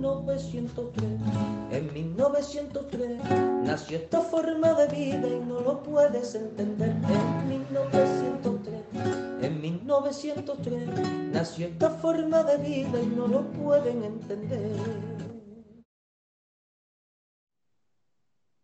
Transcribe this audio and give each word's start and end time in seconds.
1903. 0.00 1.10
En 1.72 1.92
1903 1.92 3.20
nació 3.64 3.98
esta 3.98 4.20
forma 4.20 4.72
de 4.72 4.88
vida 4.88 5.28
y 5.28 5.40
no 5.46 5.60
lo 5.60 5.82
puedes 5.82 6.34
entender. 6.34 6.88
En 6.88 7.48
1903, 7.48 8.82
en 9.42 9.60
1903 9.60 11.32
nació 11.32 11.66
esta 11.66 11.90
forma 11.90 12.42
de 12.44 12.56
vida 12.58 13.02
y 13.02 13.06
no 13.06 13.26
lo 13.26 13.42
pueden 13.52 14.02
entender. 14.04 15.20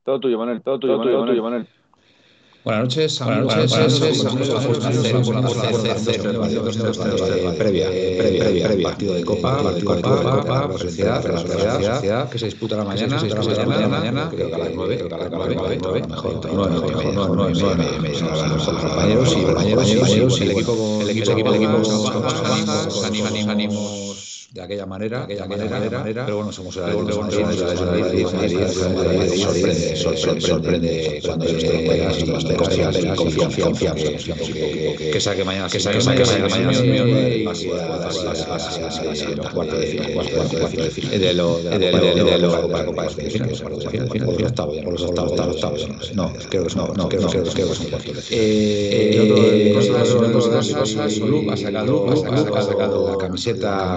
Todo 0.04 0.20
tuyo, 0.20 0.38
Manuel, 0.38 0.62
todo 0.62 0.78
tuyo, 0.78 0.98
Manuel, 0.98 1.16
todo 1.16 1.26
tuyo, 1.26 1.42
Manuel. 1.42 1.68
Buenas 2.66 2.82
noches, 2.82 3.20
buenas 3.20 3.44
noches, 3.44 3.72
previa, 7.56 7.86
previa, 7.86 8.66
previa, 8.66 8.88
partido 8.88 9.14
de 9.14 9.24
Copa, 9.24 9.62
partido 9.62 9.94
de 9.94 10.02
Copa, 10.02 10.76
sociedad, 10.76 12.28
que 12.28 12.38
se 12.40 12.46
disputa 12.46 12.76
la 12.78 12.82
mañana, 12.82 13.22
mañana, 13.88 14.28
creo 14.32 14.48
que 14.48 14.54
a 14.56 14.58
las 14.58 14.74
nueve, 14.74 14.96
creo 14.96 15.08
que 15.08 15.14
a 15.14 15.18
las 15.18 15.30
nueve, 15.30 15.78
nueve, 15.80 16.02
mejor, 16.08 16.40
nueve, 16.52 16.80
compañeros 18.80 19.36
y 19.38 19.44
compañeros 19.44 20.40
el 20.40 20.50
equipo, 20.50 20.98
el 21.02 21.10
equipo, 21.10 21.30
el 21.30 21.54
equipo, 21.54 21.76
ánimos, 23.04 23.48
ánimos 23.48 24.05
de 24.56 24.62
aquella 24.62 24.86
manera, 24.86 25.26
de 25.26 25.34
aquella 25.34 25.46
manera, 25.46 25.78
manera, 25.98 26.24
pero 26.24 26.38
bueno, 26.38 26.50
somos 26.50 26.74
sorprende, 26.74 27.12
sorprende, 30.40 31.20
cuando 31.22 31.44
confianza, 33.16 34.08
que 35.12 35.20
saque 35.20 35.44
mañana, 35.44 35.68
que 35.68 35.78
saque 35.78 36.02
mañana, 36.02 36.24
cuarto 39.52 39.76
de 39.76 39.88
los 44.90 45.02
octavos, 45.02 45.34
no, 46.14 46.32
creo 46.48 46.64
que 46.66 46.74
no, 46.74 46.94
no, 46.94 47.10
creo 47.10 47.28
que 47.28 47.40
es 47.62 47.80
un 47.80 47.90
cuarto 47.90 48.12
de 48.12 48.22
final. 48.22 48.24
Eh, 48.30 49.74
ha 52.56 52.62
sacado 52.62 53.10
la 53.10 53.18
camiseta, 53.18 53.94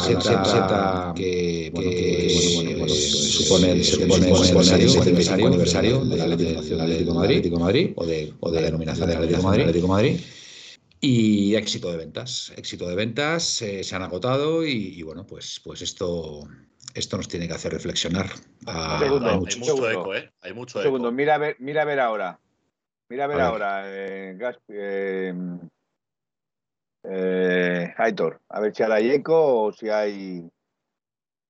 que, 1.15 1.71
bueno, 1.73 1.89
que 1.89 2.29
supone 2.29 3.71
el 3.71 3.81
aniversario, 4.11 5.47
aniversario, 5.47 5.99
del 6.05 6.21
Atlético 6.21 7.13
Madrid, 7.13 7.37
Atlético 7.37 7.59
Madrid, 7.59 7.91
o 7.95 8.05
de, 8.05 8.33
o 8.39 8.51
de 8.51 8.61
la 8.61 8.65
denominación 8.67 9.07
del 9.07 9.17
Atlético 9.17 9.43
Madrid, 9.43 9.61
Atlético 9.61 9.87
Madrid. 9.87 10.19
Y 11.01 11.55
éxito 11.55 11.89
de 11.91 11.97
ventas, 11.97 12.51
éxito 12.57 12.87
de 12.87 12.95
ventas, 12.95 13.61
eh, 13.61 13.85
se 13.85 13.95
han 13.95 14.03
agotado 14.03 14.65
y, 14.65 14.99
y, 14.99 15.01
bueno, 15.03 15.25
pues, 15.25 15.61
pues 15.63 15.81
esto, 15.81 16.45
esto 16.93 17.15
nos 17.15 17.29
tiene 17.29 17.47
que 17.47 17.53
hacer 17.53 17.71
reflexionar. 17.71 18.29
A, 18.65 18.99
segundo, 18.99 19.29
a 19.29 19.37
mucho, 19.37 19.55
hay 19.55 19.59
mucho 19.59 19.89
eco, 19.89 20.15
¿eh? 20.15 20.29
Hay 20.41 20.53
mucho 20.53 20.79
eco. 20.79 20.83
segundo, 20.83 21.11
mira 21.13 21.35
a 21.35 21.37
ver, 21.37 21.55
mira 21.59 21.83
a 21.83 21.85
ver 21.85 22.01
ahora. 22.01 22.39
Mira 23.07 23.23
a 23.23 23.27
ver, 23.27 23.39
a 23.39 23.39
ver. 23.39 23.47
ahora, 23.47 23.83
eh, 23.85 24.35
Gaspi, 24.37 24.73
eh, 24.73 25.33
eh, 27.03 27.93
Aitor, 27.97 28.41
a 28.49 28.59
ver 28.59 28.75
si 28.75 28.83
ahora 28.83 28.95
hay 28.95 29.11
eco 29.11 29.63
o 29.63 29.71
si 29.71 29.89
hay. 29.89 30.49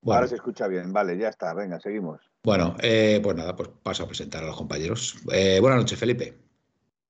Bueno. 0.02 0.16
Ahora 0.16 0.28
se 0.28 0.36
escucha 0.36 0.66
bien, 0.66 0.92
vale, 0.92 1.18
ya 1.18 1.28
está, 1.28 1.52
venga, 1.52 1.78
seguimos. 1.78 2.20
Bueno, 2.42 2.74
eh, 2.80 3.20
pues 3.22 3.36
nada, 3.36 3.54
pues 3.54 3.68
paso 3.82 4.04
a 4.04 4.06
presentar 4.06 4.42
a 4.42 4.46
los 4.46 4.56
compañeros. 4.56 5.16
Eh, 5.32 5.58
buenas 5.60 5.80
noches, 5.80 5.98
Felipe. 5.98 6.34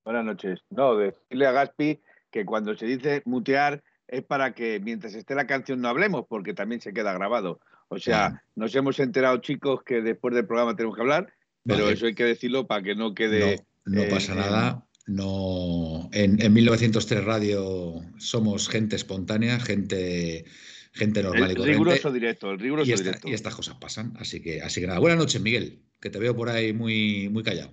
Buenas 0.03 0.25
noches. 0.25 0.59
No, 0.69 0.97
decirle 0.97 1.47
a 1.47 1.51
Gaspi 1.51 2.01
que 2.29 2.45
cuando 2.45 2.75
se 2.75 2.85
dice 2.85 3.21
mutear 3.25 3.81
es 4.07 4.23
para 4.23 4.53
que 4.53 4.81
mientras 4.81 5.13
esté 5.13 5.35
la 5.35 5.47
canción 5.47 5.79
no 5.79 5.87
hablemos, 5.87 6.25
porque 6.27 6.53
también 6.53 6.81
se 6.81 6.93
queda 6.93 7.13
grabado. 7.13 7.61
O 7.87 7.97
sea, 7.97 8.25
ah. 8.25 8.43
nos 8.55 8.75
hemos 8.75 8.99
enterado, 8.99 9.37
chicos, 9.37 9.83
que 9.83 10.01
después 10.01 10.35
del 10.35 10.47
programa 10.47 10.75
tenemos 10.75 10.95
que 10.95 11.01
hablar, 11.01 11.33
pero 11.63 11.83
vale. 11.83 11.93
eso 11.93 12.07
hay 12.07 12.15
que 12.15 12.25
decirlo 12.25 12.67
para 12.67 12.83
que 12.83 12.95
no 12.95 13.13
quede. 13.13 13.65
No, 13.85 13.95
no 13.95 14.01
eh, 14.01 14.09
pasa 14.09 14.35
nada. 14.35 14.85
No, 15.07 16.09
en, 16.13 16.41
en 16.41 16.53
1903 16.53 17.23
Radio 17.23 18.01
somos 18.17 18.69
gente 18.69 18.95
espontánea, 18.95 19.59
gente 19.59 20.45
gente 20.93 21.23
normal 21.23 21.43
el 21.43 21.51
y 21.51 21.55
corriente. 21.55 21.79
Riguroso 21.79 22.11
directo, 22.11 22.51
el 22.51 22.59
riguroso 22.59 22.89
y, 22.89 22.93
esta, 22.93 23.05
directo. 23.05 23.29
y 23.29 23.33
estas 23.33 23.55
cosas 23.55 23.75
pasan, 23.75 24.13
así 24.19 24.41
que, 24.41 24.61
así 24.61 24.81
que 24.81 24.87
nada. 24.87 24.99
Buenas 24.99 25.19
noches, 25.19 25.41
Miguel, 25.41 25.81
que 25.99 26.09
te 26.09 26.19
veo 26.19 26.35
por 26.35 26.49
ahí 26.49 26.73
muy, 26.73 27.29
muy 27.29 27.43
callado. 27.43 27.71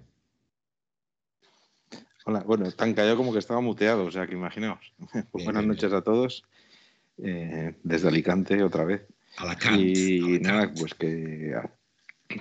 Hola, 2.25 2.41
bueno, 2.41 2.71
tan 2.73 2.95
callado 2.95 3.17
como 3.17 3.33
que 3.33 3.39
estaba 3.39 3.61
muteado, 3.61 4.05
o 4.05 4.11
sea 4.11 4.27
que 4.27 4.35
imaginaos. 4.35 4.93
Pues 4.99 5.13
Bien, 5.13 5.45
buenas 5.45 5.63
bien, 5.63 5.69
noches 5.69 5.93
a 5.93 6.03
todos, 6.03 6.45
eh, 7.19 7.75
desde 7.83 8.09
Alicante 8.09 8.63
otra 8.63 8.85
vez. 8.85 9.07
Alacant. 9.39 9.81
Y 9.81 10.19
Alacant. 10.21 10.47
nada, 10.47 10.75
pues 10.75 10.95
que. 10.95 11.55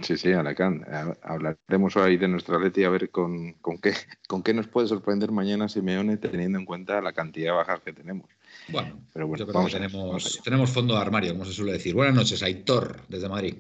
Sí, 0.02 0.18
sí, 0.18 0.34
Alacant. 0.34 0.84
Hablaremos 1.22 1.96
hoy 1.96 2.18
de 2.18 2.28
nuestra 2.28 2.60
Leti 2.60 2.84
a 2.84 2.90
ver 2.90 3.10
con, 3.10 3.54
con, 3.54 3.78
qué, 3.78 3.94
con 4.28 4.44
qué 4.44 4.54
nos 4.54 4.68
puede 4.68 4.88
sorprender 4.88 5.32
mañana 5.32 5.70
Simeone 5.70 6.18
teniendo 6.18 6.60
en 6.60 6.66
cuenta 6.66 7.02
la 7.02 7.14
cantidad 7.14 7.52
de 7.52 7.58
bajas 7.58 7.82
que 7.82 7.94
tenemos. 7.94 8.30
Bueno, 8.68 9.02
Pero 9.14 9.28
bueno, 9.28 9.40
yo 9.40 9.46
creo 9.46 9.54
vamos 9.56 9.72
que 9.72 9.78
tenemos, 9.80 10.06
vamos 10.06 10.42
tenemos 10.44 10.70
fondo 10.72 10.94
de 10.96 11.02
armario, 11.02 11.32
como 11.32 11.46
se 11.46 11.54
suele 11.54 11.72
decir. 11.72 11.96
Buenas 11.96 12.16
noches, 12.16 12.44
Aitor, 12.44 13.02
desde 13.08 13.30
Madrid. 13.30 13.56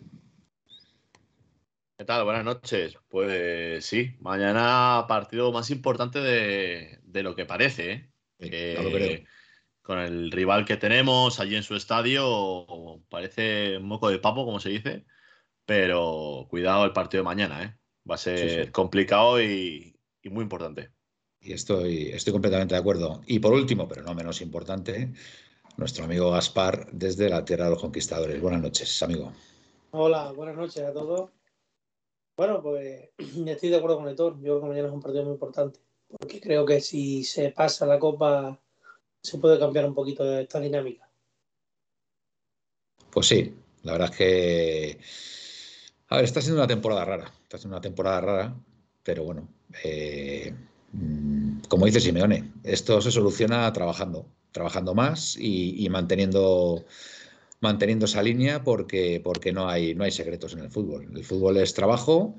¿Qué 1.97 2.03
tal? 2.03 2.25
Buenas 2.25 2.44
noches. 2.44 2.97
Pues 3.07 3.85
sí, 3.85 4.15
mañana 4.19 5.05
partido 5.07 5.51
más 5.53 5.71
importante 5.71 6.19
de, 6.19 6.99
de 7.03 7.23
lo 7.23 7.35
que 7.35 7.45
parece. 7.45 7.91
¿eh? 7.91 8.11
Sí, 8.39 8.83
lo 8.83 8.91
creo. 8.91 9.21
con 9.81 9.99
el 9.99 10.29
rival 10.29 10.65
que 10.65 10.75
tenemos 10.75 11.39
allí 11.39 11.55
en 11.55 11.63
su 11.63 11.75
estadio, 11.75 12.67
parece 13.09 13.77
un 13.77 13.88
moco 13.88 14.09
de 14.09 14.19
papo, 14.19 14.45
como 14.45 14.59
se 14.59 14.69
dice. 14.69 15.05
Pero 15.67 16.47
cuidado 16.50 16.85
el 16.85 16.94
partido 16.94 17.22
de 17.23 17.25
mañana, 17.25 17.61
¿eh? 17.63 17.78
Va 18.09 18.16
a 18.16 18.17
ser 18.17 18.39
Sí, 18.39 18.66
sí. 18.66 18.72
complicado 18.72 19.41
y, 19.44 19.94
y 20.23 20.29
muy 20.29 20.44
importante. 20.44 20.91
Y 21.41 21.51
estoy, 21.51 22.07
estoy 22.07 22.31
completamente 22.31 22.73
de 22.73 22.79
acuerdo. 22.79 23.22
Y 23.28 23.39
por 23.39 23.53
último, 23.53 23.85
pero 23.85 24.01
no 24.01 24.16
menos 24.16 24.39
importante, 24.41 25.11
nuestro 25.75 26.06
amigo 26.06 26.31
Gaspar 26.31 26.89
desde 26.94 27.29
la 27.29 27.44
Tierra 27.44 27.66
de 27.66 27.72
los 27.72 27.81
Conquistadores. 27.81 28.41
Buenas 28.41 28.61
noches, 28.61 29.03
amigo. 29.03 29.33
Hola, 29.91 30.31
buenas 30.31 30.56
noches 30.56 30.83
a 30.83 30.94
todos. 30.94 31.31
Bueno, 32.38 32.61
pues 32.61 33.09
estoy 33.17 33.69
de 33.69 33.75
acuerdo 33.75 33.97
con 33.97 34.07
Héctor. 34.07 34.35
Yo 34.38 34.41
creo 34.44 34.61
que 34.61 34.67
mañana 34.67 34.88
es 34.88 34.94
un 34.94 35.01
partido 35.01 35.25
muy 35.25 35.33
importante. 35.33 35.81
Porque 36.07 36.39
creo 36.39 36.66
que 36.66 36.79
si 36.79 37.25
se 37.25 37.51
pasa 37.51 37.85
la 37.85 38.00
Copa, 38.00 38.57
se 39.22 39.38
puede 39.38 39.59
cambiar 39.59 39.85
un 39.85 39.94
poquito 39.94 40.23
de 40.23 40.44
esta 40.44 40.61
dinámica. 40.61 41.09
Pues 43.11 43.27
sí, 43.27 43.53
la 43.83 43.91
verdad 43.94 44.09
es 44.11 44.17
que. 44.17 45.00
A 46.09 46.16
ver, 46.18 46.25
está 46.25 46.41
siendo 46.41 46.62
una 46.62 46.68
temporada 46.68 47.06
rara. 47.06 47.34
Está 47.44 47.57
siendo 47.57 47.75
una 47.75 47.81
temporada 47.81 48.22
rara, 48.22 48.56
pero 49.03 49.23
bueno. 49.23 49.47
eh, 49.84 50.53
mm, 50.94 51.59
como 51.68 51.85
dice 51.85 52.00
Simeone, 52.00 52.53
esto 52.63 53.01
se 53.01 53.12
soluciona 53.12 53.72
trabajando, 53.73 54.27
trabajando 54.51 54.94
más 54.95 55.38
y, 55.39 55.88
manteniendo, 55.89 56.86
manteniendo 57.62 58.06
esa 58.06 58.24
línea 58.24 58.63
porque, 58.63 59.21
porque 59.24 59.51
no 59.54 59.69
hay, 59.69 59.95
no 59.95 60.04
hay 60.06 60.12
secretos 60.12 60.54
en 60.54 60.59
el 60.59 60.71
fútbol. 60.71 61.09
El 61.15 61.24
fútbol 61.25 61.57
es 61.57 61.74
trabajo, 61.74 62.36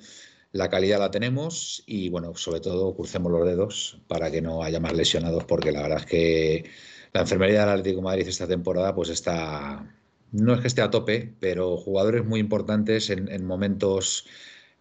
la 0.52 0.70
calidad 0.70 0.98
la 1.00 1.10
tenemos 1.10 1.82
y 1.86 2.08
bueno, 2.08 2.34
sobre 2.36 2.60
todo 2.60 2.94
crucemos 2.96 3.30
los 3.32 3.46
dedos 3.46 4.00
para 4.08 4.30
que 4.30 4.40
no 4.42 4.62
haya 4.62 4.80
más 4.80 4.94
lesionados 4.94 5.44
porque 5.44 5.72
la 5.72 5.82
verdad 5.82 5.98
es 6.00 6.06
que 6.06 6.70
la 7.12 7.20
enfermería 7.22 7.60
del 7.60 7.70
Atlético 7.70 8.02
Madrid 8.02 8.28
esta 8.28 8.46
temporada 8.48 8.94
pues 8.94 9.10
está, 9.10 9.97
no 10.32 10.54
es 10.54 10.60
que 10.60 10.68
esté 10.68 10.82
a 10.82 10.90
tope, 10.90 11.34
pero 11.40 11.76
jugadores 11.76 12.24
muy 12.24 12.40
importantes 12.40 13.10
en, 13.10 13.28
en 13.28 13.44
momentos 13.44 14.26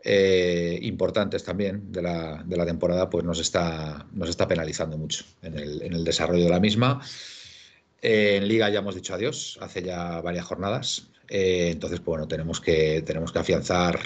eh, 0.03 0.79
importantes 0.83 1.43
también 1.43 1.91
de 1.91 2.01
la, 2.01 2.43
de 2.45 2.55
la, 2.55 2.65
temporada, 2.65 3.09
pues 3.09 3.25
nos 3.25 3.39
está, 3.39 4.05
nos 4.13 4.29
está 4.29 4.47
penalizando 4.47 4.97
mucho 4.97 5.25
en 5.41 5.57
el, 5.57 5.81
en 5.81 5.93
el 5.93 6.03
desarrollo 6.03 6.45
de 6.45 6.49
la 6.49 6.59
misma. 6.59 7.01
Eh, 8.01 8.37
en 8.37 8.47
Liga 8.47 8.69
ya 8.69 8.79
hemos 8.79 8.95
dicho 8.95 9.13
adiós, 9.13 9.57
hace 9.61 9.83
ya 9.83 10.21
varias 10.21 10.45
jornadas. 10.45 11.07
Eh, 11.27 11.71
entonces, 11.73 11.99
pues, 11.99 12.05
bueno, 12.07 12.27
tenemos 12.27 12.61
que, 12.61 13.01
tenemos 13.01 13.31
que 13.31 13.39
afianzar 13.39 13.99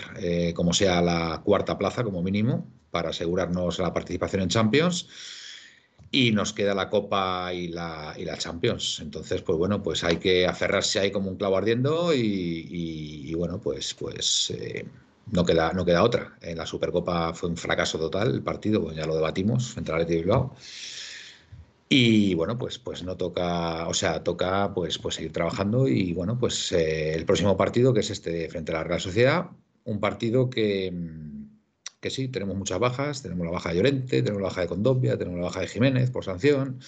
como 0.56 0.74
sea 0.74 1.02
la 1.02 1.42
cuarta 1.44 1.78
plaza 1.78 2.04
como 2.04 2.24
mínimo 2.24 2.68
para 2.90 3.10
asegurarnos 3.10 3.78
la 3.78 3.94
participación 3.94 4.42
en 4.42 4.50
Champions. 4.50 5.08
Y 6.12 6.32
nos 6.32 6.52
queda 6.54 6.76
la 6.76 6.90
Copa 6.90 7.54
y 7.54 7.70
la, 7.70 8.14
y 8.18 8.26
la 8.26 8.38
Champions. 8.38 9.00
Entonces, 9.02 9.42
pues 9.42 9.58
bueno, 9.58 9.82
pues 9.82 10.04
hay 10.04 10.18
que 10.18 10.46
aferrarse 10.46 11.00
ahí 11.00 11.12
como 11.12 11.30
un 11.30 11.38
clavo 11.38 11.58
ardiendo 11.58 12.14
y, 12.14 13.34
bueno, 13.36 13.60
pues, 13.62 13.94
pues 13.94 14.52
eh, 14.52 14.86
no, 15.32 15.46
queda, 15.46 15.72
no 15.74 15.86
queda 15.86 16.04
otra. 16.04 16.38
En 16.42 16.58
la 16.58 16.66
Supercopa 16.66 17.34
fue 17.34 17.50
un 17.50 17.58
fracaso 17.58 17.98
total 17.98 18.34
el 18.36 18.44
partido, 18.44 18.84
pues 18.84 18.98
ya 18.98 19.06
lo 19.06 19.16
debatimos 19.16 19.72
frente 19.72 19.92
al 19.92 20.02
Athletic 20.02 20.24
Bilbao. 20.26 20.56
Y 21.88 22.34
bueno, 22.36 22.58
pues, 22.58 22.78
pues 22.80 23.04
no 23.04 23.18
toca, 23.18 23.88
o 23.88 23.94
sea, 23.94 24.24
toca 24.24 24.74
pues, 24.74 24.98
pues 24.98 25.16
seguir 25.16 25.32
trabajando 25.34 25.88
y 25.88 26.14
bueno, 26.14 26.38
pues 26.40 26.72
eh, 26.72 27.14
el 27.14 27.26
próximo 27.26 27.58
partido, 27.58 27.94
que 27.94 28.00
es 28.02 28.10
este 28.10 28.50
frente 28.50 28.72
a 28.72 28.76
la 28.76 28.84
Real 28.84 29.02
Sociedad, 29.02 29.50
un 29.84 30.00
partido 30.00 30.50
que, 30.50 30.94
que 32.02 32.10
sí, 32.10 32.28
tenemos 32.28 32.58
muchas 32.58 32.80
bajas, 32.80 33.22
tenemos 33.22 33.46
la 33.46 33.52
baja 33.52 33.70
de 33.70 33.76
Llorente, 33.76 34.22
tenemos 34.22 34.42
la 34.42 34.48
baja 34.50 34.62
de 34.62 34.68
Condopia, 34.68 35.18
tenemos 35.18 35.40
la 35.40 35.46
baja 35.46 35.62
de 35.62 35.68
Jiménez 35.68 36.10
por 36.10 36.26
sanción, 36.26 36.80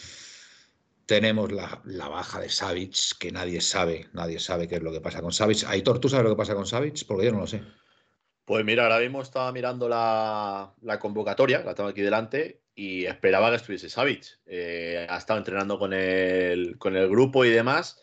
tenemos 1.06 1.52
la, 1.52 1.82
baja 2.10 2.40
de 2.40 2.50
Savic, 2.50 3.18
que 3.20 3.32
nadie 3.32 3.62
sabe, 3.62 4.08
nadie 4.14 4.40
sabe 4.40 4.68
qué 4.68 4.76
es 4.76 4.84
lo 4.84 4.92
que 4.92 5.02
pasa 5.02 5.22
con 5.22 5.32
Savic. 5.32 5.66
Aitor, 5.68 6.00
¿tú 6.00 6.10
sabes 6.10 6.24
lo 6.24 6.32
que 6.32 6.38
pasa 6.38 6.56
con 6.56 6.66
Savic? 6.66 7.06
Porque 7.06 7.26
yo 7.26 7.32
no 7.32 7.42
lo 7.42 7.48
sé. 7.48 7.62
Pues 8.46 8.66
mira, 8.66 8.84
ahora 8.84 9.00
mismo 9.00 9.22
estaba 9.22 9.52
mirando 9.52 9.88
la, 9.88 10.74
la 10.82 11.00
convocatoria, 11.00 11.64
la 11.64 11.76
tengo 11.76 11.90
aquí 11.90 12.02
delante, 12.02 12.64
y 12.76 13.06
esperaba 13.06 13.50
que 13.52 13.58
estuviese 13.58 13.90
Savic. 13.90 14.40
Eh, 14.46 15.06
ha 15.08 15.18
estado 15.18 15.38
entrenando 15.38 15.78
con 15.78 15.94
el, 15.94 16.78
con 16.78 16.96
el 16.96 17.08
grupo 17.08 17.46
y 17.46 17.50
demás. 17.50 18.02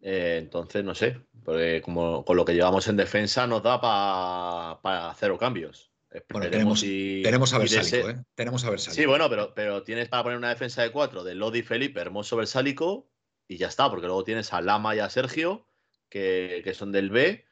Eh, 0.00 0.36
entonces, 0.38 0.84
no 0.84 0.94
sé, 0.94 1.20
porque 1.44 1.82
como 1.82 2.24
con 2.24 2.36
lo 2.36 2.44
que 2.44 2.54
llevamos 2.54 2.88
en 2.88 2.96
defensa 2.96 3.46
nos 3.46 3.62
da 3.62 3.80
para 3.80 5.14
cero 5.14 5.36
cambios. 5.38 5.90
Bueno, 6.30 6.50
tenemos, 6.50 6.80
tenemos 6.80 7.52
a 7.52 7.58
Versálico, 7.58 8.10
¿eh? 8.10 8.24
Tenemos 8.34 8.64
a 8.64 8.70
Versálico. 8.70 9.00
Sí, 9.00 9.06
bueno, 9.06 9.28
pero, 9.28 9.54
pero 9.54 9.82
tienes 9.82 10.08
para 10.08 10.22
poner 10.22 10.38
una 10.38 10.48
defensa 10.48 10.82
de 10.82 10.90
cuatro 10.90 11.24
de 11.24 11.34
Lodi 11.34 11.62
Felipe, 11.62 12.00
Hermoso 12.00 12.36
Versálico 12.36 13.10
y 13.48 13.56
ya 13.56 13.68
está, 13.68 13.90
porque 13.90 14.06
luego 14.06 14.24
tienes 14.24 14.52
a 14.52 14.60
Lama 14.60 14.96
y 14.96 14.98
a 14.98 15.10
Sergio, 15.10 15.68
que, 16.08 16.60
que 16.64 16.74
son 16.74 16.92
del 16.92 17.10
B. 17.10 17.44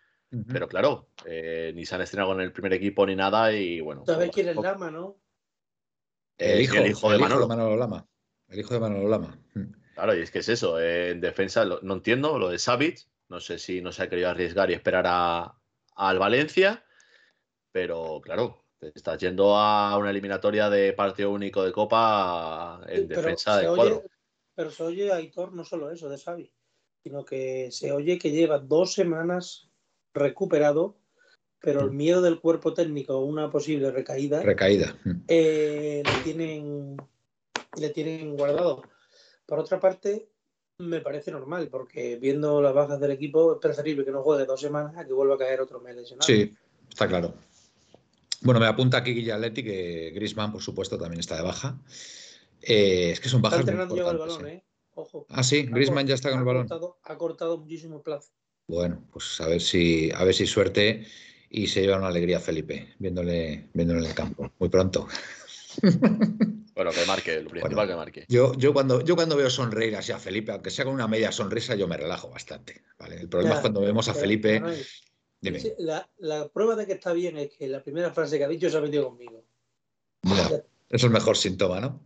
Pero 0.49 0.69
claro, 0.69 1.11
eh, 1.27 1.73
ni 1.75 1.87
se 1.87 1.95
han 1.95 2.01
estrenado 2.01 2.31
con 2.31 2.41
el 2.41 2.53
primer 2.53 2.73
equipo 2.73 3.07
ni 3.07 3.15
nada 3.15 3.53
y 3.53 3.81
bueno. 3.81 4.05
¿Sabes 4.05 4.31
quién 4.33 4.49
es 4.49 4.57
Lama, 4.57 4.91
no? 4.91 5.21
El, 6.39 6.61
hijo, 6.61 6.75
el 6.75 6.91
hijo 6.91 7.13
de, 7.13 7.19
Manolo. 7.19 7.77
Lama. 7.77 8.09
El 8.49 8.59
hijo 8.59 8.75
de 8.75 8.81
Manolo 8.81 9.09
Lama. 9.09 9.39
Mm. 9.55 9.73
Claro, 9.95 10.17
y 10.17 10.23
es 10.23 10.33
que 10.33 10.41
es 10.41 10.49
eso. 10.49 10.81
Eh, 10.81 11.11
en 11.11 11.21
defensa 11.21 11.65
no 11.65 11.95
entiendo 11.95 12.39
lo 12.39 12.49
de 12.49 12.59
Savic. 12.59 13.07
No 13.29 13.39
sé 13.39 13.59
si 13.59 13.81
no 13.81 13.93
se 13.93 14.03
ha 14.03 14.09
querido 14.09 14.29
arriesgar 14.29 14.71
y 14.71 14.75
esperar 14.75 15.05
a, 15.07 15.57
al 15.95 16.19
Valencia. 16.19 16.84
Pero 17.75 18.21
claro, 18.23 18.63
te 18.79 18.93
estás 18.95 19.19
yendo 19.19 19.57
a 19.57 19.99
una 19.99 20.11
eliminatoria 20.11 20.71
de 20.71 20.93
partido 20.93 21.33
único 21.33 21.65
de 21.65 21.73
Copa 21.73 22.81
en 22.87 23.09
defensa 23.09 23.59
de 23.59 23.67
cuadro. 23.67 24.05
pero 24.55 24.71
se 24.71 24.85
oye, 24.85 25.13
Aitor, 25.13 25.53
no 25.53 25.65
solo 25.65 25.91
eso 25.91 26.09
de 26.09 26.17
Savic, 26.17 26.53
sino 27.03 27.25
que 27.25 27.73
se 27.73 27.91
oye 27.91 28.17
que 28.17 28.31
lleva 28.31 28.61
dos 28.61 28.93
semanas 28.93 29.69
recuperado 30.13 30.95
pero 31.65 31.81
el 31.81 31.91
miedo 31.91 32.21
del 32.21 32.41
cuerpo 32.41 32.75
técnico 32.75 33.15
a 33.15 33.25
una 33.25 33.51
posible 33.51 33.91
recaída, 33.91 34.43
recaída. 34.43 34.95
Eh, 35.27 36.03
le, 36.05 36.23
tienen, 36.23 36.97
le 37.81 37.89
tienen 37.89 38.37
guardado. 38.37 38.83
Por 39.47 39.59
otra 39.59 39.81
parte, 39.81 40.29
me 40.79 41.01
parece 41.01 41.31
normal, 41.31 41.69
porque 41.71 42.17
viendo 42.17 42.61
las 42.61 42.75
bajas 42.75 43.01
del 43.01 43.13
equipo 43.13 43.55
es 43.55 43.59
preferible 43.61 44.05
que 44.05 44.11
no 44.11 44.23
juegue 44.23 44.45
dos 44.45 44.61
semanas 44.61 44.95
a 44.99 45.07
que 45.07 45.15
vuelva 45.15 45.37
a 45.37 45.39
caer 45.39 45.63
otro 45.63 45.81
mes 45.81 45.97
lesionado. 45.97 46.27
Sí, 46.27 46.55
está 46.87 47.09
claro. 47.09 47.33
Bueno, 48.45 48.61
me 48.61 48.67
apunta 48.67 48.99
aquí 48.99 49.13
Guillaletti 49.13 49.65
que 49.65 50.13
Grisman, 50.15 50.53
por 50.53 50.63
supuesto, 50.63 50.99
también 50.99 51.19
está 51.19 51.37
de 51.37 51.43
baja. 51.43 51.79
Eh, 52.61 53.11
es 53.13 53.21
que 53.21 53.29
son 53.29 53.43
bajas. 53.43 53.61
Está 53.61 53.73
entrenando 53.73 53.97
ya 53.97 54.11
el 54.11 54.19
balón, 54.19 54.47
¿eh? 54.47 54.65
Ojo. 54.95 55.27
Ah, 55.31 55.43
sí, 55.43 55.63
Grisman 55.63 56.07
ya 56.07 56.15
está 56.15 56.31
con 56.31 56.41
el 56.41 56.45
balón. 56.45 56.69
ha 57.03 57.17
cortado 57.17 57.59
muchísimo 57.59 58.03
plazo. 58.03 58.31
Bueno, 58.69 59.03
pues 59.13 59.41
a 59.41 59.49
ver 59.49 59.61
si, 59.61 60.11
a 60.15 60.25
ver 60.25 60.35
si 60.35 60.47
suerte 60.47 61.07
y 61.51 61.67
se 61.67 61.81
lleva 61.81 61.97
una 61.97 62.09
alegría 62.09 62.39
Felipe 62.39 62.95
viéndole, 62.99 63.71
viéndole 63.73 64.01
en 64.01 64.07
el 64.07 64.15
campo 64.15 64.51
muy 64.59 64.69
pronto. 64.69 65.09
Bueno, 66.75 66.91
que 66.91 67.07
marque, 67.07 67.41
lo 67.41 67.51
principal 67.51 67.87
que 67.87 67.95
marque. 67.95 68.25
Yo, 68.29 68.53
yo, 68.55 68.73
cuando, 68.73 69.01
yo 69.01 69.15
cuando 69.15 69.37
veo 69.37 69.49
sonreír 69.49 69.95
así 69.95 70.11
a 70.11 70.19
Felipe, 70.19 70.51
aunque 70.51 70.71
sea 70.71 70.85
con 70.85 70.93
una 70.93 71.07
media 71.07 71.31
sonrisa, 71.31 71.77
yo 71.77 71.87
me 71.87 71.97
relajo 71.97 72.29
bastante. 72.31 72.83
¿vale? 72.99 73.15
El 73.15 73.29
problema 73.29 73.55
es 73.55 73.61
cuando 73.61 73.81
vemos 73.81 74.09
a 74.09 74.15
Felipe. 74.15 74.61
Dime. 75.45 75.61
La, 75.77 76.09
la, 76.21 76.49
prueba 76.49 76.75
de 76.75 76.87
que 76.87 76.95
está 76.95 77.13
bien 77.13 77.37
es 77.37 77.51
que 77.51 77.69
la 77.69 77.83
primera 77.83 78.11
frase 78.11 78.39
que 78.39 78.45
ha 78.45 78.49
dicho 78.49 78.71
se 78.71 78.79
ha 78.79 78.81
metido 78.81 79.11
conmigo. 79.11 79.45
eso 80.23 80.65
es 80.89 81.05
el 81.05 81.11
mejor 81.11 81.37
síntoma, 81.37 81.81
¿no? 81.81 82.01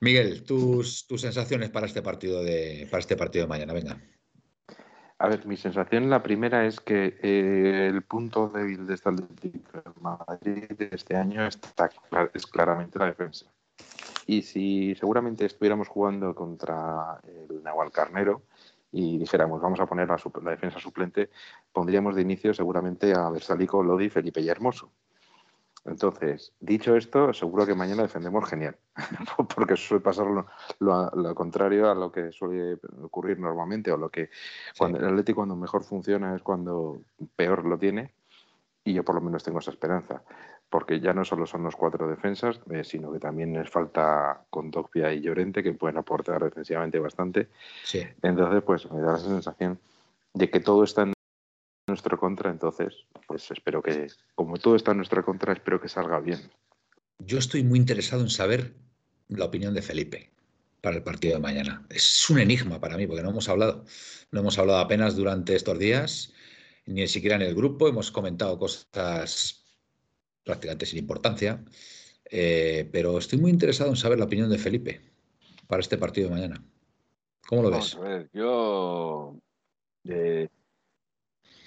Miguel, 0.00 0.42
tus, 0.42 1.06
tus 1.06 1.20
sensaciones 1.20 1.70
para 1.70 1.86
este 1.86 2.02
partido 2.02 2.42
de 2.42 2.88
para 2.90 3.00
este 3.00 3.16
partido 3.16 3.44
de 3.44 3.48
mañana, 3.48 3.72
venga. 3.72 4.02
A 5.18 5.28
ver, 5.28 5.46
mi 5.46 5.56
sensación, 5.56 6.10
la 6.10 6.20
primera 6.20 6.66
es 6.66 6.80
que 6.80 7.18
eh, 7.22 7.86
el 7.92 8.02
punto 8.02 8.48
débil 8.48 8.88
de 8.88 8.94
esta 8.94 9.10
Atlético 9.10 9.82
Madrid 10.00 10.64
de 10.76 10.88
este 10.90 11.14
año 11.14 11.46
está, 11.46 11.90
es 12.34 12.46
claramente 12.46 12.98
la 12.98 13.06
defensa. 13.06 13.46
Y 14.26 14.42
si 14.42 14.96
seguramente 14.96 15.46
estuviéramos 15.46 15.86
jugando 15.86 16.34
contra 16.34 17.20
el 17.24 17.62
Nahual 17.62 17.92
Carnero 17.92 18.42
y 18.92 19.18
dijéramos 19.18 19.60
vamos 19.60 19.80
a 19.80 19.86
poner 19.86 20.08
la, 20.08 20.18
la 20.42 20.50
defensa 20.50 20.78
suplente, 20.78 21.30
pondríamos 21.72 22.14
de 22.14 22.22
inicio 22.22 22.54
seguramente 22.54 23.12
a 23.14 23.28
Versalico, 23.30 23.82
Lodi, 23.82 24.08
Felipe 24.08 24.40
y 24.40 24.48
Hermoso. 24.48 24.90
Entonces, 25.84 26.52
dicho 26.60 26.96
esto, 26.96 27.32
seguro 27.32 27.64
que 27.64 27.74
mañana 27.74 28.02
defendemos 28.02 28.48
genial, 28.48 28.76
porque 29.54 29.76
suele 29.76 30.02
pasar 30.02 30.26
lo, 30.26 31.34
contrario 31.34 31.90
a 31.90 31.94
lo 31.94 32.12
que 32.12 32.30
suele 32.32 32.78
ocurrir 33.02 33.38
normalmente, 33.38 33.90
o 33.90 33.96
lo 33.96 34.10
que 34.10 34.28
cuando 34.76 34.98
el 34.98 35.06
Atlético 35.06 35.36
cuando 35.36 35.56
mejor 35.56 35.84
funciona 35.84 36.34
es 36.34 36.42
cuando 36.42 37.00
peor 37.36 37.64
lo 37.64 37.78
tiene, 37.78 38.12
y 38.84 38.92
yo 38.92 39.04
por 39.04 39.14
lo 39.14 39.20
menos 39.20 39.42
tengo 39.44 39.60
esa 39.60 39.70
esperanza, 39.70 40.22
porque 40.70 41.00
ya 41.00 41.12
no 41.12 41.24
solo 41.24 41.46
son 41.46 41.62
los 41.62 41.76
cuatro 41.76 42.08
defensas, 42.08 42.60
eh, 42.70 42.84
sino 42.84 43.12
que 43.12 43.18
también 43.18 43.54
les 43.54 43.70
falta 43.70 44.44
Condopia 44.50 45.12
y 45.12 45.20
Llorente, 45.20 45.62
que 45.62 45.72
pueden 45.72 45.96
aportar 45.96 46.42
defensivamente 46.44 46.98
bastante. 46.98 47.48
Entonces, 48.22 48.62
pues 48.64 48.90
me 48.90 49.00
da 49.00 49.12
la 49.12 49.18
sensación 49.18 49.78
de 50.34 50.50
que 50.50 50.60
todo 50.60 50.84
está 50.84 51.02
en 51.02 51.14
nuestra 51.86 52.16
contra, 52.16 52.50
entonces, 52.50 53.06
pues 53.26 53.50
espero 53.50 53.82
que, 53.82 54.08
como 54.34 54.58
todo 54.58 54.76
está 54.76 54.90
en 54.90 54.98
nuestra 54.98 55.22
contra, 55.22 55.52
espero 55.52 55.80
que 55.80 55.88
salga 55.88 56.20
bien. 56.20 56.50
Yo 57.18 57.38
estoy 57.38 57.64
muy 57.64 57.78
interesado 57.78 58.22
en 58.22 58.28
saber 58.28 58.74
la 59.28 59.46
opinión 59.46 59.74
de 59.74 59.82
Felipe 59.82 60.30
para 60.82 60.96
el 60.96 61.02
partido 61.02 61.34
de 61.34 61.40
mañana. 61.40 61.86
Es 61.88 62.28
un 62.30 62.38
enigma 62.38 62.78
para 62.78 62.96
mí, 62.96 63.06
porque 63.06 63.22
no 63.22 63.30
hemos 63.30 63.48
hablado. 63.48 63.84
No 64.30 64.40
hemos 64.40 64.58
hablado 64.58 64.78
apenas 64.80 65.16
durante 65.16 65.56
estos 65.56 65.78
días, 65.78 66.32
ni 66.86 67.06
siquiera 67.08 67.36
en 67.36 67.42
el 67.42 67.54
grupo. 67.54 67.88
Hemos 67.88 68.10
comentado 68.10 68.58
cosas 68.58 69.64
prácticamente 70.48 70.86
sin 70.86 70.98
importancia. 70.98 71.62
Eh, 72.30 72.88
pero 72.90 73.18
estoy 73.18 73.38
muy 73.38 73.50
interesado 73.50 73.90
en 73.90 73.96
saber 73.96 74.18
la 74.18 74.24
opinión 74.24 74.48
de 74.48 74.58
Felipe 74.58 75.00
para 75.66 75.80
este 75.80 75.98
partido 75.98 76.28
de 76.28 76.34
mañana. 76.34 76.64
¿Cómo 77.46 77.62
lo 77.62 77.70
ves? 77.70 77.94
A 77.94 78.00
ver, 78.00 78.30
yo 78.32 79.36
eh, 80.04 80.48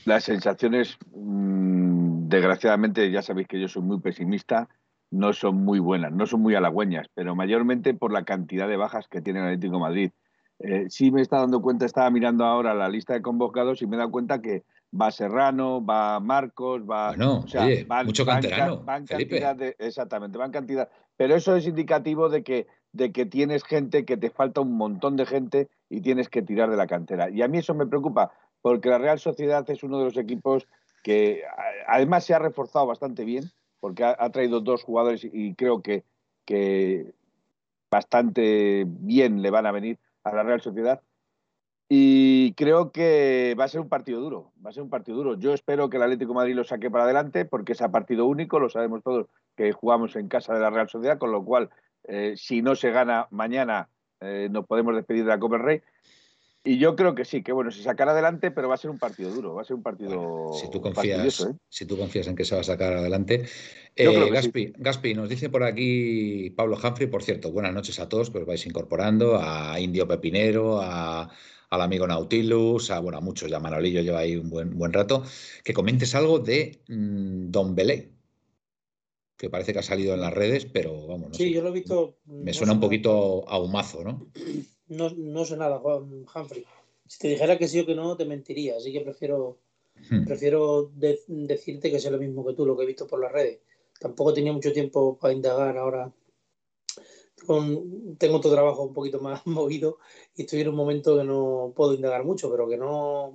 las 0.05 0.23
sensaciones, 0.23 0.97
mm, 1.13 2.27
desgraciadamente, 2.27 3.11
ya 3.11 3.21
sabéis 3.21 3.47
que 3.47 3.61
yo 3.61 3.67
soy 3.67 3.83
muy 3.83 3.99
pesimista, 3.99 4.67
no 5.11 5.33
son 5.33 5.57
muy 5.57 5.79
buenas, 5.79 6.11
no 6.11 6.25
son 6.25 6.41
muy 6.41 6.55
halagüeñas, 6.55 7.07
pero 7.13 7.35
mayormente 7.35 7.93
por 7.93 8.11
la 8.11 8.23
cantidad 8.23 8.67
de 8.67 8.77
bajas 8.77 9.07
que 9.07 9.21
tiene 9.21 9.39
el 9.39 9.45
Atlético 9.45 9.75
de 9.75 9.79
Madrid. 9.79 10.11
Eh, 10.59 10.85
sí 10.89 11.11
me 11.11 11.21
está 11.21 11.39
dando 11.39 11.61
cuenta, 11.61 11.85
estaba 11.85 12.09
mirando 12.09 12.45
ahora 12.45 12.73
la 12.73 12.89
lista 12.89 13.13
de 13.13 13.21
convocados 13.21 13.81
y 13.81 13.87
me 13.87 13.95
he 13.95 13.99
dado 13.99 14.11
cuenta 14.11 14.41
que 14.41 14.63
va 14.99 15.11
Serrano, 15.11 15.83
va 15.83 16.19
Marcos, 16.19 16.81
va. 16.81 17.11
o 17.11 17.47
sea, 17.47 17.65
mucho 18.03 18.25
canterano. 18.25 18.83
Van, 18.83 19.05
cantidad 19.05 19.55
de, 19.55 19.75
exactamente, 19.79 20.37
van 20.37 20.51
cantidad. 20.51 20.89
Pero 21.17 21.35
eso 21.35 21.55
es 21.55 21.65
indicativo 21.65 22.29
de 22.29 22.43
que, 22.43 22.67
de 22.91 23.11
que 23.11 23.25
tienes 23.25 23.63
gente, 23.63 24.05
que 24.05 24.17
te 24.17 24.29
falta 24.29 24.61
un 24.61 24.75
montón 24.75 25.15
de 25.15 25.25
gente 25.25 25.69
y 25.89 26.01
tienes 26.01 26.29
que 26.29 26.41
tirar 26.41 26.69
de 26.69 26.77
la 26.77 26.87
cantera. 26.87 27.29
Y 27.29 27.41
a 27.41 27.47
mí 27.47 27.59
eso 27.59 27.73
me 27.73 27.87
preocupa, 27.87 28.31
porque 28.61 28.89
la 28.89 28.97
Real 28.97 29.19
Sociedad 29.19 29.69
es 29.69 29.83
uno 29.83 29.99
de 29.99 30.05
los 30.05 30.17
equipos 30.17 30.67
que 31.03 31.43
además 31.87 32.25
se 32.25 32.33
ha 32.33 32.39
reforzado 32.39 32.85
bastante 32.85 33.23
bien, 33.25 33.51
porque 33.79 34.03
ha, 34.03 34.29
traído 34.29 34.59
dos 34.59 34.83
jugadores 34.83 35.23
y 35.23 35.55
creo 35.55 35.81
que, 35.81 36.03
que 36.45 37.13
bastante 37.89 38.85
bien 38.87 39.41
le 39.41 39.49
van 39.49 39.65
a 39.65 39.71
venir 39.71 39.97
a 40.23 40.35
la 40.35 40.43
Real 40.43 40.61
Sociedad. 40.61 41.01
Y 41.93 42.53
creo 42.53 42.93
que 42.93 43.53
va 43.59 43.65
a 43.65 43.67
ser 43.67 43.81
un 43.81 43.89
partido 43.89 44.21
duro, 44.21 44.53
va 44.65 44.69
a 44.69 44.73
ser 44.73 44.81
un 44.81 44.89
partido 44.89 45.17
duro. 45.17 45.37
Yo 45.37 45.53
espero 45.53 45.89
que 45.89 45.97
el 45.97 46.03
Atlético 46.03 46.31
de 46.31 46.35
Madrid 46.35 46.55
lo 46.55 46.63
saque 46.63 46.89
para 46.89 47.03
adelante 47.03 47.43
porque 47.43 47.73
es 47.73 47.81
a 47.81 47.91
partido 47.91 48.27
único, 48.27 48.61
lo 48.61 48.69
sabemos 48.69 49.03
todos 49.03 49.27
que 49.57 49.73
jugamos 49.73 50.15
en 50.15 50.29
casa 50.29 50.53
de 50.53 50.61
la 50.61 50.69
Real 50.69 50.87
Sociedad, 50.87 51.17
con 51.17 51.33
lo 51.33 51.43
cual, 51.43 51.69
eh, 52.05 52.35
si 52.37 52.61
no 52.61 52.77
se 52.77 52.91
gana 52.91 53.27
mañana, 53.29 53.89
eh, 54.21 54.47
nos 54.49 54.65
podemos 54.67 54.95
despedir 54.95 55.25
de 55.25 55.31
la 55.31 55.39
Copa 55.39 55.57
del 55.57 55.65
Rey. 55.65 55.81
Y 56.63 56.77
yo 56.77 56.95
creo 56.95 57.13
que 57.13 57.25
sí, 57.25 57.43
que 57.43 57.51
bueno, 57.51 57.71
se 57.71 57.83
sacará 57.83 58.13
adelante, 58.13 58.51
pero 58.51 58.69
va 58.69 58.75
a 58.75 58.77
ser 58.77 58.89
un 58.89 58.97
partido 58.97 59.29
duro, 59.29 59.55
va 59.55 59.63
a 59.63 59.65
ser 59.65 59.75
un 59.75 59.83
partido. 59.83 60.53
si, 60.53 60.69
tú 60.69 60.79
confías, 60.79 61.41
¿eh? 61.41 61.53
si 61.67 61.85
tú 61.85 61.97
confías 61.97 62.27
en 62.27 62.37
que 62.37 62.45
se 62.45 62.55
va 62.55 62.61
a 62.61 62.63
sacar 62.63 62.93
adelante. 62.93 63.43
Eh, 63.97 64.29
Gaspi, 64.29 64.71
Gaspi, 64.77 65.13
nos 65.13 65.27
dice 65.27 65.49
por 65.49 65.63
aquí 65.63 66.51
Pablo 66.51 66.77
Humphrey, 66.81 67.09
por 67.09 67.21
cierto, 67.21 67.51
buenas 67.51 67.73
noches 67.73 67.99
a 67.99 68.07
todos 68.07 68.29
que 68.29 68.37
os 68.37 68.45
vais 68.45 68.65
incorporando, 68.65 69.37
a 69.37 69.77
Indio 69.77 70.07
Pepinero, 70.07 70.79
a, 70.81 71.29
al 71.71 71.81
amigo 71.81 72.05
Nautilus, 72.05 72.91
a, 72.91 72.99
bueno, 72.99 73.17
a 73.17 73.21
muchos, 73.21 73.49
ya 73.49 73.59
Manolillo 73.59 74.01
lleva 74.01 74.19
ahí 74.19 74.35
un 74.35 74.49
buen, 74.49 74.77
buen 74.77 74.91
rato, 74.91 75.23
que 75.63 75.73
comentes 75.73 76.13
algo 76.15 76.39
de 76.39 76.81
mm, 76.89 77.49
Don 77.49 77.73
Belé, 77.73 78.11
que 79.37 79.49
parece 79.49 79.71
que 79.71 79.79
ha 79.79 79.83
salido 79.83 80.13
en 80.13 80.21
las 80.21 80.33
redes, 80.33 80.65
pero 80.65 81.07
vamos. 81.07 81.35
sí, 81.35 81.51
yo 81.51 81.61
lo 81.61 81.69
he 81.69 81.71
visto. 81.71 82.17
Me 82.25 82.53
suena 82.53 82.73
un 82.73 82.81
poquito 82.81 83.47
a 83.49 83.57
humazo, 83.57 84.03
¿no? 84.03 84.27
No, 84.91 85.09
no 85.09 85.45
sé 85.45 85.55
nada, 85.55 85.79
Juan 85.79 86.25
Humphrey. 86.35 86.65
Si 87.07 87.19
te 87.19 87.29
dijera 87.29 87.57
que 87.57 87.69
sí 87.69 87.79
o 87.79 87.85
que 87.85 87.95
no, 87.95 88.17
te 88.17 88.25
mentiría. 88.25 88.75
Así 88.75 88.91
que 88.91 88.99
prefiero, 88.99 89.57
hmm. 90.09 90.25
prefiero 90.25 90.91
decirte 90.93 91.89
que 91.89 91.97
sé 92.01 92.11
lo 92.11 92.17
mismo 92.17 92.45
que 92.45 92.53
tú, 92.53 92.65
lo 92.65 92.75
que 92.75 92.83
he 92.83 92.87
visto 92.87 93.07
por 93.07 93.21
las 93.21 93.31
redes. 93.31 93.59
Tampoco 93.97 94.33
tenía 94.33 94.51
mucho 94.51 94.73
tiempo 94.73 95.17
para 95.17 95.33
indagar 95.33 95.77
ahora. 95.77 96.11
Tengo 97.47 98.37
otro 98.37 98.51
trabajo 98.51 98.83
un 98.83 98.93
poquito 98.93 99.19
más 99.19 99.45
movido 99.47 99.99
y 100.35 100.43
estoy 100.43 100.61
en 100.61 100.69
un 100.69 100.75
momento 100.75 101.17
que 101.17 101.23
no 101.23 101.73
puedo 101.75 101.93
indagar 101.93 102.23
mucho, 102.23 102.49
pero 102.51 102.67
que 102.67 102.77
no, 102.77 103.33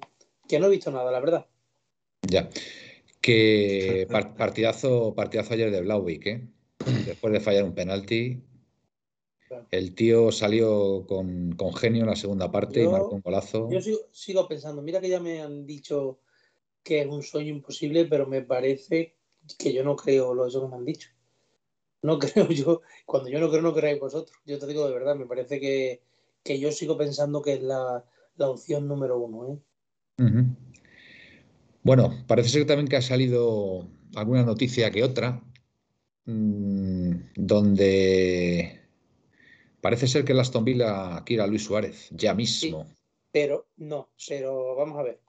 que 0.49 0.59
no 0.59 0.67
he 0.67 0.71
visto 0.71 0.91
nada, 0.91 1.11
la 1.11 1.21
verdad. 1.21 1.47
Ya. 2.23 2.49
Que 3.21 4.07
partidazo, 4.37 5.15
partidazo 5.15 5.55
ayer 5.55 5.71
de 5.71 5.81
Blauwick, 5.81 6.27
¿eh? 6.27 6.49
Después 7.05 7.33
de 7.33 7.41
fallar 7.41 7.65
un 7.65 7.75
penalti, 7.75 8.41
el 9.71 9.95
tío 9.95 10.31
salió 10.31 11.05
con, 11.07 11.57
genio 11.75 12.03
en 12.03 12.11
la 12.11 12.17
segunda 12.17 12.51
parte 12.51 12.83
y 12.83 12.89
marcó 12.89 13.17
un 13.17 13.21
golazo. 13.21 13.69
Yo 13.71 13.81
sigo, 14.13 14.47
pensando, 14.47 14.83
mira 14.83 15.01
que 15.01 15.09
ya 15.09 15.21
me 15.21 15.41
han 15.41 15.67
dicho 15.67 16.21
que 16.83 17.01
es 17.01 17.07
un 17.07 17.23
sueño 17.23 17.51
imposible, 17.51 18.05
pero 18.05 18.27
me 18.27 18.43
parece 18.43 19.17
que 19.59 19.73
yo 19.73 19.83
no 19.83 19.97
creo 19.97 20.35
lo 20.35 20.47
eso 20.47 20.63
que 20.63 20.69
me 20.69 20.77
han 20.77 20.85
dicho. 20.85 21.11
No 22.03 22.19
creo 22.19 22.49
yo, 22.49 22.83
cuando 23.05 23.29
yo 23.29 23.41
no 23.41 23.51
creo, 23.51 23.63
no 23.63 23.75
creáis 23.75 24.01
vosotros. 24.01 24.37
Yo 24.45 24.59
te 24.59 24.67
digo 24.67 24.87
de 24.87 24.95
verdad, 24.95 25.17
me 25.17 25.27
parece 25.27 25.61
que, 25.61 26.03
yo 26.59 26.71
sigo 26.73 26.97
pensando 26.97 27.43
que 27.43 27.55
es 27.55 27.63
la, 27.63 28.05
opción 28.39 28.87
número 28.87 29.19
uno. 29.19 29.61
¿eh? 30.19 30.45
Bueno, 31.83 32.25
parece 32.27 32.49
ser 32.51 32.67
también 32.67 32.89
que 32.89 32.97
ha 32.97 33.03
salido 33.03 33.89
alguna 34.15 34.45
noticia 34.45 34.91
que 34.91 35.03
otra, 35.03 35.43
mm, 36.25 37.13
donde 37.37 38.87
Parece 39.87 40.09
ser 40.09 40.25
que 40.25 40.33
el 40.33 40.41
Aston 40.41 40.65
Villa 40.65 41.23
quiere 41.25 41.45
a 41.45 41.47
Luis 41.47 41.63
Suárez, 41.63 42.09
ya 42.11 42.35
mismo. 42.35 42.89
pero 43.31 43.69
no, 43.77 44.11
pero 44.27 44.75
vamos 44.75 44.99
a 44.99 45.05
ver. 45.05 45.21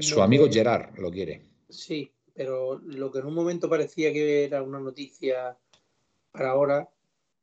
Su 0.00 0.20
amigo 0.20 0.46
Gerard 0.50 0.98
lo 0.98 1.10
quiere. 1.10 1.40
Sí, 1.70 2.12
pero 2.34 2.80
lo 2.84 3.10
que 3.10 3.20
en 3.20 3.26
un 3.26 3.34
momento 3.34 3.70
parecía 3.70 4.12
que 4.12 4.44
era 4.44 4.62
una 4.62 4.80
noticia 4.80 5.56
para 6.32 6.50
ahora, 6.50 6.90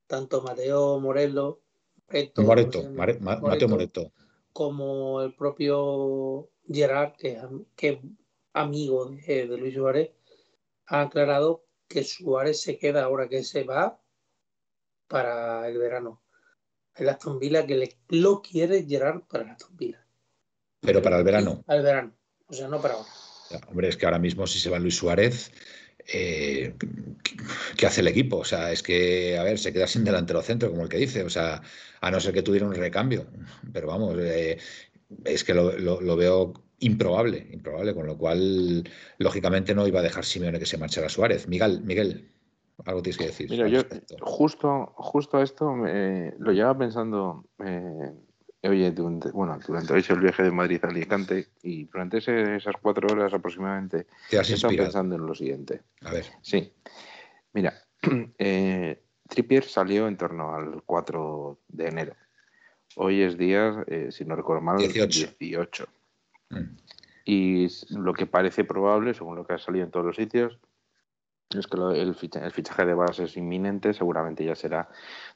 tanto 0.06 0.42
Mateo 0.42 1.00
Morello, 1.00 1.62
Moreto, 2.10 2.84
Mateo 3.22 3.70
Moreto, 3.70 4.12
como 4.52 5.22
el 5.22 5.34
propio 5.34 6.50
Gerard, 6.68 7.14
que, 7.14 7.40
es 7.78 7.98
amigo 8.54 9.06
de, 9.06 9.48
de 9.48 9.58
Luis 9.58 9.74
Suárez, 9.74 10.12
ha 10.88 11.04
aclarado 11.04 11.64
que 11.88 12.04
Suárez 12.04 12.62
se 12.62 12.78
queda 12.78 13.06
ahora 13.06 13.30
que 13.30 13.44
se 13.44 13.64
va 13.64 13.98
para 15.08 15.68
el 15.70 15.78
verano. 15.78 16.22
El 16.96 17.08
Aston 17.08 17.40
Villa 17.40 17.66
que 17.66 17.76
le, 17.76 17.98
lo 18.10 18.42
quiere 18.42 18.86
llegar 18.86 19.26
para 19.28 19.46
el 19.46 19.50
Aston 19.52 19.78
Villa. 19.78 20.06
Pero 20.82 21.02
para 21.02 21.18
el 21.18 21.24
verano. 21.24 21.64
Al 21.68 21.82
verano, 21.82 22.14
o 22.48 22.54
sea, 22.54 22.68
no 22.68 22.82
para 22.82 22.96
ahora. 22.96 23.10
Hombre, 23.68 23.90
es 23.90 23.98
que 23.98 24.06
ahora 24.06 24.20
mismo 24.20 24.48
si 24.48 24.60
se 24.60 24.70
va 24.70 24.80
Luis 24.80 24.96
Suárez, 24.96 25.52
eh, 26.08 26.74
¿qué 27.78 27.86
hace 27.86 28.02
el 28.02 28.08
equipo? 28.08 28.38
O 28.38 28.46
sea, 28.46 28.72
es 28.72 28.84
que, 28.84 29.38
a 29.38 29.44
ver, 29.44 29.60
se 29.60 29.74
queda 29.74 29.88
sin 29.88 30.04
delantero 30.04 30.42
centro, 30.42 30.70
como 30.70 30.84
el 30.84 30.90
que 30.90 30.98
dice, 30.98 31.24
o 31.24 31.30
sea, 31.30 31.62
a 32.02 32.12
no 32.12 32.20
ser 32.20 32.34
que 32.34 32.44
tuviera 32.44 32.66
un 32.66 32.76
recambio. 32.76 33.26
Pero 33.72 33.88
vamos, 33.88 34.16
eh, 34.20 34.58
es 35.26 35.44
que 35.44 35.54
lo, 35.54 35.80
lo, 35.80 36.16
veo 36.16 36.54
improbable, 36.80 37.48
improbable, 37.52 37.94
con 37.94 38.08
lo 38.08 38.18
cual, 38.18 38.84
lógicamente, 39.18 39.76
no 39.76 39.88
iba 39.88 40.00
a 40.00 40.04
dejar 40.04 40.26
Simeone 40.26 40.60
que 40.60 40.66
se 40.66 40.78
marchara 40.78 41.10
Suárez. 41.10 41.48
Miguel, 41.48 41.82
Miguel. 41.82 42.30
Algo 42.86 43.04
tienes 43.04 43.18
que 43.18 43.28
decir. 43.28 43.48
Mira, 43.50 43.68
yo 43.68 43.82
justo, 44.22 44.92
justo 44.96 45.40
esto 45.40 45.76
lo 45.76 46.52
llevaba 46.52 46.80
pensando, 46.80 47.46
eh, 47.64 48.12
oye, 48.64 48.92
durante, 48.92 49.32
bueno, 49.32 49.58
durante 49.66 49.94
hoy 49.94 50.06
el 50.08 50.20
viaje 50.20 50.44
de 50.44 50.52
Madrid 50.52 50.80
a 50.84 50.88
Alicante 50.88 51.48
y 51.64 51.86
durante 51.86 52.18
esas 52.20 52.76
cuatro 52.82 53.08
horas 53.12 53.34
aproximadamente 53.34 54.08
he 54.32 54.38
estado 54.38 54.76
pensando 54.76 55.16
en 55.16 55.26
lo 55.26 55.34
siguiente. 55.34 55.82
A 56.02 56.12
ver. 56.12 56.26
Sí. 56.42 56.72
Mira, 57.54 57.74
eh, 58.38 59.02
Trippier 59.28 59.64
salió 59.64 60.08
en 60.08 60.18
torno 60.18 60.54
al 60.54 60.84
4 60.86 61.60
de 61.70 61.88
enero. 61.88 62.16
Hoy 62.96 63.22
es 63.22 63.38
día, 63.38 63.84
eh, 63.88 64.10
si 64.12 64.26
no 64.26 64.36
recuerdo 64.36 64.62
mal, 64.62 64.78
18. 64.78 65.36
18. 65.40 65.88
Mm. 66.50 66.78
Y 67.26 67.68
lo 67.92 68.14
que 68.14 68.26
parece 68.26 68.64
probable, 68.64 69.14
según 69.14 69.38
lo 69.38 69.46
que 69.46 69.54
ha 69.54 69.58
salido 69.58 69.86
en 69.86 69.92
todos 69.92 70.06
los 70.06 70.16
sitios, 70.16 70.60
es 71.60 71.68
que 71.68 71.78
el, 71.78 72.16
fichaje 72.16 72.86
de 72.86 72.94
base 72.94 73.24
es 73.24 73.38
inminente, 73.38 73.94
seguramente 73.94 74.44
ya 74.44 74.56
será 74.56 74.90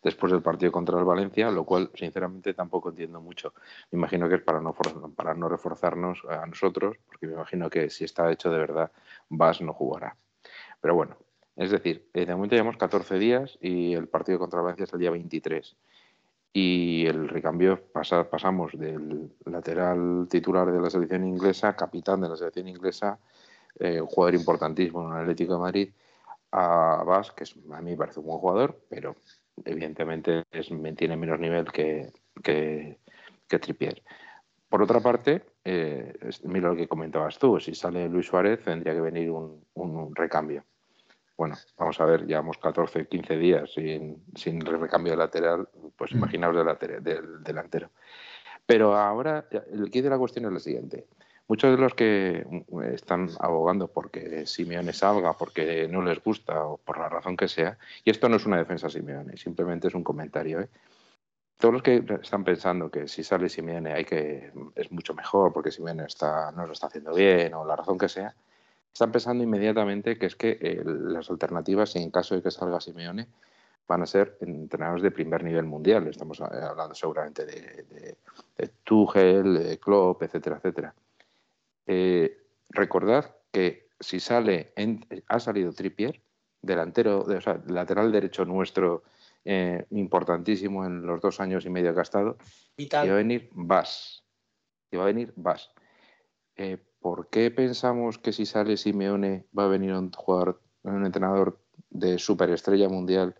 después 0.03 0.31
del 0.31 0.41
partido 0.41 0.71
contra 0.71 0.97
el 0.97 1.05
Valencia, 1.05 1.51
lo 1.51 1.65
cual 1.65 1.91
sinceramente 1.93 2.53
tampoco 2.53 2.89
entiendo 2.89 3.21
mucho. 3.21 3.53
Me 3.91 3.97
imagino 3.97 4.29
que 4.29 4.35
es 4.35 4.41
para 4.41 4.61
no, 4.61 4.73
para 5.15 5.33
no 5.33 5.49
reforzarnos 5.49 6.23
a 6.29 6.45
nosotros, 6.45 6.97
porque 7.07 7.27
me 7.27 7.33
imagino 7.33 7.69
que 7.69 7.89
si 7.89 8.03
está 8.03 8.31
hecho 8.31 8.51
de 8.51 8.59
verdad, 8.59 8.91
Bas 9.29 9.61
no 9.61 9.73
jugará. 9.73 10.15
Pero 10.81 10.95
bueno, 10.95 11.17
es 11.55 11.71
decir, 11.71 12.09
eh, 12.13 12.25
de 12.25 12.35
momento 12.35 12.55
llevamos 12.55 12.77
14 12.77 13.17
días 13.17 13.57
y 13.61 13.93
el 13.93 14.07
partido 14.07 14.39
contra 14.39 14.59
el 14.59 14.65
Valencia 14.65 14.83
es 14.83 14.93
el 14.93 14.99
día 14.99 15.11
23. 15.11 15.75
Y 16.53 17.05
el 17.05 17.27
recambio 17.27 17.81
pasa, 17.91 18.29
pasamos 18.29 18.71
del 18.77 19.29
lateral 19.45 20.27
titular 20.29 20.71
de 20.71 20.79
la 20.79 20.89
selección 20.89 21.25
inglesa, 21.27 21.75
capitán 21.75 22.21
de 22.21 22.29
la 22.29 22.37
selección 22.37 22.67
inglesa, 22.67 23.19
eh, 23.79 23.99
jugador 23.99 24.35
importantísimo 24.35 25.05
en 25.07 25.15
el 25.15 25.21
Atlético 25.23 25.53
de 25.53 25.59
Madrid, 25.59 25.89
a 26.51 27.03
Bas, 27.05 27.31
que 27.31 27.43
a 27.73 27.81
mí 27.81 27.91
me 27.91 27.97
parece 27.97 28.19
un 28.19 28.27
buen 28.27 28.39
jugador, 28.39 28.79
pero 28.89 29.15
evidentemente 29.63 30.43
es, 30.51 30.69
tiene 30.97 31.17
menos 31.17 31.39
nivel 31.39 31.71
que, 31.71 32.11
que, 32.43 32.99
Trippier. 33.47 34.03
Por 34.67 34.81
otra 34.81 34.99
parte, 34.99 35.43
eh, 35.63 36.13
mira 36.43 36.69
lo 36.69 36.75
que 36.75 36.87
comentabas 36.87 37.39
tú, 37.39 37.59
si 37.59 37.73
sale 37.73 38.09
Luis 38.09 38.25
Suárez 38.27 38.63
tendría 38.63 38.93
que 38.93 39.01
venir 39.01 39.31
un, 39.31 40.15
recambio. 40.15 40.65
Bueno, 41.37 41.55
vamos 41.77 41.99
a 41.99 42.05
ver, 42.05 42.25
llevamos 42.25 42.57
14, 42.57 43.07
15 43.07 43.37
días 43.37 43.73
sin, 43.73 44.23
sin 44.35 44.61
recambio 44.61 45.15
lateral, 45.15 45.67
pues 45.97 46.13
mm. 46.13 46.17
imaginaos 46.17 46.55
del, 46.55 47.03
del 47.03 47.43
delantero. 47.43 47.91
Pero 48.65 48.95
ahora, 48.95 49.47
el 49.71 49.89
quid 49.91 50.03
de 50.03 50.09
la 50.09 50.17
cuestión 50.17 50.45
es 50.45 50.51
lo 50.51 50.59
siguiente. 50.59 51.07
Muchos 51.47 51.71
de 51.71 51.77
los 51.77 51.93
que 51.93 52.45
mm, 52.69 52.81
están 52.93 53.29
abogando 53.39 53.87
porque 53.87 54.45
Simeone 54.47 54.93
salga, 54.93 55.33
porque 55.33 55.87
no 55.87 56.01
les 56.01 56.23
gusta 56.23 56.65
o 56.65 56.77
por 56.77 56.97
la 56.97 57.07
razón 57.07 57.37
que 57.37 57.47
sea, 57.47 57.77
y 58.03 58.09
esto 58.09 58.29
no 58.29 58.37
es 58.37 58.45
una 58.45 58.57
defensa 58.57 58.87
a 58.87 58.89
Simeone, 58.89 59.37
simplemente 59.37 59.87
es 59.87 59.93
un 59.93 60.03
comentario. 60.03 60.61
¿eh? 60.61 60.69
Todos 61.57 61.73
los 61.73 61.83
que 61.83 62.03
están 62.21 62.43
pensando 62.43 62.89
que 62.89 63.07
si 63.07 63.23
sale 63.23 63.49
Simeone 63.49 63.93
hay 63.93 64.05
que 64.05 64.51
es 64.75 64.91
mucho 64.91 65.13
mejor 65.13 65.53
porque 65.53 65.71
Simeone 65.71 66.05
está, 66.05 66.51
no 66.51 66.65
lo 66.65 66.73
está 66.73 66.87
haciendo 66.87 67.13
bien 67.13 67.53
o 67.53 67.63
la 67.63 67.75
razón 67.75 67.97
que 67.97 68.09
sea, 68.09 68.35
están 68.91 69.11
pensando 69.11 69.43
inmediatamente 69.43 70.17
que 70.17 70.25
es 70.25 70.35
que 70.35 70.81
las 70.85 71.29
alternativas, 71.29 71.95
en 71.95 72.09
caso 72.11 72.35
de 72.35 72.41
que 72.41 72.49
salga 72.51 72.81
Simeone, 72.81 73.27
van 73.87 74.01
a 74.01 74.07
ser 74.07 74.37
entrenadores 74.41 75.03
de 75.03 75.11
primer 75.11 75.43
nivel 75.43 75.65
mundial. 75.65 76.07
Estamos 76.07 76.39
eh, 76.39 76.43
hablando 76.43 76.95
seguramente 76.95 77.45
de, 77.45 77.85
de, 77.89 78.17
de 78.57 78.67
Tuchel, 78.83 79.59
de 79.63 79.77
Klopp, 79.77 80.23
etcétera, 80.23 80.57
etcétera. 80.57 80.93
Eh, 81.87 82.37
recordad 82.69 83.35
que 83.51 83.89
si 83.99 84.19
sale, 84.19 84.73
ha 85.27 85.39
salido 85.39 85.71
Trippier, 85.73 86.21
delantero, 86.61 87.21
o 87.21 87.41
sea, 87.41 87.61
lateral 87.67 88.11
derecho 88.11 88.45
nuestro, 88.45 89.03
eh, 89.45 89.85
importantísimo 89.91 90.85
en 90.85 91.05
los 91.05 91.21
dos 91.21 91.39
años 91.39 91.65
y 91.65 91.69
medio 91.69 91.93
que 91.93 91.99
ha 91.99 92.03
estado, 92.03 92.37
y 92.77 92.89
va 92.89 93.01
a 93.01 93.05
venir 93.05 93.49
Vas. 93.53 94.23
Y 94.91 94.97
va 94.97 95.03
a 95.03 95.07
venir 95.07 95.33
Vas. 95.35 95.71
Eh, 96.55 96.77
¿Por 96.99 97.29
qué 97.29 97.51
pensamos 97.51 98.17
que 98.17 98.33
si 98.33 98.45
sale 98.45 98.77
Simeone 98.77 99.45
va 99.57 99.65
a 99.65 99.67
venir 99.67 99.93
un 99.93 100.11
jugador, 100.11 100.61
un 100.83 101.05
entrenador 101.05 101.59
de 101.91 102.17
superestrella 102.17 102.89
mundial 102.89 103.35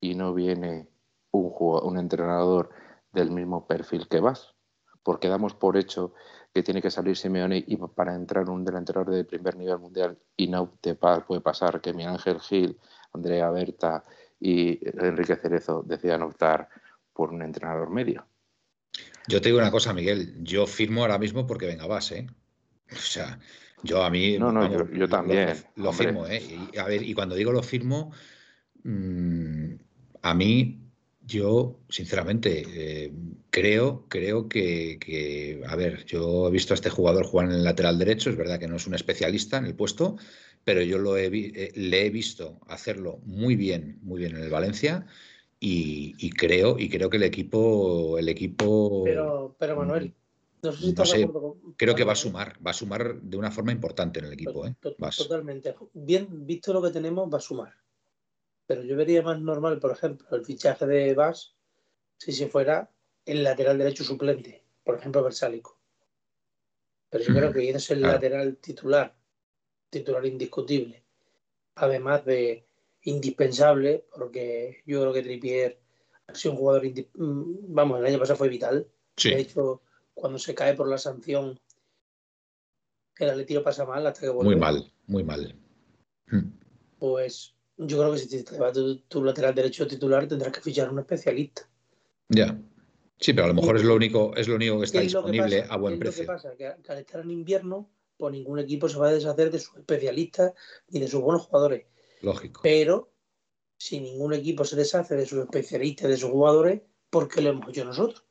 y 0.00 0.14
no 0.14 0.34
viene 0.34 0.88
un, 1.30 1.52
un 1.58 1.98
entrenador 1.98 2.70
del 3.12 3.30
mismo 3.30 3.66
perfil 3.66 4.08
que 4.08 4.20
Vas? 4.20 4.54
Porque 5.02 5.28
damos 5.28 5.54
por 5.54 5.78
hecho 5.78 6.12
que 6.56 6.62
tiene 6.62 6.80
que 6.80 6.90
salir 6.90 7.14
Simeone 7.18 7.62
y 7.66 7.76
para 7.76 8.14
entrar 8.14 8.48
un 8.48 8.64
delantero 8.64 9.04
de 9.04 9.24
primer 9.24 9.56
nivel 9.56 9.78
mundial 9.78 10.16
y 10.38 10.48
no 10.48 10.72
te 10.80 10.94
puede 10.94 11.42
pasar 11.42 11.82
que 11.82 11.92
mi 11.92 12.06
Ángel 12.06 12.40
Gil, 12.40 12.78
Andrea 13.12 13.50
Berta 13.50 14.02
y 14.40 14.80
Enrique 14.98 15.36
Cerezo 15.36 15.82
decidan 15.82 16.22
optar 16.22 16.70
por 17.12 17.30
un 17.30 17.42
entrenador 17.42 17.90
medio. 17.90 18.26
Yo 19.28 19.42
te 19.42 19.50
digo 19.50 19.58
una 19.58 19.70
cosa, 19.70 19.92
Miguel. 19.92 20.42
Yo 20.42 20.66
firmo 20.66 21.02
ahora 21.02 21.18
mismo 21.18 21.46
porque 21.46 21.66
venga 21.66 21.86
vas, 21.86 22.10
¿eh? 22.12 22.26
O 22.90 22.96
sea, 22.96 23.38
yo 23.82 24.02
a 24.02 24.08
mí. 24.08 24.38
No, 24.38 24.50
no, 24.50 24.60
vamos, 24.60 24.88
yo, 24.94 25.06
también. 25.10 25.62
Lo, 25.74 25.92
firmo, 25.92 26.26
¿eh? 26.26 26.42
Y, 26.72 26.78
a 26.78 26.86
ver, 26.86 27.02
y 27.02 27.12
cuando 27.12 27.34
digo 27.34 27.52
lo 27.52 27.62
firmo, 27.62 28.12
mm, 28.82 29.74
a 30.22 30.32
mí, 30.32 30.85
yo, 31.26 31.80
sinceramente, 31.88 32.62
eh, 33.06 33.12
creo, 33.50 34.06
creo 34.08 34.48
que, 34.48 34.98
que, 35.00 35.62
a 35.66 35.76
ver, 35.76 36.04
yo 36.06 36.48
he 36.48 36.50
visto 36.50 36.72
a 36.72 36.76
este 36.76 36.90
jugador 36.90 37.26
jugar 37.26 37.46
en 37.48 37.56
el 37.56 37.64
lateral 37.64 37.98
derecho, 37.98 38.30
es 38.30 38.36
verdad 38.36 38.58
que 38.60 38.68
no 38.68 38.76
es 38.76 38.86
un 38.86 38.94
especialista 38.94 39.58
en 39.58 39.66
el 39.66 39.74
puesto, 39.74 40.16
pero 40.64 40.82
yo 40.82 40.98
lo 40.98 41.16
he 41.16 41.26
eh, 41.26 41.72
le 41.74 42.06
he 42.06 42.10
visto 42.10 42.60
hacerlo 42.68 43.18
muy 43.24 43.56
bien, 43.56 43.98
muy 44.02 44.20
bien 44.20 44.36
en 44.36 44.42
el 44.42 44.50
Valencia. 44.50 45.06
Y, 45.58 46.14
y 46.18 46.30
creo, 46.30 46.78
y 46.78 46.88
creo 46.90 47.08
que 47.08 47.16
el 47.16 47.22
equipo, 47.22 48.18
el 48.18 48.28
equipo 48.28 49.02
Pero, 49.04 49.56
pero 49.58 49.76
Manuel, 49.76 50.14
no 50.62 50.72
sé 50.72 50.78
si 50.84 50.92
no 50.92 51.04
sé, 51.06 51.18
de 51.18 51.24
acuerdo 51.24 51.54
con- 51.62 51.74
creo 51.76 51.94
que 51.94 52.04
va 52.04 52.12
a 52.12 52.16
sumar, 52.16 52.58
va 52.64 52.72
a 52.72 52.74
sumar 52.74 53.20
de 53.20 53.36
una 53.36 53.50
forma 53.50 53.72
importante 53.72 54.18
en 54.20 54.26
el 54.26 54.32
equipo, 54.34 54.66
¿eh? 54.66 54.74
Vas. 54.98 55.16
Totalmente. 55.16 55.74
Bien, 55.94 56.46
visto 56.46 56.72
lo 56.72 56.82
que 56.82 56.90
tenemos, 56.90 57.32
va 57.32 57.38
a 57.38 57.40
sumar. 57.40 57.72
Pero 58.66 58.82
yo 58.82 58.96
vería 58.96 59.22
más 59.22 59.40
normal, 59.40 59.78
por 59.78 59.92
ejemplo, 59.92 60.26
el 60.36 60.44
fichaje 60.44 60.86
de 60.86 61.14
Vas 61.14 61.54
si 62.18 62.32
se 62.32 62.48
fuera 62.48 62.90
el 63.24 63.42
lateral 63.42 63.78
derecho 63.78 64.04
suplente, 64.04 64.64
por 64.84 64.96
ejemplo, 64.96 65.22
Versálico. 65.22 65.78
Pero 67.10 67.24
yo 67.24 67.34
creo 67.34 67.52
que 67.52 67.70
es 67.70 67.90
el 67.90 68.02
lateral 68.02 68.56
titular, 68.56 69.16
titular 69.90 70.24
indiscutible. 70.26 71.04
Además 71.76 72.24
de 72.24 72.66
indispensable, 73.02 74.06
porque 74.14 74.82
yo 74.86 75.00
creo 75.00 75.12
que 75.12 75.22
Trippier 75.22 75.80
ha 76.26 76.34
sido 76.34 76.52
un 76.52 76.58
jugador, 76.58 76.86
mm, 76.86 77.74
vamos, 77.74 78.00
el 78.00 78.06
año 78.06 78.18
pasado 78.18 78.38
fue 78.38 78.48
vital. 78.48 78.88
Sí, 79.16 79.30
De 79.30 79.40
hecho, 79.40 79.82
cuando 80.14 80.38
se 80.38 80.54
cae 80.54 80.74
por 80.74 80.88
la 80.88 80.98
sanción, 80.98 81.60
el 83.18 83.30
Atleti 83.30 83.54
lo 83.54 83.62
pasa 83.62 83.84
mal 83.84 84.06
hasta 84.06 84.20
que 84.20 84.28
vuelve. 84.28 84.50
muy 84.50 84.60
mal, 84.60 84.92
muy 85.06 85.24
mal. 85.24 85.54
Mm. 86.26 86.50
Pues 86.98 87.55
yo 87.78 87.98
creo 87.98 88.12
que 88.12 88.18
si 88.18 88.44
te 88.44 88.58
va 88.58 88.72
tu, 88.72 89.00
tu 89.00 89.22
lateral 89.22 89.54
derecho 89.54 89.86
titular 89.86 90.26
tendrás 90.26 90.52
que 90.52 90.60
fichar 90.60 90.88
a 90.88 90.92
un 90.92 90.98
especialista. 91.00 91.68
Ya. 92.28 92.58
Sí, 93.18 93.32
pero 93.32 93.44
a 93.44 93.48
lo 93.48 93.54
mejor 93.54 93.76
es 93.76 93.84
lo 93.84 93.94
único, 93.94 94.34
es 94.36 94.48
lo 94.48 94.56
único 94.56 94.78
que 94.78 94.84
está 94.84 95.00
¿Qué 95.00 95.06
es 95.06 95.12
lo 95.12 95.24
que 95.24 95.32
disponible 95.32 95.62
pasa? 95.62 95.74
a 95.74 95.76
buen 95.76 95.98
¿Qué 95.98 96.08
es 96.08 96.14
precio. 96.14 96.22
Lo 96.22 96.26
que 96.26 96.34
pasa? 96.34 96.56
Que, 96.56 96.82
que 96.82 96.92
al 96.92 96.98
estar 96.98 97.20
en 97.20 97.30
invierno, 97.30 97.90
pues 98.16 98.32
ningún 98.32 98.58
equipo 98.58 98.88
se 98.88 98.98
va 98.98 99.08
a 99.08 99.12
deshacer 99.12 99.50
de 99.50 99.58
sus 99.58 99.78
especialistas 99.78 100.52
ni 100.88 101.00
de 101.00 101.08
sus 101.08 101.20
buenos 101.20 101.46
jugadores. 101.46 101.86
Lógico. 102.20 102.60
Pero 102.62 103.12
si 103.78 104.00
ningún 104.00 104.34
equipo 104.34 104.64
se 104.64 104.76
deshace 104.76 105.16
de 105.16 105.26
sus 105.26 105.40
especialistas, 105.40 106.08
de 106.08 106.16
sus 106.16 106.30
jugadores, 106.30 106.82
¿por 107.10 107.28
qué 107.28 107.40
lo 107.40 107.50
hemos 107.50 107.68
hecho 107.68 107.84
nosotros? 107.84 108.25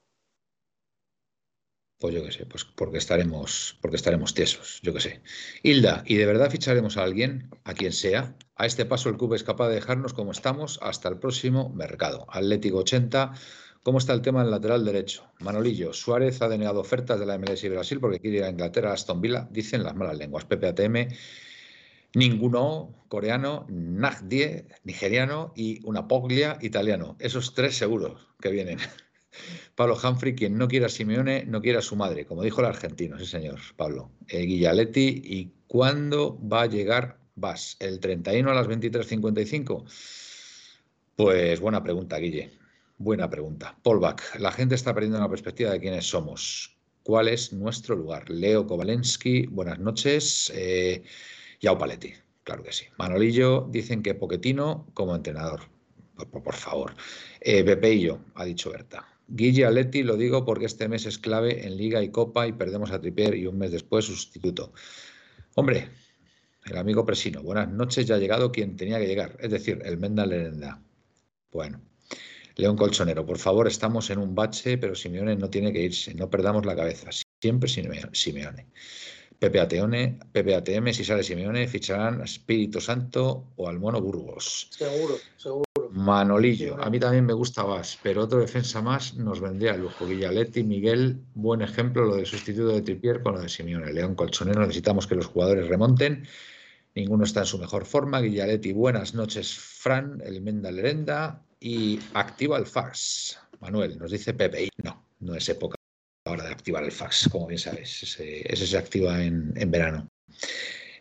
Pues 1.99 2.13
yo 2.13 2.23
qué 2.23 2.31
sé, 2.31 2.45
pues 2.45 2.65
porque 2.65 2.97
estaremos, 2.97 3.77
porque 3.81 3.95
estaremos 3.95 4.33
tiesos, 4.33 4.79
yo 4.83 4.93
qué 4.93 4.99
sé. 4.99 5.21
Hilda, 5.63 6.03
¿y 6.05 6.15
de 6.15 6.25
verdad 6.25 6.51
ficharemos 6.51 6.97
a 6.97 7.03
alguien, 7.03 7.49
a 7.63 7.73
quien 7.73 7.93
sea? 7.93 8.35
A 8.57 8.65
este 8.65 8.85
paso 8.85 9.07
el 9.07 9.17
club 9.17 9.33
es 9.33 9.43
capaz 9.43 9.69
de 9.69 9.75
dejarnos 9.75 10.13
como 10.13 10.31
estamos 10.31 10.77
hasta 10.81 11.07
el 11.07 11.19
próximo 11.19 11.69
mercado. 11.69 12.27
Atlético 12.29 12.79
80, 12.79 13.31
¿cómo 13.81 13.97
está 13.97 14.11
el 14.11 14.21
tema 14.21 14.41
del 14.41 14.51
lateral 14.51 14.83
derecho? 14.83 15.31
Manolillo, 15.39 15.93
Suárez 15.93 16.41
ha 16.41 16.49
denegado 16.49 16.81
ofertas 16.81 17.17
de 17.17 17.25
la 17.25 17.37
MLS 17.37 17.63
y 17.63 17.69
Brasil 17.69 18.01
porque 18.01 18.19
quiere 18.19 18.37
ir 18.37 18.43
a 18.43 18.49
Inglaterra, 18.49 18.91
Aston 18.91 19.21
Villa, 19.21 19.47
dicen 19.49 19.83
las 19.83 19.95
malas 19.95 20.17
lenguas. 20.17 20.43
PPATM, 20.43 21.07
ninguno 22.13 23.05
coreano, 23.07 23.65
Nagdie, 23.69 24.67
nigeriano 24.83 25.53
y 25.55 25.79
una 25.85 26.09
Poglia 26.09 26.57
italiano. 26.61 27.15
Esos 27.19 27.53
tres 27.53 27.77
seguros 27.77 28.27
que 28.41 28.51
vienen. 28.51 28.79
Pablo 29.75 29.98
Humphrey, 30.01 30.36
quien 30.36 30.58
no 30.58 30.68
quiera 30.68 30.88
a 30.88 30.89
Simeone, 30.89 31.46
no 31.46 31.62
quiera 31.62 31.80
a 31.80 31.82
su 31.82 31.96
madre, 31.96 32.25
como 32.25 32.44
dijo 32.44 32.62
el 32.62 32.68
argentino, 32.68 33.20
sí 33.20 33.25
señor, 33.25 33.60
Pablo. 33.75 34.12
Eh, 34.27 34.42
Guillaletti, 34.42 35.22
¿y 35.24 35.51
cuándo 35.68 36.39
va 36.42 36.63
a 36.63 36.68
llegar 36.68 37.20
Vas? 37.36 37.75
¿El 37.80 38.00
31 38.00 38.50
a 38.50 38.54
las 38.54 38.68
23.55? 38.68 39.84
Pues 41.15 41.60
buena 41.60 41.84
pregunta, 41.84 42.18
Guille. 42.18 42.51
Buena 42.98 43.30
pregunta. 43.30 43.77
Paul 43.84 44.00
Bach, 44.00 44.22
la 44.39 44.51
gente 44.51 44.75
está 44.75 44.94
perdiendo 44.94 45.20
la 45.20 45.30
perspectiva 45.30 45.72
de 45.72 45.80
quiénes 45.80 46.08
somos. 46.08 46.77
¿Cuál 47.04 47.27
es 47.27 47.54
nuestro 47.54 47.96
lugar? 47.96 48.30
Leo 48.30 48.65
Kovalensky, 48.65 49.45
buenas 49.48 49.80
noches. 49.80 50.52
Eh, 50.56 51.04
Yao 51.60 51.78
Paletti, 51.78 52.13
claro 52.43 52.63
que 52.63 52.71
sí. 52.71 52.86
Manolillo, 52.98 53.67
dicen 53.69 54.02
que 54.02 54.15
Poquetino 54.15 54.88
como 54.93 55.15
entrenador. 55.15 55.62
Por, 56.32 56.56
favor. 56.56 56.95
Eh, 57.41 57.63
Pepeillo, 57.63 58.19
ha 58.36 58.45
dicho 58.45 58.71
Berta. 58.71 59.06
Guille 59.27 59.65
Aletti, 59.65 60.03
lo 60.03 60.17
digo 60.17 60.45
porque 60.45 60.65
este 60.65 60.88
mes 60.88 61.05
es 61.05 61.17
clave 61.17 61.65
en 61.65 61.77
Liga 61.77 62.01
y 62.03 62.09
Copa 62.09 62.47
y 62.47 62.53
perdemos 62.53 62.91
a 62.91 63.01
Tripier 63.01 63.35
y 63.35 63.47
un 63.47 63.57
mes 63.57 63.71
después 63.71 64.05
sustituto. 64.05 64.71
Hombre, 65.55 65.89
el 66.65 66.77
amigo 66.77 67.05
Presino, 67.05 67.41
buenas 67.41 67.69
noches, 67.69 68.05
ya 68.05 68.15
ha 68.15 68.19
llegado 68.19 68.51
quien 68.51 68.75
tenía 68.75 68.99
que 68.99 69.07
llegar, 69.07 69.35
es 69.39 69.49
decir, 69.49 69.81
el 69.83 69.97
Menda 69.97 70.25
Lerenda. 70.25 70.81
Bueno, 71.51 71.81
León 72.55 72.77
Colchonero, 72.77 73.25
por 73.25 73.38
favor, 73.39 73.67
estamos 73.67 74.09
en 74.11 74.19
un 74.19 74.35
bache, 74.35 74.77
pero 74.77 74.93
Simeone 74.95 75.35
no 75.35 75.49
tiene 75.49 75.73
que 75.73 75.81
irse, 75.81 76.13
no 76.13 76.29
perdamos 76.29 76.65
la 76.65 76.75
cabeza, 76.75 77.09
siempre 77.41 77.67
Simeo- 77.69 78.13
Simeone. 78.13 78.67
Pepe 79.38 79.59
Ateone, 79.59 80.19
Pepe 80.31 80.55
ATM, 80.55 80.93
si 80.93 81.03
sale 81.03 81.21
Simeone, 81.23 81.67
ficharán 81.67 82.21
a 82.21 82.23
Espíritu 82.25 82.79
Santo 82.79 83.51
o 83.57 83.67
al 83.67 83.79
Mono 83.79 83.99
Burgos. 83.99 84.69
Seguro, 84.71 85.17
seguro. 85.35 85.64
Manolillo, 85.95 86.75
a 86.84 86.89
mí 86.89 86.99
también 86.99 87.25
me 87.25 87.31
gusta 87.31 87.63
Vas, 87.63 87.97
pero 88.03 88.23
otro 88.23 88.39
defensa 88.39 88.81
más 88.81 89.13
nos 89.15 89.39
vendría 89.39 89.75
a 89.75 89.77
lujo. 89.77 90.05
Villaletti, 90.05 90.62
Miguel, 90.62 91.21
buen 91.36 91.62
ejemplo 91.62 92.03
lo 92.03 92.17
del 92.17 92.25
sustituto 92.25 92.67
de 92.67 92.81
Tripier 92.81 93.23
con 93.23 93.36
lo 93.36 93.39
de 93.39 93.47
Simeone. 93.47 93.93
León 93.93 94.13
Colchonero, 94.13 94.60
necesitamos 94.60 95.08
que 95.08 95.15
los 95.15 95.27
jugadores 95.27 95.69
remonten. 95.69 96.27
Ninguno 96.95 97.23
está 97.23 97.39
en 97.39 97.45
su 97.45 97.58
mejor 97.60 97.86
forma. 97.86 98.19
Guillaletti, 98.19 98.73
buenas 98.73 99.15
noches, 99.15 99.58
Fran, 99.58 100.21
el 100.25 100.41
Menda 100.41 100.69
Lerenda 100.69 101.41
y 101.62 101.97
activa 102.13 102.58
el 102.58 102.65
fax. 102.65 103.39
Manuel, 103.62 103.97
nos 103.97 104.12
dice 104.12 104.34
Pepe. 104.34 104.67
No, 104.84 105.01
no 105.21 105.34
es 105.34 105.47
época 105.47 105.77
ahora 106.25 106.43
de 106.43 106.51
activar 106.51 106.84
el 106.84 106.91
fax, 106.91 107.29
como 107.31 107.47
bien 107.47 107.60
sabes. 107.60 108.03
Ese, 108.03 108.51
ese 108.51 108.67
se 108.67 108.77
activa 108.77 109.23
en, 109.23 109.53
en 109.55 109.71
verano. 109.71 110.10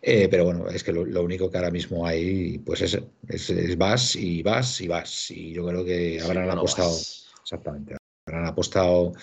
Eh, 0.07 0.29
pero 0.29 0.45
bueno, 0.45 0.69
es 0.69 0.85
que 0.85 0.93
lo, 0.93 1.07
lo 1.07 1.23
único 1.23 1.51
que 1.51 1.57
ahora 1.57 1.71
mismo 1.71 2.07
hay, 2.07 2.59
pues 2.59 2.83
es, 2.83 2.99
es, 3.27 3.49
es 3.49 3.79
vas 3.79 4.15
y 4.17 4.43
vas 4.43 4.79
y 4.83 4.89
vas. 4.89 5.31
Y 5.31 5.53
yo 5.55 5.67
creo 5.67 5.83
que 5.83 6.21
habrán 6.21 6.51
apostado, 6.51 6.95
exactamente, 7.43 7.97
habrán 8.27 8.45
apostado 8.47 9.15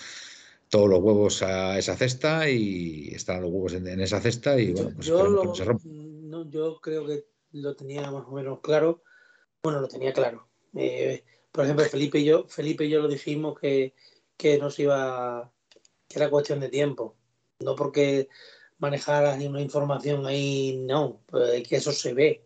todos 0.70 0.90
los 0.90 1.00
huevos 1.00 1.44
a 1.44 1.78
esa 1.78 1.96
cesta 1.96 2.50
y 2.50 3.10
están 3.14 3.42
los 3.44 3.52
huevos 3.52 3.74
en, 3.74 3.88
en 3.88 4.00
esa 4.00 4.20
cesta 4.22 4.60
y 4.60 4.72
bueno, 4.72 4.92
pues 4.96 5.06
yo, 5.08 5.18
esperemos 5.18 5.36
lo- 5.36 5.42
que 5.42 5.48
no 5.50 5.56
se 5.56 5.66
rompa. 5.66 5.84
no, 5.86 6.50
yo 6.50 6.80
creo 6.82 7.06
que 7.06 7.26
lo 7.52 7.76
tenía 7.76 8.10
más 8.10 8.26
o 8.26 8.32
menos 8.32 8.60
claro. 8.62 9.04
Bueno, 9.62 9.82
lo 9.82 9.88
tenía 9.88 10.14
claro. 10.14 10.48
Eh, 10.76 11.24
por 11.52 11.66
ejemplo, 11.66 11.86
Felipe 11.86 12.18
y 12.20 12.26
yo, 12.26 12.48
Felipe 12.48 12.86
y 12.86 12.90
yo 12.90 13.02
lo 13.02 13.08
dijimos 13.08 13.60
que, 13.60 13.94
que 14.36 14.58
nos 14.58 14.80
iba, 14.80 15.54
que 16.08 16.18
era 16.18 16.30
cuestión 16.32 16.60
de 16.60 16.70
tiempo. 16.70 17.18
No 17.60 17.76
porque 17.76 18.30
manejaras 18.82 19.38
ni 19.38 19.48
una 19.48 19.62
información 19.62 20.26
ahí, 20.26 20.84
no, 20.86 21.22
pues 21.28 21.68
que 21.68 21.78
eso 21.78 21.92
se 21.92 22.14
ve. 22.14 22.46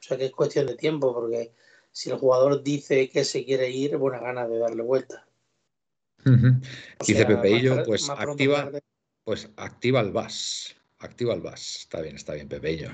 O 0.00 0.02
sea 0.02 0.16
que 0.16 0.26
es 0.26 0.32
cuestión 0.32 0.66
de 0.66 0.76
tiempo, 0.76 1.12
porque 1.12 1.52
si 1.90 2.10
el 2.10 2.16
jugador 2.16 2.62
dice 2.62 3.10
que 3.10 3.24
se 3.24 3.44
quiere 3.44 3.70
ir, 3.70 3.96
buena 3.96 4.20
ganas 4.20 4.48
de 4.48 4.58
darle 4.58 4.82
vuelta. 4.82 5.26
Dice 7.06 7.26
Pepeillo, 7.26 7.82
pues 7.84 8.08
activa, 8.08 8.64
tarde. 8.64 8.82
pues 9.24 9.50
activa 9.56 10.00
el 10.00 10.12
VAS. 10.12 10.76
Activa 10.98 11.34
el 11.34 11.40
VAS. 11.40 11.76
Está 11.80 12.00
bien, 12.00 12.16
está 12.16 12.34
bien, 12.34 12.48
Pepeillo. 12.48 12.90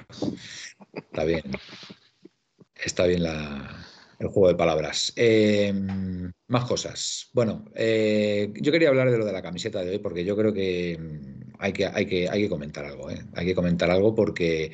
Está 0.95 1.25
bien. 1.25 1.45
Está 2.75 3.07
bien 3.07 3.23
la, 3.23 3.87
el 4.19 4.29
juego 4.29 4.49
de 4.49 4.55
palabras. 4.55 5.13
Eh, 5.17 5.73
más 6.47 6.65
cosas. 6.65 7.29
Bueno, 7.35 7.67
eh, 7.75 8.53
yo 8.55 8.73
quería 8.73 8.89
hablar 8.89 9.11
de 9.11 9.19
lo 9.19 9.27
de 9.27 9.33
la 9.33 9.43
camiseta 9.43 9.83
de 9.83 9.91
hoy 9.91 9.99
porque 9.99 10.25
yo 10.25 10.37
creo 10.37 10.53
que 10.53 10.99
hay 11.59 11.73
que, 11.73 11.87
hay 11.87 12.07
que, 12.07 12.29
hay 12.29 12.43
que 12.43 12.49
comentar 12.49 12.85
algo. 12.85 13.11
¿eh? 13.11 13.23
Hay 13.35 13.47
que 13.47 13.55
comentar 13.55 13.91
algo 13.91 14.15
porque 14.15 14.73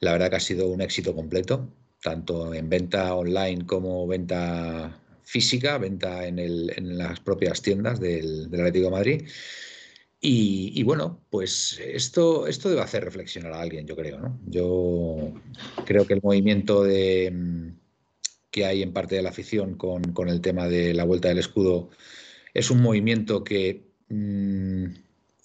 la 0.00 0.12
verdad 0.12 0.30
que 0.30 0.36
ha 0.36 0.40
sido 0.40 0.68
un 0.68 0.80
éxito 0.80 1.14
completo, 1.14 1.68
tanto 2.02 2.54
en 2.54 2.68
venta 2.68 3.14
online 3.14 3.66
como 3.66 4.06
venta 4.06 5.00
física, 5.24 5.78
venta 5.78 6.26
en, 6.26 6.38
el- 6.38 6.72
en 6.76 6.96
las 6.96 7.20
propias 7.20 7.60
tiendas 7.62 8.00
del, 8.00 8.46
Atlético 8.46 8.90
Madrid. 8.90 9.28
Y, 10.20 10.82
bueno, 10.82 11.24
pues 11.30 11.78
esto, 11.80 12.48
esto 12.48 12.68
debe 12.68 12.80
hacer 12.80 13.04
reflexionar 13.04 13.52
a 13.52 13.60
alguien, 13.60 13.86
yo 13.86 13.94
creo, 13.94 14.18
¿no? 14.18 14.40
Yo 14.46 15.32
creo 15.84 16.06
que 16.08 16.14
el 16.14 16.20
movimiento 16.22 16.82
de, 16.82 17.72
que 18.50 18.64
hay 18.66 18.82
en 18.82 18.92
parte 18.92 19.14
de 19.14 19.22
la 19.22 19.28
afición 19.30 19.74
con, 19.76 20.02
con 20.12 20.28
el 20.28 20.40
tema 20.40 20.66
de 20.66 20.92
la 20.92 21.04
vuelta 21.04 21.28
del 21.28 21.38
escudo 21.38 21.90
es 22.52 22.70
un 22.70 22.82
movimiento 22.82 23.44
que 23.44 23.92
mm, 24.08 24.86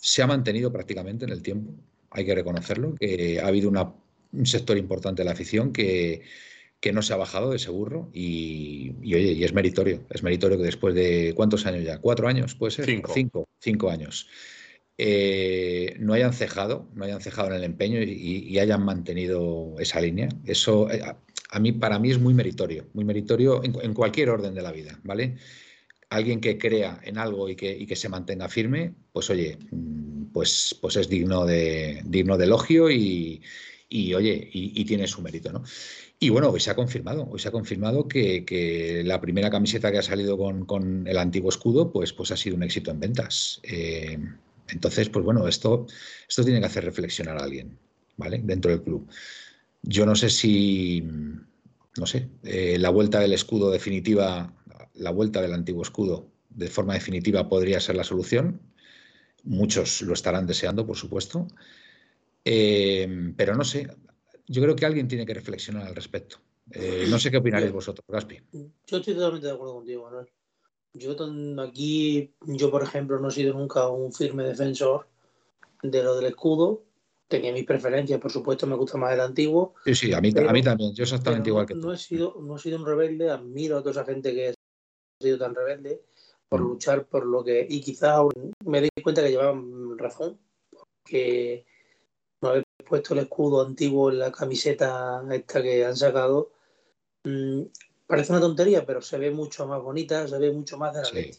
se 0.04 0.22
ha 0.22 0.28
mantenido 0.28 0.70
prácticamente 0.70 1.24
en 1.24 1.32
el 1.32 1.42
tiempo, 1.42 1.74
hay 2.12 2.26
que 2.26 2.36
reconocerlo, 2.36 2.94
que 3.00 3.40
ha 3.40 3.48
habido 3.48 3.70
una- 3.70 3.94
un 4.34 4.46
sector 4.46 4.78
importante 4.78 5.22
de 5.22 5.26
la 5.26 5.32
afición 5.32 5.72
que, 5.72 6.24
que 6.82 6.92
no 6.92 7.02
se 7.02 7.14
ha 7.14 7.16
bajado 7.16 7.52
de 7.52 7.56
ese 7.56 7.72
burro 7.72 8.10
y, 8.12 8.92
oye, 9.02 9.32
y 9.32 9.46
es 9.46 9.54
meritorio, 9.54 10.06
es 10.10 10.22
meritorio 10.22 10.58
que 10.58 10.66
después 10.66 10.94
de 10.94 11.32
cuántos 11.38 11.66
años 11.66 11.86
ya, 11.86 12.00
cuatro 12.00 12.28
años 12.28 12.54
puede 12.54 12.72
ser, 12.72 12.86
cinco, 12.86 13.48
cinco, 13.60 13.90
años, 13.90 14.28
eh, 14.98 15.96
no 16.00 16.12
hayan 16.12 16.34
cejado, 16.34 16.90
no 16.96 17.06
hayan 17.06 17.22
cejado 17.22 17.48
en 17.48 17.56
el 17.56 17.64
empeño 17.64 18.02
y, 18.04 18.60
hayan 18.60 18.84
mantenido 18.84 19.76
esa 19.80 20.02
línea. 20.02 20.28
Eso 20.46 20.92
eh, 20.92 21.02
a, 21.50 21.60
mí, 21.62 21.72
para 21.72 21.98
mí 21.98 22.12
es 22.12 22.20
muy 22.20 22.34
meritorio, 22.34 22.88
muy 22.94 23.06
meritorio 23.06 23.64
en, 23.64 23.94
cualquier 23.94 24.32
orden 24.32 24.54
de 24.54 24.62
la 24.64 24.74
vida, 24.74 25.00
¿vale? 25.06 25.38
Alguien 26.14 26.42
que 26.42 26.60
crea 26.60 27.00
en 27.04 27.18
algo 27.18 27.50
y 27.50 27.56
que, 27.56 27.96
se 27.96 28.08
mantenga 28.08 28.48
firme, 28.48 28.94
pues 29.12 29.32
oye, 29.32 29.58
mm, 29.72 30.26
pues, 30.32 30.78
pues 30.80 30.96
es 30.96 31.10
digno 31.10 31.46
de, 31.46 32.02
digno 32.06 32.38
de 32.38 32.46
elogio 32.46 32.92
y, 32.92 33.42
oye, 34.14 34.50
y, 34.54 34.86
tiene 34.86 35.08
su 35.08 35.24
mérito, 35.24 35.52
¿no? 35.52 35.64
Y 36.20 36.30
bueno, 36.30 36.50
hoy 36.50 36.60
se 36.60 36.70
ha 36.70 36.76
confirmado, 36.76 37.28
hoy 37.32 37.40
se 37.40 37.48
ha 37.48 37.52
confirmado 37.52 38.08
que, 38.08 39.02
la 39.06 39.20
primera 39.20 39.50
camiseta 39.50 39.92
que 39.92 39.98
ha 39.98 40.04
salido 40.04 40.38
con, 40.38 41.08
el 41.08 41.18
antiguo 41.18 41.50
escudo, 41.50 41.92
pues, 41.92 42.14
pues 42.14 42.32
ha 42.32 42.38
sido 42.38 42.56
un 42.58 42.64
éxito 42.64 42.92
en 42.92 43.00
ventas. 43.00 43.60
Eh, 43.64 44.20
entonces, 44.70 45.10
pues 45.10 45.26
bueno, 45.26 45.48
esto, 45.48 45.88
esto 46.30 46.44
tiene 46.44 46.60
que 46.60 46.68
hacer 46.68 46.86
reflexionar 46.86 47.38
a 47.40 47.44
alguien, 47.44 47.78
¿vale? 48.18 48.40
Dentro 48.44 48.70
del 48.70 48.84
club. 48.84 49.08
Yo 49.82 50.06
no 50.06 50.16
sé 50.16 50.30
si, 50.30 51.04
no 51.98 52.06
sé, 52.06 52.30
eh, 52.44 52.78
la 52.80 52.90
vuelta 52.90 53.20
del 53.20 53.34
escudo 53.34 53.70
definitiva, 53.70 54.54
la 54.94 55.12
vuelta 55.12 55.42
del 55.42 55.54
antiguo 55.54 55.84
escudo 55.84 56.28
de 56.50 56.68
forma 56.68 56.94
definitiva 56.94 57.50
podría 57.50 57.80
ser 57.80 57.96
la 57.96 58.04
solución. 58.04 58.62
Muchos 59.44 60.02
lo 60.04 60.14
estarán 60.14 60.48
deseando, 60.48 60.86
por 60.86 60.98
supuesto. 60.98 61.48
Eh, 62.46 63.34
pero 63.36 63.56
no 63.56 63.64
sé, 63.64 63.88
yo 64.48 64.62
creo 64.62 64.76
que 64.76 64.86
alguien 64.86 65.08
tiene 65.08 65.26
que 65.26 65.34
reflexionar 65.34 65.88
al 65.88 65.96
respecto. 65.96 66.38
Eh, 66.72 67.06
no 67.10 67.20
sé 67.20 67.30
qué 67.30 67.38
opinaréis 67.38 67.72
vosotros, 67.72 68.06
Gaspi. 68.08 68.40
Yo 68.52 68.98
estoy 68.98 69.14
totalmente 69.14 69.48
de 69.48 69.54
acuerdo 69.54 69.76
contigo, 69.76 70.04
Manuel. 70.04 70.28
Yo 70.94 71.16
aquí, 71.64 72.32
yo 72.42 72.70
por 72.70 72.84
ejemplo, 72.84 73.20
no 73.20 73.30
he 73.30 73.32
sido 73.32 73.54
nunca 73.54 73.88
un 73.90 74.14
firme 74.14 74.44
defensor 74.44 75.08
de 75.82 76.04
lo 76.04 76.16
del 76.16 76.28
escudo. 76.28 76.86
Tenía 77.28 77.52
mis 77.52 77.66
preferencias, 77.66 78.20
por 78.20 78.32
supuesto, 78.32 78.68
me 78.68 78.76
gusta 78.76 78.98
más 78.98 79.14
el 79.14 79.22
antiguo. 79.22 79.74
Sí, 79.86 79.96
sí, 79.96 80.14
a 80.14 80.22
mí, 80.22 80.32
a 80.36 80.54
mí 80.54 80.62
también, 80.62 80.94
yo 80.94 81.04
exactamente 81.04 81.50
igual 81.50 81.66
que 81.66 81.74
tú. 81.74 81.80
No 81.80 81.94
he, 81.94 81.98
sido, 81.98 82.38
no 82.40 82.58
he 82.58 82.60
sido 82.60 82.78
un 82.78 82.86
rebelde, 82.86 83.32
admiro 83.32 83.78
a 83.78 83.80
toda 83.80 83.92
esa 83.92 84.06
gente 84.06 84.36
que 84.36 84.50
ha 84.50 84.54
sido 85.20 85.38
tan 85.38 85.56
rebelde 85.56 86.02
por 86.50 86.62
mm. 86.62 86.64
luchar 86.64 87.06
por 87.06 87.26
lo 87.26 87.44
que. 87.44 87.66
Y 87.70 87.82
quizás 87.82 88.22
me 88.66 88.82
di 88.82 88.90
cuenta 89.02 89.24
que 89.24 89.32
llevaban 89.32 89.98
razón, 89.98 90.40
porque 90.70 91.66
no 92.42 92.50
haber 92.50 92.64
puesto 92.88 93.14
el 93.14 93.22
escudo 93.22 93.66
antiguo 93.66 94.12
en 94.12 94.20
la 94.20 94.32
camiseta 94.32 95.24
esta 95.32 95.62
que 95.62 95.86
han 95.86 95.96
sacado, 95.96 96.52
mm, 97.24 97.62
parece 98.06 98.32
una 98.32 98.42
tontería, 98.42 98.86
pero 98.86 99.02
se 99.02 99.18
ve 99.18 99.32
mucho 99.32 99.66
más 99.66 99.82
bonita, 99.82 100.28
se 100.28 100.38
ve 100.38 100.52
mucho 100.52 100.78
más 100.78 100.94
de 100.94 101.02
la 101.02 101.06
sí. 101.06 101.32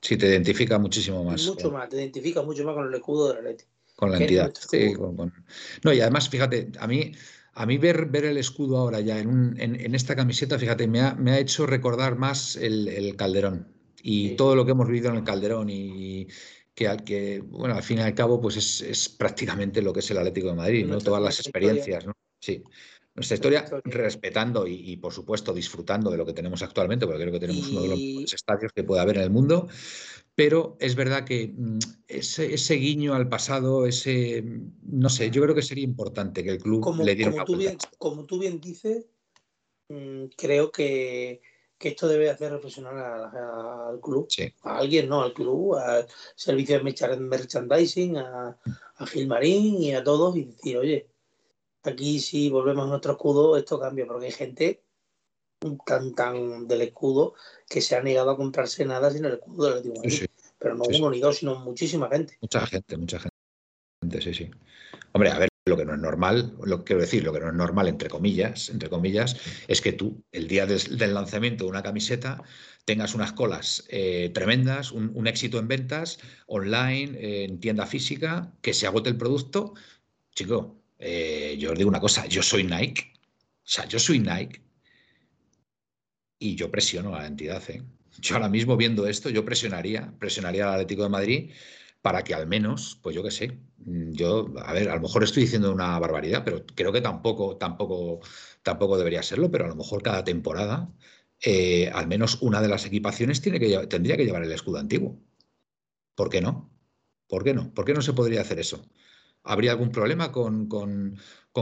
Sí, 0.00 0.16
te 0.16 0.28
identifica 0.28 0.78
muchísimo 0.78 1.24
más. 1.24 1.44
Mucho 1.46 1.70
más, 1.70 1.88
te 1.88 1.96
identifica 1.96 2.42
mucho 2.42 2.64
más 2.64 2.74
con 2.74 2.86
el 2.86 2.94
escudo 2.94 3.28
de 3.28 3.34
la 3.34 3.40
Leti. 3.40 3.64
Con 3.96 4.10
la 4.10 4.18
entidad. 4.18 4.52
Sí, 4.54 4.92
No, 5.82 5.92
y 5.92 6.00
además, 6.00 6.28
fíjate, 6.28 6.70
a 6.78 6.86
mí, 6.86 7.12
a 7.58 7.66
mí 7.66 7.78
ver, 7.78 8.06
ver 8.06 8.26
el 8.26 8.36
escudo 8.36 8.76
ahora 8.76 9.00
ya 9.00 9.18
en, 9.18 9.56
en, 9.58 9.94
esta 9.94 10.14
camiseta, 10.14 10.58
fíjate, 10.58 10.86
me 10.86 11.00
ha, 11.00 11.14
me 11.14 11.32
ha 11.32 11.38
hecho 11.38 11.66
recordar 11.66 12.16
más 12.16 12.54
el, 12.56 13.16
Calderón 13.16 13.68
y 14.02 14.36
todo 14.36 14.54
lo 14.54 14.64
que 14.64 14.72
hemos 14.72 14.86
vivido 14.86 15.08
en 15.08 15.16
el 15.16 15.24
Calderón 15.24 15.70
y, 15.70 16.28
que, 16.74 16.86
al 16.86 17.02
que, 17.02 17.40
bueno, 17.40 17.74
al 17.74 17.82
fin 17.82 17.98
y 17.98 18.02
al 18.02 18.14
cabo, 18.14 18.40
pues 18.40 18.56
es, 18.58 18.82
es 18.82 19.08
prácticamente 19.08 19.80
lo 19.80 19.92
que 19.92 20.00
es 20.00 20.10
el 20.10 20.18
Atlético 20.18 20.48
de 20.48 20.54
Madrid, 20.54 20.86
¿no? 20.86 20.98
Todas 20.98 21.22
las 21.22 21.40
experiencias, 21.40 22.06
¿no? 22.06 22.12
Sí 22.38 22.62
nuestra 23.16 23.34
historia, 23.34 23.64
respetando 23.84 24.66
y, 24.66 24.96
por 24.98 25.12
supuesto, 25.12 25.54
disfrutando 25.54 26.10
de 26.10 26.18
lo 26.18 26.26
que 26.26 26.34
tenemos 26.34 26.62
actualmente, 26.62 27.06
porque 27.06 27.22
creo 27.22 27.32
que 27.32 27.40
tenemos 27.40 27.66
uno 27.68 27.82
de 27.82 27.88
los 27.88 27.98
mejores 27.98 28.34
estadios 28.34 28.72
que 28.74 28.84
puede 28.84 29.00
haber 29.00 29.16
en 29.16 29.22
el 29.22 29.30
mundo. 29.30 29.68
Pero 30.36 30.76
es 30.78 30.94
verdad 30.94 31.24
que 31.24 31.52
mm, 31.56 31.78
ese, 32.06 32.74
guiño 32.74 33.14
al 33.14 33.28
pasado, 33.28 33.86
ese, 33.86 34.42
mm, 34.42 34.72
no 35.00 35.08
sé, 35.08 35.30
yo 35.30 35.42
creo 35.42 35.54
que 35.54 35.62
sería 35.62 35.82
importante 35.82 36.44
que 36.44 36.50
el 36.50 36.58
club 36.58 37.02
le 37.02 37.16
diera 37.16 37.32
como 37.32 37.44
tú 37.44 37.56
bien, 37.56 37.78
Como 37.98 38.24
tú 38.24 38.38
bien 38.38 38.60
dices, 38.60 39.06
mm, 39.88 40.26
creo 40.36 40.70
que, 40.70 41.40
esto 41.80 42.08
debe 42.08 42.30
hacer 42.30 42.52
reflexionar 42.52 42.96
al 42.96 44.00
club, 44.00 44.28
a 44.62 44.78
alguien, 44.78 45.08
no, 45.08 45.22
al 45.22 45.32
club, 45.32 45.74
al 45.76 46.06
servicio 46.34 46.78
de 46.78 47.16
merchandising, 47.18 48.16
a, 48.16 48.56
a 48.96 49.06
Gilmarín 49.06 49.82
y 49.82 49.94
a 49.94 50.02
todos, 50.02 50.36
y 50.36 50.44
decir, 50.44 50.78
oye, 50.78 51.06
Aquí 51.86 52.18
si 52.18 52.50
volvemos 52.50 52.86
a 52.86 52.88
nuestro 52.88 53.12
escudo, 53.12 53.56
esto 53.56 53.78
cambia, 53.78 54.06
porque 54.06 54.26
hay 54.26 54.32
gente 54.32 54.82
tan 55.86 56.14
tan 56.14 56.66
del 56.66 56.82
escudo 56.82 57.34
que 57.68 57.80
se 57.80 57.94
ha 57.94 58.02
negado 58.02 58.30
a 58.30 58.36
comprarse 58.36 58.84
nada 58.84 59.10
sin 59.10 59.24
el 59.24 59.34
escudo 59.34 59.80
del 59.80 60.25
Pero 60.66 60.78
no 60.78 60.84
uno 60.84 61.10
ni 61.10 61.20
dos, 61.20 61.38
sino 61.38 61.54
muchísima 61.60 62.08
gente. 62.08 62.36
Mucha 62.40 62.66
gente, 62.66 62.96
mucha 62.96 63.20
gente, 63.20 64.20
sí, 64.20 64.34
sí. 64.34 64.50
Hombre, 65.12 65.30
a 65.30 65.38
ver, 65.38 65.48
lo 65.64 65.76
que 65.76 65.84
no 65.84 65.94
es 65.94 66.00
normal, 66.00 66.56
lo 66.60 66.84
quiero 66.84 67.02
decir, 67.02 67.22
lo 67.22 67.32
que 67.32 67.38
no 67.38 67.46
es 67.46 67.54
normal, 67.54 67.86
entre 67.86 68.08
comillas, 68.08 68.68
entre 68.70 68.90
comillas, 68.90 69.36
es 69.68 69.80
que 69.80 69.92
tú, 69.92 70.24
el 70.32 70.48
día 70.48 70.66
del, 70.66 71.14
lanzamiento 71.14 71.62
de 71.62 71.70
una 71.70 71.84
camiseta, 71.84 72.42
tengas 72.84 73.14
unas 73.14 73.32
colas 73.32 73.84
eh, 73.90 74.32
tremendas, 74.34 74.90
un, 74.90 75.24
éxito 75.28 75.60
en 75.60 75.68
ventas, 75.68 76.18
online, 76.48 77.44
en 77.44 77.60
tienda 77.60 77.86
física, 77.86 78.52
que 78.60 78.74
se 78.74 78.88
agote 78.88 79.08
el 79.08 79.16
producto. 79.16 79.74
Chico, 80.34 80.82
eh, 80.98 81.54
yo 81.60 81.70
os 81.70 81.78
digo 81.78 81.88
una 81.88 82.00
cosa, 82.00 82.26
yo 82.26 82.42
soy 82.42 82.64
Nike, 82.64 83.12
o 83.14 83.68
sea, 83.68 83.86
yo 83.86 84.00
soy 84.00 84.18
Nike 84.18 84.62
y 86.40 86.56
yo 86.56 86.72
presiono 86.72 87.14
a 87.14 87.20
la 87.20 87.28
entidad. 87.28 87.62
¿eh? 87.70 87.84
Yo 88.20 88.36
ahora 88.36 88.48
mismo 88.48 88.76
viendo 88.76 89.06
esto, 89.06 89.30
yo 89.30 89.44
presionaría, 89.44 90.12
presionaría 90.18 90.66
al 90.66 90.74
Atlético 90.74 91.02
de 91.04 91.08
Madrid 91.08 91.50
para 92.02 92.22
que 92.22 92.34
al 92.34 92.46
menos, 92.46 93.00
pues 93.02 93.16
yo 93.16 93.22
qué 93.22 93.30
sé, 93.30 93.58
mm, 93.78 94.12
yo, 94.12 94.54
a 94.64 94.72
ver, 94.72 94.88
a 94.90 94.94
lo 94.94 95.00
mejor 95.00 95.24
estoy 95.24 95.42
diciendo 95.42 95.72
una 95.72 95.98
barbaridad, 95.98 96.44
pero 96.44 96.64
creo 96.74 96.92
que 96.92 97.00
tampoco, 97.00 97.56
tampoco, 97.56 98.20
tampoco 98.62 98.96
debería 98.96 99.22
serlo, 99.22 99.50
pero 99.50 99.64
a 99.64 99.68
lo 99.68 99.74
mejor 99.74 100.02
cada 100.02 100.22
temporada, 100.22 100.88
eh, 101.40 101.90
al 101.92 102.06
menos 102.06 102.40
una 102.42 102.62
de 102.62 102.68
las 102.68 102.86
equipaciones 102.86 103.40
tiene 103.40 103.58
que, 103.58 103.86
tendría 103.88 104.16
que 104.16 104.24
llevar 104.24 104.44
el 104.44 104.52
escudo 104.52 104.78
antiguo. 104.78 105.18
¿Por 106.14 106.30
qué 106.30 106.40
no? 106.40 106.70
¿Por 107.26 107.44
qué 107.44 107.54
no? 107.54 107.74
¿Por 107.74 107.84
qué 107.84 107.92
no 107.92 108.02
se 108.02 108.12
podría 108.12 108.40
hacer 108.40 108.60
eso? 108.60 108.86
¿Habría 109.42 109.72
algún 109.72 109.90
problema 109.90 110.32
con, 110.32 110.68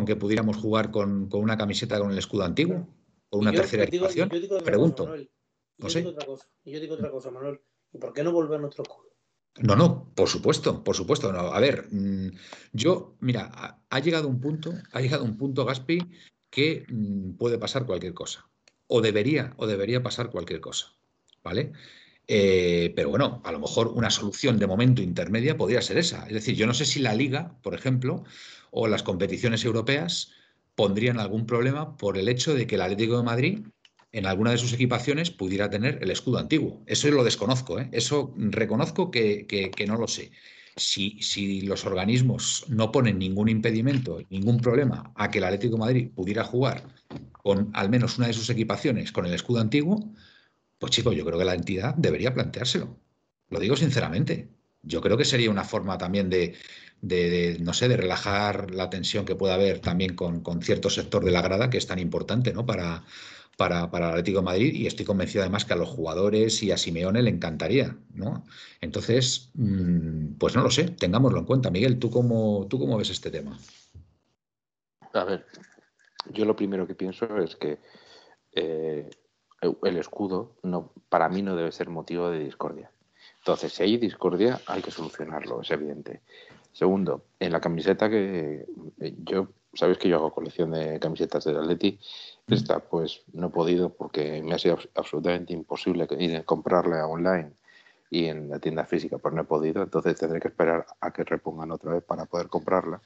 que 0.06 0.16
pudiéramos 0.16 0.56
jugar 0.56 0.90
con, 0.90 1.28
una 1.32 1.56
camiseta 1.56 1.98
con 1.98 2.12
el 2.12 2.18
escudo 2.18 2.44
antiguo? 2.44 2.88
¿O 3.30 3.38
una 3.38 3.52
tercera 3.52 3.84
equipación? 3.84 4.28
Pregunto. 4.62 5.06
no. 5.06 5.24
Y 5.78 6.72
yo 6.72 6.80
digo 6.80 6.94
otra 6.94 7.10
cosa, 7.10 7.30
Manuel. 7.30 7.60
¿Y 7.92 7.98
por 7.98 8.12
qué 8.12 8.22
no 8.22 8.32
volver 8.32 8.58
a 8.58 8.62
nuestro 8.62 8.82
escudo? 8.82 9.14
No, 9.60 9.76
no, 9.76 10.12
por 10.14 10.28
supuesto, 10.28 10.82
por 10.82 10.96
supuesto. 10.96 11.32
No. 11.32 11.40
A 11.40 11.60
ver, 11.60 11.88
mm, 11.90 12.30
yo, 12.72 13.16
mira, 13.20 13.80
ha, 13.88 14.00
llegado 14.00 14.28
un 14.28 14.40
punto, 14.40 14.72
ha 14.92 15.00
llegado 15.00 15.24
un 15.24 15.36
punto, 15.36 15.64
Gaspi, 15.64 15.98
que 16.50 16.84
mm, 16.88 17.36
puede 17.36 17.58
pasar 17.58 17.86
cualquier 17.86 18.14
cosa. 18.14 18.48
O 18.88 19.00
debería, 19.00 19.54
o 19.56 19.66
debería 19.66 20.02
pasar 20.02 20.30
cualquier 20.30 20.60
cosa. 20.60 20.92
¿Vale? 21.42 21.72
Eh, 22.26 22.92
pero 22.96 23.10
bueno, 23.10 23.42
a 23.44 23.52
lo 23.52 23.60
mejor 23.60 23.88
una 23.88 24.10
solución 24.10 24.58
de 24.58 24.66
momento 24.66 25.02
intermedia 25.02 25.56
podría 25.56 25.82
ser 25.82 25.98
esa. 25.98 26.26
Es 26.26 26.32
decir, 26.32 26.56
yo 26.56 26.66
no 26.66 26.74
sé 26.74 26.84
si 26.86 27.00
la 27.00 27.14
liga, 27.14 27.58
por 27.62 27.74
ejemplo, 27.74 28.24
o 28.70 28.88
las 28.88 29.02
competiciones 29.02 29.64
europeas 29.64 30.32
pondrían 30.74 31.20
algún 31.20 31.46
problema 31.46 31.96
por 31.96 32.18
el 32.18 32.28
hecho 32.28 32.54
de 32.54 32.66
que 32.66 32.74
el 32.76 32.82
Atlético 32.82 33.18
de 33.18 33.22
Madrid 33.22 33.66
en 34.14 34.26
alguna 34.26 34.52
de 34.52 34.58
sus 34.58 34.72
equipaciones 34.72 35.32
pudiera 35.32 35.68
tener 35.68 35.98
el 36.00 36.10
escudo 36.10 36.38
antiguo. 36.38 36.84
Eso 36.86 37.10
lo 37.10 37.24
desconozco, 37.24 37.80
¿eh? 37.80 37.88
eso 37.90 38.32
reconozco 38.36 39.10
que, 39.10 39.74
no 39.88 39.98
lo 39.98 40.06
sé. 40.06 40.30
Si, 40.76 41.62
los 41.62 41.84
organismos 41.84 42.64
no 42.68 42.92
ponen 42.92 43.18
ningún 43.18 43.48
impedimento, 43.48 44.20
ningún 44.30 44.60
problema 44.60 45.12
a 45.16 45.30
que 45.30 45.38
el 45.38 45.44
Atlético 45.44 45.78
Madrid 45.78 46.10
pudiera 46.14 46.44
jugar 46.44 46.84
con 47.32 47.70
al 47.74 47.90
menos 47.90 48.16
una 48.16 48.28
de 48.28 48.32
sus 48.32 48.48
equipaciones 48.50 49.10
con 49.10 49.26
el 49.26 49.34
escudo 49.34 49.60
antiguo, 49.60 50.12
pues 50.78 50.92
chicos, 50.92 51.16
yo 51.16 51.24
creo 51.24 51.38
que 51.38 51.44
la 51.44 51.54
entidad 51.54 51.94
debería 51.96 52.32
planteárselo. 52.32 52.96
Lo 53.50 53.58
digo 53.58 53.74
sinceramente. 53.76 54.48
Yo 54.82 55.00
creo 55.00 55.16
que 55.16 55.24
sería 55.24 55.50
una 55.50 55.64
forma 55.64 55.98
también 55.98 56.30
de, 56.30 56.56
no 57.60 57.72
sé, 57.72 57.88
de 57.88 57.96
relajar 57.96 58.70
la 58.70 58.90
tensión 58.90 59.24
que 59.24 59.34
pueda 59.34 59.54
haber 59.54 59.80
también 59.80 60.14
con, 60.14 60.62
cierto 60.62 60.88
sector 60.88 61.24
de 61.24 61.32
la 61.32 61.42
grada 61.42 61.70
que 61.70 61.78
es 61.78 61.86
tan 61.86 61.98
importante 61.98 62.52
¿no? 62.52 62.66
para, 62.66 63.04
para, 63.56 63.90
para, 63.90 64.06
el 64.06 64.10
Atlético 64.12 64.38
de 64.38 64.44
Madrid 64.44 64.74
y 64.74 64.86
estoy 64.86 65.04
convencido 65.04 65.42
además 65.42 65.64
que 65.64 65.72
a 65.72 65.76
los 65.76 65.88
jugadores 65.88 66.62
y 66.62 66.70
a 66.70 66.76
Simeone 66.76 67.22
le 67.22 67.30
encantaría, 67.30 67.96
¿no? 68.12 68.44
Entonces, 68.80 69.50
mm, 69.54 70.34
pues 70.38 70.54
no 70.54 70.62
lo 70.62 70.70
sé, 70.70 70.84
tengámoslo 70.90 71.38
en 71.38 71.44
cuenta. 71.44 71.70
Miguel, 71.70 71.98
¿tú 71.98 72.10
cómo, 72.10 72.66
tú 72.68 72.78
cómo 72.78 72.98
ves 72.98 73.10
este 73.10 73.30
tema? 73.30 73.58
A 75.12 75.24
ver, 75.24 75.46
yo 76.32 76.44
lo 76.44 76.56
primero 76.56 76.86
que 76.86 76.94
pienso 76.94 77.38
es 77.38 77.56
que 77.56 77.78
eh, 78.52 79.08
el 79.82 79.96
escudo 79.96 80.56
no, 80.62 80.92
para 81.08 81.28
mí 81.28 81.42
no 81.42 81.56
debe 81.56 81.72
ser 81.72 81.88
motivo 81.88 82.30
de 82.30 82.40
discordia. 82.40 82.90
Entonces, 83.38 83.72
si 83.72 83.82
hay 83.82 83.96
discordia, 83.98 84.60
hay 84.66 84.82
que 84.82 84.90
solucionarlo, 84.90 85.60
es 85.60 85.70
evidente. 85.70 86.22
Segundo, 86.74 87.24
en 87.38 87.52
la 87.52 87.60
camiseta 87.60 88.10
que 88.10 88.66
eh, 89.00 89.14
yo, 89.24 89.46
sabéis 89.74 89.96
que 89.98 90.08
yo 90.08 90.16
hago 90.16 90.32
colección 90.34 90.72
de 90.72 90.98
camisetas 90.98 91.44
del 91.44 91.56
Atleti. 91.56 91.98
Esta, 92.48 92.80
pues 92.80 93.22
no 93.32 93.46
he 93.46 93.50
podido 93.50 93.90
porque 93.90 94.42
me 94.42 94.54
ha 94.54 94.58
sido 94.58 94.76
abs- 94.76 94.88
absolutamente 94.96 95.52
imposible 95.52 96.06
ir 96.18 96.36
a 96.36 96.42
comprarla 96.42 97.06
online 97.06 97.52
y 98.10 98.24
en 98.26 98.50
la 98.50 98.58
tienda 98.58 98.84
física, 98.84 99.18
pues 99.18 99.32
no 99.34 99.42
he 99.42 99.44
podido. 99.44 99.84
Entonces 99.84 100.18
tendré 100.18 100.40
que 100.40 100.48
esperar 100.48 100.84
a 101.00 101.12
que 101.12 101.22
repongan 101.22 101.70
otra 101.70 101.92
vez 101.92 102.02
para 102.02 102.26
poder 102.26 102.48
comprarla. 102.48 103.00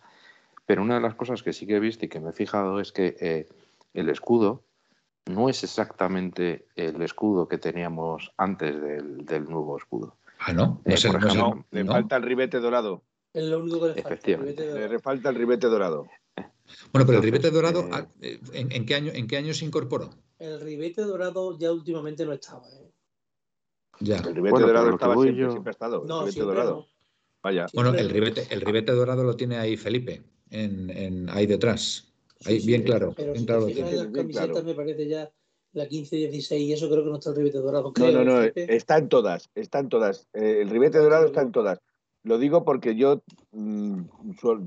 Pero 0.65 0.81
una 0.83 0.95
de 0.95 1.01
las 1.03 1.15
cosas 1.15 1.43
que 1.43 1.53
sí 1.53 1.67
que 1.67 1.77
he 1.77 1.81
visto 1.81 2.07
y 2.07 2.09
que 2.09 2.21
me 2.21 2.31
he 2.31 2.33
fijado 2.33 2.81
es 2.81 2.91
que 2.91 3.17
eh, 3.21 3.47
el 3.93 4.09
escudo 4.09 4.63
no 5.27 5.51
es 5.51 5.63
exactamente 5.63 6.65
el 6.75 7.03
escudo 7.03 7.49
que 7.49 7.59
teníamos 7.59 8.33
antes 8.39 8.81
del, 8.81 9.27
del 9.27 9.45
nuevo 9.45 9.77
escudo. 9.77 10.17
Ah, 10.39 10.55
no. 10.55 10.81
Eh, 10.87 10.89
No 10.89 10.95
es 10.95 11.05
el- 11.05 11.13
por 11.13 11.21
ejemplo, 11.23 11.45
No, 11.55 11.65
le 11.71 11.85
¿no? 11.85 11.93
falta 11.93 12.17
el 12.17 12.23
ribete 12.23 12.61
dorado. 12.61 13.03
Es 13.39 13.45
lo 13.45 13.59
único 13.61 13.81
que 13.81 13.87
le 13.89 13.95
falta. 13.95 14.09
Efectivamente. 14.09 14.63
el 14.63 14.69
ribete 14.75 14.89
Le 14.89 14.99
falta 14.99 15.29
el 15.31 15.35
ribete 15.37 15.67
dorado. 15.69 16.07
Bueno, 16.93 17.07
pero 17.07 17.19
el 17.19 17.25
ribete 17.25 17.51
dorado, 17.51 17.81
eh, 17.81 17.91
ah, 17.93 18.07
eh, 18.21 18.41
¿en, 18.53 18.73
en 18.73 18.85
qué 18.87 18.95
año, 18.95 19.11
¿en 19.15 19.27
qué 19.27 19.37
año 19.39 19.55
se 19.55 19.65
incorporó? 19.65 20.11
El 20.39 20.61
ribete 20.61 21.03
dorado 21.03 21.59
ya 21.59 21.73
últimamente 21.73 22.25
no 22.27 22.33
estaba. 22.33 22.67
¿eh? 22.69 22.91
Ya. 24.01 24.17
El 24.19 24.35
ribete 24.35 24.51
Bueno, 24.51 24.67
dorado 24.67 24.91
estaba 24.91 25.15
siempre, 25.15 25.43
yo- 25.43 25.51
siempre 25.51 25.71
ha 25.71 25.73
estado. 25.73 26.03
el 26.03 26.09
ribete 26.09 26.33
siempre 26.33 26.55
dorado. 26.55 26.77
no. 26.77 26.87
Vaya. 27.43 27.67
Bueno, 27.73 27.95
el 27.95 28.11
ribete, 28.11 28.47
el 28.51 28.61
ribete 28.61 28.93
dorado 28.93 29.23
lo 29.25 29.35
tiene 29.37 29.57
ahí 29.59 29.77
Felipe, 29.77 30.23
en, 30.51 30.91
en- 30.91 31.31
ahí 31.31 31.47
detrás. 31.47 32.13
Ahí, 32.45 32.61
sí, 32.61 32.67
bien 32.67 32.83
claro. 32.83 33.15
Pero 33.17 33.33
bien 33.33 33.41
si 33.43 33.47
claro 33.47 33.67
te 33.67 33.75
las 33.75 34.07
camisetas, 34.09 34.47
claro. 34.51 34.65
me 34.65 34.75
parece 34.75 35.09
ya 35.09 35.31
la 35.73 35.87
15-16 35.89 36.59
y 36.61 36.73
eso 36.73 36.89
creo 36.91 37.05
que 37.05 37.11
no 37.11 37.17
está 37.17 37.31
el 37.31 37.37
ribete 37.37 37.59
dorado. 37.59 37.85
No, 37.85 37.93
creo, 37.93 38.13
no, 38.13 38.25
no, 38.25 38.39
Felipe. 38.41 38.75
está 38.77 38.99
en 38.99 39.09
todas, 39.09 39.51
está 39.55 39.79
en 39.81 39.89
todas. 39.89 40.29
Eh, 40.35 40.59
el 40.63 40.71
ribete 40.71 40.99
dorado 40.99 41.27
está 41.27 41.43
en 41.43 41.53
todas. 41.53 41.81
Lo 42.29 42.37
digo 42.37 42.63
porque 42.63 42.95
yo, 42.95 43.23
mm, 43.53 44.03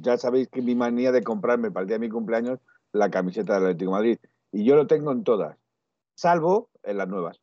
ya 0.02 0.18
sabéis 0.18 0.48
que 0.48 0.64
mi 0.64 0.74
manía 0.74 1.12
de 1.12 1.22
comprarme 1.24 1.70
para 1.70 1.84
el 1.84 1.88
día 1.90 1.96
de 2.00 2.08
mi 2.08 2.10
cumpleaños 2.10 2.58
la 2.92 3.12
camiseta 3.12 3.54
del 3.54 3.66
Atlético 3.66 3.92
de 3.92 3.98
Madrid. 3.98 4.18
Y 4.52 4.66
yo 4.66 4.76
lo 4.76 4.88
tengo 4.88 5.12
en 5.12 5.24
todas, 5.24 5.56
salvo 6.16 6.72
en 6.82 6.98
las 6.98 7.08
nuevas. 7.08 7.40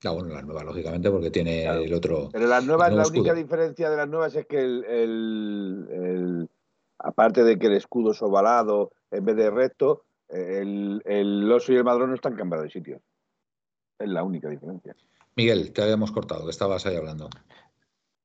Claro, 0.00 0.16
bueno, 0.20 0.34
la 0.34 0.40
nueva, 0.40 0.64
lógicamente, 0.64 1.10
porque 1.10 1.30
tiene 1.30 1.64
Claro. 1.64 1.80
el 1.82 1.92
otro. 1.92 2.30
Pero 2.32 2.46
las 2.46 2.64
nuevas, 2.64 2.90
la 2.90 3.02
única 3.06 3.32
escudo. 3.32 3.34
diferencia 3.34 3.90
de 3.90 3.96
las 3.98 4.08
nuevas 4.08 4.34
es 4.34 4.46
que 4.46 4.58
el, 4.58 4.84
el- 4.86 5.88
el- 5.90 6.50
aparte 6.98 7.44
de 7.44 7.58
que 7.58 7.66
el 7.66 7.74
escudo 7.74 8.12
es 8.12 8.22
ovalado 8.22 8.92
en 9.10 9.22
vez 9.22 9.36
de 9.36 9.50
recto, 9.50 10.04
el, 10.30 11.02
el 11.04 11.52
oso 11.52 11.74
y 11.74 11.76
el 11.76 11.84
madrón 11.84 12.08
no 12.08 12.14
están 12.14 12.36
cambiados 12.36 12.64
de 12.64 12.70
sitio. 12.70 13.02
Es 13.98 14.08
la 14.08 14.22
única 14.22 14.48
diferencia. 14.48 14.96
Miguel, 15.36 15.72
te 15.74 15.82
habíamos 15.82 16.10
cortado, 16.10 16.44
que 16.44 16.50
estabas 16.52 16.86
ahí 16.86 16.96
hablando. 16.96 17.28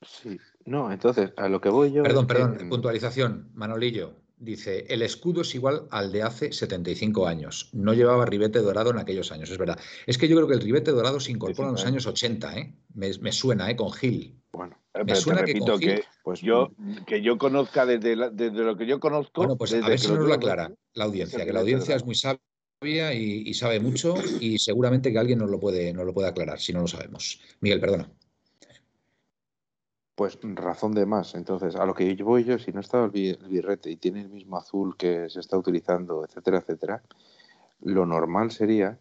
Sí, 0.05 0.37
no, 0.65 0.91
entonces 0.91 1.31
a 1.37 1.49
lo 1.49 1.59
que 1.61 1.69
voy 1.69 1.91
yo. 1.91 2.03
Perdón, 2.03 2.27
perdón, 2.27 2.57
mm, 2.61 2.69
puntualización. 2.69 3.49
Manolillo 3.53 4.13
dice: 4.37 4.85
el 4.89 5.01
escudo 5.01 5.41
es 5.41 5.53
igual 5.55 5.87
al 5.91 6.11
de 6.11 6.23
hace 6.23 6.51
75 6.51 7.27
años. 7.27 7.69
No 7.73 7.93
llevaba 7.93 8.25
ribete 8.25 8.59
dorado 8.59 8.91
en 8.91 8.97
aquellos 8.97 9.31
años, 9.31 9.49
es 9.49 9.57
verdad. 9.57 9.79
Es 10.05 10.17
que 10.17 10.27
yo 10.27 10.35
creo 10.35 10.47
que 10.47 10.55
el 10.55 10.61
ribete 10.61 10.91
dorado 10.91 11.19
se 11.19 11.31
incorpora 11.31 11.69
en 11.69 11.73
los 11.73 11.81
75 11.81 11.87
años 11.87 12.07
80, 12.07 12.57
¿eh? 12.57 12.75
Me, 12.93 13.11
me 13.19 13.31
suena, 13.31 13.69
¿eh? 13.69 13.75
Con 13.75 13.91
Gil. 13.91 14.39
Bueno, 14.51 14.75
Me 14.93 15.03
Pero 15.03 15.05
te 15.05 15.15
suena 15.15 15.39
que 15.41 15.47
repito 15.47 15.65
con 15.71 15.79
Gil- 15.79 15.95
que 15.95 16.03
pues 16.23 16.41
yo 16.41 16.69
que 17.07 17.21
yo 17.21 17.37
conozca 17.37 17.85
desde, 17.85 18.15
la- 18.15 18.29
desde 18.29 18.63
lo 18.63 18.77
que 18.77 18.85
yo 18.85 18.99
conozco. 18.99 19.41
Bueno, 19.41 19.55
pues 19.57 19.73
a 19.73 19.87
ver 19.87 19.99
si 19.99 20.07
nos 20.07 20.19
lo 20.27 20.33
aclara 20.33 20.71
la 20.93 21.03
audiencia, 21.05 21.45
que 21.45 21.53
la 21.53 21.59
audiencia 21.61 21.95
es 21.95 22.05
muy 22.05 22.15
sabia 22.15 23.13
y, 23.13 23.43
y 23.47 23.53
sabe 23.53 23.79
mucho 23.79 24.15
y 24.41 24.59
seguramente 24.59 25.11
que 25.11 25.17
alguien 25.17 25.39
nos 25.39 25.49
lo 25.49 25.59
puede, 25.59 25.93
nos 25.93 26.05
lo 26.05 26.13
puede 26.13 26.27
aclarar, 26.27 26.59
si 26.59 26.73
no 26.73 26.81
lo 26.81 26.87
sabemos. 26.87 27.39
Miguel, 27.61 27.79
perdona. 27.79 28.09
Pues 30.15 30.37
razón 30.41 30.93
de 30.93 31.05
más. 31.05 31.33
Entonces, 31.35 31.75
a 31.75 31.85
lo 31.85 31.93
que 31.93 32.13
voy 32.23 32.43
yo, 32.43 32.59
si 32.59 32.71
no 32.71 32.81
estaba 32.81 33.05
el, 33.05 33.11
bi- 33.11 33.29
el 33.29 33.47
birrete 33.47 33.89
y 33.89 33.97
tiene 33.97 34.21
el 34.21 34.29
mismo 34.29 34.57
azul 34.57 34.95
que 34.95 35.29
se 35.29 35.39
está 35.39 35.57
utilizando, 35.57 36.23
etcétera, 36.23 36.59
etcétera, 36.59 37.01
lo 37.81 38.05
normal 38.05 38.51
sería 38.51 38.99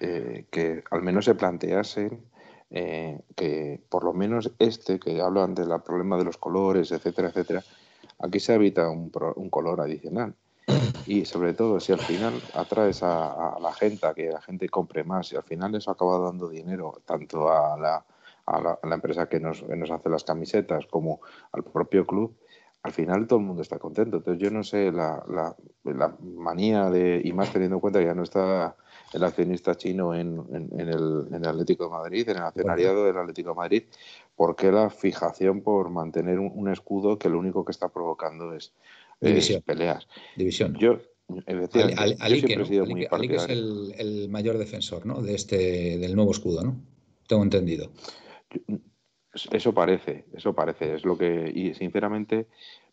eh, 0.00 0.46
que 0.50 0.84
al 0.90 1.02
menos 1.02 1.24
se 1.24 1.34
planteasen 1.34 2.22
eh, 2.70 3.20
que 3.34 3.82
por 3.88 4.04
lo 4.04 4.12
menos 4.12 4.52
este, 4.58 5.00
que 5.00 5.20
hablan 5.20 5.54
del 5.54 5.68
problema 5.82 6.16
de 6.18 6.24
los 6.24 6.36
colores, 6.36 6.92
etcétera, 6.92 7.28
etcétera, 7.28 7.64
aquí 8.20 8.38
se 8.38 8.54
evita 8.54 8.88
un, 8.90 9.10
pro- 9.10 9.34
un 9.34 9.48
color 9.50 9.80
adicional. 9.80 10.34
Y 11.06 11.24
sobre 11.24 11.54
todo, 11.54 11.80
si 11.80 11.92
al 11.92 11.98
final 11.98 12.34
atraes 12.54 13.02
a, 13.02 13.54
a 13.56 13.58
la 13.60 13.72
gente 13.72 14.06
a 14.06 14.14
que 14.14 14.30
la 14.30 14.40
gente 14.42 14.68
compre 14.68 15.02
más 15.02 15.32
y 15.32 15.36
al 15.36 15.42
final 15.42 15.74
eso 15.74 15.90
acaba 15.90 16.18
dando 16.18 16.48
dinero 16.48 17.00
tanto 17.04 17.50
a 17.50 17.76
la, 17.78 18.04
a 18.50 18.60
la, 18.60 18.78
a 18.82 18.86
la 18.86 18.94
empresa 18.94 19.28
que 19.28 19.40
nos, 19.40 19.62
que 19.62 19.76
nos 19.76 19.90
hace 19.90 20.08
las 20.08 20.24
camisetas 20.24 20.86
como 20.86 21.20
al 21.52 21.64
propio 21.64 22.06
club, 22.06 22.36
al 22.82 22.92
final 22.92 23.26
todo 23.26 23.38
el 23.38 23.44
mundo 23.44 23.62
está 23.62 23.78
contento. 23.78 24.18
Entonces 24.18 24.42
yo 24.42 24.50
no 24.50 24.62
sé 24.64 24.90
la, 24.90 25.22
la, 25.28 25.54
la 25.84 26.16
manía 26.22 26.88
de, 26.90 27.20
y 27.22 27.32
más 27.32 27.52
teniendo 27.52 27.76
en 27.76 27.80
cuenta 27.80 27.98
que 27.98 28.06
ya 28.06 28.14
no 28.14 28.22
está 28.22 28.74
el 29.12 29.24
accionista 29.24 29.74
chino 29.74 30.14
en, 30.14 30.38
en, 30.52 30.80
en 30.80 30.88
el, 30.88 31.26
en 31.28 31.34
el 31.34 31.46
Atlético 31.46 31.84
de 31.84 31.90
Madrid, 31.90 32.28
en 32.28 32.36
el 32.36 32.42
accionariado 32.44 33.04
del 33.04 33.18
Atlético 33.18 33.50
de 33.50 33.56
Madrid, 33.56 33.82
¿por 34.34 34.56
qué 34.56 34.72
la 34.72 34.88
fijación 34.88 35.60
por 35.62 35.90
mantener 35.90 36.38
un, 36.38 36.52
un 36.54 36.68
escudo 36.70 37.18
que 37.18 37.28
lo 37.28 37.38
único 37.38 37.64
que 37.64 37.72
está 37.72 37.88
provocando 37.88 38.54
es, 38.54 38.72
es 39.20 39.28
División. 39.28 39.62
peleas? 39.62 40.08
División. 40.36 40.74
Yo, 40.78 40.92
Ali, 41.28 41.42
efectivamente, 41.46 42.00
Ali- 42.02 42.16
yo 42.16 42.24
Ali, 42.24 42.40
que, 42.40 42.46
siempre 42.46 42.56
¿no? 43.28 43.34
es 43.34 43.48
el, 43.50 43.94
el 43.98 44.28
mayor 44.30 44.56
defensor 44.58 45.04
¿no? 45.04 45.20
de 45.20 45.34
este, 45.34 45.98
del 45.98 46.16
nuevo 46.16 46.30
escudo, 46.30 46.62
¿no? 46.62 46.76
Tengo 47.28 47.42
entendido. 47.42 47.90
Eso 49.52 49.72
parece, 49.72 50.26
eso 50.34 50.52
parece, 50.54 50.94
es 50.94 51.04
lo 51.04 51.16
que, 51.16 51.52
y 51.54 51.72
sinceramente, 51.74 52.48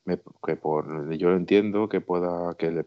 me- 0.05 0.19
que 0.45 0.55
por, 0.55 1.11
yo 1.17 1.29
lo 1.31 1.35
entiendo 1.35 1.89
que 1.89 1.99
pueda, 1.99 2.53
que 2.55 2.85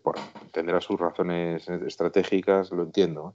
tendrá 0.52 0.80
sus 0.80 1.00
razones 1.00 1.68
estratégicas, 1.68 2.70
lo 2.70 2.85
entiendo. 2.85 3.35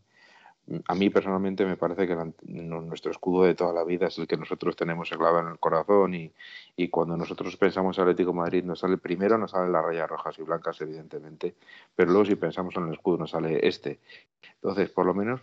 A 0.87 0.95
mí 0.95 1.11
personalmente 1.11 1.63
me 1.63 1.77
parece 1.77 2.07
que 2.07 2.15
nuestro 2.47 3.11
escudo 3.11 3.43
de 3.43 3.53
toda 3.53 3.71
la 3.71 3.83
vida 3.83 4.07
es 4.07 4.17
el 4.17 4.25
que 4.25 4.35
nosotros 4.37 4.75
tenemos 4.75 5.09
clavado 5.11 5.41
en 5.41 5.47
el 5.49 5.59
corazón 5.59 6.15
y, 6.15 6.31
y 6.75 6.87
cuando 6.87 7.15
nosotros 7.15 7.55
pensamos 7.57 7.97
en 7.97 8.03
Atlético 8.03 8.31
de 8.31 8.37
Madrid 8.37 8.63
nos 8.63 8.79
sale 8.79 8.97
primero 8.97 9.37
nos 9.37 9.51
salen 9.51 9.71
las 9.71 9.85
rayas 9.85 10.09
rojas 10.09 10.39
y 10.39 10.41
blancas 10.41 10.81
evidentemente, 10.81 11.53
pero 11.95 12.09
luego 12.09 12.25
si 12.25 12.35
pensamos 12.35 12.75
en 12.77 12.87
el 12.87 12.93
escudo 12.93 13.17
nos 13.19 13.29
sale 13.31 13.59
este. 13.67 13.99
Entonces, 14.55 14.89
por 14.89 15.05
lo 15.05 15.13
menos, 15.13 15.39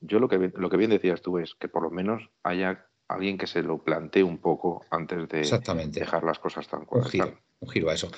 yo 0.00 0.18
lo 0.20 0.28
que, 0.28 0.50
lo 0.54 0.70
que 0.70 0.76
bien 0.78 0.90
decías 0.90 1.20
tú 1.20 1.36
es 1.38 1.54
que 1.54 1.68
por 1.68 1.82
lo 1.82 1.90
menos 1.90 2.30
haya 2.42 2.86
alguien 3.14 3.36
que 3.38 3.46
se 3.46 3.62
lo 3.62 3.78
plantee 3.78 4.22
un 4.22 4.38
poco 4.38 4.84
antes 4.90 5.28
de 5.28 5.40
Exactamente. 5.40 6.00
dejar 6.00 6.24
las 6.24 6.38
cosas 6.38 6.66
tan 6.68 6.80
Un 6.80 6.86
cual 6.86 7.04
giro, 7.04 7.38
un 7.60 7.68
giro 7.68 7.90
a 7.90 7.94
eso. 7.94 8.10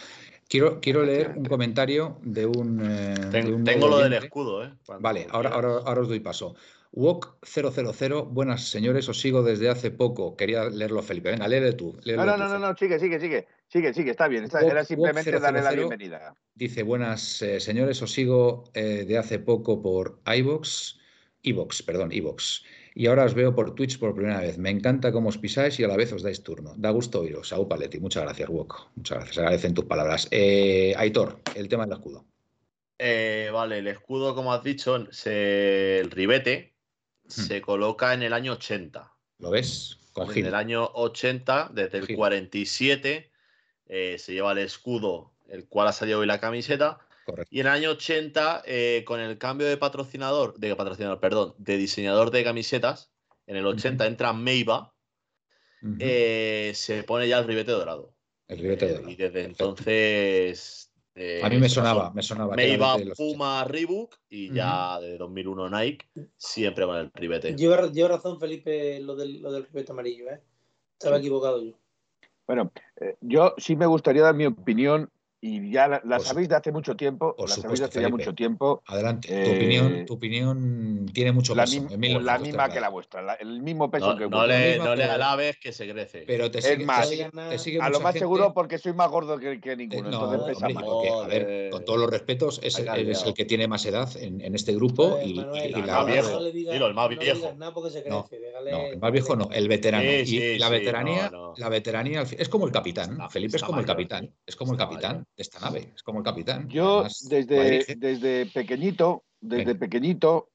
Quiero, 0.48 0.78
quiero 0.80 1.02
leer 1.04 1.32
un 1.36 1.44
comentario 1.46 2.18
de 2.22 2.44
un. 2.46 2.80
eh, 2.84 3.14
de 3.32 3.52
un 3.54 3.64
tengo 3.64 3.88
lo 3.88 3.98
del 3.98 4.12
escudo, 4.12 4.64
¿eh? 4.64 4.74
Cuando 4.84 5.02
Vale, 5.02 5.26
ahora, 5.30 5.50
ahora, 5.50 5.68
ahora 5.84 6.00
os 6.02 6.08
doy 6.08 6.20
paso. 6.20 6.54
Wok000, 6.92 8.28
buenas 8.30 8.68
señores, 8.68 9.08
os 9.08 9.20
sigo 9.20 9.42
desde 9.42 9.68
hace 9.68 9.90
poco. 9.90 10.36
Quería 10.36 10.64
leerlo, 10.70 11.02
Felipe. 11.02 11.30
Venga, 11.30 11.48
léele 11.48 11.72
tú. 11.72 11.98
No, 12.04 12.24
no, 12.26 12.32
tú, 12.34 12.38
no, 12.38 12.48
no, 12.48 12.58
no, 12.58 12.76
sigue, 12.76 12.98
sigue, 13.00 13.18
sigue. 13.18 13.46
Sigue, 13.68 13.92
sigue, 13.94 14.10
está 14.12 14.28
bien. 14.28 14.44
está- 14.44 14.60
Wok- 14.60 14.70
era 14.70 14.84
simplemente 14.84 15.32
Wok 15.32 15.40
darle 15.42 15.62
la 15.62 15.70
000. 15.70 15.88
bienvenida. 15.88 16.34
Dice, 16.54 16.82
buenas 16.84 17.42
eh, 17.42 17.58
señores, 17.58 18.00
os 18.02 18.12
sigo 18.12 18.64
eh, 18.74 19.04
de 19.08 19.18
hace 19.18 19.38
poco 19.40 19.82
por 19.82 20.20
iVox, 20.26 20.98
iVox, 21.42 21.82
perdón, 21.82 22.12
iVox. 22.12 22.62
Y 22.96 23.06
ahora 23.06 23.24
os 23.24 23.34
veo 23.34 23.54
por 23.54 23.74
Twitch 23.74 23.98
por 23.98 24.14
primera 24.14 24.40
vez. 24.40 24.56
Me 24.56 24.70
encanta 24.70 25.10
cómo 25.10 25.28
os 25.28 25.38
pisáis 25.38 25.78
y 25.80 25.84
a 25.84 25.88
la 25.88 25.96
vez 25.96 26.12
os 26.12 26.22
dais 26.22 26.42
turno. 26.44 26.74
Da 26.76 26.90
gusto 26.90 27.20
oíros. 27.20 27.48
Saúl 27.48 27.66
Paletti, 27.66 27.98
muchas 27.98 28.22
gracias, 28.22 28.48
Wok. 28.48 28.90
Muchas 28.94 29.18
gracias. 29.18 29.38
Agradecen 29.38 29.74
tus 29.74 29.84
palabras. 29.86 30.28
Eh, 30.30 30.94
Aitor, 30.96 31.40
el 31.56 31.68
tema 31.68 31.86
del 31.86 31.94
escudo. 31.98 32.24
Eh, 32.98 33.50
vale, 33.52 33.78
el 33.78 33.88
escudo, 33.88 34.36
como 34.36 34.52
has 34.52 34.62
dicho, 34.62 35.10
se- 35.10 35.98
el 35.98 36.10
ribete 36.12 36.74
se 37.26 37.60
coloca 37.60 38.14
en 38.14 38.22
el 38.22 38.32
año 38.32 38.52
80. 38.52 39.12
¿Lo 39.40 39.50
ves? 39.50 39.98
Con 40.12 40.28
En 40.28 40.32
Gil. 40.34 40.46
el 40.46 40.54
año 40.54 40.88
80, 40.94 41.70
desde 41.74 41.98
el 41.98 42.06
Gil. 42.06 42.14
47, 42.16 43.32
eh, 43.86 44.16
se 44.18 44.32
lleva 44.34 44.52
el 44.52 44.58
escudo, 44.58 45.32
el 45.48 45.66
cual 45.66 45.88
ha 45.88 45.92
salido 45.92 46.20
hoy 46.20 46.26
la 46.26 46.38
camiseta. 46.38 47.00
Correcto. 47.24 47.48
Y 47.50 47.60
en 47.60 47.66
el 47.66 47.72
año 47.72 47.90
80, 47.90 48.62
eh, 48.66 49.02
con 49.06 49.18
el 49.20 49.38
cambio 49.38 49.66
de 49.66 49.76
patrocinador, 49.76 50.58
de 50.58 50.76
patrocinador, 50.76 51.20
perdón, 51.20 51.54
de 51.58 51.76
diseñador 51.76 52.30
de 52.30 52.44
camisetas, 52.44 53.10
en 53.46 53.56
el 53.56 53.66
80 53.66 54.04
Ujú. 54.04 54.10
entra 54.12 54.32
Meiba, 54.32 54.94
eh, 55.98 56.72
se 56.74 57.02
pone 57.04 57.28
ya 57.28 57.38
el 57.38 57.46
ribete 57.46 57.72
dorado. 57.72 58.14
el 58.48 58.58
ribete 58.58 58.86
Eh, 58.86 58.88
dorado. 58.90 59.08
y 59.10 59.16
desde 59.16 59.32
Perfecto. 59.32 59.64
entonces. 59.64 60.92
eh, 61.14 61.40
A 61.42 61.48
mí 61.48 61.58
me 61.58 61.68
sonaba, 61.68 62.10
me 62.12 62.22
sonaba. 62.22 62.56
Meiba, 62.56 62.92
desde 62.96 63.06
los 63.10 63.18
80. 63.20 63.32
Puma, 63.38 63.64
Reebok 63.64 64.16
y 64.28 64.52
ya 64.52 65.00
de 65.00 65.16
2001 65.16 65.70
Nike, 65.70 66.08
siempre 66.36 66.84
con 66.84 66.96
el 66.96 67.10
ribete. 67.14 67.54
Lleva, 67.54 67.90
lleva 67.90 68.08
razón 68.08 68.38
Felipe 68.40 69.00
lo 69.00 69.14
del, 69.16 69.40
lo 69.40 69.52
del 69.52 69.64
ribete 69.64 69.92
amarillo, 69.92 70.30
¿eh? 70.30 70.42
Estaba 70.98 71.18
equivocado 71.18 71.62
yo. 71.62 71.72
Bueno, 72.46 72.70
eh, 73.00 73.16
yo 73.20 73.54
sí 73.56 73.76
me 73.76 73.86
gustaría 73.86 74.22
dar 74.22 74.34
mi 74.34 74.46
opinión 74.46 75.10
y 75.46 75.70
ya 75.70 76.00
la, 76.02 76.18
sabéis 76.20 76.48
de 76.48 76.56
hace 76.56 76.72
mucho 76.72 76.96
tiempo, 76.96 77.36
por 77.36 77.46
la 77.50 77.54
sabéis 77.54 77.80
de 77.80 77.84
hace 77.84 78.00
ya 78.00 78.08
mucho 78.08 78.34
tiempo, 78.34 78.82
Adelante. 78.86 79.28
tu, 79.28 79.34
Eh, 79.34 79.56
opinión, 79.56 80.06
tu 80.06 80.14
opinión 80.14 81.06
tiene 81.12 81.32
mucho 81.32 81.54
la, 81.54 81.64
peso. 81.64 81.82
mim- 81.98 82.18
la 82.22 82.38
misma 82.38 82.70
que 82.70 82.80
la 82.80 82.88
vuestra, 82.88 83.20
la- 83.20 83.34
el 83.34 83.60
mismo 83.60 83.90
peso 83.90 84.12
No, 84.12 84.16
que 84.18 84.26
no 84.28 84.46
le, 84.46 84.78
no 84.78 84.94
le 84.94 85.04
alabes 85.04 85.58
que 85.58 85.70
se 85.72 85.86
crece. 85.90 86.24
Pero 86.26 86.50
te 86.50 86.60
Es 86.60 86.64
sigue, 86.64 86.86
más, 86.86 87.10
te 87.10 87.16
sigue- 87.16 87.30
te 87.50 87.58
sigue 87.58 87.78
A 87.82 87.90
lo 87.90 88.00
más 88.00 88.14
gente- 88.14 88.20
seguro 88.20 88.54
porque 88.54 88.78
soy 88.78 88.94
más 88.94 89.10
gordo 89.10 89.36
que, 89.38 89.60
que 89.60 89.72
Eh, 89.72 89.76
ninguno, 89.76 90.10
no, 90.10 90.32
entonces 90.32 90.54
pesa 90.54 90.66
hombre, 90.66 90.74
más. 90.74 90.84
porque, 90.84 91.08
a 91.10 91.26
ver, 91.26 91.70
con 91.70 91.84
todos 91.84 92.00
los 92.00 92.08
respetos, 92.10 92.60
es, 92.62 92.78
el 92.78 93.34
que 93.34 93.44
tiene 93.44 93.68
más 93.68 93.84
edad 93.84 94.08
en, 94.16 94.40
en 94.40 94.54
este 94.54 94.74
grupo 94.74 95.10
Pues, 95.10 95.26
y, 95.26 95.34
Manuel, 95.34 95.70
y 95.70 95.74
el 95.74 95.86
la, 95.86 95.94
más 95.94 96.06
viejo. 96.06 96.44
Dilo, 96.44 96.86
el 96.86 96.94
más 96.94 97.08
viejo. 97.10 97.22
digas 97.22 97.56
nada 97.58 97.74
porque 97.74 97.90
se 97.90 98.02
crece. 98.02 98.14
No, 98.70 98.86
el 98.86 98.98
más 98.98 99.12
viejo 99.12 99.36
no, 99.36 99.50
el 99.52 99.68
veterano. 99.68 100.04
Y 100.10 100.58
la 100.58 100.70
veteranía, 100.70 101.30
la 101.58 101.68
veteranía 101.68 102.20
al 102.20 102.26
fin- 102.26 102.38
es 102.40 102.48
como 102.48 102.64
el 102.64 102.72
capitán. 102.72 103.18
Felipe 103.28 103.58
es 103.58 103.62
como 103.62 103.80
el 103.80 103.84
capitán. 103.86 104.32
Es 104.46 104.56
como 104.56 104.72
el 104.72 104.78
capitán. 104.78 105.26
De 105.36 105.42
esta 105.42 105.60
nave. 105.60 105.92
Es 105.94 106.02
como 106.02 106.18
el 106.18 106.24
capitán. 106.24 106.68
Yo 106.68 107.00
Además, 107.00 107.26
desde, 107.28 107.94
desde 107.96 108.46
pequeñito, 108.46 109.24
desde 109.40 109.64
Venga. 109.64 109.80
pequeñito, 109.80 110.50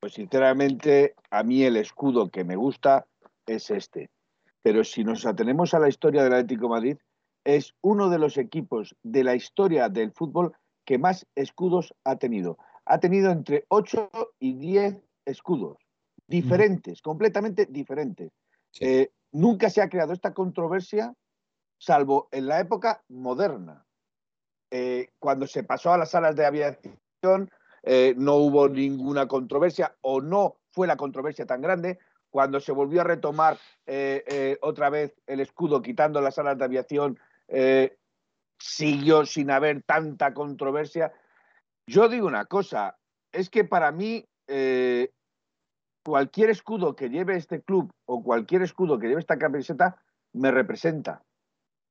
pues 0.00 0.14
sinceramente 0.14 1.14
a 1.30 1.42
mí 1.42 1.62
el 1.62 1.76
escudo 1.76 2.28
que 2.30 2.44
me 2.44 2.56
gusta 2.56 3.06
es 3.46 3.70
este. 3.70 4.10
Pero 4.62 4.84
si 4.84 5.04
nos 5.04 5.26
atenemos 5.26 5.74
a 5.74 5.78
la 5.78 5.88
historia 5.88 6.22
del 6.22 6.34
Atlético 6.34 6.64
de 6.64 6.70
Madrid, 6.70 6.96
es 7.44 7.74
uno 7.80 8.10
de 8.10 8.18
los 8.18 8.36
equipos 8.36 8.96
de 9.02 9.24
la 9.24 9.34
historia 9.34 9.88
del 9.88 10.12
fútbol 10.12 10.56
que 10.84 10.98
más 10.98 11.26
escudos 11.34 11.94
ha 12.04 12.16
tenido. 12.16 12.58
Ha 12.84 12.98
tenido 12.98 13.30
entre 13.30 13.64
8 13.68 14.10
y 14.40 14.54
10 14.54 15.02
escudos, 15.24 15.78
diferentes, 16.26 17.02
completamente 17.02 17.66
diferentes. 17.66 18.32
sí. 18.72 18.84
Eh, 18.84 19.10
nunca 19.32 19.70
se 19.70 19.82
ha 19.82 19.88
creado 19.88 20.12
esta 20.12 20.32
controversia, 20.32 21.14
salvo 21.78 22.28
en 22.32 22.46
la 22.46 22.60
época 22.60 23.02
moderna. 23.08 23.85
Eh, 24.70 25.10
cuando 25.18 25.46
se 25.46 25.62
pasó 25.62 25.92
a 25.92 25.98
las 25.98 26.10
salas 26.10 26.34
de 26.36 26.44
aviación, 26.44 27.50
eh, 27.82 28.14
no 28.16 28.34
hubo 28.36 28.68
ninguna 28.68 29.28
controversia 29.28 29.96
o 30.00 30.20
no 30.20 30.56
fue 30.72 30.86
la 30.86 30.96
controversia 30.96 31.46
tan 31.46 31.60
grande. 31.60 31.98
Cuando 32.30 32.60
se 32.60 32.72
volvió 32.72 33.00
a 33.00 33.04
retomar 33.04 33.56
eh, 33.86 34.58
otra 34.60 34.90
vez 34.90 35.14
el 35.26 35.40
escudo 35.40 35.80
quitando 35.80 36.20
las 36.20 36.34
salas 36.34 36.58
de 36.58 36.64
aviación, 36.64 37.18
siguió 38.58 39.24
sin 39.24 39.50
haber 39.50 39.82
tanta 39.84 40.34
controversia. 40.34 41.12
Yo 41.86 42.08
digo 42.08 42.26
una 42.26 42.44
cosa, 42.46 42.98
es 43.32 43.48
que 43.48 43.64
para 43.64 43.92
mí 43.92 44.28
cualquier 46.04 46.50
escudo 46.50 46.94
que 46.94 47.08
lleve 47.08 47.36
este 47.36 47.62
club 47.62 47.90
o 48.04 48.22
cualquier 48.22 48.62
escudo 48.62 48.98
que 48.98 49.06
lleve 49.08 49.20
esta 49.20 49.38
camiseta 49.38 50.02
me 50.34 50.50
representa, 50.50 51.24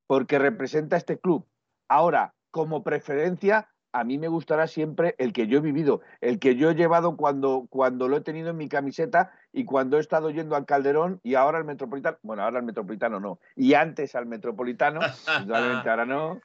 porque 0.06 0.38
representa 0.38 0.98
este 0.98 1.18
club. 1.18 1.48
Ahora, 1.90 2.35
como 2.56 2.84
preferencia, 2.84 3.68
a 3.92 4.06
mí 4.06 4.18
me 4.18 4.30
gustará 4.30 4.66
siempre 4.68 5.14
el 5.18 5.34
que 5.34 5.48
yo 5.48 5.58
he 5.58 5.62
vivido, 5.62 6.00
el 6.22 6.40
que 6.40 6.56
yo 6.56 6.70
he 6.70 6.76
llevado 6.76 7.18
cuando, 7.18 7.68
cuando 7.70 8.08
lo 8.08 8.16
he 8.16 8.22
tenido 8.22 8.52
en 8.52 8.56
mi 8.56 8.70
camiseta 8.70 9.34
y 9.52 9.66
cuando 9.66 9.98
he 9.98 10.00
estado 10.00 10.30
yendo 10.30 10.56
al 10.56 10.66
Calderón 10.66 11.20
y 11.22 11.36
ahora 11.36 11.58
al 11.58 11.66
Metropolitano, 11.66 12.18
bueno, 12.22 12.44
ahora 12.44 12.60
al 12.60 12.66
Metropolitano 12.66 13.20
no, 13.20 13.40
y 13.58 13.74
antes 13.74 14.16
al 14.16 14.26
Metropolitano, 14.26 15.02
ahora 15.26 16.06
no, 16.06 16.40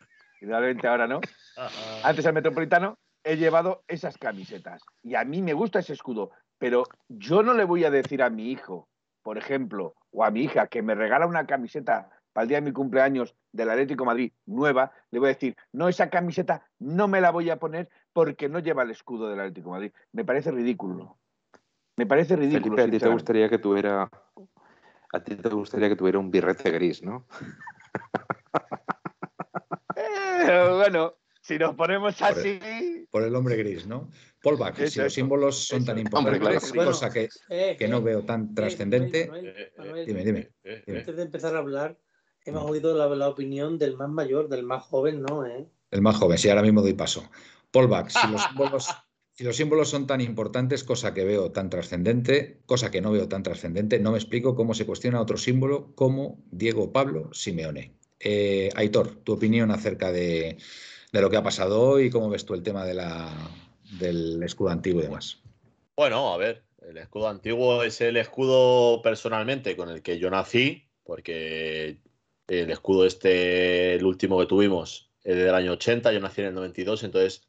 ahora 0.89 1.07
no, 1.07 1.21
antes 2.03 2.27
al 2.27 2.35
Metropolitano 2.35 2.99
he 3.23 3.37
llevado 3.37 3.85
esas 3.87 4.19
camisetas 4.19 4.83
y 5.05 5.15
a 5.15 5.25
mí 5.25 5.43
me 5.43 5.53
gusta 5.53 5.79
ese 5.79 5.93
escudo, 5.93 6.33
pero 6.59 6.83
yo 7.07 7.45
no 7.45 7.55
le 7.55 7.63
voy 7.63 7.85
a 7.85 7.91
decir 7.93 8.21
a 8.25 8.31
mi 8.31 8.51
hijo, 8.51 8.89
por 9.23 9.39
ejemplo, 9.39 9.95
o 10.11 10.25
a 10.25 10.33
mi 10.33 10.43
hija 10.43 10.67
que 10.67 10.83
me 10.83 10.97
regala 10.97 11.29
una 11.29 11.47
camiseta 11.47 12.11
para 12.33 12.43
el 12.45 12.49
día 12.49 12.59
de 12.59 12.67
mi 12.67 12.73
cumpleaños 12.73 13.35
del 13.53 13.71
Atlético 13.71 14.05
de 14.05 14.07
Madrid 14.07 14.33
nueva, 14.47 14.93
le 15.11 15.19
voy 15.19 15.29
a 15.29 15.33
decir, 15.35 15.57
no, 15.73 15.89
esa 15.89 16.11
camiseta 16.11 16.67
no 16.79 17.09
me 17.09 17.21
la 17.21 17.31
voy 17.31 17.51
a 17.51 17.59
poner 17.59 17.89
porque 18.13 18.49
no 18.49 18.59
lleva 18.59 18.83
el 18.83 18.91
escudo 18.91 19.29
del 19.29 19.41
Atlético 19.41 19.69
de 19.69 19.73
Madrid. 19.73 19.93
Me 20.13 20.25
parece 20.25 20.51
ridículo. 20.51 21.19
Me 21.97 22.07
parece 22.07 22.37
ridículo. 22.37 22.77
Felipe, 22.77 22.83
a 22.83 22.91
ti 22.91 22.99
te 22.99 23.09
gustaría 23.13 23.49
que 23.49 23.59
tuviera 23.59 24.11
a 25.13 25.21
ti 25.23 25.35
te 25.35 25.49
gustaría 25.49 25.89
que 25.89 25.97
tuviera 25.97 26.19
un 26.19 26.31
birrete 26.31 26.71
gris, 26.71 27.03
¿no? 27.03 27.27
Eh, 30.43 30.69
bueno, 30.75 31.17
si 31.43 31.59
nos 31.59 31.75
ponemos 31.75 32.15
Por 32.17 32.29
así, 32.29 33.07
por 33.11 33.23
el 33.23 33.35
hombre 33.35 33.57
gris, 33.57 33.87
¿no? 33.87 34.09
Paul 34.43 34.57
Bach, 34.57 34.75
si 34.77 34.85
Eso, 34.85 35.03
los 35.03 35.13
símbolos 35.13 35.67
son 35.67 35.85
tan. 35.85 35.99
Hombre, 36.13 36.37
importantes, 36.37 36.73
claro. 36.73 36.91
cosa 36.91 37.11
que, 37.11 37.29
Eh, 37.51 37.77
que 37.79 37.85
eh, 37.85 37.89
no 37.89 38.01
veo 38.01 38.23
tan 38.23 38.45
eh, 38.45 38.49
trascendente. 38.55 39.31
Eh, 39.35 40.05
Dime, 40.07 40.23
eh, 40.23 40.25
dime. 40.25 40.99
Antes 40.99 41.17
de 41.17 41.23
empezar 41.23 41.55
a 41.55 41.59
hablar, 41.59 41.99
hemos 42.45 42.71
oído 42.71 42.97
la, 42.97 43.09
la 43.15 43.29
opinión 43.29 43.79
del 43.79 43.97
más 43.97 44.09
mayor, 44.09 44.49
del 44.49 44.63
más 44.63 44.85
joven, 44.85 45.23
¿no? 45.23 45.47
¿Eh? 45.47 45.67
El 45.91 46.03
más 46.03 46.17
joven, 46.17 46.39
sí, 46.39 46.49
ahora 46.49 46.63
mismo 46.63 46.83
doy 46.83 46.95
paso. 46.95 47.29
Paul 47.71 47.89
Bach, 47.89 48.11
si 48.11 48.27
los 48.29 48.43
símbolos, 48.49 48.89
si 49.33 49.45
los 49.45 49.57
símbolos 49.57 49.89
son 49.89 50.07
tan 50.07 50.21
importantes, 50.21 50.85
cosa 50.85 51.15
que 51.15 51.25
veo 51.25 51.51
tan 51.51 51.71
trascendente, 51.71 52.61
cosa 52.67 52.91
que 52.91 53.01
no 53.01 53.13
veo 53.13 53.29
tan 53.29 53.43
trascendente, 53.43 53.99
no 53.99 54.13
me 54.13 54.19
explico 54.19 54.55
cómo 54.55 54.75
se 54.75 54.87
cuestiona 54.87 55.21
otro 55.21 55.37
símbolo 55.37 55.95
como 55.95 56.39
Diego 56.51 56.93
Pablo 56.93 57.31
Simeone. 57.33 57.95
Eh, 58.19 58.69
Aitor, 58.75 59.17
tu 59.17 59.33
opinión 59.33 59.71
acerca 59.71 60.13
de, 60.13 60.59
de 61.13 61.21
lo 61.21 61.31
que 61.31 61.37
ha 61.37 61.43
pasado 61.43 61.81
hoy, 61.81 62.11
cómo 62.11 62.29
ves 62.29 62.45
tú 62.45 62.55
el 62.55 62.63
tema 62.63 62.85
de 62.85 62.95
la, 62.95 63.35
del 63.99 64.43
escudo 64.43 64.71
antiguo 64.71 65.01
y 65.01 65.05
demás. 65.05 65.43
Bueno, 65.97 66.33
a 66.33 66.37
ver, 66.37 66.63
el 66.83 66.99
escudo 66.99 67.29
antiguo 67.29 67.83
es 67.83 68.01
el 68.01 68.17
escudo 68.17 69.03
personalmente 69.03 69.77
con 69.77 69.89
el 69.89 70.03
que 70.03 70.19
yo 70.19 70.31
nací, 70.31 70.89
porque 71.03 71.99
el 72.51 72.71
escudo 72.71 73.07
este, 73.07 73.95
el 73.95 74.05
último 74.05 74.39
que 74.39 74.47
tuvimos, 74.47 75.11
es 75.23 75.37
del 75.37 75.55
año 75.55 75.73
80, 75.73 76.13
yo 76.13 76.21
nací 76.21 76.41
en 76.41 76.49
el 76.49 76.55
92, 76.55 77.03
entonces 77.05 77.47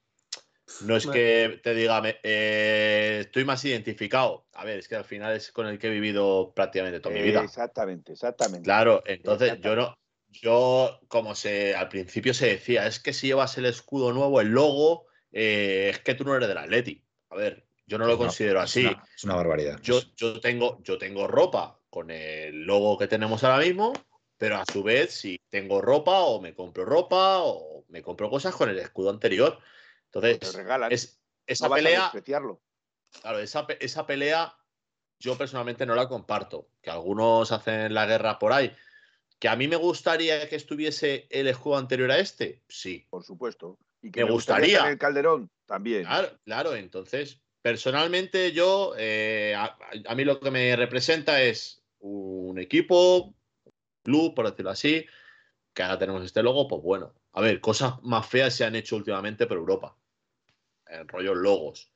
no 0.81 0.95
es 0.95 1.05
que 1.07 1.59
te 1.63 1.73
diga, 1.73 2.01
me- 2.01 2.17
eh, 2.23 3.19
estoy 3.21 3.45
más 3.45 3.63
identificado. 3.65 4.45
A 4.53 4.65
ver, 4.65 4.79
es 4.79 4.87
que 4.87 4.95
al 4.95 5.03
final 5.03 5.35
es 5.35 5.51
con 5.51 5.67
el 5.67 5.77
que 5.79 5.87
he 5.87 5.91
vivido 5.91 6.53
prácticamente 6.55 6.99
toda 6.99 7.15
mi 7.15 7.21
vida. 7.21 7.41
Exactamente, 7.43 8.13
exactamente. 8.13 8.63
Claro, 8.65 9.03
entonces 9.05 9.59
yo 9.61 9.75
no, 9.75 9.97
yo 10.29 10.99
como 11.07 11.35
se 11.35 11.75
al 11.75 11.87
principio 11.89 12.33
se 12.33 12.47
decía, 12.47 12.87
es 12.87 12.99
que 12.99 13.13
si 13.13 13.27
llevas 13.27 13.57
el 13.57 13.65
escudo 13.65 14.11
nuevo, 14.13 14.41
el 14.41 14.47
logo, 14.49 15.07
eh, 15.31 15.89
es 15.91 15.99
que 15.99 16.13
tú 16.15 16.23
no 16.25 16.35
eres 16.35 16.47
del 16.47 16.57
Atleti. 16.57 17.03
A 17.29 17.35
ver, 17.35 17.65
yo 17.85 17.97
no 17.97 18.05
lo 18.07 18.13
Es 18.13 18.17
considero 18.19 18.59
es 18.59 18.65
así. 18.65 18.85
una- 18.85 19.03
es 19.15 19.23
una 19.23 19.35
barbaridad. 19.35 19.79
Yo, 19.81 19.99
yo, 20.15 20.39
tengo, 20.41 20.79
yo 20.83 20.97
tengo 20.97 21.27
ropa 21.27 21.79
con 21.89 22.09
el 22.11 22.63
logo 22.63 22.97
que 22.97 23.07
tenemos 23.07 23.43
ahora 23.43 23.63
mismo, 23.63 23.93
pero 24.41 24.57
a 24.57 24.65
su 24.65 24.81
vez, 24.81 25.13
si 25.13 25.39
tengo 25.49 25.83
ropa 25.83 26.21
o 26.21 26.41
me 26.41 26.55
compro 26.55 26.83
ropa 26.83 27.43
o 27.43 27.85
me 27.89 28.01
compro 28.01 28.27
cosas 28.27 28.55
con 28.55 28.71
el 28.71 28.79
escudo 28.79 29.11
anterior. 29.11 29.59
Te 30.09 30.31
Entonces, 30.31 30.55
regalan. 30.55 30.91
es, 30.91 31.21
esa 31.45 31.69
no 31.69 31.75
pelea, 31.75 32.11
claro, 33.21 33.37
esa, 33.39 33.67
esa 33.79 34.07
pelea 34.07 34.57
yo 35.19 35.37
personalmente 35.37 35.85
no 35.85 35.93
la 35.93 36.07
comparto. 36.09 36.69
Que 36.81 36.89
algunos 36.89 37.51
hacen 37.51 37.93
la 37.93 38.07
guerra 38.07 38.39
por 38.39 38.51
ahí. 38.51 38.75
Que 39.37 39.47
a 39.47 39.55
mí 39.55 39.67
me 39.67 39.75
gustaría 39.75 40.49
que 40.49 40.55
estuviese 40.55 41.27
el 41.29 41.45
escudo 41.45 41.77
anterior 41.77 42.09
a 42.09 42.17
este, 42.17 42.63
sí. 42.67 43.05
por 43.11 43.23
supuesto. 43.23 43.77
Y 44.01 44.09
que 44.09 44.25
Me 44.25 44.31
gustaría. 44.31 44.69
estar 44.69 44.87
en 44.87 44.93
el 44.93 44.97
Calderón 44.97 45.51
también. 45.67 46.01
Claro, 46.01 46.35
claro, 46.45 46.75
entonces, 46.75 47.39
personalmente 47.61 48.53
yo, 48.53 48.95
eh, 48.97 49.53
a, 49.55 49.77
a 50.07 50.15
mí 50.15 50.25
lo 50.25 50.39
que 50.39 50.49
me 50.49 50.75
representa 50.75 51.43
es 51.43 51.83
un 51.99 52.57
equipo, 52.57 53.35
club, 54.01 54.33
por 54.35 54.49
decirlo 54.49 54.71
así, 54.71 55.05
que 55.73 55.83
ahora 55.83 55.99
tenemos 55.99 56.23
este 56.23 56.43
logo, 56.43 56.67
pues 56.67 56.81
bueno, 56.81 57.13
a 57.33 57.41
ver, 57.41 57.61
cosas 57.61 58.01
más 58.03 58.27
feas 58.27 58.53
se 58.53 58.65
han 58.65 58.75
hecho 58.75 58.95
últimamente 58.95 59.47
por 59.47 59.57
Europa, 59.57 59.97
en 60.87 61.07
rollos 61.07 61.37
logos. 61.37 61.91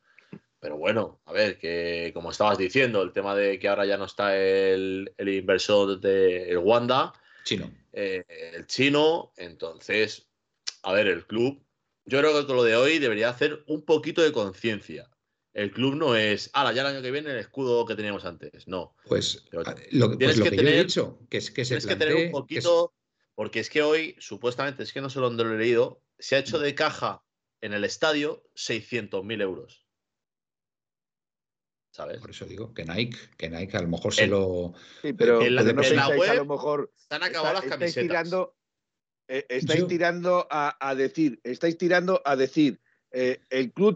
Pero 0.59 0.77
bueno, 0.77 1.21
a 1.25 1.33
ver, 1.33 1.59
que 1.59 2.11
como 2.13 2.31
estabas 2.31 2.57
diciendo, 2.57 3.03
el 3.03 3.11
tema 3.11 3.35
de 3.35 3.59
que 3.59 3.67
ahora 3.67 3.85
ya 3.85 3.97
no 3.97 4.05
está 4.05 4.35
el, 4.35 5.13
el 5.17 5.29
inversor 5.29 5.99
de 5.99 6.49
el 6.49 6.57
Wanda, 6.57 7.13
Chino. 7.43 7.71
eh, 7.93 8.23
el 8.55 8.65
chino. 8.65 9.31
Entonces, 9.37 10.27
a 10.81 10.91
ver, 10.93 11.07
el 11.07 11.27
club, 11.27 11.63
yo 12.05 12.19
creo 12.19 12.39
que 12.39 12.47
con 12.47 12.55
lo 12.55 12.63
de 12.63 12.75
hoy 12.75 12.97
debería 12.97 13.29
hacer 13.29 13.63
un 13.67 13.85
poquito 13.85 14.23
de 14.23 14.31
conciencia. 14.31 15.07
El 15.55 15.71
club 15.71 15.95
no 15.95 16.17
es, 16.17 16.49
ala, 16.51 16.73
ya 16.73 16.81
el 16.81 16.87
año 16.87 17.01
que 17.01 17.11
viene 17.11 17.31
el 17.31 17.37
escudo 17.37 17.85
que 17.85 17.95
teníamos 17.95 18.25
antes. 18.25 18.67
No. 18.67 18.93
Pues 19.07 19.45
Pero 19.49 19.63
a- 19.65 19.73
lo, 19.91 20.07
pues 20.07 20.17
tienes 20.17 20.37
lo 20.37 20.43
que 20.43 20.49
que, 20.49 20.55
yo 20.57 20.61
he 20.61 20.65
tener- 20.65 20.85
dicho, 20.85 21.19
que 21.29 21.37
es 21.37 21.49
que 21.49 21.63
se 21.63 21.69
Tienes 21.77 21.85
que 21.87 21.95
tener 21.95 22.15
un 22.15 22.21
es- 22.23 22.31
poquito, 22.31 22.93
porque 23.35 23.61
es 23.61 23.69
que 23.69 23.81
hoy, 23.81 24.15
supuestamente, 24.19 24.83
es 24.83 24.91
que 24.91 24.99
no 24.99 25.09
sé 25.09 25.21
dónde 25.21 25.45
lo 25.45 25.55
he 25.55 25.57
leído, 25.57 26.01
se 26.19 26.35
ha 26.35 26.39
hecho 26.39 26.59
de 26.59 26.75
caja 26.75 27.23
en 27.61 27.71
el 27.73 27.85
estadio 27.85 28.43
600.000 28.53 29.41
euros. 29.41 29.87
¿Sabes? 31.91 32.19
Por 32.19 32.31
eso 32.31 32.45
digo 32.45 32.73
que 32.73 32.83
Nike, 32.83 33.17
que 33.37 33.49
Nike 33.49 33.77
a 33.77 33.81
lo 33.81 33.87
mejor 33.87 34.13
se 34.13 34.27
lo. 34.27 34.73
Sí, 35.01 35.13
pero, 35.13 35.41
en 35.41 35.55
la- 35.55 35.61
pero 35.63 35.73
no 35.75 35.81
en 35.83 35.95
la 35.95 36.07
pensáis 36.07 36.29
a 36.29 36.33
web 36.33 36.35
lo 36.35 36.45
mejor. 36.45 36.91
Se 36.95 37.15
han 37.15 37.23
acabado 37.23 37.53
está- 37.53 37.53
las 37.53 37.63
estáis 37.63 37.79
camisetas. 37.95 38.03
tirando, 38.03 38.55
eh, 39.29 39.45
estáis 39.47 39.79
Yo- 39.79 39.87
tirando 39.87 40.47
a, 40.51 40.75
a 40.89 40.95
decir, 40.95 41.39
estáis 41.45 41.77
tirando 41.77 42.21
a 42.25 42.35
decir, 42.35 42.81
eh, 43.11 43.39
el 43.49 43.71
club 43.71 43.95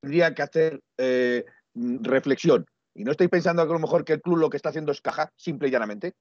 tendría 0.00 0.34
que 0.34 0.42
hacer 0.42 0.80
eh, 0.96 1.44
reflexión. 1.74 2.66
Y 2.94 3.04
no 3.04 3.12
estáis 3.12 3.30
pensando 3.30 3.64
que 3.64 3.70
a 3.70 3.74
lo 3.74 3.80
mejor 3.80 4.04
que 4.04 4.14
el 4.14 4.22
club 4.22 4.38
lo 4.38 4.50
que 4.50 4.56
está 4.56 4.70
haciendo 4.70 4.92
es 4.92 5.00
caja, 5.00 5.32
simple 5.36 5.68
y 5.68 5.70
llanamente. 5.70 6.14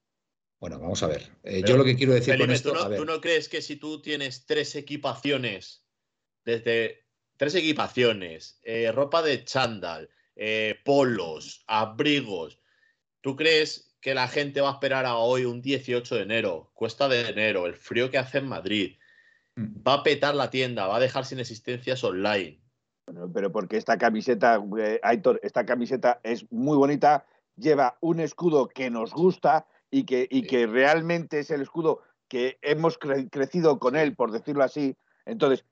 Bueno, 0.60 0.80
vamos 0.80 1.02
a 1.04 1.08
ver. 1.08 1.32
Eh, 1.44 1.64
yo 1.66 1.78
lo 1.78 1.84
que 1.84 1.96
quiero 1.96 2.14
decir 2.14 2.38
con 2.38 2.52
esto. 2.52 2.70
¿tú 2.70 2.76
no, 2.76 2.82
a 2.82 2.88
ver, 2.88 3.00
¿tú 3.00 3.06
no 3.06 3.22
crees 3.22 3.48
que 3.48 3.62
si 3.62 3.76
tú 3.76 4.02
tienes 4.02 4.46
tres 4.46 4.76
equipaciones, 4.76 5.86
desde 6.46 7.06
tres 7.38 7.56
equipaciones, 7.56 8.60
eh, 8.64 8.92
ropa 8.92 9.22
de 9.22 9.44
chándal, 9.44 10.10
eh, 10.36 10.80
polos, 10.84 11.64
abrigos, 11.68 12.60
¿tú 13.22 13.36
crees 13.36 13.96
que 14.02 14.16
la 14.16 14.28
gente 14.28 14.62
va 14.62 14.70
a 14.70 14.74
esperar 14.74 15.06
a 15.06 15.18
hoy 15.18 15.46
un 15.46 15.62
18 15.62 16.16
de 16.16 16.22
enero, 16.22 16.72
cuesta 16.74 17.08
de 17.08 17.30
enero, 17.30 17.68
el 17.68 17.76
frío 17.76 18.10
que 18.10 18.18
hace 18.18 18.40
en 18.40 18.48
Madrid? 18.48 18.98
Mm. 19.56 19.82
Va 19.88 19.96
a 19.96 20.04
petar 20.04 20.36
la 20.36 20.50
tienda, 20.50 20.88
va 20.88 20.98
a 20.98 21.02
dejar 21.02 21.26
sin 21.26 21.40
existencias 21.40 22.04
online. 22.04 22.60
Bueno, 23.08 23.32
pero 23.34 23.52
porque 23.52 23.78
esta 23.78 23.98
camiseta, 23.98 24.62
eh, 24.80 25.00
Aitor, 25.02 25.40
esta 25.42 25.66
camiseta 25.66 26.20
es 26.24 26.46
muy 26.52 26.76
bonita, 26.78 27.26
lleva 27.56 27.98
un 28.02 28.20
escudo 28.20 28.68
que 28.68 28.90
nos 28.90 29.14
gusta 29.14 29.66
y 29.90 30.04
que, 30.04 30.28
y 30.30 30.42
Sí. 30.42 30.48
que 30.48 30.68
realmente 30.68 31.40
es 31.40 31.50
el 31.50 31.62
escudo 31.62 32.02
que 32.28 32.58
hemos 32.62 33.00
cre- 33.00 33.30
crecido 33.32 33.80
con 33.80 33.96
él, 33.96 34.14
por 34.16 34.32
decirlo 34.32 34.64
así. 34.64 34.98
Entonces, 35.26 35.64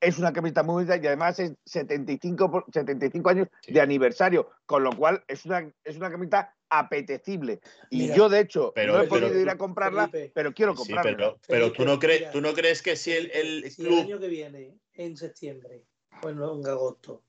es 0.00 0.18
una 0.18 0.34
camiseta 0.34 0.62
muy 0.62 0.74
bonita 0.84 0.96
y 0.96 1.06
además 1.06 1.38
es 1.38 1.54
75, 1.64 2.50
por- 2.50 2.66
75 2.70 3.30
años 3.30 3.48
Sí. 3.62 3.72
de 3.72 3.80
aniversario, 3.80 4.50
con 4.66 4.84
lo 4.84 4.90
cual 4.92 5.24
es 5.28 5.46
una, 5.46 5.72
es 5.84 5.96
una 5.96 6.10
camiseta 6.10 6.54
apetecible. 6.68 7.60
Y 7.88 8.02
Mira, 8.02 8.16
yo, 8.16 8.28
de 8.28 8.40
hecho, 8.40 8.72
pero- 8.74 8.94
no 8.94 8.98
he 9.02 9.08
pero- 9.08 9.26
podido 9.28 9.40
ir 9.40 9.48
a 9.48 9.56
comprarla, 9.56 10.08
Felipe, 10.08 10.32
pero 10.34 10.52
quiero 10.52 10.72
Sí, 10.76 10.78
comprarla. 10.92 11.16
pero, 11.16 11.38
pero 11.48 11.72
tú, 11.72 11.84
no 11.84 11.92
Felipe, 11.92 12.06
crees, 12.06 12.20
mira, 12.20 12.32
tú 12.32 12.40
no 12.42 12.52
crees 12.52 12.82
que 12.82 12.96
si 12.96 13.12
el, 13.12 13.30
el 13.30 13.70
si 13.70 13.80
el 13.82 13.88
club 13.88 14.00
año 14.00 14.18
que 14.20 14.28
viene, 14.28 14.78
en 14.94 15.16
septiembre, 15.16 15.84
bueno, 16.20 16.54
en 16.54 16.66
agosto, 16.66 17.22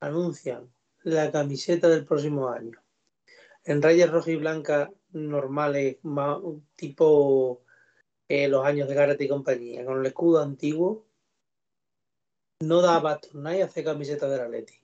anuncian 0.00 0.70
la 1.02 1.30
camiseta 1.30 1.88
del 1.88 2.04
próximo 2.04 2.48
año 2.48 2.80
en 3.64 3.82
rayas 3.82 4.10
rojas 4.10 4.28
y 4.28 4.36
blancas 4.36 4.90
normales, 5.10 5.98
ma- 6.02 6.40
tipo 6.76 7.62
eh, 8.28 8.46
los 8.48 8.64
años 8.64 8.88
de 8.88 8.94
Gareth 8.94 9.20
y 9.20 9.28
compañía, 9.28 9.84
con 9.84 10.00
el 10.00 10.06
escudo 10.06 10.40
antiguo, 10.42 11.04
no 12.60 12.80
da 12.80 12.96
abasto 12.96 13.28
nadie 13.34 13.62
hacer 13.64 13.84
camiseta 13.84 14.28
del 14.28 14.40
Atleti. 14.40 14.74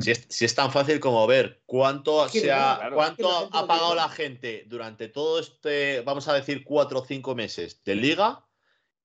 Si 0.00 0.10
es, 0.10 0.26
si 0.28 0.44
es 0.44 0.54
tan 0.54 0.72
fácil 0.72 0.98
como 0.98 1.24
ver 1.28 1.62
cuánto, 1.64 2.26
Es 2.26 2.32
que 2.32 2.40
se 2.40 2.52
ha- 2.52 2.76
claro. 2.78 2.96
cuánto 2.96 3.28
Es 3.44 3.50
que 3.50 3.58
ha 3.58 3.66
pagado 3.66 3.94
la 3.94 4.08
gente 4.08 4.64
durante 4.66 5.08
todo 5.08 5.38
este, 5.38 6.00
vamos 6.00 6.26
a 6.26 6.34
decir, 6.34 6.64
cuatro 6.64 7.00
o 7.00 7.04
cinco 7.04 7.34
meses 7.36 7.82
de 7.84 7.94
liga 7.94 8.44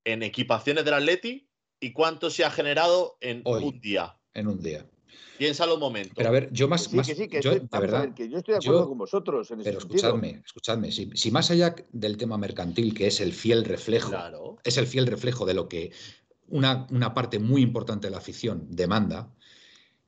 en 0.05 0.23
equipaciones 0.23 0.83
del 0.83 0.95
Atleti 0.95 1.47
y 1.81 1.91
cuánto 1.91 2.29
se 2.29 2.45
ha 2.45 2.51
generado 2.51 3.17
en 3.19 3.41
Hoy. 3.43 3.63
un 3.65 3.81
día. 3.81 4.15
en 4.33 4.47
un 4.47 4.61
día. 4.61 4.85
Piensa 5.37 5.65
los 5.65 5.77
momentos. 5.79 6.13
Pero 6.15 6.29
a 6.29 6.31
ver, 6.31 6.49
yo 6.53 6.67
Que 6.67 6.69
más. 6.69 6.83
sí, 6.85 6.95
más- 6.95 7.07
que 7.07 7.15
sí, 7.15 7.27
que 7.27 7.41
yo, 7.41 7.51
estoy- 7.51 7.53
de 7.53 7.67
vamos 7.69 7.73
a 7.73 7.79
verdad, 7.79 8.01
ver, 8.01 8.13
que 8.13 8.29
yo 8.29 8.37
estoy 8.37 8.53
de 8.53 8.57
acuerdo 8.59 8.81
yo- 8.83 8.87
con 8.89 8.97
vosotros 8.99 9.51
en 9.51 9.59
ese 9.59 9.69
pero 9.69 9.81
sentido. 9.81 9.97
escuchadme, 9.97 10.41
escuchadme. 10.45 10.91
Si, 10.91 11.09
si 11.15 11.31
más 11.31 11.51
allá 11.51 11.75
del 11.91 12.15
tema 12.15 12.37
mercantil, 12.37 12.93
que 12.93 13.07
es 13.07 13.19
el 13.19 13.33
fiel 13.33 13.65
reflejo, 13.65 14.09
Claro. 14.11 14.57
es 14.63 14.77
el 14.77 14.85
fiel 14.87 15.07
reflejo 15.07 15.45
de 15.45 15.53
lo 15.55 15.67
que 15.67 15.91
una, 16.47 16.85
una 16.91 17.13
parte 17.13 17.39
muy 17.39 17.61
importante 17.63 18.07
de 18.07 18.11
la 18.11 18.19
afición 18.19 18.67
demanda, 18.69 19.33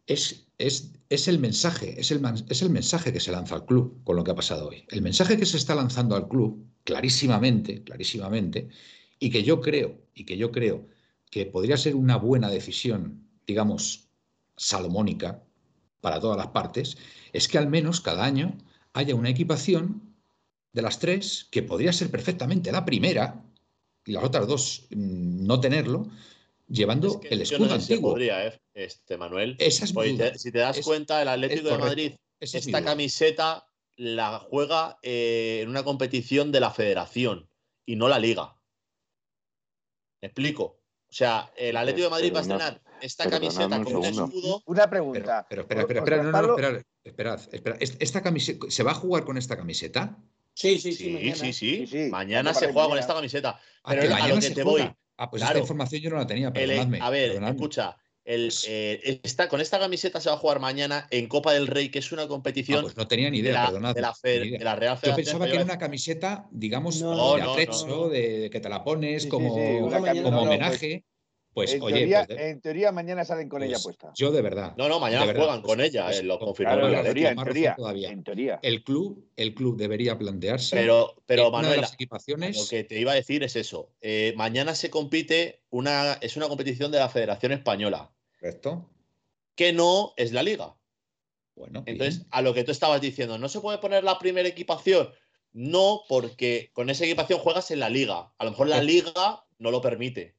es, 0.06 0.46
es, 0.58 0.92
es 1.10 1.28
el 1.28 1.40
mensaje, 1.40 2.00
es 2.00 2.12
el, 2.12 2.22
es 2.50 2.62
el 2.62 2.70
mensaje 2.70 3.12
que 3.12 3.20
se 3.20 3.32
lanza 3.32 3.56
al 3.56 3.66
club 3.66 4.04
con 4.04 4.16
lo 4.16 4.24
que 4.24 4.32
ha 4.32 4.36
pasado 4.36 4.70
hoy. 4.70 4.86
El 4.90 5.02
mensaje 5.02 5.36
que 5.38 5.46
se 5.46 5.58
está 5.58 5.74
lanzando 5.74 6.16
al 6.16 6.28
club, 6.28 6.66
clarísimamente, 6.84 7.84
clarísimamente, 7.84 8.70
y 9.20 9.30
que 9.32 9.44
yo 9.44 9.60
creo, 9.62 10.00
y 10.14 10.26
que 10.26 10.38
yo 10.38 10.52
creo 10.52 10.88
que 11.34 11.48
podría 11.48 11.78
ser 11.78 11.96
una 11.96 12.18
buena 12.18 12.48
decisión, 12.48 13.28
digamos, 13.48 14.08
salomónica 14.56 15.42
para 16.00 16.20
todas 16.20 16.38
las 16.38 16.48
partes, 16.48 16.96
es 17.32 17.48
que 17.48 17.58
al 17.58 17.68
menos 17.68 18.02
cada 18.02 18.24
año 18.24 18.56
haya 18.94 19.16
una 19.16 19.30
equipación 19.30 20.14
de 20.74 20.84
las 20.84 21.00
tres 21.00 21.48
que 21.50 21.64
podría 21.64 21.92
ser 21.92 22.12
perfectamente 22.12 22.72
la 22.72 22.86
primera 22.86 23.44
y 24.06 24.12
las 24.12 24.24
otras 24.24 24.46
dos 24.48 24.86
mm, 24.92 25.44
no 25.48 25.60
tenerlo, 25.60 26.06
llevando 26.68 27.08
Es 27.08 27.18
que 27.18 27.28
el 27.30 27.40
yo 27.46 27.58
escudo 27.58 27.70
no 27.70 27.76
sé 27.76 27.82
si 27.82 27.88
se 27.88 27.94
antiguo. 27.94 28.12
podría, 28.12 28.46
eh, 28.48 28.60
este 28.76 29.18
Manuel. 29.18 29.56
Esa 29.58 29.86
es 29.86 29.96
mi 29.96 30.16
te- 30.16 30.38
si 30.38 30.52
te 30.52 30.60
das 30.60 30.78
Es- 30.78 30.86
cuenta, 30.86 31.20
el 31.20 31.28
Atlético 31.30 31.70
de. 31.70 31.78
Madrid, 31.80 32.12
Esa 32.40 32.60
esta 32.60 32.84
camiseta 32.84 33.66
la 33.96 34.38
juega 34.38 35.00
eh, 35.02 35.62
en 35.64 35.70
una 35.70 35.84
competición 35.84 36.52
de 36.52 36.60
la 36.60 36.70
federación 36.70 37.50
y 37.88 37.96
no 37.96 38.08
la 38.08 38.20
liga. 38.20 38.56
¿Me 40.22 40.28
explico? 40.28 40.83
O 41.14 41.16
sea, 41.16 41.52
el 41.56 41.78
Atlético 41.78 42.06
de 42.06 42.10
Madrid 42.10 42.34
va 42.34 42.40
a 42.40 42.42
estrenar 42.42 42.82
esta 43.00 43.30
camiseta 43.30 43.84
con 43.84 43.96
un 43.98 44.04
escudo. 44.06 44.64
Una 44.66 44.90
pregunta. 44.90 45.46
pero 45.48 45.62
espera, 45.62 45.82
espera, 45.82 46.00
espera, 46.00 46.18
no, 46.18 46.24
no, 46.24 46.30
no, 46.32 46.34
Pablo- 46.34 46.56
esperad, 46.58 46.82
esperad, 47.04 47.40
esperad. 47.54 47.78
Est- 47.84 48.02
Esta 48.02 48.24
camiseta, 48.24 48.66
¿se 48.70 48.82
va 48.82 48.92
a 48.92 48.96
jugar 48.96 49.24
con 49.24 49.38
esta 49.38 49.56
camiseta? 49.56 50.18
Sí, 50.56 50.80
sí, 50.80 50.92
sí. 50.92 51.04
Sí, 51.04 51.10
mañana. 51.14 51.36
sí, 51.36 51.54
sí. 51.54 51.78
Sí, 51.78 51.88
sí, 52.06 52.10
Mañana 52.10 52.54
se 52.56 52.74
juega 52.74 52.90
con 52.90 52.98
esta 52.98 53.14
camiseta. 53.14 53.60
Ah, 53.84 53.90
Pero 53.92 54.02
que 54.02 54.08
a 54.08 54.10
lo 54.10 54.16
mañana 54.24 54.42
que 54.42 54.50
te 54.50 54.64
juega. 54.64 54.86
voy. 54.88 54.96
Ah, 55.18 55.30
pues 55.30 55.40
Claro. 55.42 55.52
esta 55.54 55.60
información 55.64 56.02
yo 56.02 56.10
no 56.10 56.16
la 56.18 56.26
tenía, 56.26 56.48
El- 56.48 56.54
perdonadme. 56.54 57.00
a 57.00 57.10
ver, 57.12 57.28
perdonadme. 57.30 57.56
escucha. 57.56 57.98
El, 58.26 58.46
Pues- 58.48 58.66
eh, 58.70 59.20
esta, 59.24 59.50
con 59.50 59.60
esta 59.60 59.80
camiseta 59.80 60.22
se 60.22 60.30
va 60.30 60.36
a 60.36 60.40
jugar 60.40 60.60
mañana 60.60 61.08
en 61.12 61.28
Copa 61.28 61.54
del 61.54 61.68
Rey, 61.68 61.90
que 61.90 62.00
es 62.00 62.12
una 62.14 62.24
Ah, 62.24 62.28
competición 62.28 62.82
pues 62.84 62.96
no 62.96 63.06
tenía 63.08 63.30
ni 63.30 63.42
de, 63.42 63.50
idea, 63.50 63.64
la, 63.72 63.94
de 63.94 64.02
la 64.02 64.14
idea. 64.24 64.60
de 64.60 64.64
la 64.64 64.76
Real 64.76 64.96
Yo 64.96 65.02
Federación 65.02 65.16
pensaba 65.16 65.46
que 65.46 65.54
era 65.56 65.64
una 65.66 65.78
camiseta, 65.78 66.48
digamos, 66.52 67.02
No, 67.02 67.36
de 67.36 67.42
no, 67.42 67.52
atrecho, 67.52 67.86
no. 67.88 68.08
De, 68.08 68.50
que 68.50 68.60
te 68.62 68.70
la 68.70 68.84
pones 68.84 69.24
Sí, 69.24 69.30
como, 69.30 69.54
sí, 69.56 69.60
una 69.82 69.98
camiseta- 69.98 70.24
como 70.24 70.38
pues, 70.40 70.48
homenaje. 70.48 71.04
Pues, 71.56 71.72
en, 71.76 71.84
oye, 71.84 71.98
teoría, 71.98 72.26
pues, 72.26 72.36
de- 72.40 72.50
en 72.50 72.62
teoría 72.62 72.92
mañana 72.92 73.26
salen 73.26 73.48
con 73.48 73.62
ella 73.62 73.74
pues, 73.74 73.84
puesta. 73.84 74.12
yo 74.16 74.32
de 74.32 74.42
verdad. 74.42 74.74
No, 74.76 74.90
no, 74.90 75.00
mañana 75.00 75.24
verdad, 75.26 75.42
juegan 75.44 75.62
pues- 75.62 75.72
con 75.76 75.82
ella, 75.86 76.06
pues, 76.06 76.20
eh, 76.20 76.24
lo 76.24 76.40
con- 76.40 76.48
confirmó 76.48 76.72
Claro, 76.74 76.88
el 76.88 76.94
en 76.96 77.04
teoría, 77.04 77.30
en 77.30 77.44
teoría, 77.44 77.76
todavía. 77.76 78.10
en 78.10 78.24
teoría. 78.24 78.60
El 78.64 78.84
club, 78.84 79.30
el 79.36 79.54
club 79.54 79.78
debería 79.78 80.18
plantearse 80.18 80.76
Pero, 80.76 81.14
pero 81.28 81.52
Manuel, 81.52 81.82
las 81.82 81.92
lo 81.92 81.94
equipaciones. 81.94 82.70
que 82.72 82.84
te 82.86 83.00
iba 83.00 83.12
a 83.12 83.16
decir 83.16 83.44
es 83.44 83.56
eso. 83.56 83.92
Eh, 84.02 84.34
mañana 84.36 84.74
se 84.74 84.90
compite, 84.90 85.62
una, 85.70 86.14
es 86.22 86.38
una 86.38 86.48
competición 86.48 86.92
de 86.92 86.98
la 86.98 87.10
Federación 87.10 87.52
Española, 87.52 88.10
Correcto. 88.44 88.90
que 89.56 89.72
no 89.72 90.14
es 90.18 90.34
la 90.34 90.44
liga. 90.44 90.76
Bueno, 91.56 91.84
Entonces, 91.86 92.18
bien. 92.20 92.28
a 92.32 92.42
lo 92.42 92.54
que 92.54 92.64
tú 92.66 92.72
estabas 92.72 93.00
diciendo, 93.00 93.38
¿no 93.38 93.48
se 93.48 93.62
puede 93.62 93.78
poner 93.78 94.04
la 94.04 94.20
primera 94.20 94.50
equipación? 94.50 95.10
No, 95.54 96.02
porque 96.10 96.72
con 96.74 96.90
esa 96.90 97.06
equipación 97.06 97.40
juegas 97.40 97.70
en 97.72 97.80
la 97.80 97.90
liga. 97.90 98.34
A 98.38 98.44
lo 98.44 98.52
mejor 98.52 98.68
la 98.68 98.82
liga 98.84 99.46
no 99.60 99.72
lo 99.72 99.80
permite. 99.82 100.36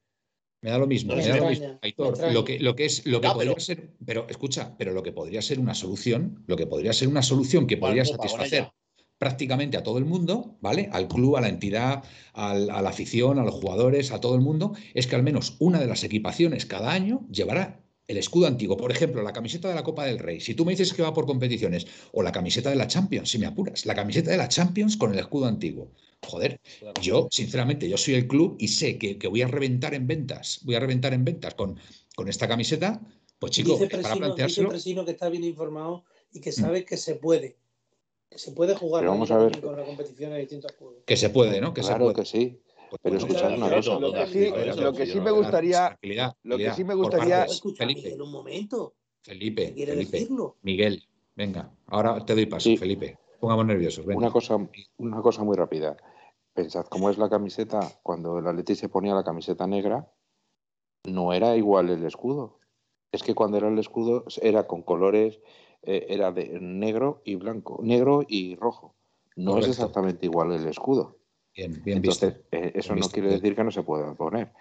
me 0.60 0.70
da 0.70 0.78
lo 0.78 0.86
mismo. 0.86 1.12
no 1.14 1.18
me 1.22 1.26
da 1.28 1.36
lo 1.36 1.48
mismo, 1.48 1.78
Aitor. 1.82 2.32
Lo 2.32 2.42
que, 2.44 2.58
lo 2.58 2.74
que 2.74 2.86
es, 2.86 3.06
lo 3.06 3.20
que 3.20 3.28
Ya, 3.28 3.34
podría 3.34 3.52
pero- 3.52 3.60
ser, 3.60 3.90
pero 4.04 4.26
escucha, 4.28 4.74
pero 4.76 4.92
lo 4.92 5.02
que 5.02 5.12
podría 5.12 5.40
ser 5.42 5.58
una 5.60 5.74
solución, 5.74 6.42
lo 6.46 6.56
que 6.56 6.66
podría 6.66 6.92
ser 6.92 7.08
una 7.08 7.22
solución 7.22 7.66
que 7.66 7.76
podría 7.76 8.02
con 8.04 8.16
satisfacer 8.16 8.70
prácticamente 9.18 9.76
a 9.76 9.82
todo 9.82 9.98
el 9.98 10.04
mundo, 10.06 10.56
¿vale? 10.60 10.88
Al 10.92 11.06
club, 11.06 11.36
a 11.36 11.40
la 11.40 11.48
entidad, 11.48 12.02
al- 12.32 12.68
a 12.70 12.82
la 12.82 12.90
afición, 12.90 13.38
a 13.38 13.44
los 13.44 13.54
jugadores, 13.54 14.10
a 14.10 14.20
todo 14.20 14.34
el 14.34 14.40
mundo, 14.40 14.74
es 14.94 15.06
que 15.06 15.14
al 15.16 15.22
menos 15.22 15.56
una 15.60 15.78
de 15.78 15.86
las 15.86 16.02
equipaciones 16.02 16.66
cada 16.66 16.90
año 16.92 17.26
llevará 17.30 17.83
el 18.06 18.16
escudo 18.18 18.46
antiguo. 18.46 18.76
Por 18.76 18.90
ejemplo, 18.92 19.22
la 19.22 19.32
camiseta 19.32 19.68
de 19.68 19.74
la 19.74 19.82
Copa 19.82 20.04
del 20.04 20.18
Rey. 20.18 20.40
Si 20.40 20.54
tú 20.54 20.64
me 20.64 20.72
dices 20.72 20.92
que 20.92 21.02
va 21.02 21.14
por 21.14 21.26
competiciones, 21.26 21.86
o 22.12 22.22
la 22.22 22.32
camiseta 22.32 22.70
de 22.70 22.76
la 22.76 22.86
Champions, 22.86 23.30
si 23.30 23.38
me 23.38 23.46
apuras, 23.46 23.86
la 23.86 23.94
camiseta 23.94 24.30
de 24.30 24.36
la 24.36 24.48
Champions 24.48 24.96
con 24.96 25.12
el 25.12 25.18
escudo 25.18 25.46
antiguo. 25.46 25.90
Joder, 26.26 26.60
yo, 27.02 27.28
sinceramente, 27.30 27.88
yo 27.88 27.96
soy 27.98 28.14
el 28.14 28.26
club 28.26 28.56
y 28.58 28.68
sé 28.68 28.96
que, 28.98 29.18
que 29.18 29.28
voy 29.28 29.42
a 29.42 29.48
reventar 29.48 29.94
en 29.94 30.06
ventas, 30.06 30.60
voy 30.62 30.74
a 30.74 30.80
reventar 30.80 31.12
en 31.12 31.24
ventas 31.24 31.54
con, 31.54 31.78
con 32.16 32.28
esta 32.28 32.48
camiseta, 32.48 33.00
pues 33.38 33.52
chico, 33.52 33.72
dice 33.72 33.86
para 33.88 33.98
Presino, 34.02 34.14
dice 34.14 34.18
planteárselo. 34.26 34.68
Presino 34.70 35.04
que 35.04 35.10
está 35.10 35.28
bien 35.28 35.44
informado 35.44 36.04
y 36.32 36.38
Mm. 36.38 36.42
que 36.42 36.52
sabe 36.52 36.84
que 36.84 36.96
se 36.96 37.14
puede. 37.16 37.56
Que 38.30 38.38
se 38.38 38.52
puede 38.52 38.74
jugar 38.74 39.04
vamos 39.06 39.30
a 39.30 39.38
ver. 39.38 39.60
con 39.60 39.76
la 39.76 39.84
competición 39.84 40.32
de 40.32 40.40
distintos 40.40 40.72
clubes. 40.72 41.04
Que 41.06 41.16
se 41.16 41.28
puede, 41.30 41.60
¿no? 41.60 41.72
Que 41.74 41.82
se 41.82 41.88
claro 41.88 42.06
puede. 42.06 42.16
que 42.16 42.24
sí. 42.24 42.58
Pues 42.90 43.00
pero 43.02 43.16
escuchad 43.16 43.56
una 43.56 43.70
cosa. 43.70 43.98
Lo 43.98 44.12
que 44.12 44.26
sí, 44.26 44.50
lo 44.80 44.92
que 44.92 45.20
me 45.20 45.30
gustaría, 45.30 45.98
lo 46.42 46.56
que 46.58 46.72
sí 46.72 46.84
me 46.84 46.94
gustaría- 46.94 47.46
Felipe, 47.76 48.16
un 48.20 48.30
momento. 48.30 48.94
Felipe. 49.22 49.72
Miguel, 50.62 51.02
venga, 51.34 51.70
ahora 51.86 52.24
te 52.24 52.34
doy 52.34 52.46
paso, 52.46 52.68
Sí. 52.68 52.76
Felipe. 52.76 53.18
Pongamos 53.40 53.66
nerviosos, 53.66 54.04
venga. 54.06 54.18
Una 54.18 54.30
cosa, 54.30 54.56
una 54.98 55.20
cosa 55.22 55.42
muy 55.44 55.56
rápida. 55.56 55.96
Pensad 56.52 56.86
cómo 56.86 57.10
es 57.10 57.18
la 57.18 57.28
camiseta. 57.28 57.80
Cuando 58.02 58.38
el 58.38 58.46
Atleti 58.46 58.74
se 58.74 58.88
ponía 58.88 59.14
la 59.14 59.24
camiseta 59.24 59.66
negra, 59.66 60.08
no 61.04 61.32
era 61.32 61.56
igual 61.56 61.90
el 61.90 62.04
escudo. 62.04 62.58
Es 63.12 63.22
que 63.22 63.34
cuando 63.34 63.56
era 63.58 63.68
el 63.68 63.78
escudo 63.78 64.24
era 64.40 64.66
con 64.66 64.82
colores, 64.82 65.40
eh, 65.82 66.06
era 66.08 66.32
de 66.32 66.58
negro 66.60 67.20
y 67.24 67.34
blanco, 67.34 67.80
negro 67.82 68.24
y 68.26 68.56
rojo. 68.56 68.94
No 69.36 69.52
Correcto. 69.52 69.70
es 69.72 69.78
exactamente 69.78 70.26
igual 70.26 70.52
el 70.52 70.66
escudo. 70.68 71.16
Bien, 71.54 71.80
bien 71.84 71.98
Entonces, 71.98 72.34
visto. 72.34 72.48
eh, 72.50 72.72
eso 72.74 72.88
Bien 72.94 73.00
no 73.00 73.06
visto, 73.06 73.14
quiere 73.14 73.30
decir 73.30 73.54
que 73.54 73.64
no 73.64 73.70
se 73.70 73.82
pueda 73.82 74.14
poner. 74.14 74.52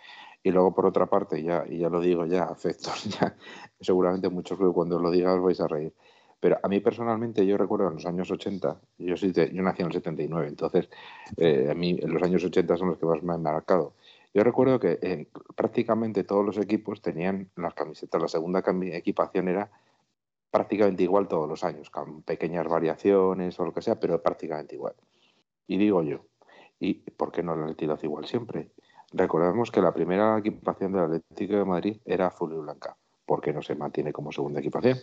Y 0.43 0.51
luego, 0.51 0.73
por 0.75 0.85
otra 0.85 1.05
parte, 1.05 1.41
ya, 1.41 1.65
y 1.67 1.79
ya 1.79 1.89
lo 1.89 2.01
digo 2.01 2.25
ya, 2.25 2.43
afectos, 2.43 3.03
ya, 3.19 3.35
seguramente 3.79 4.29
muchos 4.29 4.59
que 4.59 4.65
cuando 4.65 4.99
lo 4.99 5.09
diga 5.09 5.33
os 5.33 5.41
vais 5.41 5.59
a 5.61 5.67
reír. 5.67 5.93
Pero 6.39 6.59
a 6.61 6.67
mí 6.67 6.81
personalmente, 6.81 7.45
yo 7.45 7.57
recuerdo 7.57 7.87
en 7.87 7.93
los 7.93 8.05
años 8.05 8.29
80, 8.29 8.77
yo, 8.97 9.15
nací 9.63 9.81
en 9.81 9.87
el 9.87 9.93
79, 9.93 10.47
entonces 10.49 10.89
eh, 11.37 11.69
a 11.71 11.73
mí 11.73 11.97
en 12.01 12.13
los 12.13 12.21
años 12.21 12.43
80 12.43 12.75
son 12.75 12.89
los 12.89 12.97
que 12.97 13.05
más 13.05 13.23
me 13.23 13.33
han 13.33 13.41
marcado. 13.41 13.93
Yo 14.33 14.43
recuerdo 14.43 14.77
que 14.77 14.99
eh, 15.01 15.27
prácticamente 15.55 16.25
todos 16.25 16.45
los 16.45 16.57
equipos 16.57 17.01
tenían 17.01 17.49
las 17.55 17.73
camisetas, 17.73 18.21
la 18.21 18.27
segunda 18.27 18.61
equipación 18.91 19.47
era 19.47 19.71
prácticamente 20.51 21.03
igual 21.03 21.29
todos 21.29 21.47
los 21.47 21.63
años, 21.63 21.89
con 21.89 22.23
pequeñas 22.23 22.67
variaciones 22.67 23.57
o 23.59 23.65
lo 23.65 23.73
que 23.73 23.81
sea, 23.81 23.97
pero 23.97 24.21
prácticamente 24.21 24.75
igual. 24.75 24.95
Y 25.65 25.77
digo 25.77 26.03
yo, 26.03 26.25
¿Y 26.79 26.95
por 27.11 27.31
qué 27.31 27.43
no 27.43 27.55
la 27.55 27.63
Atleti 27.63 27.85
lo 27.85 27.97
igual 28.01 28.25
siempre? 28.25 28.69
Recordemos 29.13 29.71
que 29.71 29.81
la 29.81 29.93
primera 29.93 30.37
equipación 30.37 30.91
del 30.91 31.03
Atlético 31.03 31.55
de 31.55 31.65
Madrid 31.65 32.01
era 32.05 32.27
azul 32.27 32.53
y 32.53 32.57
blanca. 32.57 32.97
¿Por 33.25 33.41
qué 33.41 33.53
no 33.53 33.61
se 33.61 33.75
mantiene 33.75 34.11
como 34.11 34.31
segunda 34.31 34.59
equipación? 34.59 34.97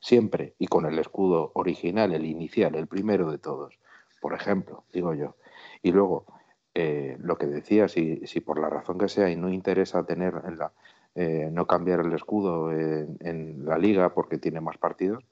Siempre. 0.00 0.54
Y 0.58 0.66
con 0.66 0.86
el 0.86 0.98
escudo 0.98 1.52
original, 1.54 2.12
el 2.12 2.26
inicial, 2.26 2.74
el 2.74 2.86
primero 2.86 3.30
de 3.30 3.38
todos. 3.38 3.78
Por 4.20 4.34
ejemplo, 4.34 4.84
digo 4.92 5.14
yo. 5.14 5.36
Y 5.82 5.92
luego, 5.92 6.26
eh, 6.74 7.16
lo 7.20 7.38
que 7.38 7.46
decía, 7.46 7.88
si, 7.88 8.26
si 8.26 8.40
por 8.40 8.58
la 8.58 8.68
razón 8.68 8.98
que 8.98 9.08
sea 9.08 9.30
y 9.30 9.36
no 9.36 9.48
interesa 9.48 10.04
tener 10.04 10.34
en 10.46 10.58
la, 10.58 10.72
eh, 11.14 11.48
no 11.52 11.66
cambiar 11.66 12.00
el 12.00 12.12
escudo 12.12 12.72
en, 12.72 13.16
en, 13.20 13.64
la 13.64 13.78
liga 13.78 14.12
porque 14.14 14.38
tiene 14.38 14.60
más 14.60 14.78
partidos, 14.78 15.24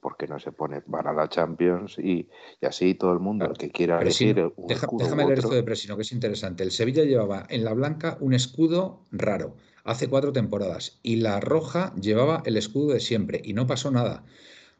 porque 0.00 0.26
no 0.26 0.38
se 0.38 0.52
pone 0.52 0.80
para 0.82 1.12
la 1.12 1.28
Champions 1.28 1.98
y, 1.98 2.28
y 2.60 2.66
así 2.66 2.94
todo 2.94 3.12
el 3.12 3.18
mundo 3.18 3.44
Claro. 3.46 3.52
el 3.52 3.58
que 3.58 3.70
quiera 3.70 4.00
elegir 4.00 4.52
un 4.56 4.66
deja- 4.68 4.86
escudo 4.86 5.04
déjame 5.04 5.24
leer 5.24 5.38
otro, 5.38 5.48
esto 5.48 5.54
de 5.56 5.62
Presino, 5.62 5.96
que 5.96 6.02
es 6.02 6.12
interesante. 6.12 6.62
El 6.62 6.70
Sevilla 6.70 7.04
llevaba 7.04 7.46
en 7.48 7.64
la 7.64 7.72
blanca 7.74 8.16
un 8.20 8.34
escudo 8.34 9.06
raro 9.10 9.56
hace 9.84 10.08
cuatro 10.08 10.32
temporadas 10.32 11.00
y 11.02 11.16
la 11.16 11.40
roja 11.40 11.94
llevaba 11.96 12.42
el 12.44 12.56
escudo 12.56 12.92
de 12.92 13.00
siempre 13.00 13.40
y 13.42 13.54
no 13.54 13.66
pasó 13.66 13.90
nada. 13.90 14.24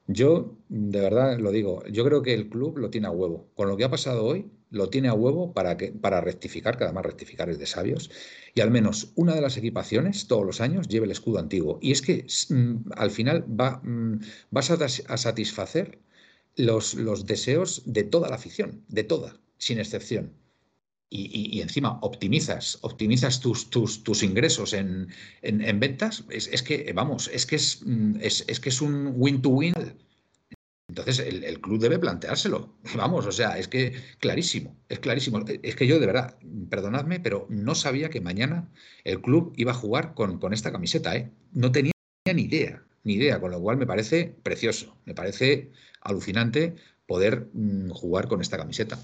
Yo, 0.06 0.56
de 0.68 1.00
verdad 1.00 1.38
lo 1.38 1.50
digo, 1.52 1.84
yo 1.86 2.04
creo 2.04 2.22
que 2.22 2.34
el 2.34 2.48
club 2.48 2.78
lo 2.78 2.90
tiene 2.90 3.06
a 3.06 3.10
huevo. 3.10 3.46
Con 3.54 3.68
lo 3.68 3.76
que 3.76 3.84
ha 3.84 3.90
pasado 3.90 4.24
hoy, 4.24 4.50
lo 4.70 4.88
tiene 4.90 5.08
a 5.08 5.14
huevo 5.14 5.52
para, 5.52 5.76
que, 5.76 5.92
para 5.92 6.20
rectificar, 6.20 6.76
que 6.78 6.84
además 6.84 7.04
rectificar 7.06 7.48
es 7.50 7.58
de 7.58 7.66
sabios, 7.66 8.10
y 8.54 8.60
al 8.60 8.70
menos 8.70 9.12
una 9.16 9.34
de 9.34 9.40
las 9.40 9.56
equipaciones 9.56 10.26
todos 10.26 10.46
los 10.46 10.60
años 10.60 10.88
lleve 10.88 11.06
el 11.06 11.12
escudo 11.12 11.38
antiguo. 11.38 11.78
Y 11.82 11.92
es 11.92 12.02
que 12.02 12.26
mm, 12.50 12.92
al 12.96 13.10
final 13.10 13.44
va, 13.60 13.80
mm, 13.84 14.20
vas 14.50 14.70
a, 14.70 15.16
satisfacer 15.18 15.98
los, 16.56 16.94
los 16.94 17.26
deseos 17.26 17.82
de 17.86 18.04
toda 18.04 18.28
la 18.28 18.36
afición, 18.36 18.84
de 18.88 19.04
toda, 19.04 19.40
sin 19.58 19.78
excepción. 19.78 20.32
Y, 21.12 21.56
y- 21.58 21.60
encima 21.60 21.98
optimizas, 22.02 22.78
optimizas 22.82 23.40
tus, 23.40 23.68
tus, 23.70 24.04
tus 24.04 24.22
ingresos 24.22 24.72
en, 24.72 25.08
en- 25.42 25.60
en 25.60 25.80
ventas, 25.80 26.24
es, 26.30 26.46
es 26.48 26.62
que, 26.62 26.92
vamos, 26.94 27.28
es 27.32 27.46
que 27.46 27.56
es, 27.56 27.82
mm, 27.84 28.16
es, 28.20 28.44
es 28.46 28.60
que 28.60 28.68
es 28.68 28.80
un 28.80 29.12
win-to-win. 29.16 29.74
Entonces 30.90 31.20
el, 31.20 31.44
el 31.44 31.60
club 31.60 31.78
debe 31.78 31.98
planteárselo. 31.98 32.74
Vamos, 32.96 33.26
o 33.26 33.32
sea, 33.32 33.58
es 33.58 33.68
que 33.68 33.94
clarísimo, 34.18 34.76
es 34.88 34.98
clarísimo. 34.98 35.42
Es 35.62 35.76
que 35.76 35.86
yo 35.86 36.00
de 36.00 36.06
verdad, 36.06 36.36
perdonadme, 36.68 37.20
pero 37.20 37.46
no 37.48 37.74
sabía 37.74 38.10
que 38.10 38.20
mañana 38.20 38.68
el 39.04 39.22
club 39.22 39.52
iba 39.56 39.70
a 39.70 39.74
jugar 39.74 40.14
con, 40.14 40.38
con 40.38 40.52
esta 40.52 40.72
camiseta, 40.72 41.16
¿eh? 41.16 41.30
No 41.52 41.70
tenía 41.70 41.92
ni 42.34 42.42
idea, 42.42 42.84
ni 43.04 43.14
idea, 43.14 43.40
con 43.40 43.52
lo 43.52 43.60
cual 43.60 43.76
me 43.76 43.86
parece 43.86 44.34
precioso, 44.42 44.96
me 45.06 45.14
parece 45.14 45.70
alucinante 46.00 46.74
poder 47.06 47.48
mm, 47.52 47.90
jugar 47.90 48.26
con 48.28 48.40
esta 48.40 48.56
camiseta. 48.56 48.98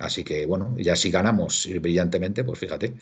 Así 0.00 0.24
que 0.24 0.46
bueno, 0.46 0.74
ya 0.76 0.96
si 0.96 1.10
ganamos 1.10 1.68
brillantemente, 1.80 2.42
pues 2.44 2.58
fíjate, 2.58 2.94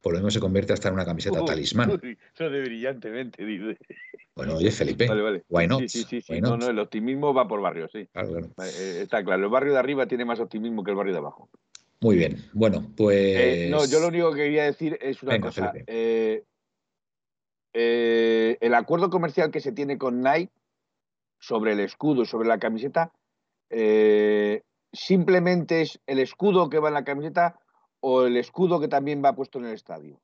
por 0.00 0.12
lo 0.12 0.20
menos 0.20 0.34
se 0.34 0.40
convierte 0.40 0.72
hasta 0.72 0.88
en 0.88 0.94
una 0.94 1.04
camiseta 1.04 1.44
talismán. 1.44 1.90
Eso 2.34 2.50
de 2.50 2.60
brillantemente, 2.62 3.44
dice. 3.44 3.76
Bueno, 4.34 4.56
oye, 4.56 4.70
Felipe, 4.70 5.06
Vale, 5.06 5.22
vale. 5.22 5.44
why 5.48 5.66
not? 5.66 5.80
Sí, 5.80 5.88
sí, 5.88 6.04
sí. 6.04 6.20
sí. 6.20 6.40
No, 6.40 6.56
no, 6.56 6.68
el 6.68 6.78
optimismo 6.78 7.32
va 7.32 7.46
por 7.46 7.60
barrio, 7.60 7.88
sí. 7.88 8.06
Claro, 8.12 8.28
claro. 8.30 8.48
Eh, 8.64 9.00
está 9.02 9.22
claro. 9.24 9.44
El 9.44 9.50
barrio 9.50 9.72
de 9.72 9.78
arriba 9.78 10.06
tiene 10.06 10.24
más 10.24 10.40
optimismo 10.40 10.82
que 10.82 10.90
el 10.90 10.96
barrio 10.96 11.12
de 11.12 11.18
abajo. 11.18 11.48
Muy 12.00 12.16
bien, 12.16 12.36
bueno, 12.52 12.92
pues... 12.96 13.16
Eh, 13.16 13.68
no, 13.70 13.86
yo 13.86 14.00
lo 14.00 14.08
único 14.08 14.30
que 14.32 14.42
quería 14.42 14.64
decir 14.64 14.98
es 15.00 15.22
una 15.22 15.32
Venga, 15.32 15.46
cosa. 15.46 15.72
Eh, 15.86 16.42
eh, 17.72 18.56
el 18.60 18.74
acuerdo 18.74 19.10
comercial 19.10 19.50
que 19.50 19.60
se 19.60 19.72
tiene 19.72 19.98
con 19.98 20.20
Nike 20.20 20.52
sobre 21.40 21.72
el 21.72 21.80
escudo 21.80 22.22
y 22.22 22.26
sobre 22.26 22.48
la 22.48 22.58
camiseta, 22.58 23.12
eh, 23.70 24.62
simplemente 24.94 25.82
es 25.82 26.00
el 26.06 26.18
escudo 26.18 26.70
que 26.70 26.78
va 26.78 26.88
en 26.88 26.94
la 26.94 27.04
camiseta 27.04 27.58
o 28.00 28.24
el 28.24 28.36
escudo 28.36 28.80
que 28.80 28.88
también 28.88 29.22
va 29.24 29.34
puesto 29.34 29.58
en 29.58 29.66
el 29.66 29.74
estadio. 29.74 30.20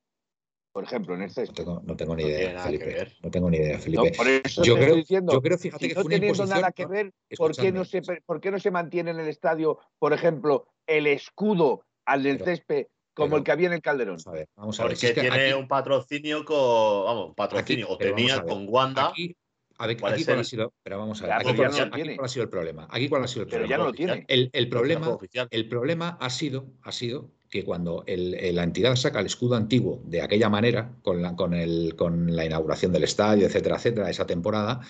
Por 0.72 0.84
ejemplo, 0.84 1.14
en 1.14 1.22
el 1.22 1.28
No 1.28 1.34
césped. 1.34 1.54
tengo, 1.64 1.80
no 1.84 1.96
tengo 1.96 2.14
ni 2.14 2.22
No 2.22 2.28
idea, 2.28 2.52
que 2.54 2.58
Felipe. 2.60 3.12
No 3.22 3.30
tengo 3.30 3.50
ni 3.50 3.56
idea, 3.56 3.76
No, 3.76 3.82
Felipe. 3.82 4.12
por 4.16 4.28
eso 4.28 4.62
Yo 4.62 4.74
te 4.74 4.78
creo, 4.78 4.86
estoy 4.88 5.00
diciendo, 5.00 5.32
yo 5.32 5.42
creo, 5.42 5.58
fíjate 5.58 5.84
si 5.84 5.88
que 5.88 5.94
no 5.96 6.02
fue 6.02 6.10
teniendo 6.14 6.46
nada 6.46 6.70
que 6.72 6.82
¿no? 6.84 6.88
ver, 6.90 7.12
¿por 7.36 7.56
qué, 7.56 7.72
no 7.72 7.84
se, 7.84 8.02
¿por 8.24 8.40
qué 8.40 8.50
no 8.52 8.58
se 8.60 8.70
mantiene 8.70 9.10
en 9.10 9.18
el 9.18 9.26
estadio, 9.28 9.80
por 9.98 10.12
ejemplo, 10.12 10.68
el 10.86 11.08
escudo 11.08 11.84
al 12.06 12.22
del 12.22 12.38
Pero- 12.38 12.50
césped 12.50 12.86
como 13.14 13.30
pero- 13.30 13.38
el 13.38 13.44
que 13.44 13.52
había 13.52 13.66
en 13.66 13.72
el 13.72 13.82
Calderón? 13.82 14.14
Vamos 14.18 14.26
a 14.28 14.30
ver, 14.30 14.48
vamos 14.54 14.78
a 14.80 14.84
ver. 14.84 14.96
si 14.96 15.06
Porque 15.06 15.20
es 15.20 15.24
que 15.26 15.30
tiene 15.32 15.50
aquí- 15.50 15.60
un 15.60 15.66
patrocinio 15.68 16.44
con. 16.44 17.04
Vamos, 17.04 17.28
un 17.30 17.34
patrocinio. 17.34 17.86
Aquí, 17.86 17.94
o 17.94 17.98
tenía 17.98 18.42
con 18.44 18.66
Wanda. 18.68 19.08
Aquí, 19.08 19.36
a 19.82 19.86
ver, 19.86 19.96
¿Cuál 19.98 20.12
aquí 20.12 20.24
cuál 20.24 20.40
ha 20.40 20.44
sido, 20.44 20.72
pero 20.82 20.98
vamos 20.98 21.20
a 21.22 21.24
ver, 21.26 21.32
aquí, 21.34 21.44
cuál, 21.44 21.66
ha 21.66 21.68
no 21.70 21.74
sido- 21.74 21.84
ha 21.84 22.44
el 22.44 22.48
problema. 22.50 22.86
Aquí 22.90 23.08
cuál 23.08 23.24
ha 23.24 23.28
sido 23.28 23.42
el 23.42 23.48
Pero 23.48 23.60
problema. 23.62 23.70
ya 23.70 23.78
no 23.78 23.84
lo 23.84 23.92
tiene. 23.92 24.24
El, 24.28 24.50
el 24.52 24.68
problema, 24.68 25.18
el 25.50 25.68
problema 25.68 26.18
ha 26.20 26.30
sido, 26.30 26.66
ha 26.82 26.92
sido 26.92 27.30
que 27.48 27.64
cuando 27.64 28.04
el- 28.06 28.54
la 28.54 28.62
entidad 28.62 28.94
saca 28.96 29.20
el 29.20 29.26
escudo 29.26 29.56
antiguo 29.56 30.02
de 30.04 30.22
aquella 30.22 30.48
manera, 30.48 30.92
con 31.02 31.22
la, 31.22 31.34
con, 31.34 31.54
el, 31.54 31.96
con 31.96 32.36
la 32.36 32.44
inauguración 32.44 32.92
del 32.92 33.04
estadio, 33.04 33.46
etcétera, 33.46 33.76
etcétera, 33.76 34.10
esa 34.10 34.26
temporada, 34.26 34.80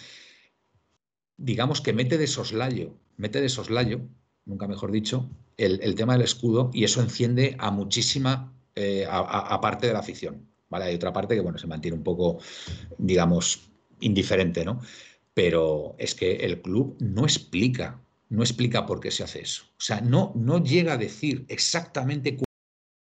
digamos 1.36 1.80
que 1.80 1.92
mete 1.92 2.18
de 2.18 2.26
soslayo, 2.26 2.94
mete 3.16 3.40
de 3.40 3.48
soslayo, 3.48 4.00
nunca 4.44 4.66
mejor 4.66 4.90
dicho, 4.90 5.30
el, 5.56 5.80
el 5.82 5.94
tema 5.94 6.14
del 6.14 6.22
escudo 6.22 6.70
y 6.74 6.84
eso 6.84 7.00
enciende 7.00 7.56
a 7.58 7.70
muchísima, 7.70 8.52
eh, 8.74 9.06
a, 9.08 9.18
a- 9.20 9.54
a 9.54 9.60
parte 9.60 9.86
de 9.86 9.92
la 9.92 10.00
afición. 10.00 10.46
¿vale? 10.68 10.86
Hay 10.86 10.94
otra 10.96 11.12
parte 11.12 11.34
que 11.34 11.40
bueno, 11.40 11.58
se 11.58 11.66
mantiene 11.66 11.96
un 11.96 12.02
poco, 12.04 12.38
digamos, 12.98 13.69
indiferente, 14.00 14.64
¿no? 14.64 14.80
Pero 15.34 15.94
es 15.98 16.14
que 16.14 16.36
el 16.36 16.60
club 16.60 16.96
no 17.00 17.22
explica, 17.24 18.00
no 18.28 18.42
explica 18.42 18.86
por 18.86 19.00
qué 19.00 19.10
se 19.10 19.22
hace 19.24 19.40
eso. 19.42 19.64
O 19.78 19.80
sea, 19.80 20.00
no, 20.00 20.32
no 20.36 20.62
llega 20.62 20.94
a 20.94 20.98
decir 20.98 21.44
exactamente 21.48 22.36
cu- 22.36 22.44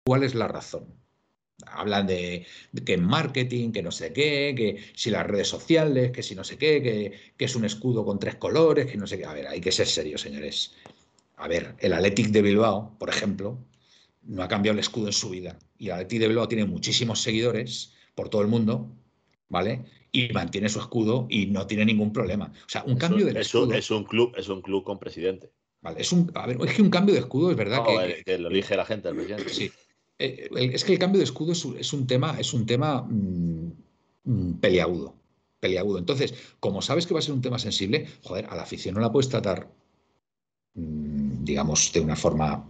cuál 0.06 0.24
es 0.24 0.34
la 0.34 0.48
razón. 0.48 0.86
Hablan 1.66 2.06
de, 2.06 2.46
que 2.84 2.96
marketing, 2.98 3.70
que 3.72 3.82
no 3.82 3.92
sé 3.92 4.12
qué, 4.12 4.54
que 4.56 4.82
si 4.94 5.10
las 5.10 5.26
redes 5.26 5.48
sociales, 5.48 6.10
que 6.10 6.22
si 6.22 6.34
no 6.34 6.42
sé 6.44 6.58
qué, 6.58 6.82
que, 6.82 7.12
que 7.36 7.44
es 7.44 7.54
un 7.56 7.64
escudo 7.64 8.04
con 8.04 8.18
tres 8.18 8.34
colores, 8.36 8.86
que 8.86 8.96
no 8.98 9.06
sé 9.06 9.18
qué. 9.18 9.24
A 9.24 9.32
ver, 9.32 9.46
hay 9.46 9.60
que 9.60 9.72
ser 9.72 9.86
serios, 9.86 10.20
señores. 10.22 10.72
A 11.36 11.48
ver, 11.48 11.74
el 11.78 11.92
Athletic 11.92 12.28
de 12.28 12.42
Bilbao, 12.42 12.96
por 12.98 13.08
ejemplo, 13.08 13.58
no 14.24 14.42
ha 14.42 14.48
cambiado 14.48 14.74
el 14.74 14.80
escudo 14.80 15.06
en 15.06 15.12
su 15.12 15.30
vida. 15.30 15.58
Y 15.78 15.86
el 15.86 15.92
Athletic 15.92 16.20
de 16.20 16.28
Bilbao 16.28 16.48
tiene 16.48 16.64
muchísimos 16.66 17.22
seguidores 17.22 17.92
por 18.14 18.28
todo 18.28 18.42
el 18.42 18.48
mundo, 18.48 18.90
¿vale? 19.48 19.84
Y 20.16 20.32
mantiene 20.32 20.68
su 20.68 20.78
escudo 20.78 21.26
y 21.28 21.46
no 21.46 21.66
tiene 21.66 21.84
ningún 21.84 22.12
problema. 22.12 22.46
O 22.64 22.68
sea, 22.68 22.84
un 22.84 22.92
Es 22.92 22.98
cambio 22.98 23.26
un- 23.26 23.36
escudo. 23.36 23.72
es 23.74 23.90
un 23.90 24.04
club, 24.04 24.32
es 24.36 24.48
un 24.48 24.62
club 24.62 24.84
con 24.84 24.96
presidente. 25.00 25.50
Vale, 25.82 26.00
es 26.00 26.12
un, 26.12 26.30
a 26.34 26.46
ver, 26.46 26.56
es 26.64 26.72
que 26.72 26.82
un 26.82 26.88
cambio 26.88 27.14
de 27.14 27.20
escudo 27.22 27.50
es 27.50 27.56
verdad 27.56 27.78
No, 27.78 27.86
que, 27.98 28.04
el- 28.18 28.24
que 28.24 28.38
lo 28.38 28.48
elige 28.48 28.76
la 28.76 28.84
gente, 28.84 29.08
el 29.08 29.16
presidente. 29.16 29.48
Sí. 29.52 29.72
Eh, 30.20 30.48
es 30.72 30.84
que 30.84 30.92
el 30.92 31.00
cambio 31.00 31.18
de 31.18 31.24
escudo 31.24 31.50
es 31.50 31.64
un, 31.64 31.76
es 31.76 31.92
un 31.92 32.06
tema, 32.06 32.36
es 32.38 32.54
un 32.54 32.64
tema 32.64 33.02
mm, 33.02 33.72
mm, 34.24 34.52
peliagudo. 34.60 35.16
Peliagudo. 35.58 35.98
Entonces, 35.98 36.32
como 36.60 36.80
sabes 36.80 37.06
que 37.08 37.14
va 37.14 37.18
a 37.18 37.22
ser 37.22 37.34
un 37.34 37.42
tema 37.42 37.58
sensible, 37.58 38.06
joder, 38.22 38.46
a 38.46 38.54
la 38.54 38.62
afición 38.62 38.94
no 38.94 39.00
la 39.00 39.10
puedes 39.10 39.28
tratar, 39.28 39.68
mm, 40.74 41.42
digamos, 41.44 41.92
de 41.92 42.00
una 42.00 42.16
forma 42.16 42.64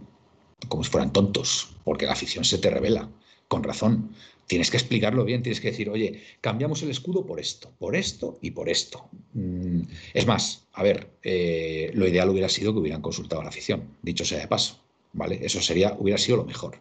como 0.67 0.83
si 0.83 0.89
fueran 0.89 1.13
tontos, 1.13 1.75
porque 1.83 2.05
la 2.07 2.13
afición 2.13 2.43
se 2.43 2.57
te 2.57 2.69
revela, 2.71 3.07
con 3.47 3.63
razón. 3.63 4.09
Tienes 4.47 4.69
que 4.69 4.77
explicarlo 4.77 5.25
bien, 5.25 5.41
tienes 5.41 5.59
que 5.59 5.71
decir, 5.71 5.89
oye, 5.89 6.21
cambiamos 6.39 6.83
el 6.83 6.91
escudo 6.91 7.25
por 7.25 7.39
esto, 7.39 7.71
por 7.79 7.95
esto 7.95 8.37
y 8.41 8.51
por 8.51 8.69
esto. 8.69 9.09
Mm, 9.33 9.81
es 10.13 10.27
más, 10.27 10.65
a 10.73 10.83
ver, 10.83 11.09
eh, 11.23 11.91
lo 11.95 12.07
ideal 12.07 12.29
hubiera 12.29 12.49
sido 12.49 12.71
que 12.73 12.79
hubieran 12.79 13.01
consultado 13.01 13.41
a 13.41 13.43
la 13.43 13.49
afición, 13.49 13.97
dicho 14.03 14.23
sea 14.23 14.39
de 14.39 14.47
paso, 14.47 14.79
¿vale? 15.13 15.39
Eso 15.41 15.61
sería, 15.61 15.95
hubiera 15.97 16.19
sido 16.19 16.37
lo 16.37 16.45
mejor, 16.45 16.77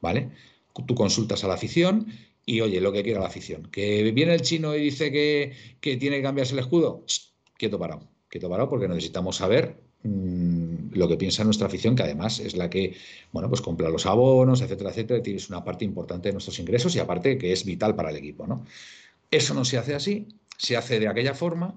¿vale? 0.00 0.30
Tú 0.86 0.94
consultas 0.94 1.44
a 1.44 1.48
la 1.48 1.54
afición 1.54 2.06
y, 2.46 2.60
oye, 2.62 2.80
lo 2.80 2.92
que 2.92 3.02
quiera 3.02 3.20
la 3.20 3.26
afición. 3.26 3.68
Que 3.70 4.10
viene 4.12 4.34
el 4.34 4.40
chino 4.40 4.74
y 4.74 4.82
dice 4.82 5.12
que, 5.12 5.52
que 5.80 5.98
tiene 5.98 6.16
que 6.16 6.22
cambiarse 6.22 6.54
el 6.54 6.60
escudo, 6.60 7.04
¡Ch! 7.06 7.30
quieto 7.58 7.78
parado, 7.78 8.08
quieto 8.28 8.48
parado, 8.48 8.70
porque 8.70 8.88
necesitamos 8.88 9.36
saber 9.36 9.76
mm, 10.02 10.61
lo 10.94 11.08
que 11.08 11.16
piensa 11.16 11.44
nuestra 11.44 11.66
afición, 11.66 11.96
que 11.96 12.02
además 12.02 12.40
es 12.40 12.56
la 12.56 12.70
que, 12.70 12.96
bueno, 13.32 13.48
pues 13.48 13.60
compra 13.60 13.88
los 13.88 14.06
abonos, 14.06 14.60
etcétera, 14.60 14.90
etcétera, 14.90 15.20
y 15.20 15.22
tienes 15.22 15.48
una 15.48 15.64
parte 15.64 15.84
importante 15.84 16.28
de 16.28 16.32
nuestros 16.32 16.58
ingresos 16.58 16.94
y 16.96 16.98
aparte 16.98 17.38
que 17.38 17.52
es 17.52 17.64
vital 17.64 17.94
para 17.94 18.10
el 18.10 18.16
equipo, 18.16 18.46
¿no? 18.46 18.64
Eso 19.30 19.54
no 19.54 19.64
se 19.64 19.78
hace 19.78 19.94
así, 19.94 20.28
se 20.56 20.76
hace 20.76 21.00
de 21.00 21.08
aquella 21.08 21.34
forma 21.34 21.76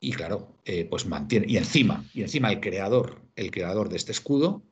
y 0.00 0.12
claro, 0.12 0.48
eh, 0.64 0.84
pues 0.84 1.06
mantiene, 1.06 1.46
y 1.48 1.56
encima, 1.56 2.04
y 2.14 2.22
encima 2.22 2.52
el 2.52 2.60
creador, 2.60 3.20
el 3.36 3.50
creador 3.50 3.88
de 3.88 3.96
este 3.96 4.12
escudo, 4.12 4.62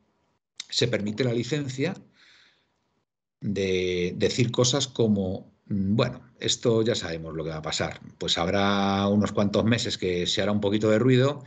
se 0.69 0.87
permite 0.87 1.23
la 1.23 1.33
licencia 1.33 1.95
de 3.41 4.13
decir 4.17 4.51
cosas 4.51 4.87
como, 4.87 5.51
mm, 5.65 5.95
bueno, 5.95 6.21
esto 6.39 6.81
ya 6.81 6.95
sabemos 6.95 7.35
lo 7.35 7.43
que 7.43 7.49
va 7.49 7.57
a 7.57 7.61
pasar, 7.61 7.99
pues 8.17 8.37
habrá 8.37 9.07
unos 9.07 9.31
cuantos 9.31 9.65
meses 9.65 9.97
que 9.97 10.27
se 10.27 10.41
hará 10.41 10.51
un 10.51 10.61
poquito 10.61 10.89
de 10.89 10.99
ruido 10.99 11.43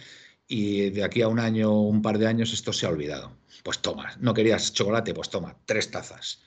y 0.52 0.90
de 0.90 1.04
aquí 1.04 1.22
a 1.22 1.28
un 1.28 1.38
año, 1.38 1.80
un 1.80 2.02
par 2.02 2.18
de 2.18 2.26
años, 2.26 2.52
esto 2.52 2.72
se 2.72 2.84
ha 2.84 2.88
olvidado. 2.88 3.36
Pues 3.62 3.78
toma, 3.78 4.16
no 4.18 4.34
querías 4.34 4.72
chocolate, 4.72 5.14
pues 5.14 5.30
toma, 5.30 5.56
tres 5.64 5.92
tazas. 5.92 6.42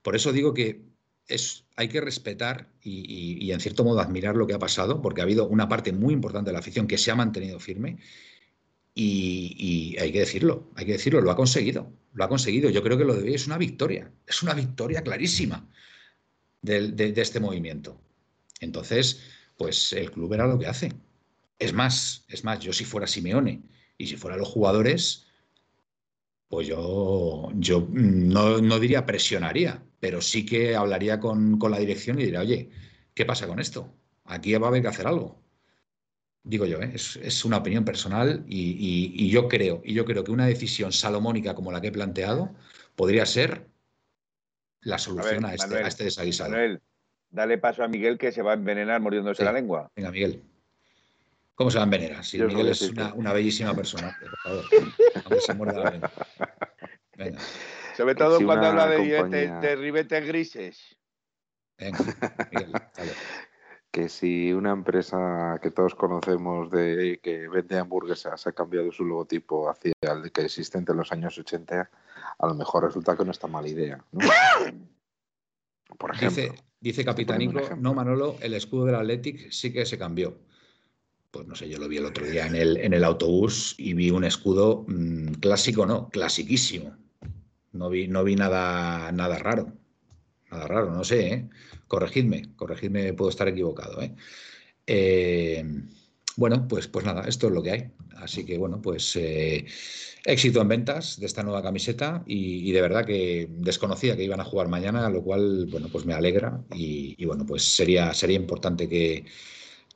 Por 0.00 0.14
eso 0.14 0.32
digo 0.32 0.54
que 0.54 0.84
es, 1.26 1.64
hay 1.74 1.88
que 1.88 2.00
respetar 2.00 2.68
y, 2.80 3.50
en 3.50 3.58
cierto 3.58 3.82
modo 3.82 3.98
admirar 3.98 4.36
lo 4.36 4.46
que 4.46 4.54
ha 4.54 4.60
pasado, 4.60 5.02
porque 5.02 5.22
ha 5.22 5.24
habido 5.24 5.48
una 5.48 5.68
parte 5.68 5.92
muy 5.92 6.14
importante 6.14 6.50
de 6.50 6.52
la 6.52 6.60
afición 6.60 6.86
que 6.86 6.98
se 6.98 7.10
ha 7.10 7.16
mantenido 7.16 7.58
firme 7.58 7.98
y, 8.94 9.96
hay 9.98 10.12
que 10.12 10.20
decirlo, 10.20 10.70
hay 10.76 10.86
que 10.86 10.92
decirlo, 10.92 11.20
lo 11.20 11.32
ha 11.32 11.36
conseguido, 11.36 11.92
lo 12.12 12.22
ha 12.22 12.28
conseguido. 12.28 12.70
Yo 12.70 12.84
creo 12.84 12.96
que 12.96 13.04
lo 13.04 13.14
de 13.14 13.24
hoy 13.24 13.34
es 13.34 13.48
una 13.48 13.58
victoria, 13.58 14.12
es 14.24 14.40
una 14.40 14.54
victoria 14.54 15.02
clarísima 15.02 15.68
de, 16.62 17.12
este 17.16 17.40
movimiento. 17.40 18.00
Entonces, 18.60 19.20
pues 19.56 19.92
el 19.94 20.12
club 20.12 20.32
era 20.32 20.46
lo 20.46 20.60
que 20.60 20.68
hace. 20.68 20.92
Es 21.58 21.72
más, 21.72 22.24
es 22.28 22.44
más, 22.44 22.60
yo 22.60 22.72
si 22.72 22.84
fuera 22.84 23.06
Simeone 23.06 23.62
y 23.96 24.06
si 24.06 24.16
fuera 24.16 24.36
los 24.36 24.48
jugadores, 24.48 25.26
pues 26.48 26.66
yo, 26.66 27.50
yo 27.54 27.86
no, 27.90 28.58
no 28.58 28.78
diría 28.78 29.06
presionaría, 29.06 29.82
pero 30.00 30.20
sí 30.20 30.46
que 30.46 30.76
hablaría 30.76 31.20
con, 31.20 31.58
con 31.58 31.70
la 31.70 31.78
dirección 31.78 32.18
y 32.18 32.24
diría, 32.24 32.40
oye, 32.40 32.70
¿qué 33.14 33.24
pasa 33.26 33.46
con 33.46 33.58
esto? 33.60 33.92
Aquí 34.24 34.54
va 34.54 34.66
a 34.66 34.70
haber 34.70 34.82
que 34.82 34.88
hacer 34.88 35.06
algo 35.06 35.42
digo 36.48 36.64
yo, 36.64 36.80
¿eh? 36.80 36.92
es, 36.94 37.44
una 37.44 37.58
opinión 37.58 37.84
personal 37.84 38.42
y, 38.46 39.28
yo 39.28 39.48
creo, 39.48 39.82
y 39.84 39.92
yo 39.92 40.06
creo 40.06 40.24
que 40.24 40.30
una 40.30 40.46
decisión 40.46 40.92
salomónica 40.92 41.54
como 41.54 41.70
la 41.70 41.80
que 41.80 41.88
he 41.88 41.92
planteado 41.92 42.54
podría 42.96 43.26
ser 43.26 43.66
la 44.80 44.96
solución 44.96 45.44
a, 45.44 45.54
este, 45.54 45.76
a 45.76 45.86
este 45.86 46.04
desaguisado. 46.04 46.50
Manuel, 46.50 46.80
dale 47.30 47.58
paso 47.58 47.84
a 47.84 47.88
Miguel 47.88 48.16
que 48.16 48.32
se 48.32 48.40
va 48.40 48.52
a 48.52 48.54
envenenar 48.54 49.00
mordiéndose 49.00 49.44
la 49.44 49.52
lengua. 49.52 49.90
Venga, 49.94 50.10
Miguel. 50.10 50.42
¿Cómo 51.58 51.72
se 51.72 51.78
va 51.78 51.82
a 51.82 51.86
envenenar? 51.86 52.24
Si 52.24 52.40
Miguel 52.40 52.68
es 52.68 52.82
una, 52.82 53.32
bellísima 53.32 53.74
persona, 53.74 54.16
por 54.20 54.38
favor. 54.38 55.40
se 55.44 55.54
muerde 55.54 55.80
la 55.80 55.90
lengua. 55.90 56.12
Venga. 57.16 57.40
Sobre 57.96 58.14
todo 58.14 58.40
cuando 58.44 58.68
habla 58.68 58.86
de, 58.86 59.50
de, 59.60 59.74
ribetes 59.74 60.24
grises. 60.24 60.96
Venga, 61.76 61.98
Miguel, 62.52 62.72
dale 62.96 63.12
que 63.90 64.08
si 64.08 64.52
una 64.52 64.70
empresa 64.70 65.58
que 65.60 65.72
todos 65.72 65.96
conocemos 65.96 66.70
de 66.70 67.18
que 67.20 67.48
vende 67.48 67.76
hamburguesas 67.76 68.46
ha 68.46 68.52
cambiado 68.52 68.92
su 68.92 69.04
logotipo 69.04 69.68
hacia 69.68 69.92
el 70.02 70.30
que 70.30 70.42
existente 70.42 70.92
en 70.92 70.98
los 70.98 71.10
años 71.10 71.36
80, 71.36 71.90
a 72.38 72.46
lo 72.46 72.54
mejor 72.54 72.84
resulta 72.84 73.16
que 73.16 73.24
no 73.24 73.32
está 73.32 73.48
mala 73.48 73.66
idea. 73.66 74.04
Por 75.98 76.14
ejemplo. 76.14 76.42
Dice, 76.42 76.64
dice 76.78 77.04
Capitanico, 77.04 77.74
no 77.76 77.94
Manolo, 77.94 78.36
el 78.42 78.54
escudo 78.54 78.84
del 78.84 78.94
Athletic 78.94 79.50
sí 79.50 79.72
que 79.72 79.84
se 79.84 79.98
cambió. 79.98 80.38
Pues 81.30 81.46
no 81.46 81.54
sé, 81.54 81.68
yo 81.68 81.78
lo 81.78 81.88
vi 81.88 81.98
el 81.98 82.06
otro 82.06 82.26
día 82.26 82.46
en 82.46 82.54
el, 82.54 82.78
en 82.78 82.94
el 82.94 83.04
autobús 83.04 83.74
y 83.78 83.92
vi 83.92 84.10
un 84.10 84.24
escudo 84.24 84.84
mm, 84.88 85.34
clásico, 85.34 85.84
no, 85.84 86.08
clasiquísimo. 86.08 86.96
No 87.72 87.90
vi, 87.90 88.08
no 88.08 88.24
vi 88.24 88.34
nada, 88.34 89.12
nada 89.12 89.38
raro. 89.38 89.72
Nada 90.50 90.66
raro, 90.66 90.90
no 90.90 91.04
sé, 91.04 91.28
¿eh? 91.28 91.48
Corregidme, 91.86 92.54
corregidme, 92.56 93.12
puedo 93.12 93.30
estar 93.30 93.46
equivocado. 93.48 94.00
¿eh? 94.00 94.14
Eh, 94.86 95.64
bueno, 96.36 96.66
pues, 96.66 96.88
pues 96.88 97.04
nada, 97.04 97.28
esto 97.28 97.48
es 97.48 97.52
lo 97.52 97.62
que 97.62 97.70
hay. 97.72 97.90
Así 98.16 98.44
que 98.44 98.58
bueno, 98.58 98.80
pues 98.80 99.14
eh, 99.16 99.66
éxito 100.24 100.60
en 100.60 100.68
ventas 100.68 101.20
de 101.20 101.26
esta 101.26 101.42
nueva 101.42 101.62
camiseta 101.62 102.24
y, 102.26 102.72
de 102.72 102.80
verdad 102.80 103.04
que 103.04 103.48
desconocía 103.50 104.16
que 104.16 104.24
iban 104.24 104.40
a 104.40 104.44
jugar 104.44 104.68
mañana, 104.68 105.08
lo 105.10 105.22
cual, 105.22 105.66
bueno, 105.70 105.88
pues 105.90 106.04
me 106.06 106.14
alegra 106.14 106.64
y, 106.74 107.24
bueno, 107.26 107.44
pues 107.46 107.64
sería, 107.64 108.14
sería 108.14 108.36
importante 108.36 108.88
que, 108.88 109.24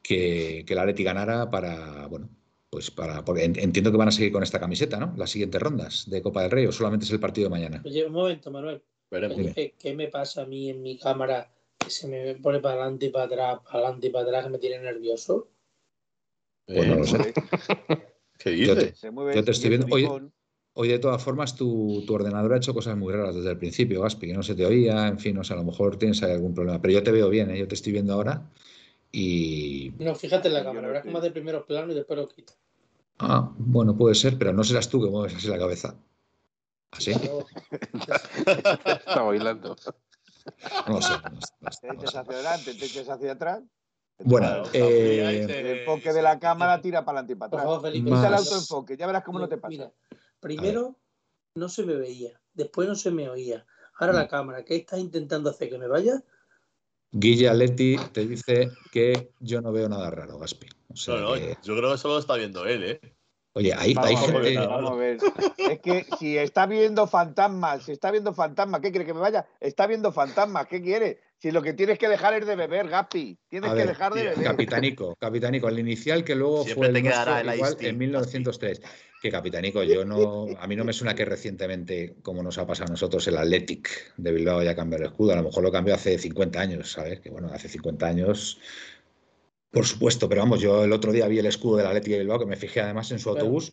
que, 0.02 0.64
que 0.66 0.74
la 0.74 0.84
Leti 0.84 1.04
ganara 1.04 1.50
para, 1.50 2.06
bueno, 2.08 2.28
pues 2.72 2.90
para, 2.90 3.24
porque 3.24 3.44
entiendo 3.44 3.90
que 3.90 3.98
van 3.98 4.08
a 4.08 4.12
seguir 4.12 4.32
con 4.32 4.42
esta 4.42 4.58
camiseta, 4.58 4.98
¿no? 4.98 5.14
Las 5.16 5.30
siguientes 5.30 5.60
rondas 5.60 6.08
de 6.08 6.22
Copa 6.22 6.42
del 6.42 6.50
Rey 6.50 6.66
o 6.66 6.72
solamente 6.72 7.04
es 7.04 7.12
el 7.12 7.20
partido 7.20 7.46
de 7.46 7.50
mañana. 7.50 7.82
Oye, 7.84 8.06
un 8.06 8.12
momento, 8.12 8.50
Manuel. 8.50 8.82
¿Qué 9.10 9.94
me 9.94 10.08
pasa 10.08 10.42
a 10.42 10.46
mí 10.46 10.70
en 10.70 10.82
mi 10.82 10.98
cámara 10.98 11.52
que 11.78 11.90
se 11.90 12.08
me 12.08 12.34
pone 12.36 12.60
para 12.60 12.76
adelante 12.76 13.06
y 13.06 13.10
para 13.10 13.26
atrás, 13.26 13.60
para 13.64 13.78
adelante 13.78 14.06
y 14.06 14.10
para 14.10 14.24
atrás, 14.24 14.44
que 14.44 14.50
me 14.50 14.58
tiene 14.58 14.78
nervioso. 14.78 15.48
Pues 16.66 16.88
no 16.88 16.94
lo 16.94 17.04
sé. 17.04 17.34
¿Qué 18.38 18.50
dices? 18.50 19.02
Yo 19.02 19.44
te, 19.44 19.50
estoy 19.50 19.68
viendo. 19.68 19.86
Hoy, 20.74 20.88
de 20.88 20.98
todas 20.98 21.22
formas, 21.22 21.54
tu, 21.54 22.02
ordenador 22.08 22.54
ha 22.54 22.56
hecho 22.56 22.72
cosas 22.72 22.96
muy 22.96 23.12
raras 23.12 23.34
desde 23.34 23.50
el 23.50 23.58
principio, 23.58 24.00
Gaspi, 24.00 24.28
que 24.28 24.32
no 24.32 24.42
se 24.42 24.54
te 24.54 24.64
oía, 24.64 25.06
en 25.08 25.18
fin, 25.18 25.36
no 25.36 25.44
sé, 25.44 25.52
a 25.52 25.56
lo 25.56 25.64
mejor 25.64 25.98
tienes 25.98 26.22
algún 26.22 26.54
problema. 26.54 26.80
Pero 26.80 26.94
yo 26.94 27.02
te 27.02 27.12
veo 27.12 27.28
bien, 27.28 27.50
¿eh? 27.50 27.58
yo 27.58 27.68
te 27.68 27.74
estoy 27.74 27.92
viendo 27.92 28.14
ahora 28.14 28.50
y. 29.12 29.92
No, 29.98 30.14
fíjate 30.14 30.48
en 30.48 30.54
la 30.54 30.64
cámara, 30.64 30.88
verás 30.88 31.04
que 31.04 31.10
más 31.10 31.22
de 31.22 31.30
primero 31.30 31.66
plano 31.66 31.92
y 31.92 31.94
después 31.94 32.18
lo 32.18 32.28
quito. 32.28 32.54
Ah, 33.18 33.52
bueno, 33.56 33.96
puede 33.96 34.14
ser, 34.14 34.38
pero 34.38 34.52
no 34.52 34.64
serás 34.64 34.88
tú 34.88 35.02
que 35.02 35.10
mueves 35.10 35.36
así 35.36 35.48
la 35.48 35.58
cabeza. 35.58 35.94
¿Así? 36.90 37.12
Está 38.84 39.22
bailando. 39.22 39.76
No 40.88 41.00
sé. 41.00 41.14
te 41.80 41.94
echas 41.94 42.16
hacia 42.16 42.32
adelante, 42.32 42.74
te 42.74 42.84
echas 42.86 43.08
hacia 43.08 43.32
atrás. 43.32 43.62
Bueno, 44.18 44.64
eh, 44.72 45.46
el 45.48 45.66
enfoque 45.78 46.12
de 46.12 46.22
la 46.22 46.38
cámara 46.38 46.80
tira 46.80 47.04
para 47.04 47.20
adelante 47.20 47.32
y 47.32 47.36
para 47.36 47.62
atrás. 47.62 47.92
Quita 47.92 48.28
el 48.28 48.34
autoenfoque, 48.34 48.96
ya 48.96 49.06
verás 49.06 49.24
cómo 49.24 49.38
no 49.38 49.48
te 49.48 49.58
pasa. 49.58 49.92
primero 50.40 50.96
no 51.54 51.68
se 51.68 51.84
me 51.84 51.94
veía, 51.94 52.40
después 52.54 52.88
no 52.88 52.94
se 52.94 53.10
me 53.10 53.28
oía. 53.28 53.66
Ahora 53.98 54.14
la 54.14 54.24
mm. 54.24 54.28
cámara, 54.28 54.64
¿qué 54.64 54.76
estás 54.76 55.00
intentando 55.00 55.50
hacer? 55.50 55.70
¿Que 55.70 55.78
me 55.78 55.86
vaya? 55.86 56.22
Guille 57.12 57.48
Aletti 57.48 57.96
te 58.12 58.26
dice 58.26 58.70
que 58.90 59.32
yo 59.38 59.60
no 59.60 59.70
veo 59.70 59.88
nada 59.88 60.10
raro, 60.10 60.38
Gaspi. 60.38 60.66
no, 61.08 61.18
no, 61.18 61.36
yo 61.36 61.76
creo 61.76 61.92
que 61.92 61.98
solo 61.98 62.14
lo 62.14 62.20
está 62.20 62.36
viendo 62.36 62.66
él, 62.66 62.84
¿eh? 62.84 63.00
Oye, 63.54 63.74
hay, 63.74 63.94
hay 63.98 64.16
gente. 64.16 64.56
Vamos 64.56 64.92
a 64.92 64.94
ver. 64.94 65.18
Es 65.58 65.80
que 65.80 66.06
si 66.18 66.38
está 66.38 66.64
viendo 66.64 67.06
fantasmas, 67.06 67.84
si 67.84 67.92
está 67.92 68.10
viendo 68.10 68.32
fantasmas, 68.32 68.80
¿qué 68.80 68.90
quiere 68.90 69.04
que 69.04 69.12
me 69.12 69.20
vaya? 69.20 69.46
Está 69.60 69.86
viendo 69.86 70.10
fantasmas, 70.10 70.66
¿qué 70.68 70.80
quiere? 70.80 71.20
Si 71.36 71.50
lo 71.50 71.60
que 71.60 71.74
tienes 71.74 71.98
que 71.98 72.08
dejar 72.08 72.32
es 72.34 72.46
de 72.46 72.56
beber, 72.56 72.88
Gapi. 72.88 73.38
Tienes 73.48 73.72
que 73.74 73.84
dejar 73.84 74.14
de 74.14 74.22
beber. 74.22 74.42
Capitanico, 74.42 75.16
Capitanico, 75.16 75.68
el 75.68 75.78
inicial 75.78 76.24
que 76.24 76.34
luego 76.34 76.64
fue 76.64 76.86
el 76.88 76.96
igual 76.96 77.76
en 77.80 77.98
1903. 77.98 78.80
Que 79.22 79.30
Capitanico, 79.30 79.84
yo 79.84 80.04
no, 80.04 80.48
a 80.58 80.66
mí 80.66 80.74
no 80.74 80.84
me 80.84 80.92
suena 80.92 81.14
que 81.14 81.24
recientemente, 81.24 82.16
como 82.22 82.42
nos 82.42 82.58
ha 82.58 82.66
pasado 82.66 82.88
a 82.88 82.90
nosotros, 82.90 83.26
el 83.28 83.36
Athletic 83.36 84.14
de 84.16 84.32
Bilbao 84.32 84.58
haya 84.58 84.74
cambiado 84.74 85.04
el 85.04 85.10
escudo. 85.10 85.32
A 85.32 85.36
lo 85.36 85.44
mejor 85.44 85.62
lo 85.62 85.70
cambió 85.70 85.94
hace 85.94 86.18
50 86.18 86.60
años, 86.60 86.90
¿sabes? 86.90 87.20
Que 87.20 87.30
bueno, 87.30 87.48
hace 87.52 87.68
50 87.68 88.04
años 88.04 88.58
por 89.72 89.86
supuesto, 89.86 90.28
pero 90.28 90.42
vamos, 90.42 90.60
yo 90.60 90.84
el 90.84 90.92
otro 90.92 91.12
día 91.12 91.26
vi 91.28 91.38
el 91.38 91.46
escudo 91.46 91.78
de 91.78 91.84
la 91.84 91.94
Leti 91.94 92.10
de 92.10 92.18
Bilbao, 92.18 92.38
que 92.38 92.44
me 92.44 92.56
fijé 92.56 92.82
además 92.82 93.10
en 93.10 93.18
su 93.18 93.30
autobús. 93.30 93.72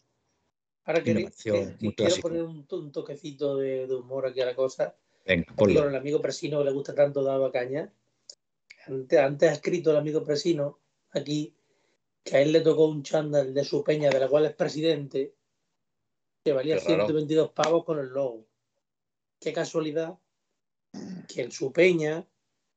Ahora 0.86 1.04
que, 1.04 1.30
quiero 1.44 2.16
poner 2.22 2.44
un, 2.44 2.92
toquecito 2.92 3.58
de, 3.58 3.86
humor 3.94 4.26
aquí 4.26 4.40
a 4.40 4.46
la 4.46 4.56
cosa. 4.56 4.96
Venga, 5.26 5.54
Con 5.56 5.70
el 5.72 5.96
amigo 5.96 6.22
Presino 6.22 6.60
que 6.60 6.66
le 6.66 6.72
gusta 6.72 6.96
tanto 6.96 7.22
dar 7.22 7.52
caña. 7.52 7.92
Antes, 8.88 9.20
antes 9.20 9.50
ha 9.50 9.54
escrito 9.54 9.92
el 9.92 9.98
amigo 9.98 10.24
Presino 10.24 10.80
aquí 11.12 11.54
que 12.24 12.38
a 12.38 12.42
él 12.42 12.54
le 12.54 12.62
tocó 12.62 12.88
un 12.88 13.04
chándal 13.04 13.54
de 13.54 13.66
su 13.66 13.84
peña, 13.84 14.10
de 14.10 14.20
la 14.22 14.30
cual 14.30 14.46
es 14.46 14.54
presidente, 14.54 15.34
que 16.44 16.54
valía 16.54 16.80
122 16.80 17.52
pavos 17.52 17.84
con 17.84 18.00
el 18.00 18.08
logo. 18.08 18.46
Qué 19.40 19.54
casualidad 19.54 20.18
que 21.28 21.42
en 21.44 21.52
su 21.52 21.72
peña 21.72 22.26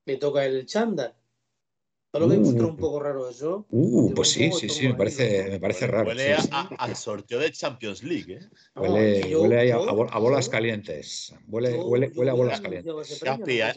le 0.05 0.17
toca 0.17 0.45
el 0.45 0.67
chándal 0.67 1.15
¿No 2.13 2.21
lo 2.21 2.29
veis 2.29 2.47
uh, 2.47 2.69
un 2.69 2.77
poco 2.77 3.01
raro 3.01 3.27
eso? 3.27 3.65
Uh, 3.71 4.13
pues 4.13 4.29
sí, 4.33 4.53
sí, 4.53 4.69
sí, 4.69 4.87
me 4.87 4.95
parece, 4.95 5.49
me 5.49 5.59
parece 5.59 5.87
raro. 5.87 6.09
Huele 6.09 6.37
al 6.79 6.95
sorteo 6.95 7.39
de 7.39 7.51
Champions 7.51 8.03
League. 8.03 8.35
¿eh? 8.35 8.49
Huele, 8.75 9.35
huele 9.35 9.73
a, 9.73 9.77
a, 9.77 10.19
bolas 10.19 10.51
calientes. 10.51 11.35
Huele, 11.49 11.73
huele, 11.79 12.13
huele 12.15 12.31
a 12.31 12.35
bolas 12.35 12.61
calientes. 12.61 13.23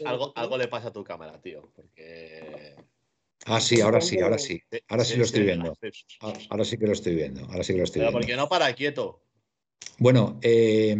algo, 0.04 0.34
algo 0.36 0.58
le 0.58 0.68
pasa 0.68 0.88
a 0.88 0.92
tu 0.92 1.02
cámara, 1.02 1.40
tío. 1.40 1.72
Porque. 1.74 2.76
Ah, 3.46 3.60
sí, 3.60 3.80
ahora 3.80 4.02
sí, 4.02 4.20
ahora 4.20 4.36
sí. 4.36 4.60
Ahora 4.88 5.04
sí, 5.04 5.16
lo 5.16 5.24
estoy 5.24 5.44
viendo. 5.44 5.74
Ahora 6.50 6.64
sí 6.64 6.76
que 6.76 6.86
lo 6.86 6.92
estoy 6.92 7.14
viendo. 7.14 7.40
Ahora 7.46 7.64
sí 7.64 7.72
que 7.72 7.78
lo 7.78 7.84
estoy 7.84 8.00
Pero 8.00 8.10
viendo. 8.10 8.18
¿por 8.18 8.26
qué 8.26 8.36
no 8.36 8.48
para 8.50 8.74
quieto? 8.74 9.22
Bueno, 9.98 10.38
eh, 10.42 10.94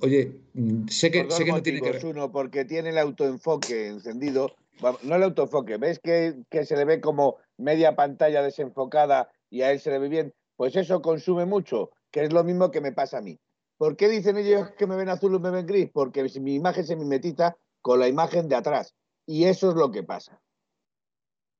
oye, 0.00 0.40
sé 0.88 1.10
que, 1.10 1.30
sé 1.30 1.44
que 1.44 1.52
no 1.52 1.62
tiene 1.62 1.80
que 1.80 1.92
ver. 1.92 2.04
Uno, 2.04 2.32
porque 2.32 2.64
tiene 2.64 2.90
el 2.90 2.98
autoenfoque 2.98 3.88
encendido 3.88 4.54
no 5.02 5.16
el 5.16 5.22
autoenfoque, 5.22 5.76
¿ves 5.76 5.98
que, 5.98 6.44
se 6.64 6.76
le 6.76 6.84
ve 6.84 7.00
como 7.00 7.36
media 7.56 7.94
pantalla 7.96 8.42
desenfocada 8.42 9.30
y 9.50 9.62
a 9.62 9.72
él 9.72 9.80
se 9.80 9.90
le 9.90 9.98
ve 9.98 10.08
bien? 10.08 10.34
Pues 10.56 10.76
eso 10.76 11.02
consume 11.02 11.46
mucho, 11.46 11.90
que 12.10 12.24
es 12.24 12.32
lo 12.32 12.44
mismo 12.44 12.70
que 12.70 12.80
me 12.80 12.92
pasa 12.92 13.18
a 13.18 13.22
mí. 13.22 13.38
¿Por 13.76 13.96
qué 13.96 14.08
dicen 14.08 14.36
ellos 14.36 14.70
que 14.76 14.86
me 14.86 14.96
ven 14.96 15.08
azul 15.08 15.34
o 15.34 15.40
me 15.40 15.50
ven 15.50 15.66
gris? 15.66 15.90
Porque 15.92 16.22
mi 16.40 16.54
imagen 16.54 16.84
se 16.84 16.96
mimetiza 16.96 17.56
con 17.80 17.98
la 17.98 18.08
imagen 18.08 18.48
de 18.48 18.56
atrás. 18.56 18.94
Y 19.26 19.44
eso 19.44 19.70
es 19.70 19.76
lo 19.76 19.90
que 19.90 20.02
pasa. 20.02 20.40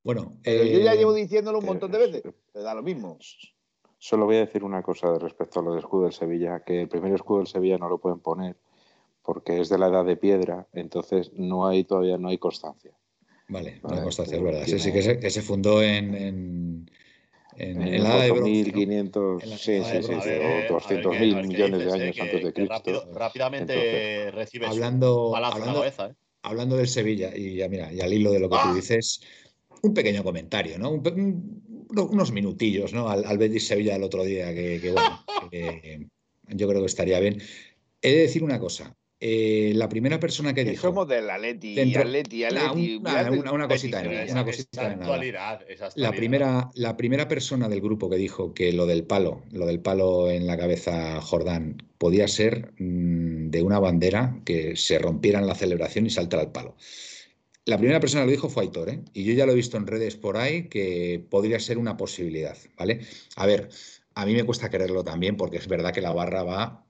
Bueno, 0.03 0.37
yo 0.45 0.81
ya 0.81 0.95
eh, 0.95 0.97
llevo 0.97 1.13
diciéndolo 1.13 1.59
un 1.59 1.67
montón 1.67 1.93
de 1.93 1.99
veces, 1.99 2.23
te 2.53 2.61
da 2.61 2.75
lo 2.75 2.83
mismo. 2.83 3.19
Solo 4.03 4.25
voy 4.25 4.37
a 4.37 4.41
decir 4.41 4.65
una 4.65 4.83
cosa 4.83 5.19
respecto 5.19 5.61
a 5.61 5.63
lo 5.63 5.73
del 5.73 5.81
escudo 5.81 6.05
del 6.05 6.15
Sevilla, 6.15 6.65
que 6.65 6.81
el 6.81 6.89
primer 6.89 7.13
escudo 7.13 7.39
del 7.39 7.47
Sevilla 7.47 7.77
no 7.77 7.91
lo 7.91 7.99
pueden 7.99 8.19
poner 8.19 8.57
porque 9.23 9.61
es 9.61 9.69
de 9.69 9.77
la 9.77 9.89
edad 9.89 10.07
de 10.07 10.17
piedra, 10.17 10.67
entonces 10.73 11.33
no 11.35 11.67
hay 11.67 11.85
todavía 11.85 12.17
no 12.17 12.29
hay 12.29 12.39
constancia. 12.39 12.93
Vale, 13.49 13.79
una 13.83 14.03
constancia, 14.03 14.39
es 14.39 14.43
verdad. 14.43 14.63
Sí, 14.65 14.79
sí, 14.79 14.91
que 14.91 15.03
se, 15.03 15.19
que 15.21 15.29
se 15.29 15.43
fundó 15.43 15.83
en, 15.83 16.15
en, 16.15 16.91
en, 17.57 17.83
en 17.83 18.03
la 18.03 18.23
de 18.23 18.33
1500, 18.33 19.43
sí, 19.43 19.83
sí, 19.85 20.03
sí, 20.03 20.31
o 20.71 20.73
200 20.73 21.21
mil 21.21 21.47
millones 21.47 21.85
de 21.85 21.93
años 21.93 22.21
antes 22.21 22.43
de 22.43 22.53
Cristo. 22.55 23.11
rápidamente 23.13 24.31
recibes 24.31 24.71
hablando, 24.71 25.37
hablando, 25.37 25.81
cabeza, 25.81 26.07
¿eh? 26.07 26.15
hablando 26.43 26.77
del 26.77 26.89
Sevilla, 26.89 27.37
y 27.37 27.57
ya 27.57 27.69
mira, 27.69 27.93
y 27.93 28.01
al 28.01 28.13
hilo 28.13 28.33
de 28.33 28.41
lo 28.41 28.49
que 28.49 28.57
tú 28.57 28.63
¡Ah! 28.65 28.75
dices, 28.75 29.21
un 29.83 29.93
pequeño 29.93 30.25
comentario, 30.25 30.79
¿no? 30.79 30.91
Un, 30.91 31.03
unos 31.97 32.33
minutillos 32.33 32.93
¿no? 32.93 33.09
al, 33.11 33.25
al 33.25 33.39
Betis 33.39 33.67
Sevilla 33.67 33.97
el 33.97 34.03
otro 34.03 34.25
día, 34.25 34.55
que, 34.55 34.81
que 34.81 34.91
bueno, 34.93 35.25
que 35.51 36.07
yo 36.49 36.69
creo 36.69 36.81
que 36.81 36.87
estaría 36.87 37.21
bien. 37.21 37.41
He 38.03 38.13
de 38.13 38.21
decir 38.23 38.43
una 38.43 38.59
cosa. 38.59 38.95
eh, 39.23 39.73
la 39.75 39.89
primera 39.91 40.19
persona 40.19 40.55
que 40.55 40.65
dijo. 40.65 40.89
somos 40.89 41.07
del 41.07 41.29
Atleti, 41.29 41.75
Dentro- 41.75 42.01
Atleti, 42.03 42.41
Nah, 42.41 42.47
Atleti. 42.71 42.97
un- 42.97 43.03
nah, 43.03 43.23
Betis, 43.25 43.39
una, 43.41 43.53
una 43.53 43.69
cosita, 43.69 44.03
esa- 44.23 44.33
una 44.33 44.45
cosita 44.47 44.89
de 44.89 44.97
nada. 44.97 45.07
La 45.97 46.11
primera, 46.13 46.71
la 46.75 46.97
primera 46.97 47.29
persona 47.29 47.69
del 47.69 47.83
grupo 47.83 48.09
que 48.09 48.17
dijo 48.17 48.55
que 48.55 48.73
lo 48.73 48.87
del 48.87 49.05
palo, 49.05 49.43
lo 49.53 49.67
del 49.67 49.81
palo 49.81 50.31
en 50.31 50.47
la 50.47 50.57
cabeza 50.57 51.21
Jordán, 51.21 51.83
podía 51.99 52.29
ser 52.29 52.73
mm, 52.79 53.51
de 53.51 53.63
una 53.63 53.79
bandera 53.79 54.41
que 54.47 54.75
se 54.77 54.99
rompiera 54.99 55.39
en 55.39 55.47
la 55.47 55.55
celebración 55.55 56.07
y 56.07 56.11
saltara 56.11 56.43
al 56.45 56.53
palo. 56.53 56.77
La 57.71 57.79
primera 57.79 58.01
persona 58.01 58.23
que 58.23 58.27
lo 58.27 58.33
dijo 58.33 58.49
fue 58.49 58.65
Aitor, 58.65 58.89
¿eh? 58.89 59.05
y 59.15 59.23
yo 59.23 59.33
ya 59.33 59.47
lo 59.47 59.53
he 59.53 59.55
visto 59.55 59.77
en 59.77 59.87
redes 59.87 60.17
por 60.17 60.37
ahí 60.37 60.69
que 60.69 61.25
podría 61.31 61.61
ser 61.61 61.79
una 61.79 61.97
posibilidad, 61.97 62.59
¿vale? 62.77 63.07
A 63.37 63.47
ver, 63.47 63.69
a 64.17 64.27
mí 64.27 64.35
me 64.35 64.43
cuesta 64.43 64.69
creerlo 64.69 65.05
también 65.05 65.37
porque 65.37 65.59
es 65.59 65.69
verdad 65.69 65.93
que 65.93 66.01
la 66.01 66.13
barra 66.13 66.43
va, 66.43 66.85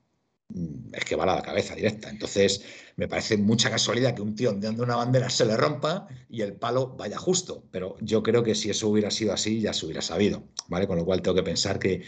mm, 0.49 0.95
es 0.95 1.05
que 1.05 1.17
va 1.17 1.25
a 1.25 1.37
la 1.37 1.43
cabeza 1.43 1.75
directa. 1.75 2.09
Entonces, 2.09 2.65
me 2.97 3.09
parece 3.09 3.37
mucha 3.37 3.69
casualidad 3.69 4.15
que 4.15 4.23
un 4.23 4.35
tío 4.35 4.49
ondeando 4.49 4.83
una 4.83 4.97
bandera 4.97 5.29
se 5.29 5.45
le 5.45 5.55
rompa 5.55 6.09
y 6.31 6.41
el 6.41 6.55
palo 6.55 6.97
vaya 6.97 7.19
justo. 7.19 7.63
Pero 7.71 7.99
yo 8.01 8.23
creo 8.23 8.43
que 8.43 8.55
si 8.55 8.71
eso 8.71 8.89
hubiera 8.89 9.11
sido 9.11 9.35
así, 9.35 9.61
ya 9.61 9.75
se 9.75 9.85
hubiera 9.85 10.01
sabido, 10.01 10.45
¿vale? 10.69 10.87
Con 10.87 10.97
lo 10.97 11.05
cual 11.05 11.21
tengo 11.21 11.35
que 11.35 11.43
pensar 11.43 11.79
que, 11.79 12.05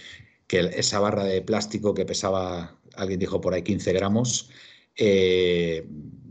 que 0.46 0.60
esa 0.60 0.98
barra 0.98 1.24
de 1.24 1.42
plástico 1.42 1.92
que 1.92 2.06
pesaba, 2.06 2.80
alguien 2.94 3.20
dijo 3.20 3.38
por 3.38 3.52
ahí 3.52 3.60
15 3.62 3.92
gramos, 3.92 4.48
eh, 4.96 5.86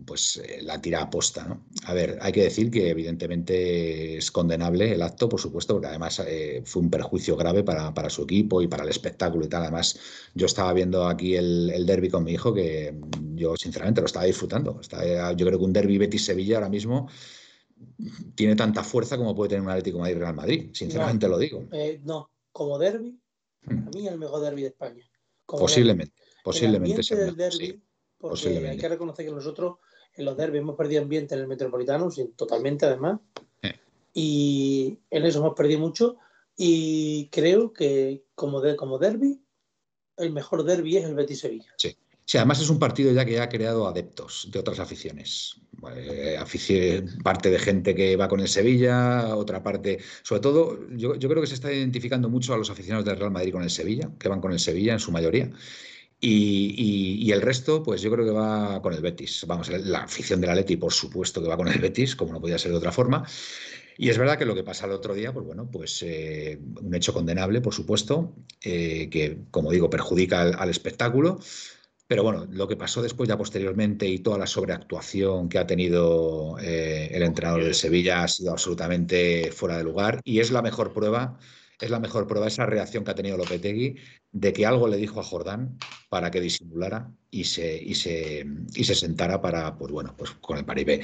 pues 0.05 0.37
eh, 0.37 0.59
la 0.61 0.81
tira 0.81 1.01
a 1.01 1.09
posta, 1.09 1.45
¿no? 1.45 1.65
A 1.85 1.93
ver, 1.93 2.17
hay 2.21 2.31
que 2.31 2.43
decir 2.43 2.69
que 2.71 2.89
evidentemente 2.89 4.17
es 4.17 4.31
condenable 4.31 4.91
el 4.93 5.01
acto, 5.01 5.29
por 5.29 5.39
supuesto, 5.39 5.73
porque 5.75 5.87
además 5.87 6.21
eh, 6.27 6.61
fue 6.65 6.81
un 6.81 6.89
perjuicio 6.89 7.35
grave 7.37 7.63
para, 7.63 7.93
para 7.93 8.09
su 8.09 8.23
equipo 8.23 8.61
y 8.61 8.67
para 8.67 8.83
el 8.83 8.89
espectáculo 8.89 9.45
y 9.45 9.49
tal. 9.49 9.63
Además, 9.63 9.99
yo 10.33 10.45
estaba 10.45 10.73
viendo 10.73 11.07
aquí 11.07 11.35
el, 11.35 11.69
el 11.73 11.85
derby 11.85 12.09
con 12.09 12.23
mi 12.23 12.31
hijo 12.33 12.53
que 12.53 12.91
mm, 12.93 13.35
yo 13.37 13.55
sinceramente 13.55 14.01
lo 14.01 14.07
estaba 14.07 14.25
disfrutando. 14.25 14.79
Estaba- 14.81 15.33
yo 15.33 15.45
creo 15.45 15.59
que 15.59 15.65
un 15.65 15.73
derby 15.73 15.97
Betis-Sevilla 15.97 16.57
ahora 16.57 16.69
mismo 16.69 17.07
tiene 18.35 18.55
tanta 18.55 18.83
fuerza 18.83 19.17
como 19.17 19.35
puede 19.35 19.49
tener 19.49 19.63
un 19.63 19.69
Atlético 19.69 19.99
Madrid-Real 19.99 20.35
Madrid, 20.35 20.69
sinceramente 20.73 21.27
lo 21.27 21.37
digo. 21.37 21.67
Eh, 21.71 21.99
no, 22.03 22.29
como 22.51 22.77
derby, 22.77 23.17
Mm. 23.63 23.87
a 23.87 23.91
mí 23.91 24.07
el 24.07 24.17
mejor 24.17 24.41
derby 24.41 24.63
de 24.63 24.69
España. 24.69 25.03
Como 25.45 25.61
Posiblemente, 25.61 26.15
posiblemente 26.43 26.95
el 27.01 27.03
sea 27.03 27.15
ambiente 27.17 27.35
el 27.35 27.37
del 27.37 27.49
mejor, 27.51 27.59
derby, 27.59 27.73
sí. 27.73 27.83
porque 28.17 28.67
hay 28.69 28.77
que 28.77 28.89
reconocer 28.89 29.25
que 29.27 29.31
nosotros 29.31 29.75
en 30.15 30.25
los 30.25 30.35
derbis 30.37 30.61
hemos 30.61 30.75
perdido 30.75 31.01
ambiente 31.01 31.35
en 31.35 31.41
el 31.41 31.47
Metropolitano, 31.47 32.11
sin- 32.11 32.33
totalmente 32.33 32.85
además. 32.85 33.19
Y 34.13 34.99
en 35.09 35.25
eso 35.25 35.39
hemos 35.39 35.53
perdido 35.55 35.79
mucho. 35.79 36.17
Y 36.57 37.29
creo 37.31 37.71
que 37.71 38.25
como, 38.35 38.59
de, 38.61 38.75
como 38.75 38.97
derby, 38.97 39.41
el 40.17 40.31
mejor 40.33 40.63
derby 40.63 40.97
es 40.97 41.05
el 41.05 41.15
Betis 41.15 41.39
Sevilla. 41.39 41.73
Sí, 41.77 42.37
además 42.37 42.61
es 42.61 42.69
un 42.69 42.79
partido 42.79 43.11
ya 43.11 43.25
que 43.25 43.39
ha 43.41 43.49
creado 43.49 43.87
adeptos 43.87 44.47
de 44.51 44.59
otras 44.59 44.79
aficiones. 44.79 45.55
Eh, 45.95 46.37
afici- 46.39 47.21
parte 47.23 47.49
de 47.49 47.57
gente 47.59 47.95
que 47.95 48.15
va 48.15 48.27
con 48.29 48.39
el 48.39 48.47
Sevilla, 48.47 49.35
otra 49.35 49.63
parte. 49.63 49.99
Sobre 50.23 50.41
todo, 50.41 50.87
yo, 50.91 51.15
yo 51.15 51.27
creo 51.29 51.41
que 51.41 51.47
se 51.47 51.55
está 51.55 51.73
identificando 51.73 52.29
mucho 52.29 52.53
a 52.53 52.57
los 52.57 52.69
aficionados 52.69 53.05
del 53.05 53.17
Real 53.17 53.31
Madrid 53.31 53.51
con 53.53 53.63
el 53.63 53.69
Sevilla, 53.69 54.09
que 54.19 54.29
van 54.29 54.39
con 54.39 54.51
el 54.51 54.59
Sevilla 54.59 54.93
en 54.93 54.99
su 54.99 55.11
mayoría. 55.11 55.49
Y, 56.23 56.75
y- 56.77 57.23
y 57.27 57.31
el 57.31 57.41
resto, 57.41 57.81
pues 57.81 58.01
yo 58.01 58.11
creo 58.11 58.23
que 58.25 58.31
va 58.31 58.79
con 58.81 58.93
el 58.93 59.01
Betis. 59.01 59.43
Vamos, 59.47 59.69
la 59.69 60.03
afición 60.03 60.39
del 60.39 60.51
Atleti, 60.51 60.77
por 60.77 60.93
supuesto 60.93 61.41
que 61.41 61.47
va 61.49 61.57
con 61.57 61.67
el 61.67 61.79
Betis, 61.79 62.15
como 62.15 62.31
no 62.31 62.39
podía 62.41 62.59
ser 62.59 62.71
de 62.71 62.77
otra 62.77 62.91
forma. 62.91 63.25
Y 63.97 64.09
es 64.09 64.17
verdad 64.17 64.37
que 64.37 64.45
lo 64.45 64.55
que 64.55 64.63
pasa 64.63 64.85
el 64.85 64.91
otro 64.93 65.13
día, 65.15 65.33
pues 65.33 65.45
bueno, 65.45 65.69
pues 65.71 66.01
eh, 66.03 66.59
un 66.81 66.93
hecho 66.95 67.13
condenable, 67.13 67.61
por 67.61 67.73
supuesto, 67.73 68.35
eh, 68.61 69.09
que, 69.09 69.39
como 69.51 69.71
digo, 69.71 69.89
perjudica 69.89 70.41
al- 70.41 70.55
al 70.59 70.69
espectáculo. 70.69 71.39
Pero 72.07 72.23
bueno, 72.23 72.45
lo 72.51 72.67
que 72.67 72.75
pasó 72.75 73.01
después 73.01 73.29
ya 73.29 73.37
posteriormente 73.37 74.07
y 74.07 74.19
toda 74.19 74.37
la 74.37 74.47
sobreactuación 74.47 75.47
que 75.49 75.57
ha 75.59 75.65
tenido 75.67 76.57
eh, 76.59 77.09
el 77.13 77.23
entrenador 77.23 77.63
del 77.63 77.73
Sevilla 77.75 78.23
ha 78.23 78.27
sido 78.27 78.51
absolutamente 78.51 79.51
fuera 79.53 79.77
de 79.77 79.83
lugar 79.85 80.19
y 80.25 80.39
es 80.41 80.51
la 80.51 80.61
mejor 80.61 80.91
prueba, 80.93 81.39
es 81.81 81.89
la 81.89 81.99
mejor 81.99 82.27
prueba 82.27 82.47
esa 82.47 82.65
reacción 82.65 83.03
que 83.03 83.11
ha 83.11 83.15
tenido 83.15 83.37
Lopetegui 83.37 83.97
de 84.31 84.53
que 84.53 84.65
algo 84.65 84.87
le 84.87 84.97
dijo 84.97 85.19
a 85.19 85.23
Jordán 85.23 85.77
para 86.09 86.31
que 86.31 86.39
disimulara 86.39 87.11
y 87.29 87.43
se, 87.45 87.75
y 87.81 87.95
se, 87.95 88.45
y 88.75 88.83
se 88.83 88.95
sentara 88.95 89.41
para, 89.41 89.75
pues 89.77 89.91
bueno, 89.91 90.13
pues 90.17 90.31
con 90.31 90.57
el 90.57 90.65
paripé. 90.65 91.01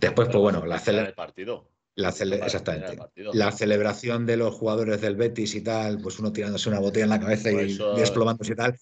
Después, 0.00 0.28
pues 0.28 0.38
bueno, 0.38 0.60
la, 0.64 0.76
Para 0.76 0.80
cele- 0.80 1.06
el 1.08 1.14
partido. 1.14 1.70
la 1.96 2.12
cele- 2.12 2.36
Para 2.38 2.46
exactamente. 2.46 2.96
La 3.34 3.52
celebración 3.52 4.24
de 4.26 4.36
los 4.36 4.54
jugadores 4.54 5.00
del 5.00 5.16
Betis 5.16 5.54
y 5.54 5.60
tal, 5.62 5.98
pues 6.00 6.18
uno 6.18 6.32
tirándose 6.32 6.68
una 6.68 6.78
botella 6.80 7.04
en 7.04 7.10
la 7.10 7.20
cabeza 7.20 7.50
y 7.52 7.72
eso- 7.72 7.94
desplomándose 7.94 8.52
y 8.52 8.56
tal. 8.56 8.78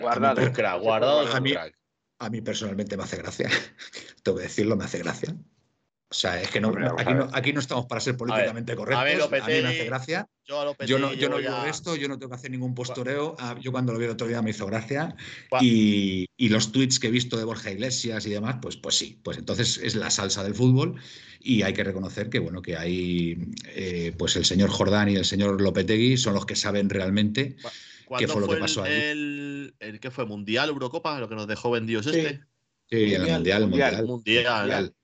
Guardado. 0.00 0.40
A 1.36 1.40
mí- 1.40 1.52
crack. 1.52 1.74
A 2.22 2.28
mí 2.28 2.40
personalmente 2.42 2.96
me 2.98 3.02
hace 3.04 3.16
gracia. 3.16 3.48
Tengo 4.22 4.36
que 4.38 4.44
decirlo, 4.44 4.76
me 4.76 4.84
hace 4.84 4.98
gracia. 4.98 5.34
O 6.12 6.14
sea, 6.14 6.42
es 6.42 6.50
que 6.50 6.60
no, 6.60 6.70
aquí, 6.70 6.78
a 7.10 7.14
no, 7.14 7.26
ver. 7.26 7.34
aquí 7.34 7.52
no 7.52 7.60
estamos 7.60 7.86
para 7.86 8.00
ser 8.00 8.16
políticamente 8.16 8.72
a 8.72 8.76
correctos. 8.76 9.04
ver, 9.04 9.12
A, 9.14 9.16
mí 9.16 9.30
me 9.30 9.38
Lopetegui, 9.38 9.66
hace 9.68 9.84
gracia. 9.84 10.28
Yo, 10.44 10.60
a 10.60 10.64
Lopetegui 10.64 10.90
Yo 10.90 10.98
no, 10.98 11.14
yo 11.14 11.28
no 11.28 11.38
digo 11.38 11.50
ya- 11.50 11.68
esto, 11.68 11.94
yo 11.94 12.08
no 12.08 12.18
tengo 12.18 12.30
que 12.30 12.34
hacer 12.36 12.50
ningún 12.50 12.74
postureo. 12.74 13.36
Ah, 13.38 13.54
Yo 13.60 13.70
cuando 13.70 13.92
lo 13.92 13.98
vi 14.00 14.06
el 14.06 14.10
otro 14.10 14.26
día 14.26 14.42
me 14.42 14.50
hizo 14.50 14.66
gracia. 14.66 15.14
Y, 15.60 16.26
y 16.36 16.48
los 16.48 16.72
tweets 16.72 16.98
que 16.98 17.06
he 17.06 17.10
visto 17.12 17.36
de 17.38 17.44
Borja 17.44 17.70
Iglesias 17.70 18.26
y 18.26 18.30
demás, 18.30 18.56
pues, 18.60 18.76
pues 18.76 18.96
sí, 18.96 19.20
pues 19.22 19.38
entonces 19.38 19.78
es 19.78 19.94
la 19.94 20.10
salsa 20.10 20.42
del 20.42 20.54
fútbol 20.56 20.96
y 21.38 21.62
hay 21.62 21.72
que 21.74 21.84
reconocer 21.84 22.28
que 22.28 22.40
bueno, 22.40 22.60
que 22.60 22.76
hay 22.76 23.38
eh, 23.68 24.12
pues 24.18 24.34
el 24.34 24.44
señor 24.44 24.68
Jordán 24.70 25.08
y 25.10 25.14
el 25.14 25.24
señor 25.24 25.60
Lopetegui 25.60 26.16
son 26.16 26.34
los 26.34 26.44
que 26.44 26.56
saben 26.56 26.90
realmente 26.90 27.56
¿Cuándo 28.04 28.32
fue 28.32 28.40
lo 28.40 28.48
que 28.48 28.54
el- 28.54 28.60
pasó 28.60 28.82
ahí? 28.82 28.92
El, 28.92 29.74
el, 29.78 30.00
¿Qué 30.00 30.10
fue? 30.10 30.26
¿Mundial, 30.26 30.70
Eurocopa? 30.70 31.20
Lo 31.20 31.28
que 31.28 31.36
nos 31.36 31.46
dejó 31.46 31.70
vendidos 31.70 32.06
Sí. 32.06 32.10
este. 32.18 32.40
sí, 32.90 33.14
en 33.14 33.22
el 33.22 33.30
Mundial, 33.30 33.60
Mundial, 33.62 33.62
Mundial. 33.68 34.06
Mundial, 34.06 34.58
Mundial. 34.58 34.94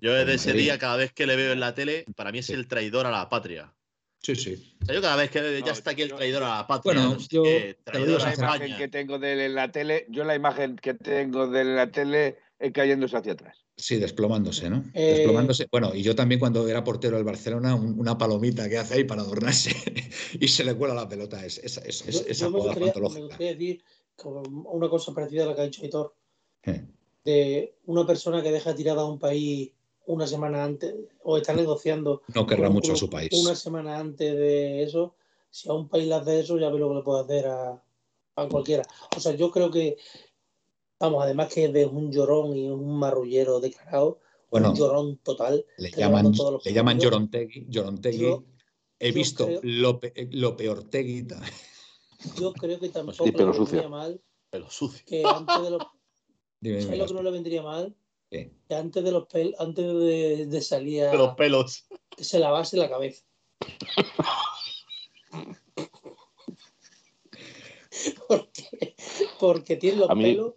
Yo 0.00 0.14
desde 0.14 0.34
ese 0.34 0.52
día, 0.52 0.78
cada 0.78 0.96
vez 0.96 1.12
que 1.12 1.26
le 1.26 1.36
veo 1.36 1.52
en 1.52 1.60
la 1.60 1.74
tele, 1.74 2.04
para 2.16 2.30
mí 2.32 2.38
es 2.38 2.50
el 2.50 2.68
traidor 2.68 3.06
a 3.06 3.10
la 3.10 3.28
patria. 3.28 3.74
Sí, 4.22 4.36
sí. 4.36 4.76
O 4.82 4.84
sea, 4.84 4.94
yo 4.94 5.00
cada 5.00 5.16
vez 5.16 5.30
que 5.30 5.40
veo, 5.40 5.58
ya 5.60 5.66
No, 5.66 5.72
está 5.72 5.90
aquí 5.92 6.02
el 6.02 6.10
yo- 6.10 6.16
traidor 6.16 6.42
a 6.44 6.58
la 6.58 6.66
patria. 6.66 6.94
Bueno, 6.94 7.14
no 7.14 7.20
sé 7.20 7.28
yo 7.30 7.42
qué, 7.42 7.78
traidor 7.82 8.20
a 8.20 8.24
la 8.26 8.34
imagen 8.34 8.76
que 8.76 8.88
tengo 8.88 9.18
de 9.18 9.32
él 9.32 9.40
en 9.40 9.54
la 9.54 9.72
tele, 9.72 10.06
yo 10.10 10.24
la 10.24 10.34
imagen 10.34 10.76
que 10.76 10.94
tengo 10.94 11.48
de 11.48 11.62
él 11.62 11.68
en 11.68 11.76
la 11.76 11.90
tele 11.90 12.38
es 12.58 12.72
cayéndose 12.72 13.16
hacia 13.16 13.32
atrás. 13.32 13.56
Sí, 13.76 13.96
desplomándose, 13.96 14.68
¿no? 14.68 14.84
Eh, 14.92 15.14
Desplomándose. 15.14 15.66
Bueno, 15.72 15.94
y 15.94 16.02
yo 16.02 16.14
también 16.14 16.38
cuando 16.38 16.68
era 16.68 16.84
portero 16.84 17.16
del 17.16 17.24
Barcelona, 17.24 17.74
un- 17.74 17.98
una 17.98 18.18
palomita 18.18 18.68
que 18.68 18.76
hace 18.76 18.94
ahí 18.94 19.04
para 19.04 19.22
adornarse 19.22 19.70
y 20.38 20.48
se 20.48 20.64
le 20.64 20.74
cuela 20.74 20.94
la 20.94 21.08
pelota. 21.08 21.44
Es, 21.44 21.56
es, 21.58 21.78
es- 21.78 22.06
es- 22.06 22.20
Yo- 22.20 22.26
esa 22.30 22.44
yo 22.44 22.50
me 22.50 22.58
gustaría, 22.58 22.92
me 22.94 23.20
gustaría 23.22 23.52
decir 23.54 23.82
como 24.14 24.42
una 24.70 24.88
cosa 24.90 25.14
parecida 25.14 25.44
a 25.44 25.46
la 25.46 25.54
que 25.54 25.60
ha 25.62 25.64
dicho 25.64 25.84
Hitor, 25.84 26.14
Eh, 26.64 26.84
de 27.24 27.74
una 27.86 28.06
persona 28.06 28.42
que 28.42 28.52
deja 28.52 28.74
tirada 28.74 29.00
a 29.00 29.06
un 29.06 29.18
país 29.18 29.72
una 30.12 30.26
semana 30.26 30.64
antes 30.64 30.94
o 31.22 31.36
está 31.36 31.52
negociando 31.54 32.22
No 32.34 32.46
querrá 32.46 32.68
un 32.68 32.74
mucho 32.74 32.92
a 32.92 32.96
su 32.96 33.08
país. 33.08 33.30
una 33.44 33.54
semana 33.54 33.98
antes 33.98 34.36
de 34.36 34.82
eso, 34.82 35.14
si 35.50 35.68
a 35.68 35.72
un 35.72 35.88
país 35.88 36.06
le 36.06 36.14
hace 36.14 36.40
eso, 36.40 36.58
ya 36.58 36.68
ve 36.70 36.78
lo 36.78 36.88
que 36.88 36.94
le 36.96 37.02
puede 37.02 37.22
hacer 37.22 37.46
a, 37.46 37.82
a 38.36 38.48
cualquiera. 38.48 38.82
O 39.16 39.20
sea, 39.20 39.34
yo 39.34 39.50
creo 39.50 39.70
que, 39.70 39.96
vamos, 40.98 41.22
además 41.22 41.52
que 41.52 41.64
es 41.66 41.86
un 41.86 42.10
llorón 42.12 42.56
y 42.56 42.68
un 42.68 42.98
marrullero 42.98 43.60
declarado, 43.60 44.20
Bueno, 44.50 44.70
un 44.70 44.76
llorón 44.76 45.16
total. 45.18 45.64
Le 45.78 45.90
llaman, 45.90 46.32
todos 46.32 46.64
le 46.64 46.72
llaman. 46.72 46.98
Llorontegui. 46.98 47.66
Llorontegui. 47.68 48.18
Yo- 48.18 48.44
He 49.02 49.08
yo 49.08 49.14
visto 49.14 49.46
creo- 49.46 49.60
lo, 49.62 49.98
pe- 50.00 50.28
lo 50.32 50.56
peortegui. 50.56 51.26
Yo 52.38 52.52
creo 52.52 52.78
que 52.78 52.88
tampoco 53.16 53.24
Sí, 53.24 53.32
pero 53.32 53.52
le 53.52 53.58
vendría 53.58 53.82
sucio. 53.82 53.88
mal 53.88 54.20
Pelo 54.50 54.68
sucio. 54.70 55.02
que 55.06 55.24
antes 55.24 55.62
de 55.62 55.70
los. 55.70 55.82
Dime, 56.60 56.82
¿Sabes 56.82 56.98
lo 56.98 57.06
que 57.06 57.14
no 57.14 57.22
le 57.22 57.30
vendría 57.30 57.62
mal? 57.62 57.96
Sí. 58.30 58.50
Antes 58.70 59.02
de 59.02 59.10
los 59.12 59.24
pel- 59.24 59.54
antes 59.58 59.84
de, 59.84 60.46
de 60.46 60.62
salir 60.62 61.02
a- 61.04 61.10
De 61.10 61.18
los 61.18 61.34
pelos. 61.34 61.86
que 62.16 62.22
se 62.24 62.38
lavase 62.38 62.76
la 62.76 62.88
cabeza. 62.88 63.24
porque, 68.28 68.94
porque 69.38 69.76
tiene 69.76 69.98
los 69.98 70.14
mí- 70.14 70.22
pelos 70.22 70.54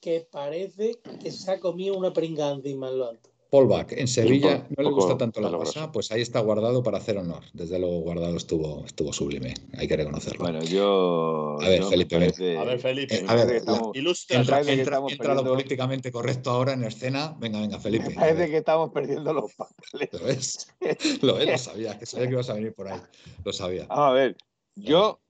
que 0.00 0.20
parece 0.30 1.00
que 1.20 1.30
se 1.32 1.50
ha 1.50 1.58
comido 1.60 1.96
una 1.96 2.12
pringada 2.12 2.52
encima 2.54 2.88
en 2.88 2.98
lo 2.98 3.08
alto. 3.08 3.30
Polback, 3.50 3.92
en 3.92 4.08
Sevilla 4.08 4.66
no 4.76 4.82
le 4.82 4.90
gusta 4.90 5.16
tanto 5.16 5.40
la 5.40 5.50
cosa, 5.50 5.90
pues 5.90 6.12
ahí 6.12 6.20
está 6.20 6.40
guardado 6.40 6.82
para 6.82 6.98
hacer 6.98 7.16
honor. 7.16 7.42
Desde 7.54 7.78
luego, 7.78 8.00
guardado 8.00 8.36
estuvo, 8.36 8.84
estuvo 8.84 9.10
sublime, 9.12 9.54
hay 9.78 9.88
que 9.88 9.96
reconocerlo. 9.96 10.40
Bueno, 10.44 10.62
yo. 10.62 11.56
A 11.60 11.68
ver, 11.68 11.80
yo 11.80 11.88
Felipe, 11.88 12.16
parece- 12.18 12.58
A 12.58 12.64
ver, 12.64 12.78
Felipe. 12.78 13.14
Eh, 13.14 13.24
a 13.26 13.34
ver, 13.34 13.50
estamos- 13.56 13.96
Ilustra. 13.96 14.36
entra, 14.40 14.60
entra- 14.60 15.34
lo 15.34 15.44
políticamente 15.44 16.12
correcto 16.12 16.50
ahora 16.50 16.74
en 16.74 16.84
escena. 16.84 17.34
Venga, 17.38 17.60
venga, 17.60 17.78
Felipe. 17.78 18.10
me 18.10 18.14
parece 18.16 18.50
que 18.50 18.58
estamos 18.58 18.90
perdiendo 18.90 19.32
los 19.32 19.50
papeles. 19.54 20.10
¿Lo 20.12 20.18
ves? 20.26 20.68
Lo 21.22 21.34
ves, 21.36 21.46
lo 21.50 21.58
sabía, 21.58 21.98
que 21.98 22.04
sabía 22.06 22.26
que 22.26 22.32
ibas 22.34 22.50
a 22.50 22.54
venir 22.54 22.74
por 22.74 22.88
ahí. 22.88 23.00
Lo 23.44 23.52
sabía. 23.54 23.86
A 23.88 24.10
ver, 24.12 24.36
yo, 24.74 25.20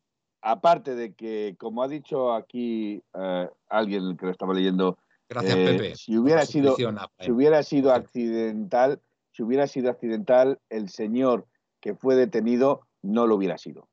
aparte 0.42 0.96
de 0.96 1.14
que, 1.14 1.54
como 1.58 1.84
ha 1.84 1.88
dicho 1.88 2.32
aquí 2.34 3.00
eh, 3.14 3.48
alguien 3.68 4.16
que 4.16 4.26
lo 4.26 4.32
estaba 4.32 4.54
leyendo, 4.54 4.98
Gracias, 5.28 5.56
eh, 5.56 5.64
Pepe. 5.64 5.94
si 5.96 6.16
hubiera 6.16 6.44
sido- 6.46 6.76
si 7.18 7.30
hubiera 7.30 7.62
accidental, 7.92 9.00
si 9.30 9.42
hubiera 9.42 9.66
sido 9.66 9.90
accidental, 9.90 10.58
el 10.70 10.88
señor 10.88 11.46
que 11.80 11.94
fue 11.94 12.16
detenido 12.16 12.80
no 13.02 13.26
lo 13.26 13.36
hubiera 13.36 13.58
sido, 13.58 13.88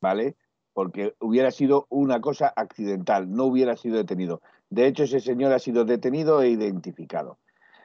¿vale? 0.00 0.36
Porque 0.72 1.14
hubiera 1.18 1.50
sido 1.50 1.86
una 1.88 2.20
cosa 2.20 2.52
accidental, 2.54 3.30
no 3.30 3.44
hubiera 3.44 3.76
sido 3.76 3.96
detenido. 3.96 4.40
De 4.70 4.86
hecho, 4.86 5.04
ese 5.04 5.20
señor 5.20 5.52
ha 5.52 5.58
sido 5.58 5.84
detenido 5.84 6.40
e 6.42 6.50
identificado. 6.50 7.38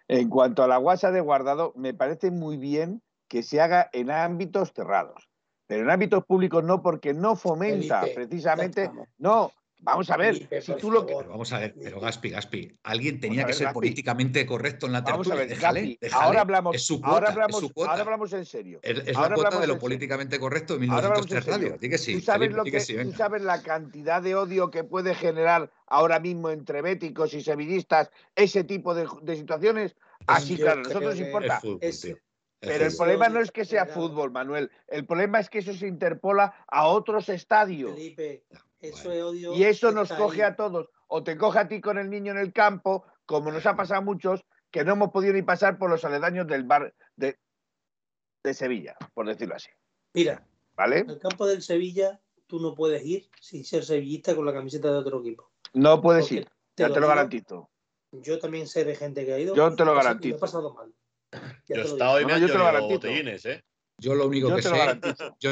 En 0.07 0.29
cuanto 0.29 0.63
a 0.63 0.67
la 0.67 0.77
guasa 0.77 1.11
de 1.11 1.21
guardado, 1.21 1.73
me 1.75 1.93
parece 1.93 2.29
muy 2.29 2.57
bien 2.57 3.01
que 3.27 3.41
se 3.41 3.61
haga 3.61 3.89
en 3.93 4.11
ámbitos 4.11 4.71
cerrados, 4.73 5.27
pero 5.65 5.83
en 5.83 5.89
ámbitos 5.89 6.23
públicos 6.25 6.63
no, 6.63 6.81
porque 6.81 7.13
no 7.13 7.35
fomenta 7.35 8.01
Felipe, 8.01 8.13
precisamente, 8.13 8.91
no, 9.17 9.51
vamos 9.83 10.09
a 10.09 10.17
ver, 10.17 10.61
si 10.61 10.73
tú 10.75 10.89
lo 10.91 11.05
que... 11.05 11.13
vamos 11.13 11.51
a 11.53 11.59
ver, 11.59 11.75
pero 11.81 11.99
Gaspi, 11.99 12.29
Gaspi, 12.29 12.75
alguien 12.83 13.19
tenía 13.19 13.45
que 13.45 13.53
ser 13.53 13.65
Gaspi. 13.65 13.73
políticamente 13.75 14.45
correcto 14.45 14.85
en 14.87 14.93
la 14.93 15.01
Vamos 15.01 15.27
a 15.27 15.31
tertulia. 15.31 15.39
ver, 15.39 15.47
déjale, 15.49 15.79
Gaspi, 15.81 15.97
déjale. 16.01 16.23
ahora 16.25 16.41
hablamos, 16.41 16.75
es 16.75 16.85
su 16.85 16.99
cuota, 17.01 17.13
ahora 17.13 17.27
es 17.27 17.31
hablamos, 17.33 17.59
su 17.59 17.73
cuota. 17.73 17.91
ahora 17.91 18.03
hablamos 18.03 18.33
en 18.33 18.45
serio. 18.45 18.79
Es, 18.81 18.97
es 19.07 19.15
ahora 19.15 19.29
la 19.29 19.35
cuota 19.35 19.59
de 19.59 19.67
lo 19.67 19.79
políticamente 19.79 20.39
correcto 20.39 20.77
de 20.77 20.87
Ahora 20.87 21.07
hablamos 21.07 21.25
en 21.31 21.37
1903 21.37 21.45
Radio. 21.71 21.77
Di 21.79 21.89
que 21.89 21.97
sí, 21.97 22.13
¿Tú 22.15 22.21
sabes, 22.21 22.39
Felipe, 22.39 22.57
lo 22.57 22.63
di 22.63 22.71
que, 22.71 22.77
que 22.77 22.83
sí, 22.83 22.95
tú 23.03 23.11
sabes 23.11 23.41
la 23.41 23.61
cantidad 23.61 24.21
de 24.21 24.35
odio 24.35 24.71
que 24.71 24.83
puede 24.83 25.13
generar 25.15 25.71
ahora 25.87 26.19
mismo 26.19 26.49
entre 26.49 26.81
béticos 26.81 27.33
y 27.33 27.41
sevillistas 27.41 28.09
ese 28.35 28.63
tipo 28.63 28.95
de, 28.95 29.07
de 29.21 29.35
situaciones? 29.35 29.95
Así, 30.27 30.55
claro, 30.57 30.79
a 30.79 30.83
nosotros 30.83 31.15
nos 31.17 31.19
importa. 31.19 31.55
Es 31.55 31.61
fútbol, 31.61 31.77
Es- 31.81 32.01
tío. 32.01 32.17
Es 32.61 32.69
Pero 32.69 32.85
el 32.85 32.95
problema 32.95 33.27
no 33.27 33.41
es 33.41 33.51
que 33.51 33.65
sea 33.65 33.85
fútbol, 33.85 34.31
Manuel. 34.31 34.71
El 34.87 35.05
problema 35.05 35.41
es 35.41 35.49
que 35.49 35.59
eso 35.59 35.73
se 35.73 35.85
interpola 35.85 36.63
a 36.69 36.87
otros 36.87 37.27
estadios. 37.27 37.91
Felipe, 37.93 38.45
eso 38.83 39.03
Bueno. 39.09 39.13
es 39.15 39.23
odio. 39.23 39.53
Y 39.55 39.63
eso 39.63 39.91
nos 39.91 40.11
coge 40.11 40.43
ahí. 40.43 40.51
a 40.51 40.55
todos. 40.55 40.89
O 41.07 41.23
te 41.23 41.37
coge 41.37 41.59
a 41.59 41.67
ti 41.67 41.81
con 41.81 41.97
el 41.97 42.09
niño 42.09 42.31
en 42.31 42.37
el 42.39 42.51
campo, 42.53 43.05
como 43.25 43.51
nos 43.51 43.65
ha 43.65 43.75
pasado 43.75 43.99
a 43.99 44.03
muchos, 44.03 44.43
que 44.71 44.83
no 44.83 44.93
hemos 44.93 45.11
podido 45.11 45.33
ni 45.33 45.41
pasar 45.41 45.77
por 45.77 45.89
los 45.89 46.03
aledaños 46.05 46.47
del 46.47 46.63
bar 46.63 46.93
de, 47.15 47.37
de 48.43 48.53
Sevilla, 48.53 48.95
por 49.13 49.27
decirlo 49.27 49.55
así. 49.55 49.69
Mira, 50.13 50.45
¿Vale? 50.75 51.05
al 51.07 51.19
campo 51.19 51.45
del 51.45 51.61
Sevilla 51.61 52.19
tú 52.47 52.59
no 52.59 52.73
puedes 52.75 53.03
ir 53.05 53.29
sin 53.39 53.63
ser 53.63 53.83
sevillista 53.85 54.35
con 54.35 54.45
la 54.45 54.53
camiseta 54.53 54.91
de 54.91 54.97
otro 54.97 55.19
equipo. 55.21 55.51
No 55.73 56.01
puedes 56.01 56.25
Porque 56.25 56.35
ir. 56.41 56.49
Ya 56.75 56.87
te 56.87 56.93
lo 56.95 56.95
digo, 56.95 57.07
garantizo. 57.07 57.69
Yo 58.11 58.39
también 58.39 58.67
sé 58.67 58.83
de 58.85 58.95
gente 58.95 59.25
que 59.25 59.33
ha 59.33 59.39
ido. 59.39 59.55
Yo 59.55 59.69
y 59.71 59.75
te 59.75 59.85
lo 59.85 59.93
garantizo. 59.95 60.27
y 60.29 60.31
me 60.33 60.37
ha 60.37 60.39
pasado 60.39 60.73
mal. 60.73 60.93
Ya 61.67 61.77
Yo 61.77 61.83
te 61.83 61.89
lo 61.89 61.93
me 61.95 61.99
no, 62.25 62.33
han 62.33 62.41
yo 62.41 62.47
te 62.47 62.57
lo 62.57 62.63
garantizo. 62.63 62.93
botellines, 62.95 63.45
¿eh? 63.45 63.63
Yo 63.99 64.15
lo 64.15 64.27
único 64.27 64.49
Yo 64.49 64.55
que 64.55 64.61
te 64.63 64.69
lo 64.69 64.75
sé, 64.75 64.79
garantizo. 64.81 65.35
yo 65.39 65.51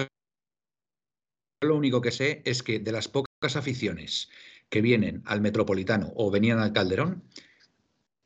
lo 1.62 1.76
único 1.76 2.02
que 2.02 2.12
sé 2.12 2.42
es 2.46 2.64
que 2.64 2.80
de 2.80 2.92
las 2.92 3.08
pocas 3.08 3.56
aficiones 3.56 4.30
que 4.70 4.82
vienen 4.82 5.22
al 5.26 5.42
Metropolitano 5.42 6.12
o 6.16 6.32
venían 6.32 6.60
al 6.60 6.74
Calderón, 6.74 7.24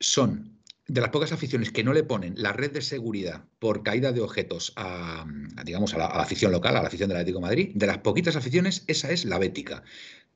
son 0.00 0.56
de 0.86 1.00
las 1.00 1.10
pocas 1.10 1.32
aficiones 1.32 1.70
que 1.72 1.84
no 1.84 1.92
le 1.92 2.04
ponen 2.04 2.34
la 2.36 2.52
red 2.52 2.70
de 2.70 2.80
seguridad 2.80 3.44
por 3.58 3.82
caída 3.82 4.12
de 4.12 4.20
objetos 4.20 4.72
a, 4.76 5.26
digamos, 5.64 5.94
a 5.94 5.98
la, 5.98 6.06
afición 6.06 6.52
local, 6.52 6.76
a 6.76 6.82
la 6.82 6.88
afición 6.88 7.08
del 7.08 7.18
Atlético 7.18 7.38
de 7.38 7.46
Madrid, 7.46 7.70
de 7.74 7.86
las 7.86 7.98
poquitas 7.98 8.36
aficiones, 8.36 8.84
esa 8.86 9.10
es 9.10 9.24
la 9.24 9.38
bética. 9.38 9.82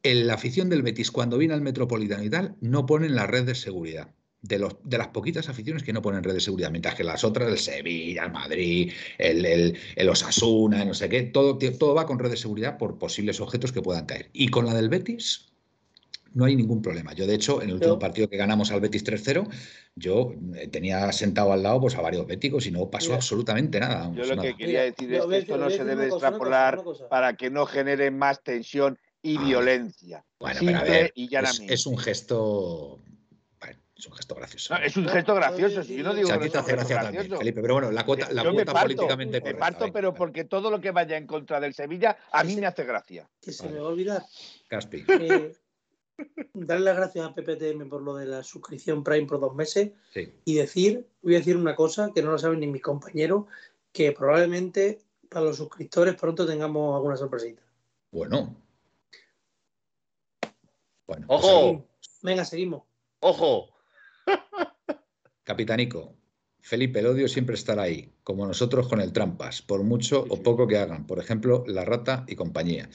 La 0.02 0.34
afición 0.34 0.68
del 0.68 0.82
Betis, 0.82 1.10
cuando 1.10 1.38
viene 1.38 1.54
al 1.54 1.60
Metropolitano 1.60 2.24
y 2.24 2.30
tal, 2.30 2.56
no 2.60 2.86
ponen 2.86 3.14
la 3.14 3.26
red 3.26 3.44
de 3.44 3.54
seguridad. 3.54 4.12
De, 4.42 4.58
los, 4.58 4.76
de 4.84 4.96
las 4.96 5.08
poquitas 5.08 5.50
aficiones 5.50 5.82
que 5.82 5.92
no 5.92 6.00
ponen 6.00 6.24
red 6.24 6.32
de 6.32 6.40
seguridad, 6.40 6.70
mientras 6.70 6.94
que 6.94 7.04
las 7.04 7.24
otras, 7.24 7.50
el 7.50 7.58
Sevilla, 7.58 8.24
el 8.24 8.32
Madrid, 8.32 8.90
el, 9.18 9.44
el, 9.44 9.76
el 9.96 10.08
Osasuna, 10.08 10.82
no 10.84 10.94
sé 10.94 11.10
qué, 11.10 11.24
todo, 11.24 11.58
todo 11.58 11.94
va 11.94 12.06
con 12.06 12.18
red 12.18 12.30
de 12.30 12.38
seguridad 12.38 12.78
por 12.78 12.96
posibles 12.98 13.38
objetos 13.40 13.70
que 13.70 13.82
puedan 13.82 14.06
caer. 14.06 14.30
Y 14.32 14.48
con 14.48 14.64
la 14.64 14.72
del 14.72 14.88
Betis, 14.88 15.46
no 16.32 16.46
hay 16.46 16.56
ningún 16.56 16.80
problema. 16.80 17.12
Yo, 17.12 17.26
de 17.26 17.34
hecho, 17.34 17.60
en 17.60 17.68
el 17.68 17.74
último 17.74 17.98
partido 17.98 18.28
que 18.30 18.38
ganamos 18.38 18.70
al 18.70 18.80
Betis 18.80 19.04
3-0, 19.04 19.46
yo 19.96 20.32
eh, 20.54 20.68
tenía 20.68 21.12
sentado 21.12 21.52
al 21.52 21.62
lado 21.62 21.80
pues, 21.82 21.94
a 21.96 22.00
varios 22.00 22.26
béticos 22.26 22.66
y 22.66 22.70
no 22.70 22.88
pasó 22.88 23.08
Mira. 23.08 23.16
absolutamente 23.16 23.78
nada. 23.78 23.98
vamos, 24.02 24.16
Yo 24.16 24.24
lo 24.24 24.36
nada. 24.36 24.48
que 24.48 24.56
quería 24.56 24.82
decir 24.84 25.12
es 25.12 25.26
que 25.26 25.36
esto 25.38 25.58
no 25.58 25.68
se 25.68 25.84
debe 25.84 26.04
una 26.04 26.10
cosa, 26.10 26.26
extrapolar 26.28 26.74
una 26.76 26.84
cosa. 26.84 27.08
para 27.10 27.34
que 27.36 27.50
no 27.50 27.66
genere 27.66 28.10
más 28.10 28.42
tensión 28.42 28.98
y 29.22 29.36
Ah. 29.36 29.44
violencia. 29.44 30.24
Bueno, 30.38 30.60
pero 30.64 30.78
a 30.78 30.82
ver, 30.84 31.12
y 31.14 31.24
es, 31.24 31.30
llanamente. 31.30 31.74
es 31.74 31.84
un 31.86 31.98
gesto. 31.98 33.00
Es 34.00 34.06
un 34.06 34.12
gesto 34.14 34.34
gracioso. 34.34 34.74
No, 34.74 34.80
es 34.82 34.96
un 34.96 35.08
gesto 35.08 35.34
gracioso. 35.34 35.82
si 35.84 35.96
yo 35.96 36.02
no 36.04 36.10
O 36.10 36.14
digo 36.14 36.28
sea, 36.28 36.38
que 36.38 36.44
te 36.46 36.50
sea 36.52 36.60
un 36.60 36.64
hace 36.64 36.72
gracia 36.72 37.02
también. 37.02 37.38
Felipe, 37.38 37.60
pero 37.60 37.74
bueno, 37.74 37.90
la 37.90 38.04
cuota, 38.06 38.32
la 38.32 38.42
cuota 38.42 38.64
parto, 38.72 38.82
políticamente 38.82 39.32
me 39.36 39.40
correcta. 39.40 39.60
parto, 39.60 39.80
venga, 39.80 39.92
pero 39.92 40.14
porque 40.14 40.44
todo 40.44 40.70
lo 40.70 40.80
que 40.80 40.90
vaya 40.90 41.16
en 41.18 41.26
contra 41.26 41.60
del 41.60 41.74
Sevilla 41.74 42.16
a 42.32 42.42
mí 42.44 42.56
me 42.56 42.66
hace 42.66 42.84
gracia. 42.84 43.28
Que 43.42 43.52
se 43.52 43.64
Vale. 43.64 43.74
me 43.74 43.80
va 43.82 43.86
a 43.88 43.90
olvidar. 43.92 44.22
Caspi. 44.68 45.04
Eh, 45.08 45.52
darle 46.54 46.84
las 46.86 46.96
gracias 46.96 47.26
a 47.26 47.34
PPTM 47.34 47.88
por 47.88 48.02
lo 48.02 48.14
de 48.16 48.26
la 48.26 48.42
suscripción 48.42 49.04
Prime 49.04 49.26
por 49.26 49.38
dos 49.40 49.54
meses 49.54 49.90
Sí. 50.14 50.32
y 50.46 50.54
decir, 50.54 51.06
voy 51.22 51.34
a 51.34 51.38
decir 51.38 51.56
una 51.56 51.76
cosa 51.76 52.10
que 52.14 52.22
no 52.22 52.30
lo 52.32 52.38
saben 52.38 52.60
ni 52.60 52.66
mis 52.66 52.82
compañeros, 52.82 53.44
que 53.92 54.12
probablemente 54.12 55.00
para 55.28 55.44
los 55.44 55.56
suscriptores 55.58 56.14
pronto 56.16 56.46
tengamos 56.46 56.94
alguna 56.96 57.16
sorpresita. 57.16 57.62
Bueno. 58.10 58.56
Bueno, 61.06 61.26
pues 61.26 61.40
¡Ojo! 61.44 61.86
Venga, 62.22 62.44
seguimos. 62.44 62.82
¡Ojo! 63.20 63.69
Capitanico, 65.44 66.14
Felipe, 66.60 67.00
el 67.00 67.06
odio 67.06 67.28
siempre 67.28 67.54
estará 67.54 67.82
ahí, 67.82 68.12
como 68.22 68.46
nosotros 68.46 68.86
con 68.88 69.00
el 69.00 69.12
trampas, 69.12 69.62
por 69.62 69.82
mucho 69.82 70.24
o 70.28 70.42
poco 70.42 70.66
que 70.66 70.78
hagan. 70.78 71.06
Por 71.06 71.18
ejemplo, 71.18 71.64
la 71.66 71.84
rata 71.84 72.24
y 72.28 72.36
compañía. 72.36 72.88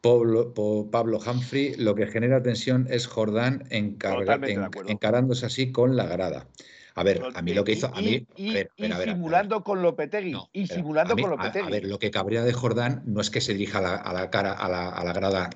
Pablo, 0.00 0.52
Pablo 0.90 1.18
Humphrey, 1.18 1.76
lo 1.76 1.94
que 1.94 2.06
genera 2.06 2.42
tensión 2.42 2.86
es 2.90 3.06
Jordán 3.06 3.64
encarga- 3.70 4.38
en- 4.46 4.68
encarándose 4.90 5.46
así 5.46 5.72
con 5.72 5.96
la 5.96 6.04
grada. 6.06 6.46
A 6.94 7.02
ver, 7.02 7.22
a 7.34 7.42
mí 7.42 7.54
lo 7.54 7.64
que 7.64 7.72
hizo. 7.72 7.90
A 7.92 8.00
Y- 8.02 8.04
mí, 8.04 8.26
y, 8.36 8.50
a 8.50 8.52
ver, 8.54 8.70
y 8.76 8.84
espera, 8.84 8.84
a 8.84 8.84
ver, 8.84 8.84
a 8.84 8.84
ver, 8.84 8.92
a 8.92 8.98
ver. 8.98 9.08
simulando 9.16 9.64
con 9.64 9.82
Lopetegui. 9.82 10.30
No, 10.32 10.48
y 10.52 10.66
simulando 10.66 11.16
mí- 11.16 11.22
con 11.22 11.30
Lopetegui. 11.32 11.66
A, 11.66 11.70
ver, 11.70 11.86
lo 11.86 11.98
que 11.98 12.10
cabrea 12.10 12.44
de 12.44 12.52
Jordán 12.52 13.02
no 13.06 13.20
es 13.22 13.30
que 13.30 13.40
se 13.40 13.52
dirija 13.54 13.78
a 13.78 13.82
la, 13.82 13.94
a 13.96 14.12
la 14.12 14.30
cara, 14.30 14.52
a 14.52 14.68
la, 14.68 14.90
a 14.90 15.02
la 15.04 15.12
grada 15.14 15.50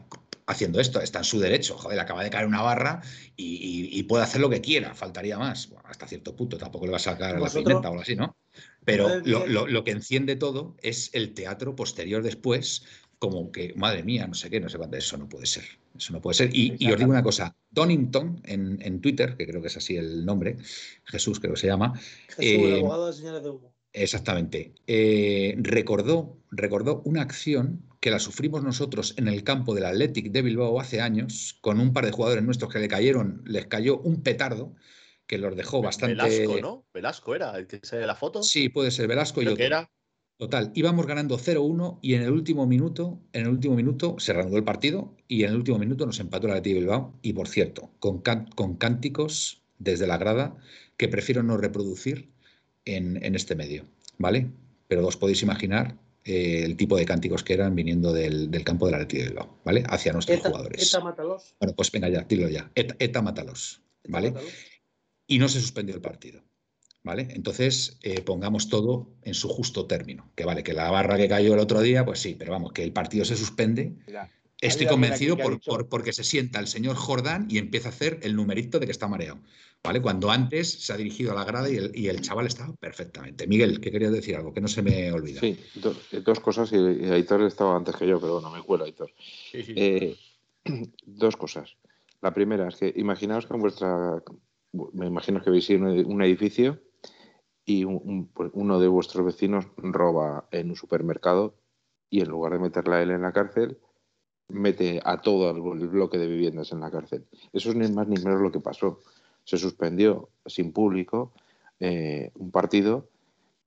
haciendo 0.48 0.80
esto, 0.80 1.00
está 1.00 1.18
en 1.20 1.24
su 1.24 1.38
derecho. 1.38 1.76
Joder, 1.78 2.00
acaba 2.00 2.24
de 2.24 2.30
caer 2.30 2.46
una 2.46 2.62
barra 2.62 3.00
y, 3.36 3.44
y- 3.92 3.98
y 3.98 4.02
puede 4.04 4.24
hacer 4.24 4.40
lo 4.40 4.50
que 4.50 4.60
quiera, 4.60 4.94
faltaría 4.94 5.38
más. 5.38 5.68
Bueno, 5.68 5.84
hasta 5.88 6.08
cierto 6.08 6.34
punto, 6.34 6.58
tampoco 6.58 6.86
le 6.86 6.90
va 6.92 6.96
a 6.96 7.00
sacar 7.00 7.40
la 7.40 7.48
pimienta 7.50 7.88
o 7.88 7.92
algo 7.92 8.02
así, 8.02 8.16
¿no? 8.16 8.36
Pero 8.84 9.08
lo, 9.24 9.40
bien. 9.40 9.52
lo- 9.54 9.66
lo 9.66 9.84
que 9.84 9.90
enciende 9.92 10.34
todo 10.36 10.76
es 10.82 11.10
el 11.12 11.34
teatro 11.34 11.76
posterior 11.76 12.22
después, 12.22 12.84
como 13.18 13.50
que, 13.52 13.74
madre 13.76 14.02
mía, 14.04 14.26
no 14.26 14.34
sé 14.34 14.48
qué, 14.50 14.60
no 14.60 14.68
sé 14.68 14.78
cuánto, 14.78 14.96
eso 14.96 15.16
no 15.18 15.28
puede 15.28 15.46
ser. 15.46 15.64
Eso 15.96 16.12
no 16.12 16.20
puede 16.20 16.34
ser. 16.34 16.50
Y, 16.54 16.76
y 16.78 16.92
os 16.92 16.98
digo 16.98 17.10
una 17.10 17.22
cosa, 17.22 17.54
Donington 17.70 18.40
en, 18.44 18.78
en 18.80 19.00
Twitter, 19.00 19.36
que 19.36 19.46
creo 19.46 19.60
que 19.60 19.66
es 19.66 19.76
así 19.76 19.96
el 19.96 20.24
nombre, 20.24 20.56
Jesús 21.04 21.40
creo 21.40 21.54
que 21.54 21.60
se 21.60 21.66
llama, 21.66 21.92
Jesús, 22.28 22.44
el 22.44 22.72
Eh, 22.72 22.74
abogado 22.78 23.06
de 23.08 23.12
señales 23.12 23.42
de 23.42 23.50
humo. 23.50 23.74
Exactamente. 23.92 24.74
Eh, 24.86 25.56
recordó, 25.58 26.38
recordó 26.50 27.02
una 27.04 27.22
acción 27.22 27.84
que 28.00 28.10
la 28.10 28.20
sufrimos 28.20 28.62
nosotros 28.62 29.14
en 29.16 29.28
el 29.28 29.42
campo 29.42 29.74
del 29.74 29.86
Athletic 29.86 30.30
de 30.30 30.42
Bilbao 30.42 30.80
hace 30.80 31.00
años, 31.00 31.58
con 31.60 31.80
un 31.80 31.92
par 31.92 32.06
de 32.06 32.12
jugadores 32.12 32.44
nuestros 32.44 32.72
que 32.72 32.78
le 32.78 32.88
cayeron, 32.88 33.42
les 33.44 33.66
cayó 33.66 33.98
un 33.98 34.22
petardo 34.22 34.74
que 35.26 35.38
los 35.38 35.56
dejó 35.56 35.82
bastante. 35.82 36.14
Velasco, 36.14 36.60
¿no? 36.60 36.86
Velasco 36.92 37.34
era 37.34 37.56
el 37.56 37.66
que 37.66 37.80
de 37.80 38.06
la 38.06 38.14
foto. 38.14 38.42
Sí, 38.42 38.68
puede 38.68 38.90
ser 38.90 39.08
Velasco 39.08 39.42
y 39.42 39.46
otro. 39.46 39.56
que 39.56 39.66
era. 39.66 39.90
Total, 40.38 40.70
íbamos 40.76 41.04
ganando 41.04 41.36
0-1 41.36 41.98
y 42.00 42.14
en 42.14 42.22
el 42.22 42.30
último 42.30 42.64
minuto, 42.64 43.20
en 43.32 43.42
el 43.42 43.48
último 43.48 43.74
minuto 43.74 44.14
se 44.20 44.32
reanudó 44.32 44.56
el 44.56 44.62
partido 44.62 45.16
y 45.26 45.42
en 45.42 45.50
el 45.50 45.56
último 45.56 45.80
minuto 45.80 46.06
nos 46.06 46.20
empató 46.20 46.46
el 46.46 46.52
Athletic 46.52 46.74
de 46.74 46.80
Bilbao 46.80 47.18
y 47.22 47.32
por 47.32 47.48
cierto, 47.48 47.90
con, 47.98 48.22
con 48.54 48.76
cánticos 48.76 49.64
desde 49.78 50.06
la 50.06 50.16
grada 50.16 50.56
que 50.96 51.08
prefiero 51.08 51.42
no 51.42 51.56
reproducir 51.56 52.30
en, 52.96 53.22
en 53.24 53.34
este 53.34 53.54
medio, 53.54 53.84
¿vale? 54.18 54.46
Pero 54.88 55.06
os 55.06 55.16
podéis 55.16 55.42
imaginar 55.42 55.96
eh, 56.24 56.62
el 56.64 56.76
tipo 56.76 56.96
de 56.96 57.04
cánticos 57.04 57.42
que 57.44 57.54
eran 57.54 57.74
viniendo 57.74 58.12
del, 58.12 58.50
del 58.50 58.64
campo 58.64 58.86
del 58.86 58.94
Athletic 58.96 59.20
de 59.20 59.26
Bilbao, 59.28 59.58
¿vale? 59.64 59.84
Hacia 59.88 60.12
nuestros 60.12 60.38
Eta, 60.38 60.48
jugadores. 60.50 60.88
Eta, 60.88 61.00
mátalos. 61.04 61.54
Bueno, 61.60 61.74
pues 61.76 61.90
venga 61.92 62.08
ya, 62.08 62.22
dilo 62.22 62.48
ya. 62.48 62.70
Eta, 62.74 62.96
eta 62.98 63.22
mátalos, 63.22 63.82
Eta, 64.02 64.12
¿vale? 64.12 64.30
mátalos. 64.32 64.52
y 65.26 65.38
no 65.38 65.48
se 65.48 65.60
suspendió 65.60 65.94
el 65.94 66.00
partido. 66.00 66.42
¿Vale? 67.04 67.28
Entonces, 67.30 67.96
eh, 68.02 68.20
pongamos 68.20 68.68
todo 68.68 69.08
en 69.22 69.32
su 69.32 69.48
justo 69.48 69.86
término. 69.86 70.30
Que 70.34 70.44
vale, 70.44 70.62
que 70.62 70.74
la 70.74 70.90
barra 70.90 71.16
que 71.16 71.28
cayó 71.28 71.54
el 71.54 71.60
otro 71.60 71.80
día, 71.80 72.04
pues 72.04 72.18
sí, 72.18 72.34
pero 72.38 72.50
vamos, 72.52 72.72
que 72.72 72.82
el 72.82 72.92
partido 72.92 73.24
se 73.24 73.36
suspende. 73.36 73.92
Mira, 74.06 74.30
Estoy 74.60 74.86
convencido 74.88 75.36
por- 75.38 75.88
porque 75.88 76.12
se 76.12 76.24
sienta 76.24 76.58
el 76.58 76.66
señor 76.66 76.96
Jordán 76.96 77.46
y 77.48 77.58
empieza 77.58 77.88
a 77.88 77.92
hacer 77.92 78.18
el 78.22 78.34
numerito 78.34 78.78
de 78.80 78.86
que 78.86 78.92
está 78.92 79.06
mareado. 79.06 79.38
¿Vale? 79.88 80.02
Cuando 80.02 80.30
antes 80.30 80.70
se 80.84 80.92
ha 80.92 80.98
dirigido 80.98 81.32
a 81.32 81.34
la 81.34 81.44
grada 81.44 81.70
y 81.70 81.76
el, 81.76 81.92
y 81.94 82.08
el 82.08 82.20
chaval 82.20 82.46
estaba 82.46 82.74
perfectamente. 82.74 83.46
Miguel, 83.46 83.80
¿qué 83.80 83.90
querías 83.90 84.12
decir 84.12 84.36
algo? 84.36 84.52
Que 84.52 84.60
no 84.60 84.68
se 84.68 84.82
me 84.82 85.10
olvida. 85.10 85.40
Sí, 85.40 85.58
do- 85.76 85.94
dos 86.26 86.40
cosas 86.40 86.70
y, 86.72 86.76
y 86.76 87.10
Aitor 87.10 87.40
estaba 87.42 87.74
antes 87.74 87.96
que 87.96 88.06
yo, 88.06 88.20
pero 88.20 88.34
bueno, 88.34 88.50
me 88.50 88.62
cuelo 88.62 88.84
Aitor. 88.84 89.10
Sí, 89.16 89.62
sí. 89.62 89.72
Eh, 89.76 90.14
dos 91.06 91.38
cosas. 91.38 91.76
La 92.20 92.34
primera 92.34 92.68
es 92.68 92.76
que 92.76 92.92
imaginaos 92.96 93.46
que 93.46 93.54
en 93.54 93.60
vuestra, 93.60 94.22
me 94.92 95.06
imagino 95.06 95.40
que 95.40 95.48
veis 95.48 95.70
un, 95.70 95.84
un 95.86 96.22
edificio 96.22 96.82
y 97.64 97.84
un- 97.84 98.02
un- 98.04 98.26
pues 98.28 98.50
uno 98.52 98.78
de 98.80 98.88
vuestros 98.88 99.24
vecinos 99.24 99.68
roba 99.78 100.48
en 100.50 100.68
un 100.68 100.76
supermercado 100.76 101.54
y 102.10 102.20
en 102.20 102.28
lugar 102.28 102.52
de 102.52 102.58
meterla 102.58 102.96
a 102.96 103.02
él 103.02 103.10
en 103.12 103.22
la 103.22 103.32
cárcel, 103.32 103.78
mete 104.48 105.00
a 105.04 105.22
todo 105.22 105.50
el 105.50 105.88
bloque 105.88 106.18
de 106.18 106.26
viviendas 106.26 106.72
en 106.72 106.80
la 106.80 106.90
cárcel. 106.90 107.26
Eso 107.54 107.70
es 107.70 107.74
ni 107.76 107.88
más 107.90 108.06
ni 108.06 108.16
menos 108.22 108.42
lo 108.42 108.52
que 108.52 108.60
pasó. 108.60 109.00
Se 109.48 109.56
suspendió 109.56 110.28
sin 110.44 110.74
público 110.74 111.32
eh, 111.80 112.32
un 112.34 112.50
partido 112.50 113.08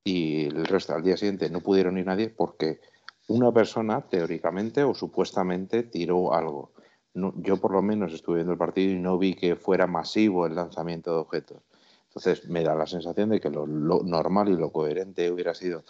y 0.04 0.46
el 0.46 0.68
resto 0.68 0.94
al 0.94 1.02
día 1.02 1.18
siguiente 1.18 1.50
no 1.50 1.62
pudieron 1.62 1.98
ir 1.98 2.06
nadie 2.06 2.30
porque 2.30 2.80
una 3.28 3.52
persona 3.52 4.02
teóricamente 4.02 4.84
o 4.84 4.94
supuestamente 4.94 5.82
tiró 5.82 6.36
algo. 6.36 6.70
Yo 7.16 7.58
por 7.58 7.72
lo 7.72 7.82
menos 7.82 8.14
estuve 8.14 8.36
viendo 8.36 8.54
el 8.54 8.60
partido 8.60 8.94
y 8.94 9.00
no 9.00 9.18
vi 9.18 9.34
que 9.34 9.56
fuera 9.56 9.88
masivo 9.88 10.46
el 10.46 10.54
lanzamiento 10.54 11.16
de 11.16 11.22
objetos. 11.22 11.64
Entonces 12.10 12.48
me 12.48 12.62
da 12.62 12.76
la 12.76 12.86
sensación 12.86 13.30
de 13.30 13.40
que 13.40 13.50
lo, 13.50 13.66
lo 13.66 14.04
normal 14.04 14.50
y 14.50 14.58
lo 14.58 14.72
coherente 14.72 15.32
hubiera 15.32 15.56
sido 15.56 15.84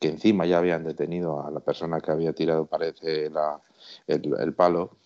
que 0.00 0.08
encima 0.08 0.44
ya 0.44 0.58
habían 0.58 0.82
detenido 0.82 1.46
a 1.46 1.52
la 1.52 1.60
persona 1.60 2.00
que 2.00 2.10
había 2.10 2.32
tirado, 2.32 2.66
parece, 2.66 3.30
la, 3.30 3.60
el, 4.08 4.34
el 4.40 4.54
palo, 4.54 4.96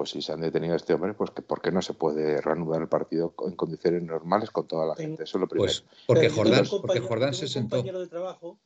pues 0.00 0.12
si 0.12 0.22
se 0.22 0.32
han 0.32 0.40
detenido 0.40 0.72
a 0.72 0.76
este 0.78 0.94
hombre, 0.94 1.12
pues 1.12 1.30
que 1.30 1.42
por 1.42 1.60
qué 1.60 1.70
no 1.70 1.82
se 1.82 1.92
puede 1.92 2.40
reanudar 2.40 2.80
el 2.80 2.88
partido 2.88 3.34
en 3.46 3.54
condiciones 3.54 4.02
normales 4.02 4.50
con 4.50 4.66
toda 4.66 4.86
la 4.86 4.96
gente. 4.96 5.24
Eso 5.24 5.36
es 5.36 5.40
lo 5.42 5.46
primero. 5.46 5.66
Pues 5.66 5.84
porque 6.06 6.22
Pero 6.22 6.34
Jordán, 6.36 6.66
porque 6.70 7.34
se 7.34 7.44
un 7.44 7.48
sentó. 7.50 7.76
compañero 7.76 8.00
de 8.00 8.06
trabajo 8.06 8.58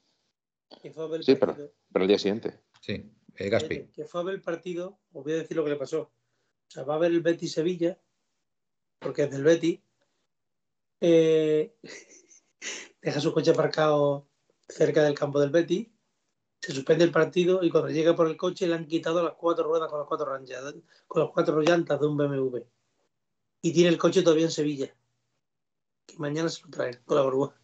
que 0.81 0.93
fue 0.93 1.03
a 1.03 1.09
ver 1.09 1.19
el 1.19 1.25
sí, 1.25 1.35
pero, 1.35 1.47
partido. 1.47 1.73
pero 1.93 2.05
el 2.05 2.09
día 2.09 2.19
siguiente. 2.21 2.61
Sí, 2.81 3.11
eh, 3.35 3.49
Gaspi. 3.49 3.69
Cállate, 3.79 3.91
que 3.91 4.05
fue 4.05 4.21
a 4.21 4.25
ver 4.25 4.37
el 4.37 4.43
partido, 4.43 5.01
os 5.13 5.25
voy 5.25 5.33
a 5.33 5.39
decir 5.39 5.57
lo 5.57 5.65
que 5.65 5.71
le 5.71 5.77
pasó. 5.77 6.03
O 6.03 6.71
sea, 6.71 6.85
va 6.85 6.95
a 6.95 6.99
ver 6.99 7.11
el 7.11 7.21
Betis 7.21 7.51
Sevilla, 7.51 7.99
porque 9.01 9.25
es 9.25 9.31
del 9.33 9.43
Betis. 9.43 9.81
Eh, 11.01 11.75
deja 13.03 13.19
su 13.19 13.33
coche 13.35 13.51
aparcado 13.51 14.29
cerca 14.69 15.03
del 15.03 15.19
campo 15.19 15.41
del 15.41 15.51
Betis. 15.51 15.89
Se 16.65 16.73
suspende 16.73 17.05
el 17.05 17.11
partido 17.11 17.63
y 17.63 17.69
cuando 17.69 17.91
llega 17.91 18.17
por 18.17 18.27
el 18.27 18.39
coche 18.39 18.67
le 18.67 18.75
han 18.75 18.87
quitado 18.87 19.23
las 19.23 19.35
cuatro 19.35 19.65
ruedas 19.65 19.91
con 19.91 19.99
las 19.99 20.09
cuatro 20.09 20.33
ranchas, 20.33 20.75
con 21.07 21.23
las 21.23 21.31
cuatro 21.31 21.61
llantas 21.61 22.01
de 22.01 22.07
un 22.07 22.17
BMW. 22.17 22.57
Y 23.61 23.75
tiene 23.75 23.91
el 23.91 23.99
coche 23.99 24.23
todavía 24.23 24.47
en 24.47 24.51
Sevilla. 24.51 24.87
Que 26.07 26.17
mañana 26.17 26.49
se 26.49 26.63
lo 26.63 26.71
traen 26.71 27.03
con 27.05 27.19
la 27.19 27.23
burbuja. 27.23 27.61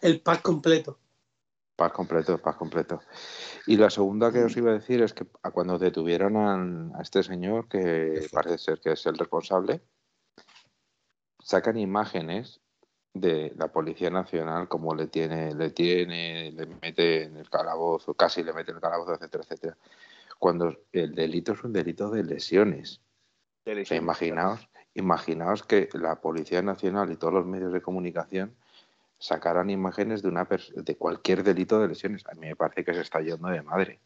El 0.00 0.22
pack 0.22 0.40
completo. 0.40 0.98
Paz 1.76 1.92
completo, 1.92 2.38
paz 2.38 2.56
completo. 2.56 3.02
Y 3.66 3.76
la 3.76 3.90
segunda 3.90 4.32
que 4.32 4.44
os 4.44 4.56
iba 4.56 4.70
a 4.70 4.78
decir 4.78 5.02
es 5.02 5.12
que 5.12 5.26
cuando 5.52 5.78
detuvieron 5.78 6.38
a, 6.38 6.98
a 6.98 7.02
este 7.02 7.22
señor, 7.22 7.68
que 7.68 8.26
parece 8.32 8.56
ser 8.56 8.80
que 8.80 8.92
es 8.92 9.04
el 9.04 9.18
responsable, 9.18 9.82
sacan 11.40 11.76
imágenes 11.76 12.62
de 13.20 13.52
la 13.56 13.68
Policía 13.68 14.10
Nacional, 14.10 14.68
como 14.68 14.94
le 14.94 15.06
tiene, 15.06 15.54
le 15.54 15.70
tiene, 15.70 16.52
le 16.52 16.66
mete 16.66 17.24
en 17.24 17.36
el 17.36 17.48
calabozo, 17.50 18.14
casi 18.14 18.42
le 18.42 18.52
mete 18.52 18.70
en 18.70 18.76
el 18.76 18.82
calabozo, 18.82 19.14
etcétera, 19.14 19.44
etcétera. 19.44 19.76
Cuando 20.38 20.76
el 20.92 21.14
delito 21.14 21.52
es 21.52 21.64
un 21.64 21.72
delito 21.72 22.10
de 22.10 22.22
lesiones. 22.24 23.00
de 23.64 23.82
O 23.82 23.84
sea, 23.84 23.96
imaginaos, 23.96 24.68
imaginaos 24.94 25.62
que 25.62 25.88
la 25.94 26.20
Policía 26.20 26.62
Nacional 26.62 27.10
y 27.10 27.16
todos 27.16 27.32
los 27.34 27.46
medios 27.46 27.72
de 27.72 27.80
comunicación 27.82 28.54
sacaran 29.18 29.70
imágenes 29.70 30.22
de 30.22 30.28
una 30.28 30.46
de 30.74 30.96
cualquier 30.96 31.42
delito 31.42 31.80
de 31.80 31.88
lesiones. 31.88 32.26
A 32.26 32.34
mí 32.34 32.48
me 32.48 32.56
parece 32.56 32.84
que 32.84 32.92
se 32.92 33.00
está 33.00 33.20
yendo 33.20 33.48
de 33.48 33.62
madre. 33.62 34.00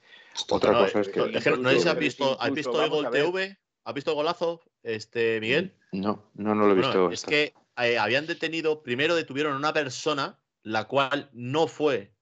Otra 0.49 0.73
No, 0.73 0.79
cosa 0.79 1.01
es 1.01 1.09
eh, 1.09 1.13
que 1.13 1.39
es 1.39 1.45
que 1.45 1.57
no 1.57 1.71
sé 1.71 1.81
si 1.81 1.89
has 1.89 1.99
visto, 1.99 2.41
¿has 2.41 2.53
visto 2.53 2.73
gol. 2.89 3.11
TV? 3.11 3.59
¿Has 3.85 3.95
visto 3.95 4.11
el 4.13 4.15
golazo, 4.17 4.61
este, 4.83 5.41
Miguel? 5.41 5.75
no, 5.93 6.23
no, 6.35 6.55
no 6.55 6.67
lo 6.67 6.73
he 6.73 6.75
Bueno, 6.75 6.89
visto. 6.89 7.07
es 7.11 7.15
esto. 7.21 7.31
que 7.31 7.55
eh, 7.83 7.99
habían 7.99 8.27
detenido, 8.27 8.83
primero 8.83 9.15
detuvieron 9.15 9.55
a 9.55 9.57
una 9.57 9.73
persona, 9.73 10.41
la 10.63 10.85
cual 10.85 11.31
no 11.33 11.67
fue 11.67 12.15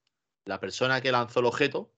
la 0.45 0.59
persona 0.59 1.01
que 1.01 1.11
lanzó 1.11 1.39
el 1.39 1.45
objeto, 1.45 1.93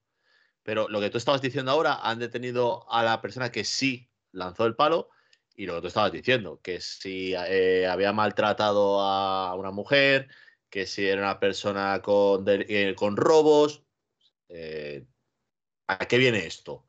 pero 0.62 0.88
lo 0.88 1.00
que 1.00 1.10
tú 1.10 1.18
estabas 1.18 1.42
diciendo 1.42 1.70
ahora, 1.70 1.94
han 2.02 2.18
detenido 2.18 2.90
a 2.90 3.02
la 3.02 3.20
persona 3.20 3.50
que 3.50 3.64
sí 3.64 4.10
lanzó 4.32 4.66
el 4.66 4.74
palo, 4.74 5.10
y 5.54 5.66
lo 5.66 5.74
que 5.74 5.80
tú 5.82 5.86
estabas 5.88 6.12
diciendo, 6.12 6.60
que 6.62 6.80
si 6.80 7.34
eh, 7.34 7.86
había 7.86 8.12
maltratado 8.12 9.00
a 9.00 9.54
una 9.54 9.70
mujer, 9.70 10.28
que 10.70 10.86
si 10.86 11.06
era 11.06 11.20
una 11.20 11.40
persona 11.40 12.00
con, 12.00 12.44
eh, 12.48 12.94
con 12.96 13.16
robos. 13.16 13.84
¿A 15.88 15.98
qué 16.06 16.18
viene 16.18 16.46
esto? 16.46 16.86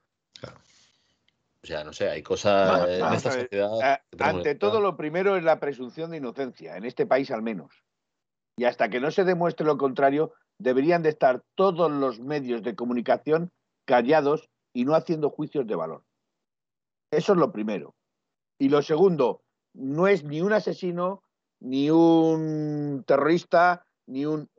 O 1.64 1.68
sea, 1.68 1.84
no 1.86 1.94
sé, 1.94 2.10
hay 2.10 2.22
cosas 2.22 2.90
eh, 2.90 3.00
en 3.00 3.14
esta 3.14 3.32
sociedad. 3.32 3.70
Eh, 3.82 4.02
ante 4.20 4.56
todo, 4.56 4.82
lo 4.82 4.98
primero 4.98 5.38
es 5.38 5.44
la 5.44 5.62
presunción 5.62 6.12
de 6.12 6.18
inocencia, 6.18 6.76
en 6.76 6.84
este 6.84 7.06
país 7.06 7.32
al 7.32 7.42
menos. 7.42 7.84
Y 8.58 8.66
hasta 8.66 8.90
que 8.90 9.00
no 9.00 9.12
se 9.12 9.24
demuestre 9.24 9.66
lo 9.66 9.78
contrario, 9.78 10.34
deberían 10.60 11.04
de 11.04 11.10
estar 11.10 11.42
todos 11.56 11.90
los 11.90 12.20
medios 12.20 12.64
de 12.64 12.76
comunicación 12.76 13.52
callados 13.86 14.50
y 14.74 14.84
no 14.84 14.94
haciendo 14.94 15.30
juicios 15.30 15.66
de 15.66 15.76
valor. 15.76 16.04
Eso 17.12 17.32
es 17.32 17.40
lo 17.40 17.54
primero. 17.54 17.96
Y 18.60 18.70
lo 18.70 18.82
segundo, 18.82 19.42
no 19.74 20.08
es 20.08 20.24
ni 20.24 20.42
un 20.42 20.52
asesino, 20.52 21.24
ni 21.62 21.90
un 21.90 23.04
terrorista, 23.08 23.86
ni 24.06 24.26
un... 24.26 24.50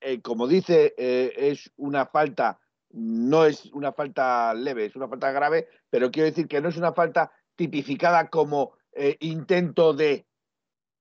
eh, 0.00 0.22
como 0.22 0.46
dice, 0.46 0.94
eh, 0.96 1.32
es 1.36 1.70
una 1.76 2.06
falta, 2.06 2.58
no 2.94 3.44
es 3.44 3.66
una 3.72 3.92
falta 3.92 4.54
leve, 4.54 4.86
es 4.86 4.96
una 4.96 5.08
falta 5.08 5.32
grave, 5.32 5.68
pero 5.90 6.10
quiero 6.10 6.28
decir 6.28 6.46
que 6.46 6.60
no 6.60 6.68
es 6.68 6.76
una 6.76 6.92
falta 6.92 7.32
tipificada 7.56 8.28
como 8.28 8.74
eh, 8.92 9.16
intento 9.20 9.92
de, 9.92 10.26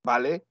¿vale? 0.03 0.45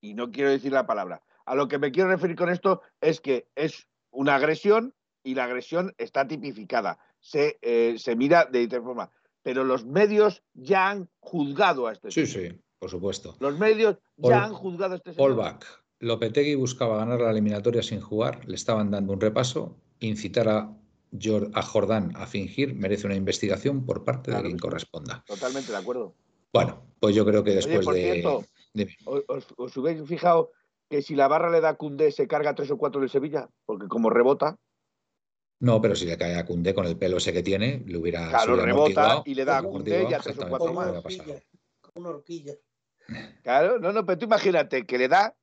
Y 0.00 0.14
no 0.14 0.30
quiero 0.30 0.50
decir 0.50 0.72
la 0.72 0.86
palabra. 0.86 1.22
A 1.44 1.54
lo 1.54 1.68
que 1.68 1.78
me 1.78 1.92
quiero 1.92 2.08
referir 2.08 2.36
con 2.36 2.48
esto 2.48 2.80
es 3.00 3.20
que 3.20 3.48
es 3.54 3.86
una 4.10 4.36
agresión 4.36 4.94
y 5.22 5.34
la 5.34 5.44
agresión 5.44 5.94
está 5.98 6.26
tipificada. 6.26 6.98
Se, 7.20 7.58
eh, 7.60 7.96
se 7.98 8.16
mira 8.16 8.46
de 8.46 8.60
diferente 8.60 8.86
forma. 8.86 9.12
Pero 9.42 9.64
los 9.64 9.84
medios 9.84 10.42
ya 10.54 10.88
han 10.90 11.08
juzgado 11.18 11.86
a 11.86 11.92
este 11.92 12.10
Sí, 12.10 12.26
señor. 12.26 12.52
sí, 12.52 12.60
por 12.78 12.90
supuesto. 12.90 13.36
Los 13.40 13.58
medios 13.58 13.98
ya 14.16 14.44
han 14.44 14.54
juzgado 14.54 14.94
a 14.94 14.96
este 14.96 15.12
señor. 15.12 15.36
Fallback. 15.36 15.66
Lopetegui 15.98 16.54
buscaba 16.54 16.96
ganar 16.96 17.20
la 17.20 17.30
eliminatoria 17.30 17.82
sin 17.82 18.00
jugar, 18.00 18.46
le 18.48 18.54
estaban 18.54 18.90
dando 18.90 19.12
un 19.12 19.20
repaso. 19.20 19.76
Incitar 20.00 20.48
a, 20.48 20.76
Jor- 21.12 21.50
a 21.54 21.62
Jordán 21.62 22.12
a 22.16 22.26
fingir 22.26 22.74
merece 22.74 23.06
una 23.06 23.16
investigación 23.16 23.84
por 23.86 24.04
parte 24.04 24.30
Claro 24.30 24.42
de 24.42 24.48
quien 24.48 24.58
corresponda. 24.58 25.22
Totalmente 25.26 25.72
de 25.72 25.78
acuerdo. 25.78 26.14
Bueno, 26.52 26.82
pues 26.98 27.14
yo 27.14 27.24
creo 27.24 27.44
que 27.44 27.50
Oye, 27.50 27.56
después 27.56 27.84
por 27.84 27.94
de. 27.94 28.02
cierto, 28.02 28.44
Dime. 28.74 28.96
¿os, 29.04 29.46
os- 29.56 29.76
habéis 29.76 30.02
fijado 30.08 30.50
que 30.88 31.02
si 31.02 31.14
la 31.14 31.28
barra 31.28 31.50
le 31.50 31.60
da 31.60 31.70
a 31.70 31.74
Cundé 31.76 32.10
se 32.10 32.26
carga 32.26 32.54
tres 32.54 32.70
o 32.70 32.76
cuatro 32.78 33.00
de 33.00 33.08
Sevilla? 33.08 33.48
Porque 33.64 33.86
como 33.88 34.10
rebota, 34.10 34.58
No, 35.60 35.80
pero 35.80 35.94
si 35.94 36.06
le 36.06 36.16
cae 36.16 36.36
a 36.36 36.46
Cundé 36.46 36.74
con 36.74 36.86
el 36.86 36.96
pelo 36.96 37.18
ese 37.18 37.32
que 37.32 37.42
tiene, 37.42 37.82
le 37.86 37.98
hubiera. 37.98 38.30
claro, 38.30 38.56
rebota 38.56 39.22
y 39.26 39.34
le 39.34 39.44
da 39.44 39.58
a 39.58 39.62
Cundé 39.62 40.06
y 40.08 40.14
a 40.14 40.18
tres 40.18 40.38
o 40.38 40.48
cuatro 40.48 40.72
más. 40.72 40.88
una 41.94 42.08
horquilla. 42.08 42.54
Claro, 43.42 43.78
no, 43.78 43.92
no, 43.92 44.06
pero 44.06 44.18
tú 44.18 44.24
imagínate 44.26 44.86
que 44.86 44.96
le 44.98 45.08
da, 45.08 45.34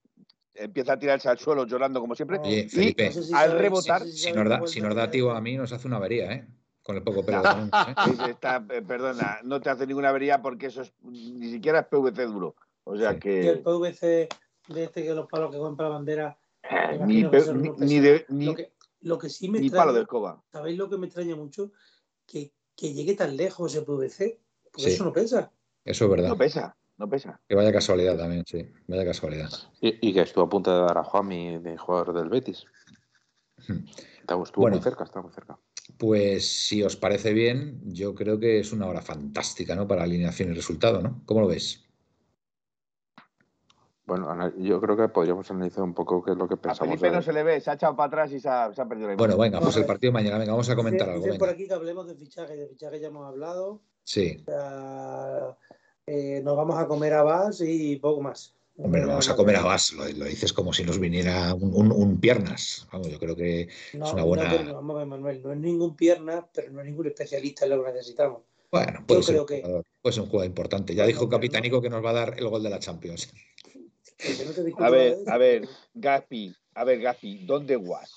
empieza 0.57 0.93
a 0.93 0.99
tirarse 0.99 1.29
al 1.29 1.37
suelo 1.39 1.65
llorando 1.65 1.99
como 1.99 2.15
siempre. 2.15 2.39
Oye, 2.39 2.59
y 2.65 2.69
Felipe, 2.69 3.05
No 3.07 3.11
sé 3.11 3.23
si 3.23 3.33
al 3.33 3.51
rebotar, 3.57 4.01
no 4.05 4.07
si 4.11 4.31
nos 4.33 4.49
da, 4.49 4.67
si 4.67 4.81
nos 4.81 4.95
da 4.95 5.09
tío 5.11 5.31
a 5.31 5.41
mí, 5.41 5.55
nos 5.55 5.71
hace 5.71 5.87
una 5.87 5.97
avería, 5.97 6.31
¿eh? 6.33 6.47
Con 6.83 6.95
el 6.95 7.03
poco 7.03 7.25
pelo 7.25 7.41
que 7.43 7.49
tenemos, 7.49 7.71
¿eh? 8.27 8.29
Está, 8.31 8.65
eh, 8.69 8.81
perdona, 8.81 9.39
no 9.43 9.59
te 9.61 9.69
hace 9.69 9.85
ninguna 9.85 10.09
avería 10.09 10.41
porque 10.41 10.67
eso 10.67 10.81
es, 10.81 10.93
ni 11.03 11.51
siquiera 11.51 11.79
es 11.81 11.87
PVC 11.87 12.25
duro. 12.27 12.55
O 12.85 12.95
sea 12.97 13.11
Sí. 13.11 13.19
Y 13.29 13.47
el 13.47 13.57
que 13.57 13.61
PVC 13.63 14.29
de 14.69 14.83
este 14.85 15.03
que 15.03 15.13
los 15.13 15.27
palos 15.27 15.51
que 15.51 15.57
compra 15.57 15.89
la 15.89 15.95
bandera. 15.95 16.37
me 16.99 17.05
ni, 17.05 17.21
que 17.23 17.29
pe- 17.29 17.53
ni, 17.79 17.99
de, 17.99 18.25
ni, 18.29 18.45
Lo 18.45 18.55
que, 18.55 18.71
lo 19.01 19.17
que 19.17 19.29
sí 19.29 19.49
me 19.49 19.59
ni 19.59 19.67
extraña, 19.67 19.85
palo 19.85 19.93
de 19.97 20.01
escoba. 20.03 20.41
¿sabéis 20.51 20.77
lo 20.77 20.89
que 20.89 20.97
me 20.97 21.07
extraña 21.07 21.35
mucho? 21.35 21.71
Que, 22.25 22.51
que 22.75 22.93
llegue 22.93 23.13
tan 23.15 23.35
lejos 23.35 23.73
ese 23.73 23.83
PVC. 23.85 24.39
Porque 24.71 24.83
Sí. 24.83 24.95
eso 24.95 25.03
no 25.05 25.11
pesa. 25.13 25.51
Eso 25.83 26.05
es 26.05 26.11
verdad. 26.11 26.29
No 26.29 26.37
pesa, 26.37 26.75
no 26.97 27.09
pesa. 27.09 27.39
Que 27.47 27.55
vaya 27.55 27.71
casualidad 27.71 28.17
también, 28.17 28.43
sí. 28.45 28.71
Vaya 28.87 29.05
casualidad. 29.05 29.49
Y, 29.81 30.09
y 30.09 30.13
que 30.13 30.21
estuvo 30.21 30.43
a 30.45 30.49
punto 30.49 30.73
de 30.73 30.81
dar 30.85 30.97
a 30.97 31.03
Juanmi 31.03 31.59
de 31.59 31.77
jugador 31.77 32.13
del 32.13 32.29
Betis. 32.29 32.65
Hmm. 33.67 33.85
Estuvo 34.19 34.43
estuvo 34.43 34.61
Bueno. 34.63 34.77
muy 34.77 34.83
cerca, 34.83 35.03
estaba 35.03 35.23
muy 35.23 35.33
cerca. 35.33 35.57
Pues 35.97 36.49
si 36.67 36.83
os 36.83 36.95
parece 36.97 37.33
bien, 37.33 37.79
yo 37.85 38.13
creo 38.13 38.39
que 38.39 38.59
es 38.59 38.73
una 38.73 38.87
hora 38.87 39.01
fantástica, 39.01 39.75
¿no? 39.75 39.87
Para 39.87 40.03
alineación 40.03 40.51
y 40.51 40.53
resultado, 40.53 41.01
¿no? 41.01 41.21
¿Cómo 41.25 41.41
lo 41.41 41.47
ves? 41.47 41.83
Bueno, 44.05 44.53
yo 44.57 44.79
creo 44.79 44.95
que 44.95 45.09
podríamos 45.09 45.51
analizar 45.51 45.83
un 45.83 45.93
poco 45.93 46.23
qué 46.23 46.31
es 46.31 46.37
lo 46.37 46.47
que 46.47 46.53
A 46.53 46.57
pensamos. 46.57 46.87
Felipe 46.91 47.09
no 47.09 47.17
de- 47.17 47.23
se 47.23 47.33
le 47.33 47.43
ve, 47.43 47.59
se 47.59 47.69
ha 47.71 47.73
echado 47.73 47.95
para 47.95 48.07
atrás 48.07 48.31
y 48.31 48.39
se 48.39 48.47
ha, 48.47 48.73
se 48.73 48.81
ha 48.81 48.85
perdido 48.87 49.07
la 49.07 49.13
imagen. 49.15 49.17
Bueno, 49.29 49.41
venga, 49.41 49.59
pues 49.59 49.75
el 49.75 49.85
partido 49.85 50.11
de 50.11 50.13
mañana, 50.13 50.37
venga, 50.37 50.51
vamos 50.53 50.69
a 50.69 50.75
comentar 50.77 51.07
Dicen- 51.07 51.13
algo, 51.13 51.25
dicen 51.25 51.39
por 51.39 51.49
aquí 51.49 51.67
que 51.67 51.73
hablemos 51.73 52.07
de 52.07 52.15
fichaje. 52.15 52.55
De 52.55 52.67
fichaje 52.67 52.99
ya 53.01 53.07
hemos 53.07 53.27
hablado. 53.27 53.81
Sí, 54.03 54.45
eh, 56.07 56.41
nos 56.43 56.55
vamos 56.55 56.77
a 56.79 56.87
comer 56.87 57.13
a 57.13 57.21
Bas 57.23 57.61
y 57.61 57.97
poco 57.97 58.21
más. 58.21 58.53
hombre, 58.77 59.01
no 59.01 59.07
Ya 59.07 59.11
vamos 59.13 59.27
a 59.27 59.31
no- 59.31 59.37
comer 59.37 59.55
a 59.57 59.61
vas, 59.63 59.91
lo, 59.93 60.07
lo 60.07 60.25
dices 60.25 60.53
como 60.53 60.71
si 60.73 60.83
nos 60.83 60.99
viniera 60.99 61.53
un, 61.53 61.73
un- 61.73 61.91
un 61.91 62.19
piernas. 62.19 62.87
Vamos, 62.91 63.09
yo 63.09 63.19
creo 63.19 63.35
que 63.35 63.67
No, 63.93 64.05
es 64.05 64.13
una 64.13 64.21
no, 64.21 64.27
buena. 64.27 64.49
pero 64.49 64.73
vamos 64.75 64.95
a 64.95 64.99
ver, 64.99 65.07
Manuel, 65.07 65.41
no 65.43 65.51
es 65.51 65.59
ningún 65.59 65.95
pierna, 65.95 66.47
pero 66.53 66.71
no 66.71 66.79
es 66.79 66.85
ningún 66.85 67.07
especialista 67.07 67.65
en 67.65 67.71
lo 67.71 67.83
que 67.83 67.91
necesitamos. 67.91 68.41
Bueno, 68.71 69.03
puede 69.05 69.21
Yo 69.21 69.25
ser, 69.25 69.33
creo 69.35 69.41
un 69.43 69.47
que- 69.47 69.61
jugador, 69.61 69.85
puede 70.01 70.13
ser 70.13 70.23
un 70.23 70.29
jugador 70.29 70.47
importante. 70.47 70.95
Ya 70.95 71.05
dijo 71.05 71.23
no- 71.25 71.29
Capitánico 71.29 71.81
que 71.81 71.89
nos 71.89 72.03
va 72.03 72.09
a 72.11 72.13
dar 72.13 72.35
el 72.37 72.47
gol 72.47 72.63
de 72.63 72.69
la 72.69 72.79
Champions. 72.79 73.33
Que 74.17 74.45
no 74.45 74.51
discuto 74.51 74.83
A 74.83 74.89
ver, 74.89 75.17
a 75.27 75.37
ver, 75.37 75.67
Gaspi, 75.93 76.55
a 76.73 76.83
ver, 76.83 76.99
Gaspi, 77.01 77.45
¿dónde 77.45 77.77
vas? 77.77 78.11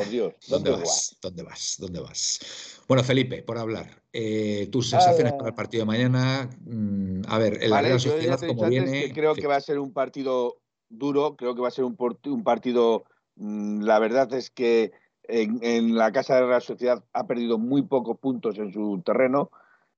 Por 0.00 0.10
Dios, 0.10 0.34
¿Dónde 0.48 0.70
¿dónde, 0.70 0.84
vas? 0.86 1.16
¿Dónde 1.22 1.42
vas? 1.42 1.76
¿Dónde 1.78 2.00
vas? 2.00 2.82
Bueno, 2.88 3.04
Felipe, 3.04 3.42
por 3.42 3.58
hablar. 3.58 4.02
eh, 4.12 4.68
tus 4.72 4.88
sensaciones 4.90 5.34
Ah. 5.34 5.38
para 5.38 5.50
el 5.50 5.54
partido 5.54 5.82
de 5.82 5.86
mañana. 5.86 6.50
mm, 6.64 7.22
a 7.28 7.38
ver, 7.38 7.62
en 7.62 7.70
la 7.70 7.76
Vale, 7.76 7.88
Real 7.88 8.00
yo 8.00 8.10
ya 8.10 8.14
Sociedad, 8.36 8.40
como 8.48 8.68
viene. 8.68 9.02
que 9.06 9.12
creo 9.12 9.34
sí. 9.36 9.40
que 9.40 9.46
va 9.46 9.56
a 9.56 9.60
ser 9.60 9.78
un 9.78 9.92
partido 9.92 10.58
duro, 10.88 11.36
creo 11.36 11.54
que 11.54 11.60
va 11.60 11.68
a 11.68 11.70
ser 11.70 11.84
un, 11.84 11.96
un 12.24 12.42
partido, 12.42 13.04
mm, 13.36 13.82
la 13.82 13.98
verdad 14.00 14.32
es 14.34 14.50
que 14.50 14.90
en, 15.22 15.60
en 15.62 15.94
la 15.96 16.10
casa 16.10 16.40
de 16.40 16.46
la 16.48 16.60
sociedad 16.60 17.04
ha 17.12 17.26
perdido 17.28 17.58
muy 17.58 17.82
pocos 17.82 18.18
puntos 18.18 18.58
en 18.58 18.72
su 18.72 19.00
terreno. 19.04 19.50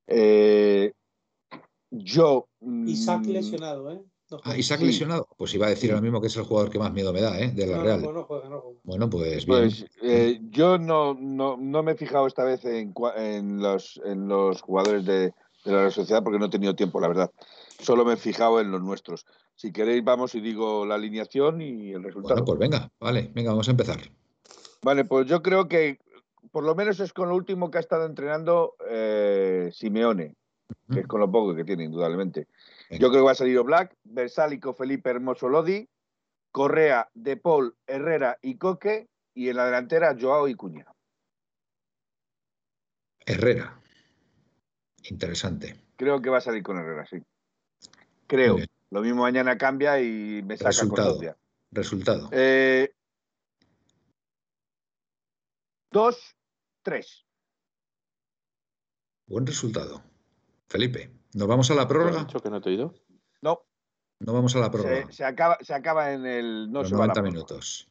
Eh, 0.06 0.92
yo. 1.90 2.48
Isaac 2.86 3.22
mm, 3.26 3.30
lesionado, 3.30 3.92
¿eh? 3.92 4.02
No 4.36 4.40
Ah. 4.52 4.56
Isaac 4.56 4.80
Sí. 4.80 4.86
lesionado. 4.86 5.28
Pues 5.36 5.54
iba 5.54 5.66
a 5.66 5.70
decir 5.70 5.88
Sí. 5.88 5.90
ahora 5.90 6.02
mismo 6.02 6.20
que 6.20 6.26
es 6.28 6.36
el 6.36 6.44
jugador 6.44 6.70
que 6.70 6.78
más 6.78 6.92
miedo 6.92 7.12
me 7.12 7.20
da, 7.20 7.38
¿eh? 7.40 7.50
De 7.52 7.66
la 7.66 7.76
No, 7.78 7.82
Real. 7.82 8.02
no, 8.02 8.12
no 8.12 8.22
juega, 8.24 8.48
no 8.48 8.60
juega. 8.60 8.78
Bueno, 8.84 9.10
pues 9.10 9.46
bien. 9.46 9.58
Pues 9.58 9.86
eh, 10.02 10.40
yo 10.50 10.78
no, 10.78 11.14
no, 11.14 11.56
no 11.56 11.82
me 11.82 11.92
he 11.92 11.96
fijado 11.96 12.26
esta 12.26 12.44
vez 12.44 12.64
en, 12.64 12.94
en, 13.16 13.62
los, 13.62 14.00
en 14.04 14.28
los 14.28 14.60
jugadores 14.62 15.04
de, 15.04 15.18
de 15.20 15.32
la 15.72 15.78
Real 15.78 15.92
Sociedad 15.92 16.22
porque 16.22 16.38
no 16.38 16.46
he 16.46 16.50
tenido 16.50 16.74
tiempo, 16.74 17.00
la 17.00 17.08
verdad. 17.08 17.30
Solo 17.80 18.04
me 18.04 18.14
he 18.14 18.16
fijado 18.16 18.60
en 18.60 18.70
los 18.70 18.80
nuestros. 18.82 19.26
Si 19.54 19.72
queréis, 19.72 20.02
vamos 20.04 20.34
y 20.34 20.40
digo 20.40 20.86
la 20.86 20.94
alineación 20.96 21.60
y 21.60 21.92
el 21.92 22.02
resultado. 22.02 22.42
Bueno, 22.42 22.44
pues 22.44 22.58
venga, 22.58 22.90
vale, 23.00 23.30
venga, 23.34 23.50
vamos 23.50 23.68
a 23.68 23.72
empezar. 23.72 23.98
Vale, 24.82 25.04
pues 25.04 25.26
yo 25.26 25.42
creo 25.42 25.68
que 25.68 25.98
por 26.50 26.64
lo 26.64 26.74
menos 26.74 26.98
es 27.00 27.12
con 27.12 27.28
lo 27.28 27.36
último 27.36 27.70
que 27.70 27.78
ha 27.78 27.80
estado 27.80 28.04
entrenando 28.06 28.74
eh, 28.88 29.70
Simeone, 29.72 30.34
que 30.92 31.00
es 31.00 31.06
con 31.06 31.20
lo 31.20 31.30
poco 31.30 31.54
que 31.54 31.64
tiene, 31.64 31.84
indudablemente. 31.84 32.48
Yo 32.98 33.08
creo 33.08 33.22
que 33.22 33.26
va 33.26 33.32
a 33.32 33.34
salir 33.34 33.60
Black, 33.62 33.96
Versálico, 34.04 34.74
Felipe 34.74 35.10
Hermoso 35.10 35.48
Lodi, 35.48 35.88
Correa, 36.50 37.08
De 37.14 37.36
Paul, 37.38 37.74
Herrera 37.86 38.38
y 38.42 38.58
Coque, 38.58 39.08
y 39.34 39.48
en 39.48 39.56
la 39.56 39.64
delantera 39.64 40.14
Joao 40.18 40.46
y 40.46 40.54
Cuña. 40.54 40.86
Herrera. 43.24 43.80
Interesante. 45.04 45.76
Creo 45.96 46.20
que 46.20 46.28
va 46.28 46.38
a 46.38 46.42
salir 46.42 46.62
con 46.62 46.78
Herrera, 46.78 47.06
sí. 47.06 47.16
Creo. 48.26 48.56
Bien. 48.56 48.68
Lo 48.90 49.00
mismo 49.00 49.22
mañana 49.22 49.56
cambia 49.56 49.98
y 50.00 50.42
me 50.42 50.58
saca 50.58 50.68
Resultado. 50.68 51.18
Resultado. 51.70 52.28
Eh, 52.30 52.92
dos, 55.90 56.36
tres. 56.82 57.24
Buen 59.26 59.46
resultado. 59.46 60.02
Felipe, 60.68 61.10
¿nos 61.34 61.48
vamos 61.48 61.70
a 61.70 61.74
la 61.74 61.82
¿Has 61.82 61.88
prórroga? 61.88 62.20
dicho 62.24 62.40
que 62.40 62.50
no 62.50 62.60
te 62.60 62.68
he 62.70 62.72
oído? 62.72 62.94
No, 63.40 63.60
No 64.20 64.32
vamos 64.32 64.54
a 64.56 64.60
la 64.60 64.70
prórroga. 64.70 65.06
se, 65.06 65.12
se 65.12 65.24
acaba, 65.24 65.58
se 65.60 65.74
acaba 65.74 66.12
en 66.12 66.26
el. 66.26 66.70
No 66.70 66.80
los 66.80 66.90
se 66.90 66.96
va 66.96 67.04
a 67.04 67.06
la 67.08 67.14
90 67.14 67.14
prórroga. 67.14 67.30
minutos. 67.32 67.88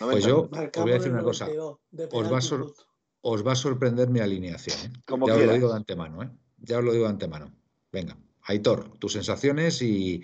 90 0.00 0.12
Pues 0.12 0.24
yo 0.24 0.40
os 0.42 0.82
voy 0.82 0.90
a 0.92 0.94
decir 0.94 1.12
una 1.12 1.22
cosa. 1.22 1.44
92, 1.46 1.78
de 1.90 2.04
Os 2.04 2.10
va 2.12 2.18
a 2.18 2.22
penalti 2.22 2.46
sor- 2.46 2.62
justo. 2.62 2.86
Os 3.24 3.46
va 3.46 3.52
a 3.52 3.56
sorprender 3.56 4.08
mi 4.08 4.18
alineación. 4.20 4.78
¿eh? 4.92 4.92
Como 5.06 5.26
ya 5.28 5.34
os 5.34 5.42
lo 5.44 5.52
digo 5.52 5.68
de 5.70 5.76
antemano. 5.76 6.22
¿eh? 6.24 6.30
Ya 6.58 6.78
os 6.78 6.84
lo 6.84 6.92
digo 6.92 7.04
de 7.04 7.10
antemano. 7.10 7.52
Venga, 7.92 8.16
Aitor, 8.42 8.98
tus 8.98 9.12
sensaciones 9.12 9.80
y, 9.82 10.22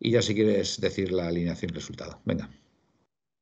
y 0.00 0.10
ya 0.10 0.20
si 0.22 0.34
quieres 0.34 0.80
decir 0.80 1.12
la 1.12 1.28
alineación 1.28 1.70
y 1.70 1.74
resultado. 1.74 2.20
Venga. 2.24 2.50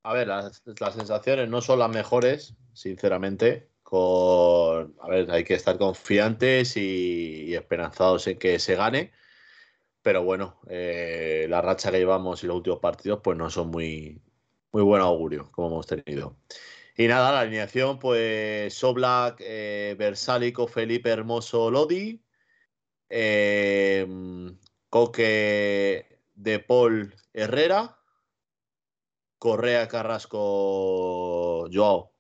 A 0.05 0.13
ver, 0.13 0.29
las, 0.29 0.63
las 0.79 0.95
sensaciones 0.95 1.49
no 1.49 1.61
son 1.63 1.79
las 1.79 1.89
mejores, 1.91 2.55
sinceramente. 2.75 3.71
Con, 3.93 4.97
a 5.03 5.09
ver, 5.09 5.31
hay 5.31 5.45
que 5.45 5.53
estar 5.53 5.77
confiantes 5.77 6.79
y, 6.79 7.55
esperanzados 7.55 8.27
en 8.27 8.39
que 8.39 8.59
se 8.59 8.75
gane. 8.75 9.13
Pero 10.03 10.25
bueno, 10.25 10.61
eh, 10.69 11.47
la 11.51 11.61
racha 11.61 11.93
que 11.93 11.99
llevamos 11.99 12.43
y 12.43 12.47
los 12.47 12.57
últimos 12.57 12.81
partidos, 12.81 13.21
pues 13.23 13.37
no 13.39 13.51
son 13.51 13.71
muy, 13.71 14.23
muy 14.73 14.83
buen 14.83 15.03
augurio, 15.03 15.51
como 15.53 15.69
hemos 15.69 15.87
tenido. 15.87 16.39
Y 16.97 17.07
nada, 17.07 17.33
la 17.33 17.41
alineación, 17.41 17.99
pues 17.99 18.73
Soblak, 18.75 19.37
eh, 19.41 19.95
Versálico, 19.99 20.67
Felipe 20.69 21.11
Hermoso, 21.11 21.71
Lodi, 21.71 22.25
eh, 23.11 24.07
Coque, 24.89 26.19
De 26.35 26.61
Paul, 26.61 27.15
Herrera, 27.35 27.99
Correa, 29.39 29.87
Carrasco, 29.89 31.69
Joao. 31.71 32.12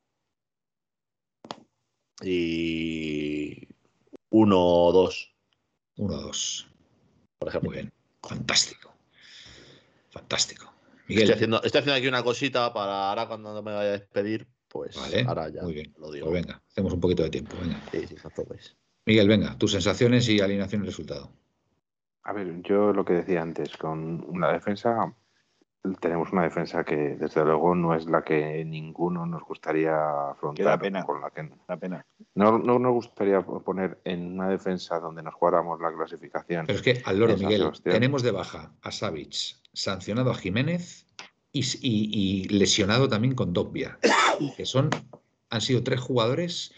Y 2.22 3.68
uno 4.30 4.58
o 4.60 4.92
dos, 4.92 5.34
Uno, 5.96 6.14
dos. 6.16 6.68
por 7.38 7.48
ejemplo. 7.48 7.70
Muy 7.70 7.78
bien. 7.78 7.92
Fantástico. 8.22 8.92
Fantástico. 10.10 10.72
Estoy 11.02 11.16
Miguel. 11.16 11.32
haciendo, 11.32 11.56
estoy 11.62 11.78
haciendo 11.80 11.98
aquí 11.98 12.08
una 12.08 12.22
cosita 12.22 12.72
para 12.72 13.08
ahora 13.10 13.26
cuando 13.26 13.60
me 13.62 13.72
vaya 13.72 13.88
a 13.90 13.92
despedir, 13.98 14.46
pues 14.68 14.96
Vale, 14.96 15.24
ahora 15.26 15.48
ya 15.48 15.62
muy 15.62 15.74
bien. 15.74 15.92
lo 15.98 16.10
digo. 16.10 16.26
Pues 16.30 16.42
venga, 16.44 16.62
hacemos 16.68 16.92
un 16.92 17.00
poquito 17.00 17.22
de 17.24 17.30
tiempo. 17.30 17.56
Venga. 17.60 17.80
Sí, 17.90 18.06
sí, 18.06 18.14
no. 18.22 18.44
Miguel, 19.04 19.28
venga, 19.28 19.58
tus 19.58 19.72
sensaciones 19.72 20.28
y 20.28 20.40
alineación 20.40 20.82
y 20.82 20.86
resultado. 20.86 21.30
A 22.22 22.32
ver, 22.32 22.62
yo 22.62 22.92
lo 22.92 23.04
que 23.04 23.14
decía 23.14 23.42
antes, 23.42 23.76
con 23.76 24.24
una 24.28 24.52
defensa, 24.52 25.12
tenemos 26.00 26.32
una 26.32 26.44
defensa 26.44 26.84
que 26.84 26.96
desde 26.96 27.44
luego 27.44 27.74
no 27.74 27.94
es 27.94 28.06
la 28.06 28.22
que 28.22 28.64
ninguno 28.64 29.26
nos 29.26 29.42
gustaría 29.42 30.30
afrontar. 30.30 30.64
Da 30.66 30.78
pena. 30.78 31.04
Con 31.04 31.20
la 31.20 31.30
que 31.30 31.50
Da 31.66 31.76
pena. 31.76 32.06
no, 32.34 32.58
no 32.58 32.78
nos 32.78 32.92
gustaría 32.92 33.40
poner 33.42 33.98
en 34.04 34.34
una 34.34 34.48
defensa 34.48 35.00
donde 35.00 35.22
nos 35.22 35.34
jugáramos 35.34 35.80
la 35.80 35.92
clasificación. 35.92 36.66
Pero 36.66 36.76
es 36.78 36.82
que 36.82 37.02
al 37.04 37.18
loro, 37.18 37.36
Miguel, 37.36 37.62
Sebastián. 37.62 37.94
tenemos 37.94 38.22
de 38.22 38.30
baja 38.30 38.72
a 38.82 38.92
Savic, 38.92 39.56
sancionado 39.72 40.30
a 40.30 40.34
Jiménez 40.34 41.06
y, 41.52 41.60
y- 41.60 42.42
y 42.42 42.44
lesionado 42.48 43.08
también 43.08 43.34
con 43.34 43.52
Dogbia, 43.52 43.98
que 44.56 44.64
son, 44.64 44.88
han 45.50 45.60
sido 45.60 45.82
tres 45.82 46.00
jugadores 46.00 46.72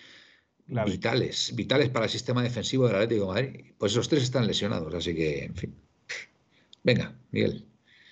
Clave. 0.66 0.92
vitales, 0.92 1.52
vitales 1.54 1.90
para 1.90 2.06
el 2.06 2.10
sistema 2.10 2.42
defensivo 2.42 2.86
del 2.86 2.96
Atlético 2.96 3.26
de 3.26 3.42
Madrid. 3.42 3.74
Pues 3.76 3.92
esos 3.92 4.08
tres 4.08 4.22
están 4.22 4.46
lesionados, 4.46 4.94
así 4.94 5.14
que, 5.14 5.44
en 5.44 5.54
fin. 5.54 5.74
Venga, 6.82 7.14
Miguel, 7.30 7.66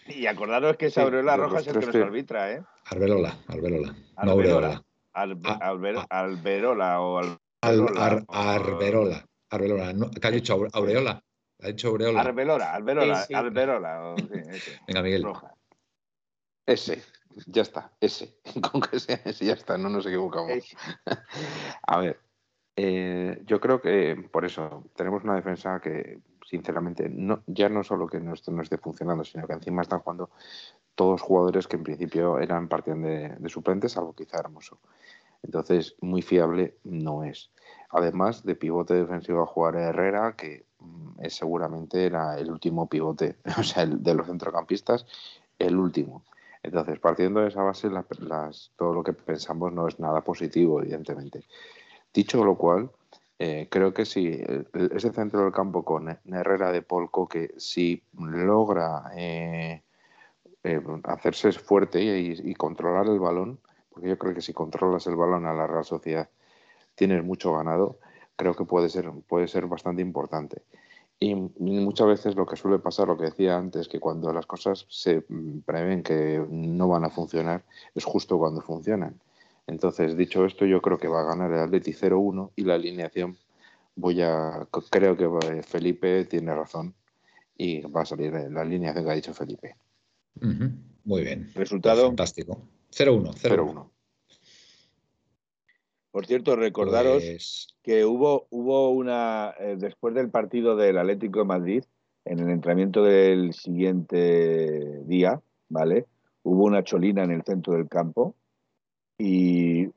Y 0.07 0.27
acordaros 0.27 0.77
que 0.77 0.87
Sí, 0.91 0.95
Saureola 0.95 1.33
de 1.33 1.39
los 1.39 1.47
Roja 1.51 1.61
es 1.61 1.67
el 1.69 1.79
que 1.81 1.87
nos 1.87 1.95
arbitra, 1.97 2.53
¿eh? 2.53 2.63
Arbelola, 2.87 3.37
Arbelola, 3.49 3.93
no 3.93 4.33
Arbelola. 4.33 4.67
Aureola. 4.67 4.83
Al, 5.15 5.39
Ah, 5.45 5.59
ah. 5.61 6.07
Alberola 6.21 7.01
o 7.01 7.19
al- 7.19 7.39
Arbelola, 7.61 8.05
Ar- 8.07 8.25
Arberola, 8.29 9.27
Arbelola, 9.51 9.93
no, 9.93 10.11
¿qué 10.11 10.27
ha 10.27 10.31
dicho 10.31 10.57
Aure- 10.57 10.71
Aureola? 10.73 11.23
Ha 11.61 11.67
dicho 11.69 11.89
Aureola. 11.89 12.21
Arbelola, 12.21 12.73
Alberola, 12.75 13.17
Sí, 13.23 13.35
sí. 13.35 13.35
O- 13.35 14.17
sí. 14.59 14.73
Venga, 14.89 15.03
Miguel. 15.03 15.23
Roja. 15.23 15.55
Ese, 16.67 17.03
ya 17.47 17.63
está, 17.63 17.93
ese. 18.01 18.39
Con 18.73 18.81
que 18.81 18.99
sea 18.99 19.21
ese, 19.25 19.45
ya 19.45 19.53
está, 19.53 19.77
no 19.79 19.89
nos 19.89 20.07
equivocamos. 20.07 20.51
Ese. 20.51 20.77
A 21.87 21.99
ver, 21.99 22.19
eh, 22.77 23.43
yo 23.45 23.61
creo 23.61 23.81
que 23.81 24.17
por 24.33 24.45
eso 24.45 24.85
tenemos 24.97 25.23
una 25.25 25.35
defensa 25.37 25.79
que, 25.81 26.21
sinceramente, 26.53 27.09
no, 27.09 27.43
ya 27.47 27.71
no 27.71 27.83
solo 27.83 28.07
que 28.07 28.21
no, 28.21 28.35
no 28.49 28.63
esté 28.63 28.77
funcionando, 28.77 29.25
sino 29.25 29.47
que 29.47 29.55
encima 29.55 29.81
están 29.81 30.01
jugando 30.01 30.29
todos 30.95 31.23
jugadores 31.23 31.67
que 31.67 31.77
en 31.77 31.83
principio 31.83 32.39
eran 32.39 32.69
partían 32.69 33.01
de, 33.01 33.49
suplentes, 33.49 33.93
salvo 33.93 34.13
quizá 34.13 34.39
Hermoso. 34.39 34.79
Entonces, 35.43 35.97
muy 36.03 36.21
fiable 36.21 36.77
no 36.85 37.25
es. 37.25 37.51
Además, 37.89 38.45
de 38.45 38.55
pivote 38.55 38.93
defensivo 38.93 39.43
a 39.43 39.47
jugar 39.47 39.77
Herrera, 39.77 40.35
que 40.37 40.67
mm, 40.79 41.23
es 41.23 41.35
seguramente 41.35 42.05
era 42.05 42.39
el 42.39 42.51
último 42.51 42.87
pivote, 42.87 43.37
o 43.59 43.63
sea, 43.63 43.85
el 43.85 44.03
de 44.03 44.15
los 44.15 44.27
centrocampistas, 44.27 45.07
el 45.59 45.79
último. 45.79 46.23
Entonces, 46.63 46.99
partiendo 46.99 47.41
de 47.41 47.49
esa 47.49 47.63
base, 47.63 47.89
todo 48.77 48.93
lo 48.93 49.03
que 49.03 49.15
pensamos 49.15 49.73
no 49.73 49.89
es 49.89 49.99
nada 49.99 50.21
positivo, 50.21 50.83
evidentemente. 50.83 51.45
Dicho 52.13 52.45
lo 52.45 52.57
cual, 52.57 52.91
eh, 53.39 53.69
creo 53.71 53.93
que 53.93 54.05
el- 54.27 54.69
el- 54.73 54.93
ese 54.95 55.13
centro 55.13 55.43
del 55.43 55.53
campo 55.53 55.85
con 55.85 56.09
Herrera 56.09 56.73
de 56.73 56.83
Polco, 56.83 57.29
que 57.29 57.53
si 57.57 58.03
logra 58.19 59.11
eh, 59.17 59.83
eh, 60.65 60.81
hacerse 61.05 61.53
fuerte 61.53 62.03
y, 62.03 62.33
y 62.51 62.55
controlar 62.55 63.07
el 63.07 63.19
balón, 63.19 63.59
porque 63.91 64.09
yo 64.09 64.19
creo 64.19 64.35
que 64.35 64.41
si 64.43 64.53
controlas 64.53 65.07
el 65.07 65.17
balón 65.17 65.47
a 65.47 65.53
la 65.53 65.67
Real 65.67 65.85
Sociedad 65.85 66.29
tienes 66.95 67.25
mucho 67.25 67.55
ganado, 67.55 67.99
creo 68.37 68.55
que 68.55 68.65
puede 68.65 68.89
ser, 68.89 69.11
puede 69.29 69.49
ser 69.49 69.67
bastante 69.67 70.03
importante. 70.03 70.63
Y 71.19 71.35
muchas 71.35 72.09
veces 72.09 72.35
lo 72.35 72.47
que 72.47 72.57
suele 72.57 72.81
pasar, 72.81 73.07
lo 73.07 73.17
que 73.17 73.27
decía 73.27 73.57
antes, 73.57 73.87
que 73.87 74.01
cuando 74.01 74.33
las 74.33 74.47
cosas 74.47 74.87
se 74.89 75.25
mm, 75.29 75.61
prevén 75.61 76.03
que 76.03 76.45
no 76.51 76.89
van 76.89 77.05
a 77.05 77.11
funcionar, 77.11 77.63
es 77.95 78.05
justo 78.05 78.39
cuando 78.39 78.61
funcionan. 78.61 79.21
Entonces, 79.73 80.19
dicho 80.19 80.45
esto, 80.45 80.67
yo 80.67 80.83
creo 80.83 80.99
que 80.99 81.09
va 81.09 81.23
a 81.23 81.25
ganar 81.25 81.51
el 81.51 81.61
Atleti 81.61 81.93
0-1 81.93 82.51
y 82.57 82.65
la 82.65 82.75
alineación 82.75 83.39
voy 83.97 84.21
a 84.21 84.67
creo 84.91 85.17
que 85.17 85.25
eh, 85.25 85.63
Felipe 85.63 86.27
tiene 86.27 86.55
razón 86.55 86.95
y 87.57 87.81
va 87.81 88.03
a 88.03 88.07
salir 88.07 88.33
la 88.33 88.61
alineación 88.61 89.05
que 89.05 89.11
ha 89.11 89.15
dicho 89.15 89.33
Felipe. 89.33 89.77
Muy 91.05 91.23
bien. 91.23 91.51
Resultado. 91.55 92.07
Fantástico. 92.07 92.61
0-1. 92.91 93.35
0-1. 93.35 93.41
0-1. 93.41 93.91
Por 96.11 96.27
cierto, 96.27 96.55
recordaros 96.55 97.23
Pues, 97.25 97.69
que 97.83 98.05
hubo, 98.05 98.47
hubo 98.51 98.91
una, 98.91 99.55
eh, 99.59 99.77
después 99.79 100.15
del 100.15 100.29
partido 100.29 100.77
del 100.77 100.99
Atlético 100.99 101.39
de 101.39 101.45
Madrid, 101.47 101.85
en 102.27 102.41
el 102.41 102.51
entrenamiento 102.51 103.03
del 103.03 103.55
siguiente 103.55 105.03
día, 105.07 105.41
¿vale? 105.71 106.07
Hubo 106.43 106.65
una 106.65 106.85
cholina 106.85 107.25
en 107.25 107.31
el 107.31 107.43
centro 107.43 107.73
del 107.73 107.89
campo 107.89 108.37
y 109.25 109.89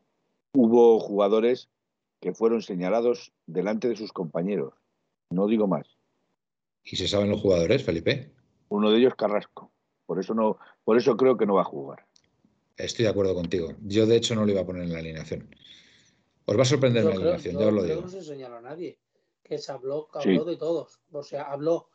hubo 0.54 1.00
jugadores 1.00 1.70
que 2.22 2.34
fueron 2.34 2.62
señalados 2.62 3.32
delante 3.48 3.88
de 3.90 3.96
sus 3.96 4.12
compañeros. 4.14 4.74
No 5.30 5.48
digo 5.48 5.68
más. 5.68 5.88
¿Y 6.84 6.96
se 6.98 7.08
saben 7.08 7.32
los 7.32 7.42
jugadores, 7.42 7.84
Felipe? 7.84 8.32
Uno 8.70 8.92
de 8.92 8.98
ellos 9.00 9.16
Carrasco. 9.16 9.72
Por 10.06 10.20
eso 10.20 10.34
no, 10.36 10.60
por 10.84 10.98
eso 10.98 11.18
creo 11.18 11.36
que 11.38 11.46
no 11.48 11.56
va 11.56 11.62
a 11.62 11.66
jugar. 11.66 12.06
Estoy 12.78 13.06
de 13.06 13.10
acuerdo 13.12 13.34
contigo. 13.34 13.70
Yo, 13.82 14.06
de 14.06 14.18
hecho, 14.18 14.36
no 14.36 14.46
lo 14.46 14.52
iba 14.52 14.62
a 14.62 14.66
poner 14.66 14.84
en 14.84 14.94
la 14.94 15.00
alineación. 15.00 15.50
Os 16.46 16.56
va 16.58 16.62
a 16.62 16.66
sorprender 16.66 17.02
Yo 17.04 17.10
la 17.10 17.16
creo, 17.16 17.28
alineación, 17.34 17.54
yo 17.56 17.60
ya 17.62 17.68
os 17.68 17.74
lo 17.74 17.82
creo 17.82 17.96
digo. 17.96 18.08
que 18.08 18.16
no 18.16 18.22
se 18.22 18.28
señaló 18.28 18.58
a 18.58 18.62
nadie. 18.62 19.00
Que 19.42 19.58
se 19.58 19.72
habló, 19.72 20.08
Sí. 20.22 20.30
habló 20.30 20.46
de 20.46 20.58
todos. 20.58 21.00
O 21.12 21.24
sea, 21.24 21.44
habló. 21.44 21.90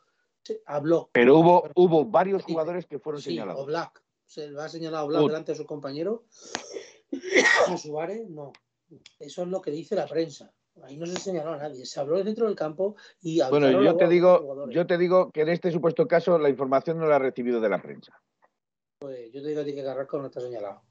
habló. 0.65 1.09
Pero 1.13 1.37
hubo, 1.37 1.69
hubo 1.75 2.03
varios 2.05 2.43
jugadores 2.43 2.85
que 2.87 2.97
fueron 2.99 3.21
Sí, 3.21 3.29
señalados. 3.29 3.61
o 3.61 3.65
Black. 3.65 4.01
Se 4.25 4.49
le 4.49 4.59
ha 4.59 4.67
señalado 4.69 5.03
a 5.05 5.07
Black 5.07 5.21
Ut. 5.21 5.27
delante 5.29 5.51
de 5.51 5.57
sus 5.57 5.67
compañeros. 5.67 6.21
A 7.67 7.77
Suárez, 7.77 8.29
no. 8.29 8.51
Eso 9.19 9.43
es 9.43 9.47
lo 9.47 9.61
que 9.61 9.71
dice 9.71 9.95
la 9.95 10.05
prensa. 10.07 10.51
Ahí 10.83 10.97
no 10.97 11.05
se 11.05 11.17
señaló 11.17 11.51
a 11.51 11.57
nadie. 11.57 11.85
Se 11.85 11.99
habló 11.99 12.23
dentro 12.23 12.45
del 12.47 12.55
campo 12.55 12.95
y 13.21 13.41
Bueno, 13.49 13.81
yo 13.83 13.97
te 13.97 14.07
digo, 14.07 14.67
yo 14.69 14.87
te 14.87 14.97
digo 14.97 15.29
que 15.31 15.41
en 15.41 15.49
este 15.49 15.71
supuesto 15.71 16.07
caso 16.07 16.37
la 16.39 16.49
información 16.49 16.97
no 16.97 17.07
la 17.07 17.17
ha 17.17 17.19
recibido 17.19 17.59
de 17.59 17.69
la 17.69 17.81
prensa. 17.81 18.13
Pues 18.99 19.31
yo 19.31 19.41
te 19.41 19.49
digo 19.49 19.61
a 19.61 19.65
ti 19.65 19.73
que 19.73 19.83
Carrasco 19.83 20.17
no 20.19 20.27
está 20.27 20.39
señalado. 20.39 20.81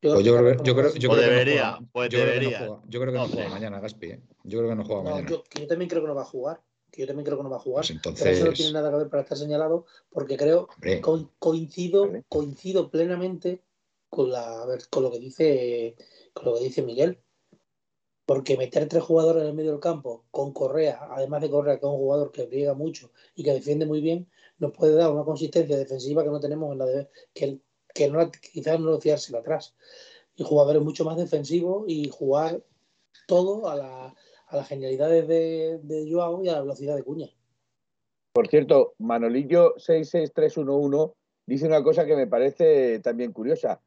Pues 0.00 0.24
yo 0.24 0.36
creo, 0.36 0.54
no 0.54 0.62
creo, 0.62 0.64
yo 0.64 0.74
Pues 0.74 0.92
creo 0.94 1.00
que 1.00 1.06
no 1.08 1.14
debería, 1.14 1.78
pues 1.92 2.08
yo 2.10 2.18
creo 2.18 2.32
que 2.32 2.40
no 2.40 2.40
debería. 2.40 2.58
juega- 2.58 2.82
yo 2.88 3.00
creo 3.00 3.12
que 3.12 3.18
no 3.18 3.26
No 3.28 3.32
juega 3.32 3.48
mañana, 3.50 3.80
Gaspi. 3.80 4.06
¿eh? 4.10 4.22
Yo 4.42 4.58
creo 4.58 4.70
que 4.70 4.76
no 4.76 4.84
juega 4.84 5.02
No, 5.02 5.10
mañana. 5.10 5.28
yo, 5.30 5.44
que 5.44 5.60
yo 5.60 5.66
también 5.68 5.88
creo 5.88 6.02
que 6.02 6.08
no 6.08 6.14
va 6.16 6.22
a 6.22 6.26
jugar. 6.26 6.60
Que 6.90 7.02
yo 7.02 7.06
también 7.06 7.24
creo 7.24 7.36
que 7.38 7.44
no 7.44 7.50
va 7.50 7.56
a 7.56 7.60
jugar. 7.60 7.84
Pues 7.86 7.90
Pero 8.18 8.30
eso 8.30 8.44
no 8.44 8.50
entonces, 8.50 8.54
tiene 8.56 8.72
nada 8.72 8.90
que 8.90 8.96
ver 8.96 9.08
para 9.08 9.22
estar 9.22 9.38
señalado, 9.38 9.86
porque 10.10 10.36
creo 10.36 10.68
co- 11.00 11.30
coincido, 11.38 12.06
Vale. 12.08 12.24
coincido 12.28 12.90
plenamente 12.90 13.62
con 14.12 14.30
la 14.30 14.62
a 14.62 14.66
ver, 14.66 14.82
con 14.90 15.02
lo 15.04 15.10
que 15.10 15.18
dice 15.18 15.96
con 16.34 16.44
lo 16.44 16.54
que 16.54 16.64
dice 16.64 16.82
Miguel. 16.82 17.18
Porque 18.26 18.58
meter 18.58 18.86
tres 18.86 19.02
jugadores 19.02 19.42
en 19.42 19.48
el 19.48 19.54
medio 19.54 19.72
del 19.72 19.80
campo 19.80 20.26
con 20.30 20.52
Correa, 20.52 21.08
además 21.10 21.40
de 21.40 21.50
Correa, 21.50 21.80
que 21.80 21.86
es 21.86 21.92
un 21.92 21.96
jugador 21.96 22.30
que 22.30 22.44
briega 22.46 22.74
mucho 22.74 23.10
y 23.34 23.42
que 23.42 23.52
defiende 23.54 23.86
muy 23.86 24.00
bien, 24.02 24.28
nos 24.58 24.72
puede 24.72 24.94
dar 24.94 25.10
una 25.10 25.24
consistencia 25.24 25.76
defensiva 25.78 26.22
que 26.22 26.30
no 26.30 26.40
tenemos 26.40 26.72
en 26.72 26.78
la 26.78 26.84
de 26.84 27.08
que, 27.32 27.58
que 27.94 28.10
no, 28.10 28.30
quizás 28.30 28.78
no 28.78 29.00
fiársela 29.00 29.38
atrás. 29.38 29.74
Y 30.36 30.44
jugadores 30.44 30.82
mucho 30.82 31.04
más 31.04 31.16
defensivos 31.16 31.84
y 31.88 32.10
jugar 32.10 32.62
todo 33.26 33.68
a, 33.68 33.76
la, 33.76 34.14
a 34.46 34.56
las 34.56 34.68
genialidades 34.68 35.26
de, 35.26 35.80
de 35.82 36.12
Joao 36.12 36.44
y 36.44 36.48
a 36.48 36.52
la 36.52 36.60
velocidad 36.60 36.96
de 36.96 37.02
Cuña. 37.02 37.30
Por 38.34 38.48
cierto, 38.48 38.94
Manolillo 38.98 39.74
66311 39.78 41.14
dice 41.46 41.66
una 41.66 41.82
cosa 41.82 42.04
que 42.04 42.16
me 42.16 42.26
parece 42.26 43.00
también 43.00 43.32
curiosa, 43.32 43.80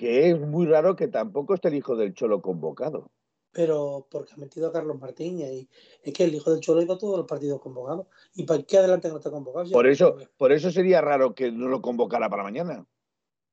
que 0.00 0.30
es 0.30 0.40
muy 0.40 0.64
raro 0.64 0.96
que 0.96 1.08
tampoco 1.08 1.52
esté 1.52 1.68
el 1.68 1.74
hijo 1.74 1.94
del 1.94 2.14
Cholo 2.14 2.40
convocado. 2.40 3.10
pero 3.52 4.06
porque 4.10 4.32
ha 4.32 4.38
metido 4.38 4.68
a 4.68 4.72
Carlos 4.72 4.98
Martín 4.98 5.40
y 5.40 5.68
es 6.02 6.14
que 6.14 6.24
el 6.24 6.34
hijo 6.34 6.50
del 6.50 6.60
Cholo 6.60 6.80
ha 6.80 6.84
ido 6.84 6.94
a 6.94 6.98
todos 6.98 7.18
los 7.18 7.26
partidos 7.26 7.60
convocados. 7.60 8.06
¿Y 8.34 8.44
para 8.44 8.62
qué 8.62 8.78
adelante 8.78 9.10
no 9.10 9.16
está 9.18 9.30
convocado? 9.30 9.66
Si 9.66 9.72
Por 9.74 9.86
eso, 9.86 10.16
por 10.38 10.52
eso 10.52 10.70
sería 10.70 11.02
raro 11.02 11.34
que 11.34 11.52
no 11.52 11.68
lo 11.68 11.82
convocara 11.82 12.30
para 12.30 12.42
mañana. 12.44 12.86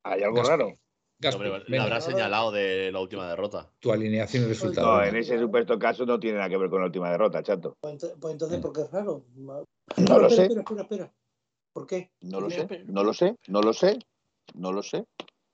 Hay 0.03 0.23
algo 0.23 0.37
Gaspi, 0.37 0.49
raro. 0.49 0.77
Gaspi, 1.19 1.43
venga, 1.67 1.83
habrá 1.83 1.99
señalado 1.99 2.51
de 2.53 2.93
la 2.93 3.01
última 3.01 3.27
derrota. 3.27 3.69
tu 3.79 3.91
alineación 3.91 4.45
y 4.45 4.47
resultado. 4.47 4.87
No, 4.99 5.03
en 5.03 5.17
ese 5.17 5.37
supuesto 5.37 5.77
caso 5.77 6.05
no 6.05 6.17
tiene 6.17 6.37
nada 6.37 6.49
que 6.49 6.57
ver 6.57 6.69
con 6.69 6.79
la 6.79 6.85
última 6.85 7.11
derrota, 7.11 7.43
chato. 7.43 7.75
Pues, 7.81 7.97
pues 8.21 8.31
entonces, 8.31 8.61
¿por 8.61 8.71
qué 8.71 8.83
es 8.83 8.91
raro? 8.91 9.25
No 9.35 9.63
Espera, 9.89 10.17
lo 10.17 10.27
espera, 10.27 10.29
sé, 10.29 10.43
Espera, 10.43 10.61
espera, 10.61 10.81
espera. 10.83 11.13
¿Por 11.73 11.87
qué? 11.87 12.11
no 12.21 12.39
lo 12.39 12.49
sé, 12.49 12.67
no 12.85 13.03
lo 13.03 13.13
sé, 13.13 13.35
no 13.49 13.61
lo 13.61 13.73
sé, 13.73 13.99
no 14.53 14.71
lo 14.71 14.81
sé. 14.81 15.05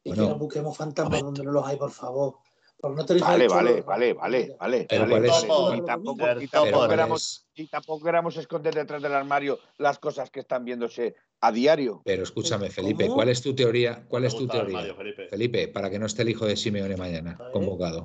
Y 0.04 0.10
Bueno. 0.10 0.24
que 0.24 0.30
no 0.30 0.36
busquemos 0.38 0.78
fantasmas 0.78 1.22
donde 1.22 1.44
no 1.44 1.52
los 1.52 1.66
hay, 1.66 1.78
por 1.78 1.92
favor. 1.92 2.36
Por 2.80 2.96
no 2.98 3.06
tener 3.06 3.24
Vale, 3.24 3.48
vale, 3.48 3.82
vale, 3.82 4.14
vale, 4.14 4.56
vale. 4.60 4.86
Pero 4.90 5.02
vale, 5.04 5.12
¿cuál 5.12 5.26
es- 5.26 5.32
vale. 5.32 5.48
Topo, 5.48 5.76
Y 5.76 5.86
tampoco, 5.86 6.24
y 6.26 6.48
Pero 6.48 6.50
tampoco 6.52 6.78
¿cuál 6.86 6.92
éramos, 6.92 7.22
es? 7.22 7.48
y 7.56 7.68
tampoco 7.68 8.10
éramos 8.10 8.38
esconder 8.38 8.74
detrás 8.76 9.02
del 9.02 9.14
armario 9.14 9.60
las 9.78 10.00
cosas 10.00 10.30
que 10.30 10.42
están 10.42 10.66
viéndose 10.66 11.16
a 11.40 11.52
diario. 11.54 12.02
Pero 12.04 12.24
escúchame, 12.24 12.66
¿Cómo? 12.68 12.74
Felipe, 12.74 13.10
¿cuál 13.10 13.30
es 13.30 13.42
tu 13.42 13.56
teoría? 13.56 14.04
¿Cuál 14.10 14.24
Me 14.24 14.28
es 14.28 14.36
tu 14.36 14.48
teoría? 14.48 14.80
armario, 14.80 14.96
Felipe. 14.98 15.28
Felipe, 15.30 15.68
para 15.70 15.90
que 15.90 16.00
no 16.00 16.08
esté 16.08 16.24
el 16.24 16.30
hijo 16.30 16.46
de 16.46 16.58
Simeone 16.58 16.98
mañana 16.98 17.40
convocado. 17.54 18.04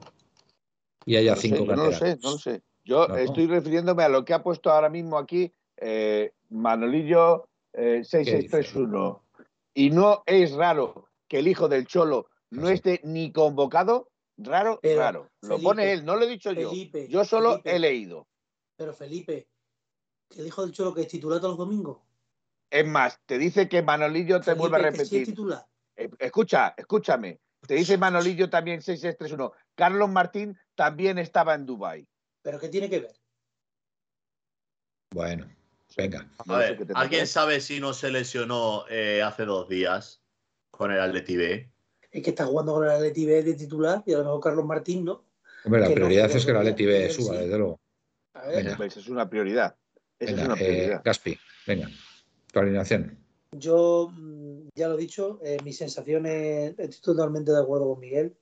Y 1.04 1.16
haya 1.16 1.30
No 1.32 1.36
sé, 1.36 1.42
cinco 1.42 1.64
yo 1.64 1.74
no 1.74 1.84
lo 1.86 1.92
sé, 1.92 2.16
no 2.22 2.30
lo 2.32 2.38
sé. 2.38 2.62
Yo 2.84 3.08
No, 3.08 3.14
no. 3.16 3.20
estoy 3.20 3.46
refiriéndome 3.48 4.04
a 4.04 4.08
lo 4.08 4.24
que 4.24 4.32
ha 4.34 4.42
puesto 4.44 4.70
ahora 4.70 4.88
mismo 4.88 5.18
aquí 5.18 5.52
eh, 5.76 6.32
Manolillo 6.50 7.48
eh, 7.72 8.02
6631. 8.04 9.24
Y 9.74 9.90
no 9.90 10.22
es 10.26 10.52
raro 10.52 11.07
que 11.28 11.38
el 11.38 11.48
hijo 11.48 11.68
del 11.68 11.86
Cholo 11.86 12.28
no 12.50 12.68
esté 12.68 13.00
ni 13.04 13.32
convocado. 13.32 14.10
Raro, 14.38 14.78
Pero, 14.82 15.00
raro. 15.00 15.30
Lo 15.42 15.48
Felipe, 15.48 15.64
pone 15.64 15.92
él, 15.92 16.04
no 16.04 16.16
lo 16.16 16.24
he 16.24 16.28
dicho 16.28 16.52
yo. 16.52 16.70
Felipe, 16.70 17.08
Yo 17.08 17.24
solo 17.24 17.50
Felipe. 17.50 17.76
he 17.76 17.78
leído. 17.78 18.28
Pero 18.76 18.92
Felipe, 18.94 19.48
que 20.28 20.40
el 20.40 20.46
hijo 20.46 20.62
del 20.62 20.72
Cholo 20.72 20.94
que 20.94 21.02
es 21.02 21.08
titular 21.08 21.40
todos 21.40 21.58
los 21.58 21.66
domingos. 21.66 21.98
Es 22.70 22.86
más, 22.86 23.18
te 23.26 23.38
dice 23.38 23.68
que 23.68 23.82
Manolillo 23.82 24.38
te 24.38 24.44
Felipe, 24.54 24.60
vuelve 24.68 24.88
a 24.88 24.92
que 24.92 25.04
sí 25.04 25.22
es 25.22 25.28
repetir. 25.28 25.54
Eh, 25.96 26.10
escucha, 26.18 26.74
escúchame. 26.76 27.40
Te 27.66 27.74
dice 27.74 27.98
Manolillo 27.98 28.48
también 28.48 28.80
6631. 28.80 29.52
Carlos 29.74 30.08
Martín 30.08 30.56
también 30.76 31.18
estaba 31.18 31.54
en 31.54 31.66
Dubai. 31.66 32.06
¿Pero 32.42 32.60
qué 32.60 32.68
tiene 32.68 32.88
que 32.88 33.00
ver? 33.00 33.14
Bueno, 35.10 35.48
venga. 35.96 36.30
A 36.46 36.56
ver, 36.56 36.86
¿alguien 36.94 37.26
sabe 37.26 37.60
si 37.60 37.80
no 37.80 37.92
se 37.92 38.10
lesionó 38.10 38.84
eh, 38.88 39.22
hace 39.22 39.44
dos 39.44 39.68
días 39.68 40.22
con 40.70 40.92
el 40.92 41.00
Atleti 41.00 41.36
B? 41.36 41.70
Es 42.10 42.22
que 42.22 42.30
está 42.30 42.46
jugando 42.46 42.74
con 42.74 42.84
el 42.84 42.90
Atleti 42.90 43.26
B 43.26 43.42
de 43.42 43.54
titular 43.54 44.02
y 44.06 44.12
a 44.14 44.18
lo 44.18 44.24
mejor 44.24 44.40
Carlos 44.40 44.64
Martín 44.64 45.04
no. 45.04 45.24
Hombre, 45.64 45.80
la 45.80 45.88
Que 45.88 45.94
no 45.94 45.94
prioridad 45.96 46.30
es 46.30 46.46
que 46.46 46.52
la 46.52 46.60
todavía, 46.60 46.70
Leti 46.70 46.86
B 46.86 47.10
suba, 47.10 47.34
sí. 47.34 47.40
desde 47.42 47.58
luego. 47.58 47.80
A 48.34 48.46
ver, 48.46 48.64
Venga. 48.64 48.76
Pues 48.76 48.96
es 48.96 49.08
una 49.08 49.28
prioridad. 49.28 49.76
Esa 50.18 50.32
Venga, 50.32 50.42
es 50.42 50.48
una 50.48 50.54
eh, 50.54 50.66
prioridad. 50.66 51.02
Gaspi, 51.04 51.38
venga. 51.66 51.90
Tu 52.52 52.58
alineación. 52.58 53.18
Yo 53.52 54.10
mm, 54.12 54.68
ya 54.74 54.88
lo 54.88 54.94
he 54.94 55.00
dicho, 55.00 55.40
eh, 55.42 55.58
mis 55.64 55.76
sensaciones, 55.76 56.78
estoy 56.78 57.14
totalmente 57.14 57.50
de 57.52 57.58
acuerdo 57.60 57.88
con 57.90 58.00
Miguel, 58.00 58.36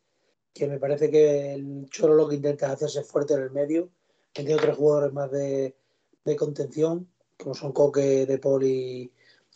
que 0.52 0.66
me 0.66 0.78
parece 0.78 1.10
que 1.10 1.54
el 1.54 1.86
Cholo 1.90 2.14
lo 2.14 2.28
que 2.28 2.36
intenta 2.36 2.66
es 2.66 2.72
hacerse 2.72 3.02
fuerte 3.02 3.34
en 3.34 3.42
el 3.42 3.50
medio, 3.50 3.90
metiendo 4.36 4.62
tres 4.62 4.76
jugadores 4.76 5.12
más 5.12 5.30
de, 5.30 5.76
de 6.24 6.36
contención, 6.36 7.08
como 7.38 7.54
son 7.54 7.72
Coque, 7.72 8.26
De 8.26 8.38
Paul 8.38 8.64
y 8.64 9.12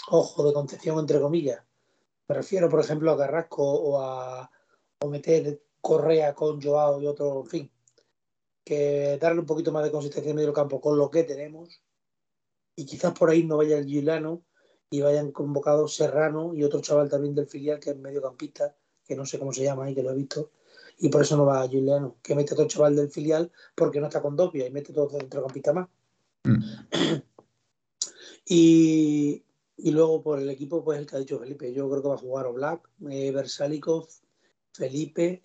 Ojo 0.08 0.46
de 0.46 0.54
contención, 0.54 0.98
entre 0.98 1.20
comillas. 1.20 1.60
Me 2.30 2.36
refiero, 2.36 2.68
por 2.68 2.78
ejemplo, 2.78 3.10
a 3.10 3.18
Carrasco 3.18 3.64
o 3.64 4.00
a 4.00 4.48
o 5.00 5.08
meter 5.08 5.60
Correa 5.80 6.32
con 6.32 6.62
Joao 6.62 7.02
y 7.02 7.06
otro, 7.08 7.40
en 7.40 7.46
fin, 7.46 7.70
que 8.62 9.18
darle 9.20 9.40
un 9.40 9.46
poquito 9.46 9.72
más 9.72 9.82
de 9.82 9.90
consistencia 9.90 10.30
en 10.30 10.36
medio 10.36 10.46
del 10.46 10.54
campo 10.54 10.80
con 10.80 10.96
lo 10.96 11.10
que 11.10 11.24
tenemos 11.24 11.82
y 12.76 12.86
quizás 12.86 13.18
por 13.18 13.30
ahí 13.30 13.42
no 13.42 13.56
vaya 13.56 13.78
el 13.78 13.86
Gilano 13.86 14.44
y 14.90 15.00
vayan 15.00 15.32
convocados 15.32 15.96
Serrano 15.96 16.54
y 16.54 16.62
otro 16.62 16.80
chaval 16.80 17.10
también 17.10 17.34
del 17.34 17.48
filial 17.48 17.80
que 17.80 17.90
es 17.90 17.96
mediocampista, 17.96 18.76
que 19.04 19.16
no 19.16 19.26
sé 19.26 19.40
cómo 19.40 19.52
se 19.52 19.64
llama 19.64 19.86
ahí, 19.86 19.96
que 19.96 20.04
lo 20.04 20.12
he 20.12 20.14
visto, 20.14 20.52
y 20.98 21.08
por 21.08 21.22
eso 21.22 21.36
no 21.36 21.46
va 21.46 21.66
Giuliano, 21.66 22.18
que 22.22 22.36
mete 22.36 22.54
otro 22.54 22.68
chaval 22.68 22.94
del 22.94 23.10
filial 23.10 23.50
porque 23.74 23.98
no 23.98 24.06
está 24.06 24.22
con 24.22 24.36
Dopia 24.36 24.68
y 24.68 24.70
mete 24.70 24.92
todo 24.92 25.10
centrocampista 25.10 25.72
más. 25.72 25.88
Mm. 26.44 27.22
Y, 28.52 29.44
y 29.82 29.90
luego 29.90 30.22
por 30.22 30.38
el 30.38 30.50
equipo, 30.50 30.84
pues 30.84 30.98
el 30.98 31.06
que 31.06 31.16
ha 31.16 31.20
dicho 31.20 31.38
Felipe, 31.38 31.72
yo 31.72 31.88
creo 31.88 32.02
que 32.02 32.08
va 32.08 32.14
a 32.14 32.18
jugar 32.18 32.46
Oblak, 32.46 32.88
eh, 33.10 33.30
Versálicov, 33.30 34.08
Felipe, 34.72 35.42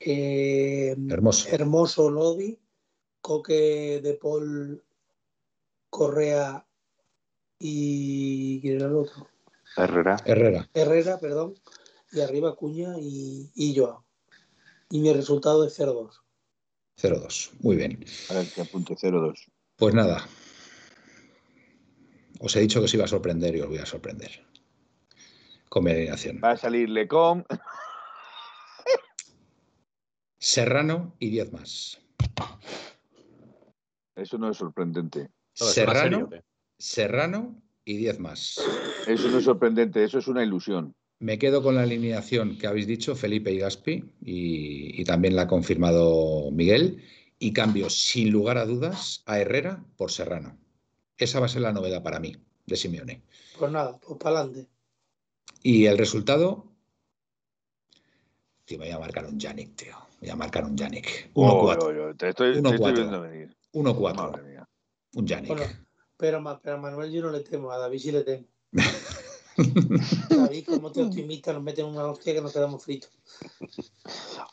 eh, 0.00 0.96
Hermoso. 1.08 1.48
Hermoso 1.50 2.10
Lodi, 2.10 2.58
Coque 3.20 4.00
de 4.02 4.14
Paul 4.14 4.82
Correa 5.90 6.66
y 7.58 8.60
¿quién 8.60 8.76
era 8.76 8.86
el 8.86 8.96
otro? 8.96 9.28
Herrera. 9.76 10.16
Herrera. 10.24 10.70
Herrera, 10.74 11.18
perdón, 11.18 11.54
y 12.12 12.20
arriba 12.20 12.54
Cuña 12.54 12.96
y, 13.00 13.50
y 13.54 13.76
Joao. 13.76 14.04
Y 14.90 15.00
mi 15.00 15.12
resultado 15.12 15.64
es 15.66 15.78
0-2. 15.78 16.10
0-2. 17.00 17.50
Muy 17.60 17.76
bien. 17.76 18.04
A 18.30 18.34
ver, 18.34 18.46
que 18.48 18.60
apunte 18.60 18.94
0-2. 18.94 19.34
Pues 19.76 19.94
nada. 19.94 20.24
Os 22.44 22.54
he 22.56 22.60
dicho 22.60 22.78
que 22.78 22.84
os 22.84 22.92
iba 22.92 23.04
a 23.04 23.08
sorprender 23.08 23.56
y 23.56 23.62
os 23.62 23.68
voy 23.68 23.78
a 23.78 23.86
sorprender. 23.86 24.44
Con 25.70 25.84
mi 25.84 25.92
alineación. 25.92 26.42
Va 26.44 26.50
a 26.50 26.56
salir 26.58 26.90
Lecom. 26.90 27.42
Serrano 30.38 31.16
y 31.18 31.30
10 31.30 31.52
más. 31.54 32.02
Eso 34.14 34.36
no 34.36 34.50
es 34.50 34.58
sorprendente. 34.58 35.20
No, 35.20 35.28
¿suena 35.54 35.94
Serrano? 35.94 36.30
Serrano 36.76 37.62
y 37.82 37.96
10 37.96 38.20
más. 38.20 38.60
Eso 39.06 39.28
no 39.28 39.38
es 39.38 39.44
sorprendente, 39.44 40.04
eso 40.04 40.18
es 40.18 40.28
una 40.28 40.44
ilusión. 40.44 40.94
Me 41.20 41.38
quedo 41.38 41.62
con 41.62 41.76
la 41.76 41.82
alineación 41.82 42.58
que 42.58 42.66
habéis 42.66 42.86
dicho, 42.86 43.16
Felipe 43.16 43.52
y 43.52 43.58
Gaspi, 43.58 44.04
y, 44.20 45.00
y 45.00 45.04
también 45.04 45.34
la 45.34 45.42
ha 45.42 45.48
confirmado 45.48 46.50
Miguel. 46.50 47.02
Y 47.38 47.54
cambio, 47.54 47.88
sin 47.88 48.30
lugar 48.30 48.58
a 48.58 48.66
dudas, 48.66 49.22
a 49.24 49.38
Herrera 49.38 49.82
por 49.96 50.10
Serrano. 50.10 50.58
Esa 51.16 51.40
va 51.40 51.46
a 51.46 51.48
ser 51.48 51.62
la 51.62 51.72
novedad 51.72 52.02
para 52.02 52.20
mí, 52.20 52.36
de 52.66 52.76
Simeone. 52.76 53.22
Pues 53.58 53.70
nada, 53.70 53.98
pues 53.98 54.18
para 54.18 54.40
adelante. 54.40 54.68
Y 55.62 55.86
el 55.86 55.96
resultado. 55.96 56.72
Tío, 58.64 58.78
me 58.78 58.86
voy 58.86 58.94
a 58.94 58.98
marcar 58.98 59.26
un 59.26 59.38
Yannick, 59.38 59.76
tío. 59.76 59.96
Me 60.20 60.28
voy 60.28 60.30
a 60.30 60.36
marcar 60.36 60.64
un 60.64 60.76
Yannick. 60.76 61.32
1-4. 61.34 61.36
Oh, 61.36 61.42
oh, 61.42 62.10
oh, 62.10 62.14
te 62.14 62.30
estoy, 62.30 62.54
te 62.54 62.58
Uno, 62.58 62.70
estoy 62.70 62.78
cuatro. 62.80 63.02
viendo 63.02 63.20
venir. 63.20 63.56
1-4. 63.72 64.14
Madre 64.16 64.42
mía. 64.42 64.68
Un 65.14 65.26
Yannick. 65.26 65.48
Bueno, 65.48 65.72
pero, 66.16 66.58
pero 66.60 66.76
a 66.76 66.80
Manuel 66.80 67.12
yo 67.12 67.22
no 67.22 67.30
le 67.30 67.40
temo, 67.40 67.70
a 67.70 67.78
David 67.78 67.98
sí 67.98 68.12
le 68.12 68.22
temo. 68.22 68.46
David, 70.28 70.66
como 70.66 70.90
te 70.90 71.02
optimista, 71.02 71.52
nos 71.52 71.62
meten 71.62 71.86
una 71.86 72.06
hostia 72.06 72.34
que 72.34 72.40
nos 72.40 72.52
quedamos 72.52 72.82
fritos. 72.82 73.10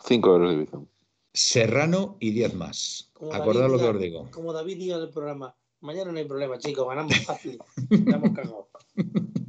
5 0.05 0.29
euros 0.29 0.51
de 0.51 0.57
Bizum. 0.57 0.87
Serrano 1.33 2.17
y 2.19 2.31
10 2.31 2.53
más. 2.55 3.09
Como 3.13 3.33
Acordad 3.33 3.61
David 3.61 3.73
lo 3.73 3.79
que 3.79 3.85
os 3.85 3.99
digo. 3.99 4.31
Como 4.31 4.53
David 4.53 4.77
diga 4.77 4.97
en 4.97 5.03
el 5.03 5.09
programa, 5.09 5.55
mañana 5.81 6.11
no 6.11 6.17
hay 6.17 6.25
problema, 6.25 6.57
chicos, 6.57 6.87
ganamos 6.87 7.17
fácil. 7.25 7.59
Estamos 7.89 8.31
cagados. 8.35 8.65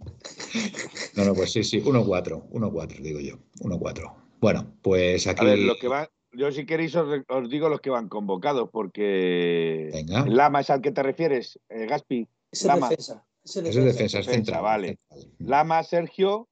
No, 1.15 1.25
no, 1.25 1.35
pues 1.35 1.53
sí, 1.53 1.63
sí, 1.65 1.81
1-4, 1.83 2.49
1-4, 2.51 2.99
digo 3.01 3.21
yo, 3.21 3.37
1-4. 3.61 4.15
Bueno, 4.41 4.67
pues 4.83 5.27
aquí. 5.27 5.41
A 5.45 5.49
ver, 5.49 5.59
lo 5.61 5.77
que 5.77 5.89
va, 5.89 6.11
yo 6.33 6.51
si 6.53 6.65
queréis 6.67 6.95
os, 6.97 7.07
os 7.29 7.49
digo 7.51 7.69
los 7.69 7.81
que 7.81 7.91
van 7.91 8.09
convocados, 8.09 8.69
porque 8.71 9.91
Venga. 9.93 10.27
Lama 10.27 10.61
es 10.61 10.71
al 10.71 10.81
que 10.81 10.91
te 10.91 11.03
refieres, 11.03 11.59
eh, 11.69 11.87
Gaspi. 11.87 12.29
Es 12.51 12.65
Lama. 12.65 12.89
defensa. 12.89 13.25
Es 13.45 13.57
Ese 13.57 13.61
es 13.61 13.65
defensa. 13.75 13.85
defensa, 13.85 14.19
es 14.21 14.27
defensa, 14.27 14.33
central. 14.53 14.63
vale. 14.63 14.99
central. 15.09 15.31
Lama, 15.39 15.83
Sergio, 15.83 16.49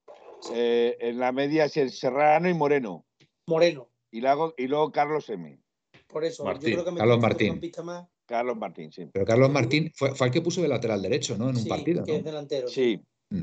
eh, 0.53 0.97
en 1.01 1.19
la 1.19 1.33
media 1.33 1.65
es 1.67 1.77
el 1.77 1.91
Serrano 1.91 2.49
y 2.49 2.55
Moreno. 2.55 3.05
Moreno. 3.47 3.89
Y 4.11 4.21
luego, 4.21 4.55
y 4.57 4.67
luego 4.67 4.93
Carlos 4.93 5.29
M. 5.31 5.59
Por 6.09 6.25
eso, 6.25 6.45
Martín. 6.45 6.71
yo 6.71 6.75
creo 6.77 6.85
que 6.87 6.93
me 6.93 6.99
Carlos 6.99 7.21
Martín. 7.21 7.39
centrocampista 7.49 7.83
más. 7.83 8.09
Carlos 8.31 8.57
Martín, 8.57 8.93
sí. 8.93 9.07
Pero 9.13 9.27
Carlos 9.27 9.51
Martín 9.51 9.91
fue, 9.95 10.15
fue 10.15 10.29
el 10.29 10.33
que 10.33 10.41
puso 10.41 10.63
de 10.63 10.69
lateral 10.69 11.03
derecho, 11.03 11.37
¿no? 11.37 11.51
En 11.51 11.57
un 11.57 11.63
sí, 11.63 11.69
partido, 11.69 12.05
que 12.05 12.13
¿no? 12.13 12.19
es 12.19 12.25
delantero. 12.25 12.69
Sí, 12.69 13.03
Mm. 13.31 13.43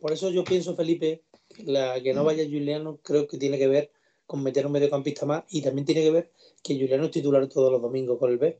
Por 0.00 0.12
eso 0.12 0.30
yo 0.30 0.44
pienso, 0.44 0.74
Felipe, 0.76 1.22
que, 1.54 1.64
la, 1.64 2.00
que 2.02 2.12
no 2.12 2.24
vaya 2.24 2.44
Juliano 2.44 2.98
creo 3.02 3.26
que 3.26 3.38
tiene 3.38 3.58
que 3.58 3.68
ver 3.68 3.90
con 4.26 4.42
meter 4.42 4.66
un 4.66 4.72
mediocampista 4.72 5.24
más 5.24 5.44
y 5.48 5.62
también 5.62 5.86
tiene 5.86 6.02
que 6.02 6.10
ver 6.10 6.32
que 6.62 6.74
Juliano 6.74 7.04
es 7.04 7.10
titular 7.12 7.46
todos 7.48 7.72
los 7.72 7.80
domingos 7.80 8.18
con 8.18 8.30
el 8.30 8.38
B. 8.38 8.58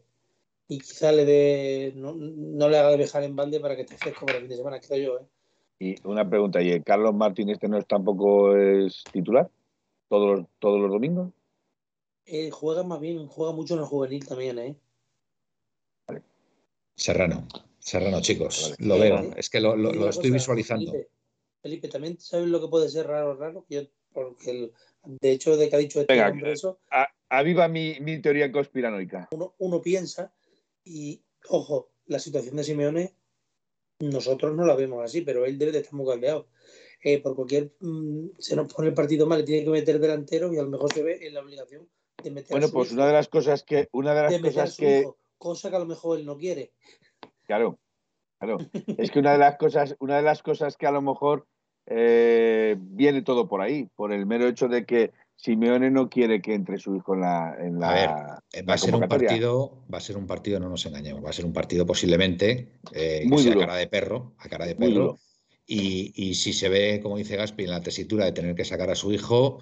Y 0.68 0.78
quizá 0.78 1.12
le 1.12 1.24
dé, 1.24 1.92
no, 1.94 2.14
no 2.14 2.68
le 2.68 2.78
haga 2.78 2.96
dejar 2.96 3.22
en 3.24 3.36
balde 3.36 3.60
para 3.60 3.76
que 3.76 3.82
esté 3.82 3.96
fresco 3.96 4.26
para 4.26 4.38
el 4.38 4.44
fin 4.44 4.50
de 4.50 4.56
semana, 4.56 4.80
creo 4.80 4.98
yo. 4.98 5.18
¿eh? 5.20 5.26
y 5.78 6.08
una 6.08 6.28
pregunta, 6.28 6.62
¿y 6.62 6.70
el 6.70 6.82
Carlos 6.82 7.14
Martín 7.14 7.50
este 7.50 7.68
no 7.68 7.78
es 7.78 7.86
tampoco 7.86 8.56
es 8.56 9.04
titular? 9.12 9.50
¿Todos 10.08 10.38
los, 10.38 10.46
todos 10.58 10.80
los 10.80 10.90
domingos? 10.90 11.32
Eh, 12.24 12.50
juega 12.50 12.82
más 12.82 13.00
bien, 13.00 13.26
juega 13.26 13.52
mucho 13.52 13.74
en 13.74 13.80
el 13.80 13.86
juvenil 13.86 14.26
también, 14.26 14.58
¿eh? 14.58 14.76
Serrano. 16.96 17.46
Serrano, 17.78 18.20
chicos. 18.20 18.74
Vale. 18.78 18.88
Lo 18.88 18.98
veo. 18.98 19.36
Es 19.36 19.50
que 19.50 19.60
lo, 19.60 19.74
estoy 20.08 20.30
cosa, 20.30 20.34
visualizando. 20.34 20.90
Felipe, 20.92 21.10
Felipe, 21.62 21.88
también 21.88 22.18
sabes 22.18 22.48
lo 22.48 22.60
que 22.60 22.68
puede 22.68 22.88
ser 22.88 23.06
raro, 23.06 23.36
raro, 23.36 23.66
yo, 23.68 23.82
porque 24.12 24.50
el- 24.50 24.72
de 25.04 25.30
hecho 25.30 25.56
de 25.56 25.68
que 25.68 25.76
ha 25.76 25.78
dicho 25.78 26.00
este 26.00 26.12
Venga, 26.12 26.30
hombre 26.30 26.52
eso, 26.52 26.80
A- 26.90 27.06
aviva 27.28 27.68
mi, 27.68 27.98
mi 28.00 28.20
teoría 28.20 28.50
conspiranoica. 28.50 29.28
uno, 29.30 29.54
uno 29.58 29.80
piensa 29.80 30.32
y, 30.84 31.22
ojo, 31.48 31.90
la 32.06 32.18
situación 32.18 32.56
de 32.56 32.64
Simeone, 32.64 33.14
nosotros 34.00 34.54
no 34.54 34.66
la 34.66 34.74
vemos 34.74 35.04
así, 35.04 35.20
pero 35.20 35.44
él 35.46 35.58
debe 35.58 35.72
de 35.72 35.78
estar 35.78 35.94
muy 35.94 36.06
caldeado. 36.06 36.48
Eh, 37.02 37.20
por 37.20 37.36
cualquier, 37.36 37.72
mm, 37.80 38.30
se 38.38 38.56
nos 38.56 38.72
pone 38.72 38.88
el 38.88 38.94
partido 38.94 39.26
mal, 39.26 39.38
le 39.40 39.44
tiene 39.44 39.64
que 39.64 39.70
meter 39.70 39.98
delantero 40.00 40.52
y 40.52 40.58
a 40.58 40.62
lo 40.62 40.70
mejor 40.70 40.92
se 40.92 41.02
ve 41.02 41.26
en 41.26 41.34
la 41.34 41.40
obligación 41.40 41.88
de 42.22 42.30
meter 42.30 42.48
a 42.52 42.54
Bueno, 42.54 42.66
su 42.68 42.72
pues 42.72 42.86
hijo, 42.88 42.94
una 42.96 43.06
de 43.06 43.12
las 43.12 43.28
cosas 43.28 43.62
que, 43.62 43.88
una 43.92 44.14
de 44.14 44.22
las 44.22 44.34
a 44.34 44.40
cosas 44.40 44.76
que, 44.76 45.00
hijo, 45.00 45.18
cosa 45.38 45.70
que 45.70 45.76
a 45.76 45.80
lo 45.80 45.86
mejor 45.86 46.18
él 46.18 46.26
no 46.26 46.36
quiere. 46.36 46.72
Claro, 47.46 47.78
claro. 48.38 48.58
Es 48.98 49.10
que 49.10 49.18
una 49.18 49.32
de 49.32 49.38
las 49.38 49.56
cosas, 49.56 49.96
una 50.00 50.16
de 50.16 50.22
las 50.22 50.42
cosas 50.42 50.76
que 50.76 50.86
a 50.86 50.90
lo 50.92 51.02
mejor 51.02 51.46
eh, 51.86 52.76
viene 52.78 53.22
todo 53.22 53.48
por 53.48 53.60
ahí, 53.60 53.88
por 53.94 54.12
el 54.12 54.26
mero 54.26 54.48
hecho 54.48 54.68
de 54.68 54.84
que 54.84 55.12
Simeone 55.36 55.90
no 55.90 56.08
quiere 56.08 56.40
que 56.40 56.54
entre 56.54 56.78
su 56.78 56.96
hijo 56.96 57.14
en 57.14 57.20
la, 57.20 57.56
en 57.60 57.78
la, 57.78 57.90
A 57.90 57.94
ver, 57.94 58.10
Eh, 58.52 58.62
la 58.62 58.68
Va 58.68 58.74
a 58.74 58.78
ser 58.78 58.94
un 58.94 59.06
partido, 59.06 59.84
va 59.92 59.98
a 59.98 60.00
ser 60.00 60.16
un 60.16 60.26
partido, 60.26 60.58
no 60.58 60.68
nos 60.68 60.86
engañemos, 60.86 61.24
va 61.24 61.30
a 61.30 61.34
ser 61.34 61.44
un 61.44 61.52
partido 61.52 61.84
posiblemente 61.86 62.72
eh, 62.92 63.20
que 63.22 63.28
Muy 63.28 63.42
sea 63.42 63.52
a 63.52 63.54
duro. 63.54 63.66
cara 63.66 63.78
de 63.78 63.86
perro, 63.86 64.32
a 64.38 64.48
cara 64.48 64.66
de 64.66 64.74
perro. 64.74 65.18
Y, 65.68 66.12
y 66.14 66.34
si 66.34 66.52
se 66.52 66.68
ve, 66.68 67.00
como 67.02 67.16
dice 67.16 67.36
Gaspi, 67.36 67.64
en 67.64 67.70
la 67.70 67.80
tesitura 67.82 68.24
de 68.24 68.32
tener 68.32 68.54
que 68.54 68.64
sacar 68.64 68.88
a 68.90 68.94
su 68.94 69.12
hijo 69.12 69.58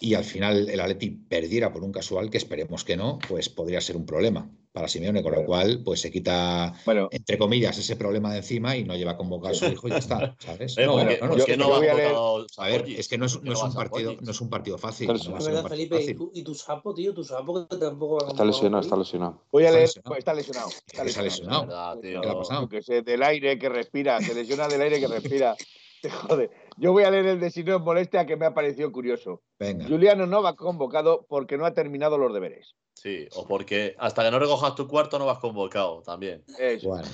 y 0.00 0.14
al 0.14 0.24
final 0.24 0.68
el 0.68 0.80
Atleti 0.80 1.10
perdiera 1.10 1.72
por 1.72 1.82
un 1.84 1.92
casual, 1.92 2.30
que 2.30 2.38
esperemos 2.38 2.84
que 2.84 2.96
no, 2.96 3.18
pues 3.28 3.48
podría 3.48 3.80
ser 3.80 3.96
un 3.96 4.06
problema 4.06 4.50
para 4.72 4.88
Simeone, 4.88 5.22
con 5.22 5.30
lo 5.32 5.44
cual 5.44 5.82
pues 5.84 6.00
se 6.00 6.10
quita, 6.10 6.72
Bueno, 6.84 7.08
entre 7.12 7.38
comillas, 7.38 7.78
ese 7.78 7.94
problema 7.94 8.32
de 8.32 8.38
encima 8.38 8.76
y 8.76 8.82
no 8.82 8.96
lleva 8.96 9.12
a 9.12 9.16
convocar 9.16 9.52
a 9.52 9.54
su 9.54 9.66
hijo 9.66 9.86
y 9.86 9.92
ya 9.92 9.98
está, 9.98 10.34
¿sabes? 10.40 10.76
No, 10.76 10.84
¿por 10.86 10.92
bueno, 10.94 11.10
qué- 11.10 11.18
no, 11.20 11.26
no, 11.26 11.30
por 11.30 11.38
es 11.38 11.44
que 11.46 11.56
no 11.56 11.64
yo 11.66 11.70
va 11.70 11.78
voy 11.78 11.86
a 11.86 11.94
leer- 11.94 12.12
convocado 12.12 12.46
a 12.58 12.66
ver, 12.66 12.74
Sapochnik? 12.78 12.98
es 12.98 13.08
que 13.08 13.18
no 13.18 13.26
es, 13.26 13.32
¿Por 13.34 13.42
qué 13.42 13.46
no 13.48 13.52
es 13.54 13.60
va 13.60 13.64
un 13.66 13.74
partido, 13.74 14.16
no 14.20 14.30
es 14.32 14.40
un 14.40 14.50
partido 14.50 14.78
fácil. 14.78 15.06
Pero 15.06 15.18
no 15.18 15.24
sí. 15.24 15.30
va 15.30 15.36
a 15.36 15.38
Es 15.38 15.44
ser 15.44 15.52
un 15.52 15.56
verdad, 15.62 15.68
partido 15.68 15.88
Felipe, 15.88 15.96
y 15.96 16.00
fácil. 16.00 16.16
tu, 16.16 16.30
y 16.34 16.42
tu 16.42 16.54
sapo, 16.56 16.92
tío, 16.94 17.14
tu 17.14 17.22
sapo 17.22 17.68
que 17.68 17.76
tampoco 17.76 18.16
va 18.16 18.26
a 18.26 18.30
Está 18.32 18.44
lesionado, 18.44 18.82
está 18.82 18.96
lesionado. 18.96 19.42
voy 19.52 19.62
a 19.62 19.66
Está 19.66 19.76
leer, 19.78 19.86
lesionado. 19.88 20.08
pues 20.10 20.18
está 20.18 20.34
lesionado. 20.34 20.68
Está 20.68 20.98
se 20.98 21.04
lesionado. 21.04 21.24
lesionado. 21.30 21.66
verdad, 21.68 21.98
tío. 22.00 22.20
¿Qué 22.20 22.26
le 22.26 22.32
ha 22.32 22.36
pasado? 22.38 22.68
Que 22.68 22.82
sé, 22.82 23.02
del 23.02 23.22
aire 23.22 23.58
que 23.60 23.68
respira, 23.68 24.20
se 24.20 24.34
lesiona 24.34 24.66
del 24.66 24.80
aire 24.82 24.98
que 24.98 25.06
respira. 25.06 25.54
Te 26.02 26.10
jode. 26.10 26.50
Yo 26.76 26.92
voy 26.92 27.04
a 27.04 27.10
leer 27.10 27.26
el 27.26 27.40
de 27.40 27.50
si 27.50 27.62
no 27.64 27.76
es 27.76 27.82
molestia 27.82 28.26
que 28.26 28.36
me 28.36 28.46
ha 28.46 28.54
parecido 28.54 28.90
curioso. 28.90 29.42
Venga. 29.58 29.86
Juliano 29.86 30.26
no 30.26 30.42
va 30.42 30.56
convocado 30.56 31.24
porque 31.28 31.56
no 31.56 31.66
ha 31.66 31.72
terminado 31.74 32.18
los 32.18 32.32
deberes. 32.34 32.74
Sí, 32.94 33.26
o 33.34 33.46
porque 33.46 33.94
hasta 33.98 34.24
que 34.24 34.30
no 34.30 34.38
recojas 34.38 34.74
tu 34.74 34.86
cuarto 34.88 35.18
no 35.18 35.26
vas 35.26 35.38
convocado 35.38 36.02
también. 36.02 36.42
Eso. 36.58 36.88
Bueno, 36.88 37.04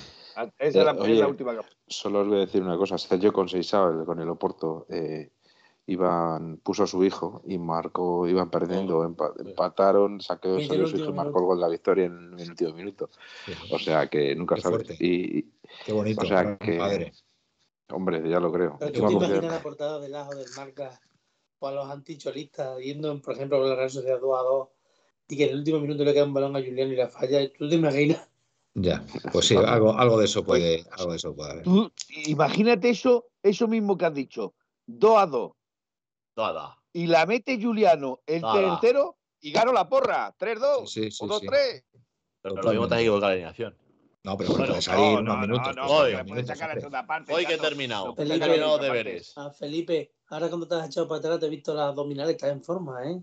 Esa 0.57 0.79
es 0.79 0.85
la, 0.85 0.91
Eh, 0.91 0.95
es 0.95 1.01
oye. 1.01 1.15
la 1.15 1.27
última. 1.27 1.53
que- 1.55 1.65
Solo 1.87 2.21
os 2.21 2.27
voy 2.27 2.37
a 2.37 2.39
decir 2.41 2.61
una 2.63 2.77
cosa. 2.77 2.97
Sergio 2.97 3.33
Conceição, 3.33 3.99
el- 3.99 4.05
con 4.05 4.19
el 4.21 4.29
Oporto, 4.29 4.85
eh, 4.89 5.29
iban, 5.87 6.57
puso 6.63 6.83
a 6.83 6.87
su 6.87 7.03
hijo 7.03 7.41
y 7.45 7.57
marcó, 7.57 8.25
iban 8.27 8.49
perdiendo, 8.49 8.99
Oh, 8.99 9.03
empa- 9.09 9.33
sí. 9.35 9.49
empataron, 9.49 10.21
saqueó 10.21 10.57
su 10.61 10.73
hijo 10.73 11.09
y 11.09 11.13
marcó 11.13 11.39
el 11.39 11.45
gol 11.45 11.57
de 11.57 11.61
la 11.63 11.67
victoria 11.67 12.05
en 12.05 12.33
el 12.39 12.49
último 12.49 12.73
minuto. 12.73 13.09
sí, 13.45 13.51
O 13.71 13.77
sea 13.79 14.07
que 14.07 14.33
nunca 14.35 14.55
Qué 14.55 14.61
sabes. 14.61 15.01
Y, 15.01 15.43
qué 15.85 15.91
bonito. 15.91 16.21
o 16.21 16.25
sea 16.25 16.43
gran 16.43 16.57
que- 16.57 16.77
padre. 16.77 17.11
Hombre, 17.91 18.27
ya 18.29 18.39
lo 18.39 18.51
creo. 18.51 18.77
Tú 18.79 18.91
te 18.91 18.99
imaginas 18.99 19.43
la 19.43 19.61
portada 19.61 19.99
del 19.99 20.15
ajo 20.15 20.35
del 20.35 20.47
marca 20.55 20.99
o 21.59 21.67
a 21.67 21.71
los 21.71 21.89
anticholistas 21.89 22.79
yendo, 22.79 23.21
por 23.21 23.35
ejemplo, 23.35 23.59
con 23.59 23.69
la 23.69 23.75
Real 23.75 23.89
Sociedad 23.89 24.19
2 24.19 24.39
a 24.39 24.43
2 24.43 24.67
y 25.29 25.37
que 25.37 25.43
en 25.45 25.49
el 25.51 25.59
último 25.59 25.79
minuto 25.79 26.03
le 26.03 26.13
queda 26.13 26.25
un 26.25 26.33
balón 26.33 26.55
a 26.55 26.59
Julián 26.59 26.89
y 26.89 26.95
la 26.95 27.07
falla. 27.07 27.51
¿Tú 27.53 27.69
te 27.69 27.75
imaginas? 27.75 28.27
Ya, 28.73 29.03
pues 29.31 29.47
sí, 29.47 29.55
algo, 29.55 29.93
algo 29.97 30.17
de 30.17 30.25
eso 30.25 30.43
puede, 30.43 30.85
algo 30.91 31.11
de 31.11 31.17
eso 31.17 31.35
puede 31.35 31.51
haber. 31.51 31.63
Tú 31.63 31.91
imagínate 32.25 32.89
eso, 32.89 33.27
eso 33.43 33.67
mismo 33.67 33.97
que 33.97 34.05
has 34.05 34.13
dicho. 34.13 34.53
2 34.87 35.17
a 35.17 35.25
2. 35.25 35.51
Nada. 36.37 36.77
Y 36.93 37.07
la 37.07 37.25
mete 37.25 37.61
Juliano 37.61 38.21
el 38.25 38.41
tercero 38.41 39.17
y 39.41 39.51
gano 39.51 39.73
la 39.73 39.87
porra. 39.87 40.35
3-2 40.37 40.87
Sí, 40.87 41.03
sí, 41.03 41.11
sí, 41.11 41.23
o 41.23 41.27
2-3. 41.27 41.83
Pero 42.41 42.55
lo 42.55 42.69
mismo 42.71 42.87
te 42.87 42.95
has 42.95 43.01
equivocado 43.01 43.27
la 43.27 43.33
alineación. 43.33 43.77
No, 44.23 44.37
pero 44.37 44.51
bueno, 44.51 44.67
puede 44.67 44.81
salir 44.81 45.03
No, 45.15 45.19
unos 45.19 45.35
no, 45.35 45.41
minutos. 45.41 45.75
no, 45.75 46.05
no, 46.23 46.45
sacar 46.45 46.95
a 46.95 47.07
parte. 47.07 47.33
Hoy 47.33 47.45
que 47.45 47.55
he 47.55 47.57
terminado. 47.57 48.05
No 48.07 48.13
He 48.13 48.15
Felipe, 48.17 48.39
terminado 48.39 48.77
deberes. 48.77 49.35
A 49.35 49.49
Felipe, 49.51 50.11
ahora 50.29 50.47
cuando 50.47 50.67
te 50.67 50.75
has 50.75 50.87
echado 50.87 51.07
para 51.07 51.19
atrás 51.19 51.39
te 51.39 51.47
he 51.47 51.49
visto 51.49 51.73
las 51.73 51.87
abdominales, 51.89 52.35
estás 52.35 52.51
en 52.51 52.63
forma, 52.63 53.03
¿eh? 53.03 53.19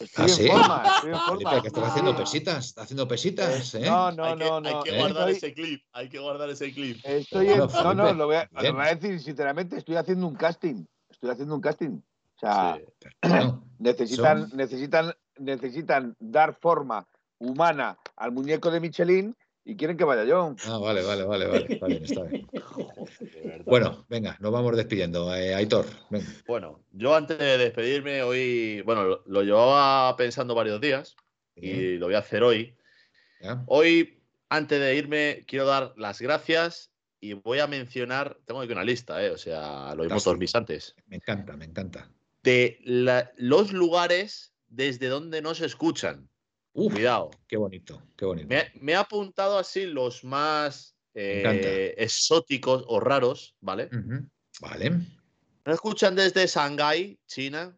Estoy 0.00 0.24
¿Ah, 0.24 0.28
en 0.28 0.34
sí? 0.34 0.48
forma, 0.48 0.82
estoy 0.86 1.10
en 1.10 1.18
Felipe, 1.20 1.44
forma. 1.44 1.62
que 1.62 1.68
estás 1.68 1.84
haciendo 1.84 2.16
pesitas, 2.16 2.66
estás 2.66 2.84
haciendo 2.84 3.08
pesitas, 3.08 3.74
¿eh? 3.74 3.80
No, 3.84 4.10
no, 4.12 4.24
hay 4.24 4.36
que, 4.38 4.44
no, 4.44 4.56
hay 4.56 4.62
no. 4.62 4.82
que 4.84 4.90
¿eh? 4.90 4.98
guardar 4.98 5.28
Estoy, 5.28 5.48
ese 5.50 5.54
clip. 5.54 5.82
Hay 5.92 6.08
que 6.08 6.18
guardar 6.18 6.48
ese 6.50 6.72
clip. 6.72 6.98
estoy 7.04 7.48
en, 7.50 7.58
no, 7.58 7.66
no, 7.66 7.68
Felipe, 7.68 8.14
lo 8.14 8.26
voy, 8.26 8.36
a, 8.36 8.48
lo 8.50 8.60
bien. 8.62 8.74
voy 8.74 8.86
a 8.86 8.94
decir 8.94 9.20
sinceramente, 9.20 9.76
estoy 9.76 9.96
haciendo 9.96 10.26
un 10.26 10.34
casting. 10.34 10.84
Estoy 11.10 11.30
haciendo 11.30 11.54
un 11.54 11.60
casting. 11.60 11.90
O 11.90 12.38
sea, 12.40 12.78
Sí. 12.78 13.08
Bueno, 13.28 13.64
necesitan, 13.78 14.48
Son- 14.48 14.56
necesitan, 14.56 15.14
necesitan 15.36 16.16
dar 16.20 16.54
forma 16.54 17.06
humana 17.38 17.98
al 18.16 18.32
muñeco 18.32 18.70
de 18.70 18.80
Michelin 18.80 19.36
y 19.68 19.76
quieren 19.76 19.96
que 19.96 20.04
vaya 20.04 20.24
yo. 20.24 20.56
ah, 20.66 20.78
vale, 20.78 21.02
vale, 21.02 21.24
vale, 21.24 21.46
vale, 21.46 21.66
está 21.68 21.86
bien, 21.86 22.04
está. 22.04 22.22
Bueno, 23.66 24.06
venga, 24.08 24.36
nos 24.40 24.50
vamos 24.52 24.76
despidiendo. 24.76 25.34
Eh, 25.34 25.54
Aitor, 25.54 25.84
venga. 26.10 26.26
Bueno, 26.46 26.84
yo 26.92 27.14
antes 27.14 27.38
de 27.38 27.58
despedirme 27.58 28.22
hoy, 28.22 28.80
bueno, 28.82 29.04
lo, 29.04 29.22
lo 29.26 29.42
llevaba 29.42 30.16
pensando 30.16 30.54
varios 30.54 30.80
días 30.80 31.16
y 31.54 31.96
lo 31.96 32.06
voy 32.06 32.14
a 32.14 32.18
hacer 32.20 32.42
hoy. 32.42 32.76
¿ya? 33.40 33.62
Hoy, 33.66 34.22
antes 34.48 34.80
de 34.80 34.94
irme, 34.96 35.44
quiero 35.46 35.66
dar 35.66 35.92
las 35.96 36.20
gracias 36.20 36.90
y 37.20 37.34
voy 37.34 37.58
a 37.58 37.66
mencionar, 37.66 38.38
tengo 38.46 38.60
aquí 38.62 38.72
una 38.72 38.84
lista, 38.84 39.22
¿eh? 39.24 39.30
o 39.30 39.36
sea, 39.38 39.94
lo 39.94 40.04
vimos 40.04 40.24
todos 40.24 40.38
mis 40.38 40.54
antes, 40.54 40.94
Me 41.06 41.16
encanta, 41.16 41.56
me 41.56 41.64
encanta. 41.66 42.10
de 42.42 42.78
la- 42.84 43.32
los 43.36 43.72
lugares 43.72 44.54
desde 44.68 45.08
donde 45.08 45.42
nos 45.42 45.60
escuchan. 45.60 46.28
Uf, 46.78 46.92
Cuidado. 46.92 47.30
qué 47.48 47.56
bonito, 47.56 48.00
qué 48.16 48.24
bonito. 48.24 48.48
Me, 48.48 48.70
me 48.80 48.92
he 48.92 48.94
apuntado 48.94 49.58
así 49.58 49.84
los 49.84 50.22
más 50.22 50.94
eh, 51.12 51.94
exóticos 51.98 52.84
o 52.86 53.00
raros, 53.00 53.56
¿vale? 53.60 53.90
Vale. 54.60 54.90
Nos 54.90 55.74
escuchan 55.74 56.14
desde 56.14 56.46
Shanghái, 56.46 57.18
China, 57.26 57.76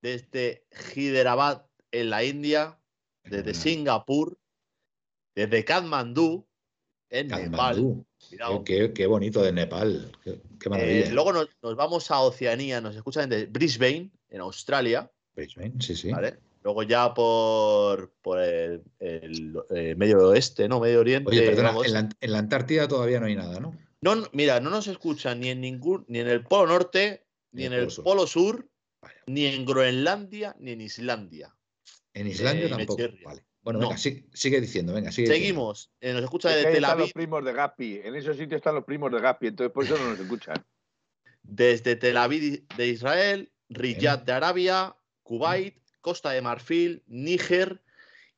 desde 0.00 0.64
Hyderabad 0.94 1.66
en 1.90 2.08
la 2.08 2.24
India, 2.24 2.80
desde. 3.22 3.52
Singapur, 3.52 4.38
desde 5.34 5.64
Kathmandú 5.64 6.46
en 7.10 7.28
Nepal. 7.28 7.50
Katmandú. 7.50 8.06
Qué, 8.64 8.92
qué 8.94 9.06
bonito 9.06 9.42
de 9.42 9.52
Nepal. 9.52 10.10
Qué, 10.24 10.40
qué 10.58 10.70
maravilla. 10.70 11.06
Eh, 11.06 11.12
luego 11.12 11.34
nos, 11.34 11.48
nos 11.62 11.76
vamos 11.76 12.10
a 12.10 12.20
Oceanía, 12.20 12.80
nos 12.80 12.96
escuchan 12.96 13.28
desde 13.28 13.46
Brisbane, 13.46 14.10
en 14.30 14.40
Australia, 14.40 15.10
Brisbane, 15.34 15.74
sí, 15.80 15.94
sí. 15.94 16.10
¿vale? 16.10 16.38
Luego 16.66 16.82
ya 16.82 17.14
por, 17.14 18.12
por 18.22 18.40
el, 18.40 18.82
el, 18.98 19.56
eh, 19.70 19.94
Medio 19.96 20.30
Oeste, 20.30 20.68
¿no? 20.68 20.80
Medio 20.80 20.98
Oriente. 20.98 21.30
Oye, 21.30 21.42
perdona, 21.42 21.72
en 21.84 21.92
la, 21.92 22.08
en 22.20 22.32
la 22.32 22.38
Antártida 22.38 22.88
todavía 22.88 23.20
no 23.20 23.26
hay 23.26 23.36
nada, 23.36 23.60
¿no? 23.60 23.78
No, 24.00 24.26
mira, 24.32 24.58
no 24.58 24.70
nos 24.70 24.88
escuchan 24.88 25.38
ni 25.38 25.50
en 25.50 25.60
ningún, 25.60 26.04
ni 26.08 26.18
en 26.18 26.26
el 26.26 26.42
Polo 26.42 26.66
Norte, 26.66 27.24
ni, 27.52 27.66
en 27.66 27.72
el 27.72 27.86
Polo 28.02 28.26
Sur, 28.26 28.68
ni 29.28 29.46
en 29.46 29.64
Groenlandia, 29.64 30.56
ni 30.58 30.72
en 30.72 30.80
Islandia. 30.80 31.54
En 32.14 32.26
Islandia 32.26 32.66
Eh, 32.66 32.70
tampoco. 32.70 33.00
Vale. 33.22 33.44
Bueno, 33.62 33.78
No. 33.78 33.86
venga, 33.90 33.96
sí- 33.98 34.28
sigue 34.34 34.60
diciendo, 34.60 34.92
venga, 34.92 35.12
sigue 35.12 35.28
diciendo. 35.28 35.46
Seguimos. 35.46 35.92
eh, 36.00 36.14
nos 36.14 36.24
escucha 36.24 36.48
desde 36.48 36.66
ahí 36.66 36.74
Tel 36.74 36.82
están 36.82 36.98
los 36.98 37.04
Aviv, 37.04 37.14
primos 37.14 37.44
de 37.44 37.52
Gapi. 37.52 38.00
En 38.02 38.16
esos 38.16 38.36
sitios 38.36 38.58
están 38.58 38.74
los 38.74 38.82
primos 38.84 39.12
de 39.12 39.20
Gapi, 39.20 39.46
entonces 39.46 39.72
por 39.72 39.84
eso 39.84 39.96
no 39.98 40.10
nos 40.10 40.18
escuchan. 40.18 40.66
desde 41.44 41.94
Tel 41.94 42.16
Aviv 42.16 42.66
de 42.76 42.88
Israel, 42.88 43.52
Riyadh 43.68 44.24
de 44.24 44.32
Arabia, 44.32 44.96
Kuwait, 45.22 45.76
Costa 46.06 46.30
de 46.30 46.40
Marfil, 46.40 47.02
Níger, 47.08 47.82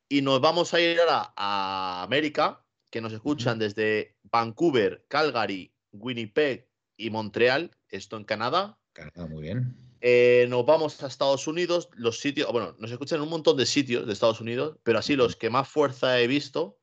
y 0.07 0.23
nos 0.23 0.41
vamos 0.41 0.73
a 0.73 0.81
ir 0.81 0.99
ahora 0.99 1.31
a 1.35 2.01
América, 2.01 2.65
que 2.89 2.99
nos 2.99 3.13
escuchan 3.13 3.59
desde 3.59 4.17
Vancouver, 4.23 5.05
Calgary, 5.07 5.71
Winnipeg 5.91 6.67
y 6.97 7.11
Montreal, 7.11 7.69
esto 7.89 8.17
en 8.17 8.23
Canadá. 8.23 8.79
Canadá, 8.91 9.27
muy 9.27 9.43
bien. 9.43 9.77
Eh, 10.01 10.47
nos 10.49 10.65
vamos 10.65 11.03
a 11.03 11.05
Estados 11.05 11.45
Unidos, 11.45 11.89
los 11.93 12.19
sitios, 12.19 12.51
bueno, 12.51 12.75
nos 12.79 12.89
escuchan 12.89 13.17
en 13.17 13.25
un 13.25 13.29
montón 13.29 13.55
de 13.55 13.67
sitios 13.67 14.07
de 14.07 14.13
Estados 14.13 14.41
Unidos, 14.41 14.79
pero 14.81 14.97
así 14.97 15.15
los 15.15 15.35
que 15.35 15.51
más 15.51 15.69
fuerza 15.69 16.19
he 16.19 16.25
visto 16.25 16.79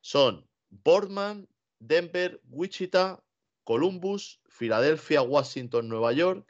son 0.00 0.48
Boardman, 0.70 1.48
Denver, 1.80 2.40
Wichita, 2.50 3.20
Columbus, 3.64 4.40
Filadelfia, 4.46 5.22
Washington, 5.22 5.88
Nueva 5.88 6.12
York, 6.12 6.46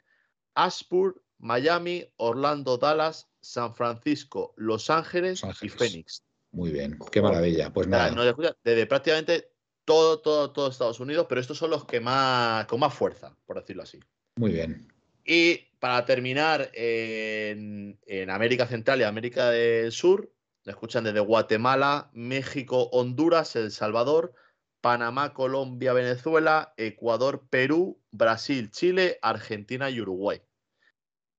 Ashburn, 0.53 1.15
Miami, 1.39 2.05
Orlando, 2.17 2.77
Dallas, 2.77 3.27
San 3.45 3.75
Francisco, 3.75 4.53
Los 4.57 4.89
Ángeles, 4.89 5.41
Los 5.41 5.51
Ángeles. 5.51 5.73
y 5.73 5.77
Phoenix. 5.77 6.23
Muy 6.51 6.71
bien. 6.71 6.97
Qué 7.11 7.21
maravilla. 7.21 7.71
Pues 7.71 7.87
nada. 7.87 8.33
desde 8.63 8.85
prácticamente 8.87 9.51
todo, 9.83 10.19
todo, 10.19 10.51
todo 10.51 10.69
Estados 10.69 10.99
Unidos, 10.99 11.27
pero 11.29 11.39
estos 11.39 11.57
son 11.57 11.69
los 11.69 11.85
que 11.85 11.99
más, 11.99 12.65
con 12.65 12.79
más 12.79 12.93
fuerza, 12.93 13.37
por 13.45 13.59
decirlo 13.59 13.83
así. 13.83 13.99
Muy 14.37 14.51
bien. 14.51 14.91
Y 15.23 15.57
para 15.79 16.05
terminar, 16.05 16.71
en, 16.73 17.99
en 18.07 18.29
América 18.29 18.67
Central 18.67 18.99
y 19.01 19.03
América 19.03 19.49
del 19.51 19.91
Sur, 19.91 20.31
nos 20.65 20.73
escuchan 20.73 21.03
desde 21.03 21.19
Guatemala, 21.19 22.09
México, 22.13 22.89
Honduras, 22.91 23.55
El 23.55 23.71
Salvador, 23.71 24.33
Panamá, 24.81 25.33
Colombia, 25.33 25.93
Venezuela, 25.93 26.73
Ecuador, 26.77 27.47
Perú, 27.49 28.01
Brasil, 28.11 28.71
Chile, 28.71 29.19
Argentina 29.21 29.89
y 29.89 30.01
Uruguay. 30.01 30.41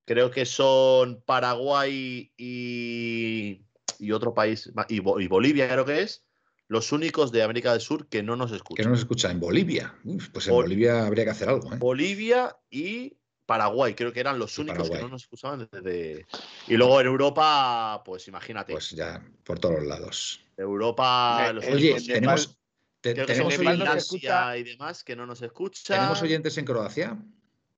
Creo 0.06 0.30
que 0.30 0.46
son 0.46 1.20
Paraguay 1.26 2.32
y, 2.36 3.60
y 3.98 4.12
otro 4.12 4.32
país, 4.32 4.72
y, 4.88 5.00
Bo- 5.00 5.20
y 5.20 5.26
Bolivia 5.26 5.68
creo 5.68 5.84
que 5.84 6.02
es, 6.02 6.24
los 6.68 6.92
únicos 6.92 7.32
de 7.32 7.42
América 7.42 7.72
del 7.72 7.80
Sur 7.80 8.08
que 8.08 8.22
no 8.22 8.36
nos 8.36 8.50
Que 8.50 8.56
escuchan. 8.56 8.84
no 8.86 8.90
nos 8.92 9.00
escucha 9.00 9.30
en 9.30 9.40
Bolivia. 9.40 9.94
Uf, 10.04 10.28
pues 10.30 10.46
en 10.46 10.54
Bol- 10.54 10.62
Bolivia 10.64 11.06
habría 11.06 11.24
que 11.24 11.30
hacer 11.30 11.48
algo, 11.48 11.72
¿eh? 11.74 11.76
Bolivia 11.78 12.56
y 12.70 13.16
Paraguay, 13.46 13.94
creo 13.94 14.12
que 14.12 14.20
eran 14.20 14.38
los 14.38 14.56
Y 14.58 14.62
únicos 14.62 14.88
que 14.90 14.98
no 15.00 15.08
nos 15.08 15.22
escuchaban 15.22 15.68
desde. 15.70 16.26
Y 16.68 16.76
luego 16.76 17.00
en 17.00 17.06
Europa, 17.06 18.02
pues 18.04 18.26
imagínate. 18.28 18.72
Pues 18.72 18.90
ya, 18.90 19.24
por 19.44 19.58
todos 19.58 19.76
los 19.76 19.86
lados. 19.86 20.40
Europa, 20.56 21.46
Eh, 21.48 21.52
los 21.52 21.64
Oye, 21.66 21.92
únicos- 21.94 22.06
tenemos, 22.06 22.58
te- 23.00 23.12
creo 23.14 23.26
que 23.26 23.32
tenemos, 23.34 23.54
son 23.54 23.62
Nepal 23.64 23.80
oyentes, 23.82 24.08
Finlandia 24.08 24.38
escucha. 24.42 24.56
y 24.58 24.62
demás 24.64 25.04
que 25.04 25.16
no 25.16 25.26
nos 25.26 25.42
escuchan. 25.42 25.96
tenemos 25.98 26.22
oyentes 26.22 26.58
en 26.58 26.64
Croacia. 26.64 27.18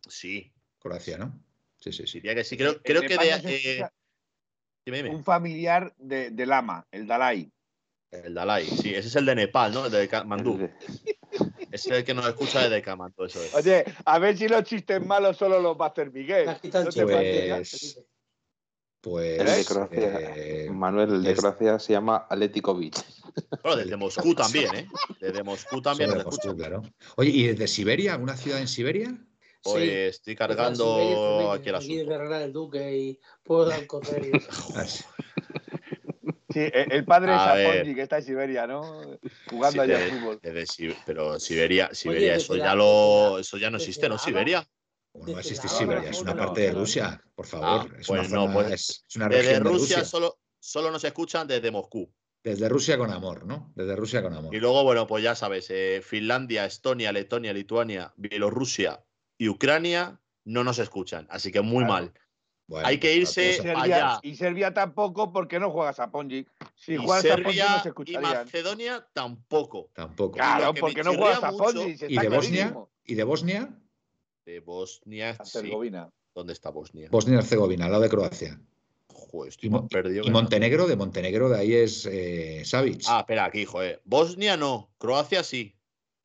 Sí, 0.08 0.52
Croacia, 0.78 1.18
¿no? 1.18 1.38
Sí, 1.92 2.02
sí, 2.02 2.06
sí. 2.06 2.20
diría 2.20 2.34
que 2.34 2.44
sí. 2.44 2.56
Creo, 2.56 2.82
que 2.82 2.92
de. 2.92 3.04
eh, 3.04 3.30
escucha 3.34 3.92
dime, 4.84 4.96
dime. 4.98 5.10
un 5.14 5.24
familiar 5.24 5.94
de, 5.98 6.30
del 6.30 6.52
ama, 6.52 6.86
el 6.90 7.06
Dalai. 7.06 7.50
El 8.10 8.34
Dalai, 8.34 8.66
sí, 8.66 8.94
ese 8.94 9.08
es 9.08 9.16
el 9.16 9.26
de 9.26 9.34
Nepal, 9.34 9.72
¿no? 9.72 9.86
El 9.86 9.92
de 9.92 10.08
Ese 11.70 11.90
es 11.90 11.96
el 11.96 12.04
que 12.04 12.14
nos 12.14 12.26
escucha 12.26 12.62
desde 12.62 12.80
Katmandú, 12.80 13.24
eso 13.24 13.42
es. 13.42 13.54
Oye, 13.54 13.84
a 14.04 14.18
ver 14.18 14.36
si 14.38 14.48
los 14.48 14.64
chistes 14.64 15.04
malos 15.04 15.36
solo 15.36 15.60
los 15.60 15.78
va 15.78 15.86
a 15.86 15.88
hacer 15.90 16.10
Miguel. 16.10 16.46
¿No 16.46 16.90
te? 16.90 17.04
Pues. 17.04 18.02
pues. 19.02 19.68
Croacia. 19.68 20.34
eh, 20.36 20.70
Manuel, 20.70 21.16
el 21.16 21.22
de 21.22 21.32
es- 21.32 21.38
Croacia 21.38 21.78
se 21.78 21.92
llama 21.92 22.26
Atletico 22.28 22.74
Beach. 22.74 22.96
Bueno, 23.62 23.76
desde 23.76 23.96
Moscú 23.96 24.34
también, 24.34 24.74
¿eh? 24.74 24.88
Desde 25.20 25.42
Moscú 25.42 25.82
también 25.82 26.10
Moscú, 26.24 26.56
claro. 26.56 26.82
Oye, 27.16 27.30
¿y 27.30 27.46
desde 27.48 27.68
Siberia? 27.68 28.16
¿Una 28.16 28.36
ciudad 28.36 28.60
en 28.60 28.68
Siberia? 28.68 29.14
Pues 29.62 29.82
estoy 30.16 30.36
cargando 30.36 31.52
aquí 31.52 31.68
el 31.68 31.74
asunto. 31.74 31.94
de 32.08 32.14
Herrera 32.14 32.38
del 32.38 32.52
Duque 32.52 32.96
y 32.96 33.20
puedo 33.42 33.66
dar 33.66 33.86
cocer 33.86 34.24
y 34.24 34.36
eso. 34.36 34.48
Ah, 34.74 34.84
sí. 34.84 35.04
Sí, 36.50 36.60
el 36.72 37.04
padre 37.04 37.32
A 37.32 37.54
de. 37.54 37.64
Sapongi, 37.66 37.94
que 37.94 38.02
está 38.02 38.18
en 38.18 38.24
Siberia, 38.24 38.66
¿no? 38.66 39.18
Jugando 39.50 39.72
Sí, 39.84 39.90
allá 39.90 39.98
de- 39.98 40.04
al 40.04 40.10
fútbol. 40.10 40.38
Desde 40.42 40.94
pero 41.04 41.38
Siberia, 41.38 41.90
Siberia, 41.92 42.34
eso 42.36 42.56
ya 42.56 42.74
lo, 42.74 43.38
eso 43.38 43.58
ya 43.58 43.70
no 43.70 43.76
existe, 43.76 44.08
¿no? 44.08 44.14
la 44.14 44.18
Siberia. 44.20 44.66
¿Cómo 45.12 45.26
no 45.26 45.32
va 45.32 45.38
a 45.38 45.42
Desde 45.42 45.54
existir 45.54 45.70
la 45.70 45.78
Siberia? 45.78 46.10
Es 46.10 46.22
una 46.22 46.36
parte 46.36 46.60
de. 46.62 46.70
Rusia, 46.72 47.22
por 47.34 47.44
Ah, 47.46 47.48
favor. 47.48 47.96
es, 48.00 48.08
una 48.08 48.18
pues 48.20 48.30
no, 48.32 48.40
zona- 48.42 48.52
pues 48.54 48.72
es- 48.72 49.04
es 49.08 49.16
una 49.16 49.28
Desde 49.28 49.52
de 49.54 49.58
Rusia, 49.60 49.96
Rusia. 49.98 50.04
solo, 50.04 50.38
solo 50.58 50.90
nos 50.90 51.04
escuchan 51.04 51.46
desde 51.46 51.70
Moscú. 51.70 52.10
Desde 52.42 52.68
Rusia 52.68 52.96
con 52.96 53.10
amor, 53.10 53.44
¿no? 53.44 53.72
Desde 53.74 53.94
Rusia 53.96 54.22
con 54.22 54.32
amor. 54.32 54.54
Y 54.54 54.60
luego, 54.60 54.82
bueno, 54.84 55.06
pues 55.06 55.22
ya 55.22 55.34
sabes, 55.34 55.68
eh, 55.70 56.00
Finlandia, 56.02 56.64
Estonia, 56.64 57.12
Letonia, 57.12 57.52
Lituania, 57.52 58.12
Bielorrusia 58.16 59.04
y 59.38 59.48
Ucrania 59.48 60.20
no 60.44 60.64
nos 60.64 60.78
escuchan. 60.78 61.26
Así 61.30 61.50
que 61.52 61.60
muy 61.60 61.84
Claro. 61.84 61.92
mal. 61.92 62.12
Bueno, 62.66 62.86
hay 62.86 62.98
que 62.98 63.16
pues 63.16 63.34
para 63.34 63.46
irse- 63.46 63.56
Serbia, 63.62 63.82
allá. 63.82 64.20
y 64.22 64.36
Serbia 64.36 64.74
tampoco, 64.74 65.32
porque 65.32 65.58
no 65.58 65.70
juegas 65.70 65.98
a 66.00 66.10
Pongi. 66.10 66.46
Si 66.74 66.92
y 66.94 66.96
juegas 66.98 67.24
a 67.24 67.28
Pongi 67.36 67.42
Serbia 67.44 67.68
no 67.76 67.82
se 67.82 67.92
y. 67.92 68.34
Macedonia 68.44 69.06
tampoco. 69.14 69.88
Tampoco. 69.94 70.32
Claro, 70.36 70.74
que 70.74 70.80
porque 70.80 71.02
no 71.02 71.14
juegas 71.14 71.42
a 71.42 71.50
mucho- 71.52 71.64
Pongi. 71.64 71.96
se 71.96 72.12
¿Y 72.12 72.18
de 72.18 72.28
Bosnia? 72.28 72.76
¿Y 73.06 73.14
de 73.14 73.24
Bosnia? 73.24 73.70
De 74.44 74.60
Bosnia, 74.60 75.32
sí. 75.34 75.40
Herzegovina. 75.58 76.10
¿Dónde 76.34 76.52
está 76.52 76.68
Bosnia? 76.70 77.08
Bosnia 77.10 77.36
y 77.36 77.38
Herzegovina, 77.38 77.86
al 77.86 77.90
lado 77.92 78.02
de 78.02 78.10
Croacia. 78.10 78.60
Joder, 79.08 79.48
estoy 79.48 79.68
Y, 79.68 79.70
más 79.70 79.82
perdido. 79.90 80.20
y 80.22 80.26
que. 80.26 80.30
Montenegro, 80.30 80.86
de 80.86 80.96
Montenegro, 80.96 81.48
de 81.48 81.58
ahí 81.58 81.72
es 81.74 82.06
eh, 82.06 82.62
Savic. 82.66 83.02
Ah, 83.08 83.20
espera, 83.20 83.46
aquí, 83.46 83.64
joder. 83.64 84.00
Bosnia 84.04 84.56
no, 84.58 84.90
Croacia 84.98 85.42
sí. 85.42 85.74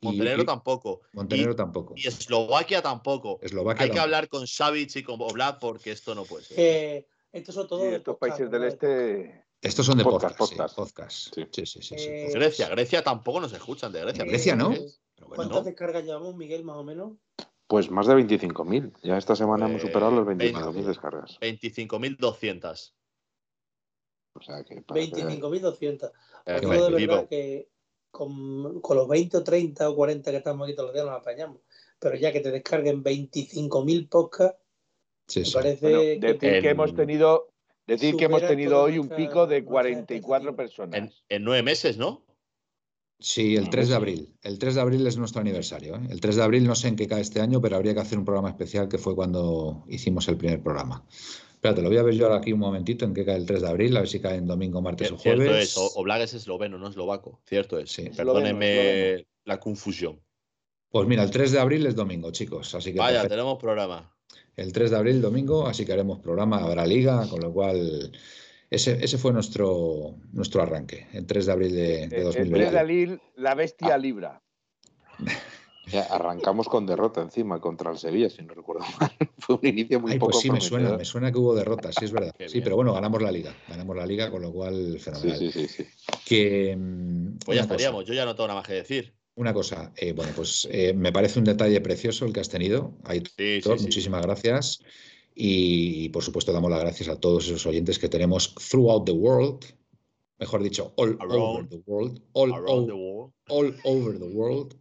Montenegro 0.04 0.44
y- 0.44 0.46
tampoco. 0.46 1.02
Montenegro 1.14 1.54
y- 1.54 1.56
tampoco. 1.56 1.94
Y 1.98 2.08
Eslovaquia 2.08 2.82
tampoco. 2.82 3.40
Eslovaquia 3.42 3.86
Hay 3.86 3.92
que 3.92 4.00
hablar 4.00 4.28
con 4.30 4.46
Savic 4.48 4.96
y 4.96 5.04
con 5.04 5.22
Oblak 5.22 5.60
porque 5.60 5.92
esto 5.92 6.14
no 6.16 6.24
puede 6.26 6.44
ser. 6.46 6.60
Eh, 6.60 7.08
estos 7.32 7.56
son 7.56 7.64
Sí, 7.66 7.70
todos 7.70 7.82
de 7.84 7.96
estos 7.96 8.16
podcast, 8.18 8.38
países 8.40 8.52
del 8.52 8.64
este. 8.66 9.46
Estos 9.62 9.86
son 9.86 9.98
de 9.98 10.04
Podcast, 10.04 10.38
podcast. 10.38 10.70
sí, 10.70 10.76
podcast. 10.76 11.34
Sí. 11.36 11.46
Sí, 11.52 11.66
sí, 11.66 11.82
sí. 11.82 11.98
sí, 11.98 12.06
Eh. 12.10 12.30
Grecia, 12.34 12.68
Grecia 12.70 13.02
tampoco 13.04 13.40
nos 13.40 13.54
escuchan 13.54 13.92
de 13.94 14.02
Grecia. 14.02 14.26
Grecia 14.26 14.56
no. 14.58 14.72
Eh, 14.74 14.86
Pero 15.16 15.28
bueno, 15.28 15.36
¿Cuántas 15.36 15.58
no. 15.60 15.64
descargas 15.64 16.04
llevamos, 16.04 16.36
Miguel, 16.36 16.64
más 16.66 16.76
o 16.76 16.84
menos? 16.84 17.14
Pues 17.68 17.90
más 17.90 18.06
de 18.08 18.14
25.000. 18.16 18.92
Ya 19.04 19.18
esta 19.18 19.36
semana 19.38 19.66
hemos 19.68 19.82
Pues, 19.82 19.92
superado 19.94 20.12
los 20.12 20.26
20. 20.26 20.52
25.000 20.52 20.86
descargas. 20.86 21.40
25.200. 21.40 22.94
O 24.36 24.42
sea 24.42 24.64
que 24.64 24.82
para 24.82 25.00
que- 25.00 25.12
25.200. 25.12 26.12
Os 26.46 26.62
digo 26.62 26.90
de 26.90 27.08
verdad 27.08 27.28
que 27.30 27.70
con, 28.14 28.80
con 28.80 28.96
los 28.96 29.08
20 29.08 29.38
o 29.38 29.44
30 29.44 29.90
o 29.90 29.96
40 29.96 30.30
que 30.32 30.38
estamos 30.38 30.68
aquí 30.68 30.76
todos 30.76 30.90
los 30.90 30.94
días 30.94 31.06
nos 31.08 31.20
apañamos. 31.20 31.58
Pero 32.00 32.16
ya 32.16 32.32
que 32.32 32.42
te 32.42 32.52
descarguen 32.52 33.04
25.000 33.04 34.08
podcasts, 34.08 34.60
sí, 35.28 35.40
me 35.40 35.46
sí. 35.46 35.54
parece 35.54 35.90
Bueno, 35.90 36.00
que 36.22 36.34
decir 36.34 36.62
que 36.62 36.70
hemos 36.70 36.96
tenido. 36.96 37.50
Decir 37.88 38.16
que 38.16 38.26
hemos 38.26 38.42
tenido 38.46 38.82
hoy 38.84 39.00
un 39.00 39.10
pico 39.10 39.48
de 39.48 39.62
nuestra 39.62 39.66
44 39.66 40.52
expectativa. 40.52 40.56
personas. 40.56 40.98
En, 41.00 41.12
en 41.28 41.44
nueve 41.44 41.64
meses, 41.64 41.98
¿no? 41.98 42.24
Sí, 43.20 43.56
el 43.56 43.70
3 43.70 43.90
de 43.90 43.96
abril. 43.96 44.36
El 44.42 44.60
3 44.60 44.76
de 44.76 44.82
abril 44.82 45.08
es 45.08 45.18
nuestro 45.18 45.42
aniversario. 45.42 45.96
¿eh? 45.96 46.08
El 46.10 46.22
3 46.22 46.36
de 46.36 46.44
abril 46.44 46.68
no 46.68 46.76
sé 46.76 46.90
en 46.90 46.96
qué 46.96 47.08
cae 47.08 47.22
este 47.22 47.42
año, 47.42 47.62
pero 47.62 47.76
habría 47.78 47.94
que 47.94 48.02
hacer 48.02 48.20
un 48.20 48.26
programa 48.26 48.50
especial 48.50 48.88
que 48.90 48.98
fue 48.98 49.16
cuando 49.16 49.86
hicimos 49.88 50.28
el 50.28 50.38
primer 50.38 50.62
programa. 50.62 51.06
Espérate, 51.64 51.82
lo 51.82 51.88
voy 51.88 51.98
a 51.98 52.04
ver 52.04 52.14
yo 52.16 52.26
ahora 52.26 52.40
aquí 52.40 52.52
un 52.52 52.60
momentito 52.60 53.06
en 53.06 53.14
qué 53.14 53.24
cae 53.24 53.38
el 53.38 53.46
3 53.46 53.62
de 53.62 53.70
abril, 53.70 53.96
a 53.96 54.02
ver 54.02 54.10
si 54.10 54.20
cae 54.20 54.36
en 54.36 54.46
domingo, 54.48 54.82
martes 54.82 55.10
o 55.14 55.18
Cierto 55.18 55.44
jueves. 55.46 55.64
es, 55.70 55.78
O- 55.78 55.94
Oblak 55.96 56.22
es 56.24 56.34
esloveno, 56.34 56.78
no 56.78 56.90
eslovaco. 56.90 57.40
Cierto 57.46 57.80
es. 57.80 57.90
Sí. 57.90 58.10
Perdónenme 58.10 58.74
Esloveno, 59.14 59.28
la 59.46 59.60
confusión. 59.62 60.20
Pues 60.90 61.08
mira, 61.08 61.24
el 61.24 61.32
3 61.32 61.54
de 61.54 61.60
abril 61.62 61.86
es 61.86 61.96
domingo, 61.96 62.32
chicos. 62.32 62.76
Así 62.76 62.92
que 62.92 63.00
Vaya, 63.00 63.20
perfecto. 63.22 63.34
tenemos 63.36 63.58
programa. 63.60 64.14
el 64.58 64.74
3 64.74 64.92
de 64.92 64.98
abril, 64.98 65.22
domingo, 65.22 65.66
así 65.66 65.86
que 65.86 65.94
haremos 65.94 66.20
programa, 66.20 66.58
habrá 66.58 66.86
liga, 66.86 67.26
con 67.30 67.40
lo 67.40 67.54
cual 67.54 68.12
ese, 68.70 69.02
ese 69.02 69.18
fue 69.18 69.32
nuestro, 69.32 70.16
nuestro 70.34 70.62
arranque, 70.64 71.08
el 71.14 71.26
3 71.26 71.46
de 71.46 71.52
abril 71.54 71.72
de, 71.74 71.82
de 71.82 72.04
El 72.04 72.10
3 72.10 72.24
2020. 72.26 72.72
de 72.72 72.80
abril, 72.80 73.22
la 73.38 73.52
Ah. 73.52 73.56
bestia 73.56 73.98
libra. 73.98 74.44
Ya 75.88 76.04
arrancamos 76.04 76.68
con 76.70 76.86
derrota 76.86 77.22
encima 77.22 77.60
contra 77.60 77.92
el 77.92 77.98
Sevilla, 77.98 78.30
si 78.30 78.42
no 78.42 78.54
recuerdo 78.54 78.86
mal. 79.00 79.12
Fue 79.38 79.56
un 79.62 79.68
inicio 79.68 80.00
muy 80.00 80.14
Ay, 80.14 80.20
poco 80.20 80.32
pues 80.32 80.42
sí, 80.44 80.50
me 80.50 80.62
suena, 80.62 80.98
me 80.98 81.04
suena 81.06 81.32
que 81.32 81.38
hubo 81.40 81.54
derrotas, 81.54 81.96
sí, 82.00 82.06
es 82.06 82.12
verdad. 82.12 82.34
Qué 82.38 82.48
Sí, 82.48 82.54
bien. 82.56 82.64
pero 82.64 82.76
bueno, 82.78 82.94
ganamos 82.94 83.22
la 83.22 83.32
liga, 83.32 83.54
ganamos 83.68 83.96
la 83.98 84.06
liga, 84.06 84.32
con 84.32 84.42
lo 84.42 84.52
cual 84.54 84.94
Sí, 84.94 85.00
fenomenal. 85.00 85.38
sí, 85.40 85.52
sí, 85.52 85.68
sí. 85.68 85.86
Que, 86.26 86.76
mm, 86.78 87.38
Pues 87.46 87.58
ya 87.58 87.64
cosa, 87.64 87.74
estaríamos. 87.76 88.06
Yo 88.06 88.14
ya 88.14 88.24
no 88.26 88.34
tengo 88.36 88.48
nada 88.48 88.60
más 88.62 88.68
que 88.68 88.76
decir. 88.76 89.14
Una 89.36 89.54
cosa, 89.54 89.92
eh, 89.98 90.14
bueno, 90.14 90.32
pues 90.36 90.68
eh, 90.72 90.94
me 90.94 91.12
parece 91.12 91.40
un 91.40 91.46
detalle 91.46 91.82
precioso 91.82 92.26
el 92.26 92.32
que 92.34 92.40
has 92.40 92.50
tenido. 92.50 92.94
Aitor, 93.04 93.32
Sí, 93.38 93.62
sí, 93.62 93.78
sí. 93.78 93.84
muchísimas 93.84 94.22
gracias. 94.22 94.80
Y, 95.36 96.10
por 96.10 96.24
supuesto 96.24 96.54
damos 96.54 96.70
las 96.70 96.80
gracias 96.82 97.10
a 97.10 97.20
todos 97.20 97.48
esos 97.48 97.66
oyentes 97.66 97.98
que 98.00 98.08
tenemos 98.08 98.54
throughout 98.70 99.06
the 99.06 99.12
world. 99.12 99.66
Mejor 100.40 100.62
dicho, 100.64 100.94
all 100.98 101.18
over 101.20 101.68
the 101.68 101.82
world. 101.86 102.22
All, 102.34 102.52
Around 102.54 102.88
the 102.88 102.94
world. 102.94 103.34
all 103.50 103.74
over 103.84 104.18
the 104.20 104.26
world. 104.28 104.76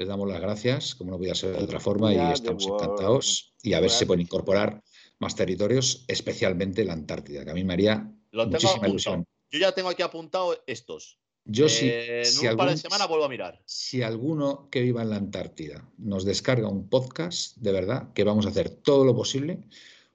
Les 0.00 0.08
damos 0.08 0.26
las 0.26 0.40
gracias, 0.40 0.94
como 0.94 1.10
no 1.10 1.18
podía 1.18 1.34
ser 1.34 1.54
de 1.54 1.62
otra 1.62 1.78
forma, 1.78 2.10
y 2.10 2.14
Yeah, 2.14 2.32
estamos 2.32 2.66
encantados. 2.66 3.52
Y 3.62 3.74
a 3.74 3.80
ver 3.80 3.90
si 3.90 3.98
se 3.98 4.06
pueden 4.06 4.22
incorporar 4.22 4.82
más 5.18 5.36
territorios, 5.36 6.06
especialmente 6.08 6.86
la 6.86 6.94
Antártida, 6.94 7.44
que 7.44 7.50
a 7.50 7.54
mí 7.54 7.64
me 7.64 7.74
haría 7.74 8.10
Lo 8.30 8.46
muchísima 8.46 8.88
ilusión. 8.88 9.26
Yo 9.50 9.58
ya 9.58 9.72
tengo 9.72 9.90
aquí 9.90 10.02
apuntado 10.02 10.56
estos. 10.66 11.18
Yo 11.44 11.68
sí, 11.68 11.86
Eh, 11.90 12.20
en 12.20 12.24
si, 12.24 12.48
un 12.48 12.56
par 12.56 12.70
de 12.70 12.78
semanas 12.78 13.08
vuelvo 13.08 13.26
a 13.26 13.28
mirar. 13.28 13.60
si 13.66 14.00
alguno 14.02 14.70
que 14.70 14.80
viva 14.80 15.02
en 15.02 15.10
la 15.10 15.16
Antártida 15.16 15.86
nos 15.98 16.24
descarga 16.24 16.68
un 16.68 16.88
podcast, 16.88 17.58
de 17.58 17.72
verdad, 17.72 18.10
que 18.14 18.24
vamos 18.24 18.46
a 18.46 18.48
hacer 18.48 18.70
todo 18.70 19.04
lo 19.04 19.14
posible 19.14 19.58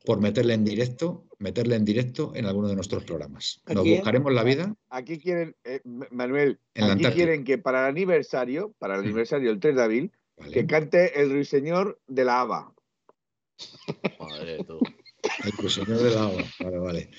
por 0.06 0.22
meterle 0.22 0.54
en 0.54 0.64
directo, 0.64 1.26
meterle 1.40 1.76
en 1.76 1.86
directo 1.86 2.32
en 2.36 2.46
alguno 2.46 2.68
de 2.68 2.76
nuestros 2.76 3.04
programas. 3.04 3.62
¿A 3.66 3.74
Nos 3.74 3.84
buscaremos 3.84 4.34
la 4.34 4.44
vida. 4.44 4.76
Aquí 4.90 5.20
quieren, 5.20 5.56
eh, 5.64 5.82
Manuel, 6.12 6.60
En 6.74 6.88
la 6.88 6.94
aquí 6.94 7.06
quieren 7.06 7.44
que 7.44 7.58
para 7.58 7.82
el 7.82 7.90
aniversario, 7.90 8.74
para 8.78 8.96
el 8.96 9.02
aniversario 9.02 9.50
del 9.50 9.60
3 9.60 9.76
de 9.76 9.82
abril, 9.82 10.12
¿vale? 10.38 10.52
que 10.52 10.66
cante 10.66 11.20
el 11.20 11.32
ruiseñor 11.32 12.00
de 12.08 12.26
la 12.26 12.42
Haba. 12.42 12.74
Madre 14.20 14.64
tú. 14.64 14.80
El 15.44 15.52
ruiseñor 15.54 15.98
del 15.98 16.18
agua. 16.18 16.44
Vale, 16.60 16.78
vale. 16.78 17.10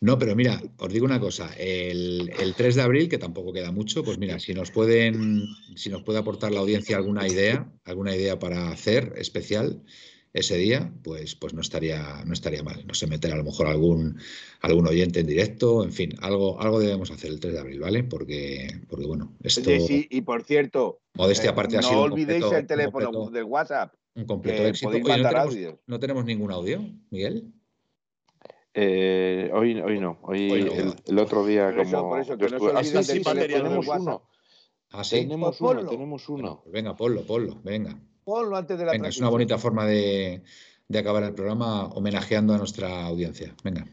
No, 0.00 0.18
pero 0.18 0.36
mira, 0.36 0.60
os 0.78 0.92
digo 0.92 1.06
una 1.06 1.20
cosa. 1.20 1.50
El, 1.56 2.30
el 2.38 2.54
3 2.54 2.74
de 2.74 2.82
abril, 2.82 3.08
que 3.08 3.18
tampoco 3.18 3.52
queda 3.52 3.72
mucho, 3.72 4.04
pues 4.04 4.18
mira, 4.18 4.38
si 4.38 4.54
nos 4.54 4.70
pueden, 4.70 5.46
si 5.76 5.88
nos 5.88 6.02
puede 6.02 6.18
aportar 6.18 6.52
la 6.52 6.60
audiencia 6.60 6.96
alguna 6.96 7.26
idea, 7.26 7.70
alguna 7.84 8.14
idea 8.14 8.38
para 8.38 8.70
hacer 8.70 9.14
especial 9.16 9.82
ese 10.34 10.56
día, 10.56 10.92
pues, 11.04 11.36
pues 11.36 11.54
no 11.54 11.60
estaría, 11.60 12.22
no 12.26 12.32
estaría 12.32 12.62
mal. 12.64 12.84
No 12.86 12.92
sé, 12.92 13.06
meter 13.06 13.32
a 13.32 13.36
lo 13.36 13.44
mejor 13.44 13.68
algún, 13.68 14.18
algún 14.60 14.86
oyente 14.88 15.20
en 15.20 15.26
directo, 15.28 15.84
en 15.84 15.92
fin, 15.92 16.12
algo, 16.20 16.60
algo 16.60 16.80
debemos 16.80 17.10
hacer 17.12 17.30
el 17.30 17.38
3 17.40 17.54
de 17.54 17.60
abril, 17.60 17.80
¿vale? 17.80 18.02
Porque, 18.02 18.68
porque 18.88 19.06
bueno, 19.06 19.32
esto, 19.44 19.70
sí, 19.80 20.06
y 20.10 20.20
por 20.22 20.42
cierto, 20.42 21.00
modestia 21.14 21.50
eh, 21.50 21.52
aparte, 21.52 21.78
ha 21.78 21.82
no 21.82 21.88
sido 21.88 22.04
un 22.04 22.12
olvidéis 22.12 22.44
completo- 22.44 22.58
el 22.58 22.66
teléfono 22.66 23.06
completo- 23.12 23.30
del 23.30 23.44
WhatsApp, 23.44 23.94
un 24.16 24.24
completo 24.26 24.66
éxito. 24.66 24.88
Oye, 24.90 24.98
¿no 25.22 25.28
tenemos, 25.28 25.56
no 25.86 26.00
tenemos 26.00 26.24
ningún 26.24 26.50
audio, 26.50 26.82
Miguel? 27.10 27.52
Eh, 28.74 29.50
hoy, 29.54 29.80
hoy 29.80 30.00
no, 30.00 30.18
hoy, 30.22 30.50
Hoy 30.50 30.64
no. 30.64 30.72
el, 30.72 30.94
el 31.06 31.18
otro 31.20 31.46
día 31.46 31.70
Por 31.70 31.78
eso, 31.80 31.96
como 31.98 32.08
por 32.10 32.20
eso, 32.20 32.36
que 32.36 32.48
no 32.48 32.56
ah, 32.76 32.82
sí, 32.82 33.04
sí, 33.04 33.22
tenemos 33.22 33.86
uno, 33.86 34.28
Ah, 34.90 35.04
sí. 35.04 35.16
tenemos 35.20 35.58
Pues 35.58 35.60
uno, 35.60 35.76
ponlo. 35.80 35.90
tenemos 35.90 36.28
uno. 36.28 36.60
Pues 36.64 36.72
venga, 36.72 36.96
ponlo, 36.96 37.22
ponlo, 37.24 37.60
venga. 37.62 37.96
Ponlo 38.24 38.56
antes 38.56 38.78
de 38.78 38.84
la 38.86 38.92
Venga, 38.92 39.08
es 39.08 39.18
una 39.18 39.28
bonita 39.28 39.58
forma 39.58 39.84
de, 39.86 40.42
de 40.88 40.98
acabar 40.98 41.22
el 41.24 41.34
programa 41.34 41.86
homenajeando 41.88 42.54
a 42.54 42.58
nuestra 42.58 43.04
audiencia. 43.06 43.54
Venga, 43.62 43.86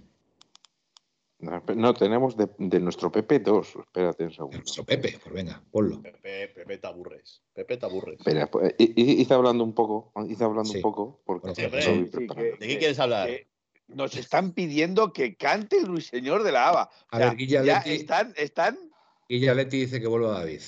No, 1.39 1.63
no, 1.75 1.93
tenemos 1.95 2.37
de, 2.37 2.47
de 2.59 2.79
nuestro 2.79 3.11
Pepe 3.11 3.39
dos. 3.39 3.73
Espérate 3.75 4.23
un 4.25 4.31
segundo. 4.31 4.57
nuestro 4.59 4.83
Pepe, 4.85 5.19
pues 5.21 5.33
venga, 5.33 5.61
ponlo. 5.71 6.01
Pepe, 6.01 6.49
Pepe 6.49 6.77
te 6.77 6.87
aburres. 6.87 7.41
Pepe 7.53 7.77
te 7.77 7.85
aburres. 7.87 8.19
Espera, 8.19 8.45
pues, 8.49 8.75
i- 8.77 8.93
i- 8.95 9.21
hice 9.21 9.33
hablando 9.33 9.63
un 9.63 9.73
poco, 9.73 10.13
hice 10.29 10.43
hablando 10.43 10.69
Sí. 10.71 10.77
un 10.77 10.81
poco, 10.83 11.21
porque 11.25 11.55
Sí, 11.55 11.63
Sí. 11.81 12.27
¿De 12.27 12.57
qué 12.59 12.77
quieres 12.77 12.99
hablar? 12.99 13.27
que 13.27 13.47
nos 13.87 14.15
están 14.15 14.53
pidiendo 14.53 15.11
que 15.11 15.35
cante 15.35 15.77
el 15.77 15.87
ruiseñor 15.87 16.43
de 16.43 16.51
la 16.53 16.69
Haba. 16.69 16.89
O 17.11 17.15
A 17.15 17.17
sea, 17.17 17.27
ver, 17.29 17.37
Guilla 17.37 17.63
ya 17.63 17.79
Leti, 17.79 17.91
están, 17.91 18.33
están 18.37 18.77
Guilla 19.27 19.53
Leti 19.55 19.79
dice 19.81 19.99
que 19.99 20.07
vuelva 20.07 20.31
David. 20.39 20.61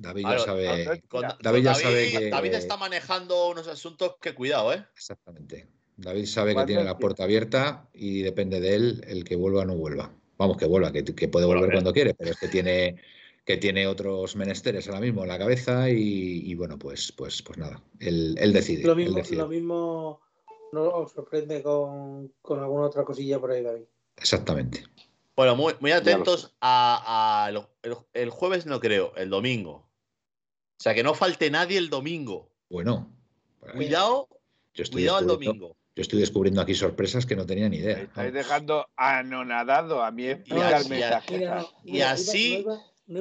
David 0.00 0.22
ya 0.22 0.28
Claro, 0.28 0.44
sabe. 0.44 1.02
Con- 1.08 1.26
David 1.40 1.62
ya 1.62 1.74
sabe 1.74 2.10
que- 2.10 2.30
David 2.30 2.54
está 2.54 2.76
manejando 2.76 3.48
unos 3.50 3.66
asuntos 3.68 4.16
que 4.20 4.34
cuidado, 4.34 4.72
¿eh? 4.72 4.84
Exactamente. 4.94 5.68
David 5.96 6.26
sabe 6.26 6.50
que 6.50 6.54
¿Cuándo 6.54 6.66
tiene 6.68 6.84
la 6.84 6.96
puerta 6.98 7.24
abierta 7.24 7.88
y 7.92 8.22
depende 8.22 8.60
de 8.60 8.74
él 8.76 9.04
el 9.08 9.24
que 9.24 9.34
vuelva 9.36 9.62
o 9.62 9.64
no 9.64 9.74
vuelva. 9.76 10.14
Vamos, 10.36 10.56
que 10.56 10.66
vuelva, 10.66 10.92
que, 10.92 11.04
que 11.04 11.26
puede 11.28 11.46
volver 11.46 11.72
cuando 11.72 11.92
quiere, 11.92 12.14
pero 12.14 12.30
es 12.30 12.38
que 12.38 12.46
tiene, 12.46 12.96
que 13.44 13.56
tiene 13.56 13.88
otros 13.88 14.36
menesteres 14.36 14.86
ahora 14.86 15.00
mismo 15.00 15.22
en 15.22 15.28
la 15.28 15.38
cabeza 15.38 15.90
y, 15.90 16.48
y 16.48 16.54
bueno, 16.54 16.78
pues, 16.78 17.10
pues, 17.10 17.42
pues 17.42 17.58
nada, 17.58 17.82
él, 17.98 18.36
él 18.38 18.52
decide. 18.52 18.84
Lo 18.84 18.92
él 18.92 18.98
mismo, 18.98 19.16
decide. 19.16 19.38
lo 19.38 19.48
mismo 19.48 20.20
no 20.72 20.82
os 20.90 21.10
sorprende 21.10 21.60
con, 21.64 22.32
con 22.40 22.60
alguna 22.60 22.84
otra 22.86 23.04
cosilla 23.04 23.40
por 23.40 23.50
ahí, 23.50 23.62
David. 23.64 23.82
Exactamente. 24.16 24.84
Bueno, 25.34 25.56
muy, 25.56 25.74
muy 25.80 25.90
atentos 25.90 26.54
a, 26.60 27.46
a 27.46 27.50
lo- 27.50 27.70
el, 27.82 27.96
el 28.12 28.30
jueves, 28.30 28.66
no 28.66 28.78
creo, 28.78 29.12
el 29.16 29.30
domingo. 29.30 29.87
O 30.78 30.82
sea, 30.82 30.94
que 30.94 31.02
no 31.02 31.14
falte 31.14 31.50
nadie 31.50 31.76
el 31.78 31.90
domingo. 31.90 32.48
Bueno, 32.70 33.10
Cuidado, 33.74 34.28
yo 34.74 34.84
estoy 34.84 35.02
cuidado 35.02 35.18
el 35.18 35.26
descubriendo- 35.26 35.52
domingo. 35.68 35.76
Yo 35.96 36.02
estoy 36.02 36.20
descubriendo 36.20 36.60
aquí 36.60 36.74
sorpresas 36.76 37.26
que 37.26 37.34
no 37.34 37.44
tenía 37.44 37.68
ni 37.68 37.78
me 37.78 37.82
idea. 37.82 38.02
estáis 38.02 38.32
dejando 38.32 38.86
anonadado 38.94 40.04
a 40.04 40.12
mí 40.12 40.26
Y 41.84 42.00
así- 42.00 42.64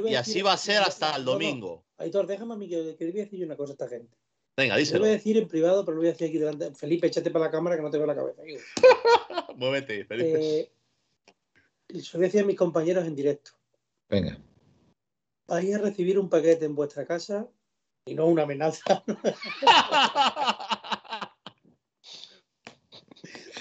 Y 0.06 0.14
así- 0.16 0.42
va 0.44 0.54
a 0.54 0.58
ser 0.58 0.84
hasta 0.84 1.16
el 1.16 1.26
domingo. 1.26 1.84
Aitor, 1.98 2.28
déjame 2.28 2.54
a 2.54 2.58
mí 2.58 2.70
que, 2.70 2.96
que 2.96 3.06
le 3.06 3.12
voy 3.12 3.22
a 3.22 3.24
decir 3.24 3.44
una 3.44 3.56
cosa 3.58 3.72
a 3.72 3.74
esta 3.74 3.88
gente. 3.88 4.16
Venga, 4.56 4.76
Lo 4.76 4.80
díselo. 4.80 5.00
voy 5.00 5.10
a 5.10 5.12
decir 5.14 5.38
en 5.38 5.48
privado, 5.48 5.84
pero 5.84 5.96
lo 5.96 6.02
voy 6.02 6.10
a 6.10 6.12
decir 6.12 6.28
aquí 6.28 6.38
delante. 6.38 6.74
Felipe, 6.76 7.08
échate 7.08 7.32
para 7.32 7.46
la 7.46 7.52
cámara 7.52 7.76
que 7.76 7.82
no 7.82 7.90
te 7.90 7.98
veo 7.98 8.06
la 8.06 8.16
cabeza. 8.16 8.42
Muévete, 9.56 10.06
Felipe. 10.06 10.60
eh, 10.60 10.72
lo 11.90 12.00
voy 12.14 12.22
a 12.24 12.28
decir 12.28 12.42
a 12.42 12.46
mis 12.46 12.56
compañeros 12.58 13.06
en 13.08 13.16
directo. 13.16 13.52
Venga. 14.10 14.38
Vais 15.48 15.74
a 15.74 15.78
recibir 15.80 16.20
un 16.20 16.30
paquete 16.30 16.66
en 16.66 16.76
vuestra 16.76 17.06
casa 17.06 17.48
y 18.06 18.16
no 18.16 18.26
una 18.28 18.44
amenaza. 18.44 19.04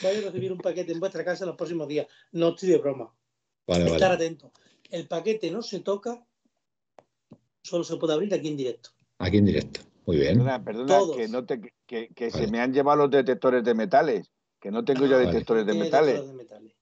Vais 0.03 0.19
a 0.19 0.27
recibir 0.27 0.53
un 0.53 0.59
paquete 0.59 0.93
en 0.93 1.01
vuestra 1.01 1.25
casa 1.25 1.45
en 1.45 1.49
los 1.49 1.57
próximos 1.57 1.89
días. 1.89 2.07
No 2.33 2.49
estoy 2.51 2.69
de 2.71 2.79
broma. 2.79 3.13
Vale, 3.67 3.85
Estar 3.87 4.01
vale. 4.11 4.15
atento. 4.15 4.53
El 4.91 5.09
paquete 5.09 5.51
no 5.51 5.63
se 5.63 5.81
toca, 5.81 6.25
solo 7.63 7.83
se 7.83 7.97
puede 7.97 8.13
abrir 8.15 8.33
aquí 8.35 8.49
en 8.49 8.57
directo. 8.57 8.91
Aquí 9.19 9.39
en 9.39 9.47
directo. 9.47 9.81
Muy 10.07 10.19
bien. 10.19 10.35
Perdona, 10.35 10.63
perdona, 10.65 10.99
Todos. 10.99 11.17
que, 11.17 11.29
no 11.29 11.45
te, 11.45 11.61
que, 11.87 12.09
que 12.15 12.29
Vale. 12.31 12.45
se 12.47 12.51
me 12.53 12.61
han 12.61 12.73
llevado 12.73 12.99
los 12.99 13.11
detectores 13.11 13.65
de 13.65 13.75
metales. 13.75 14.31
Que 14.61 14.71
no 14.71 14.85
tengo 14.85 15.07
ya 15.07 15.17
Vale. 15.17 15.27
detectores 15.29 15.67
de 15.67 15.75
metales. 15.75 16.15
detectores 16.15 16.29
de 16.29 16.45
metales. 16.45 16.73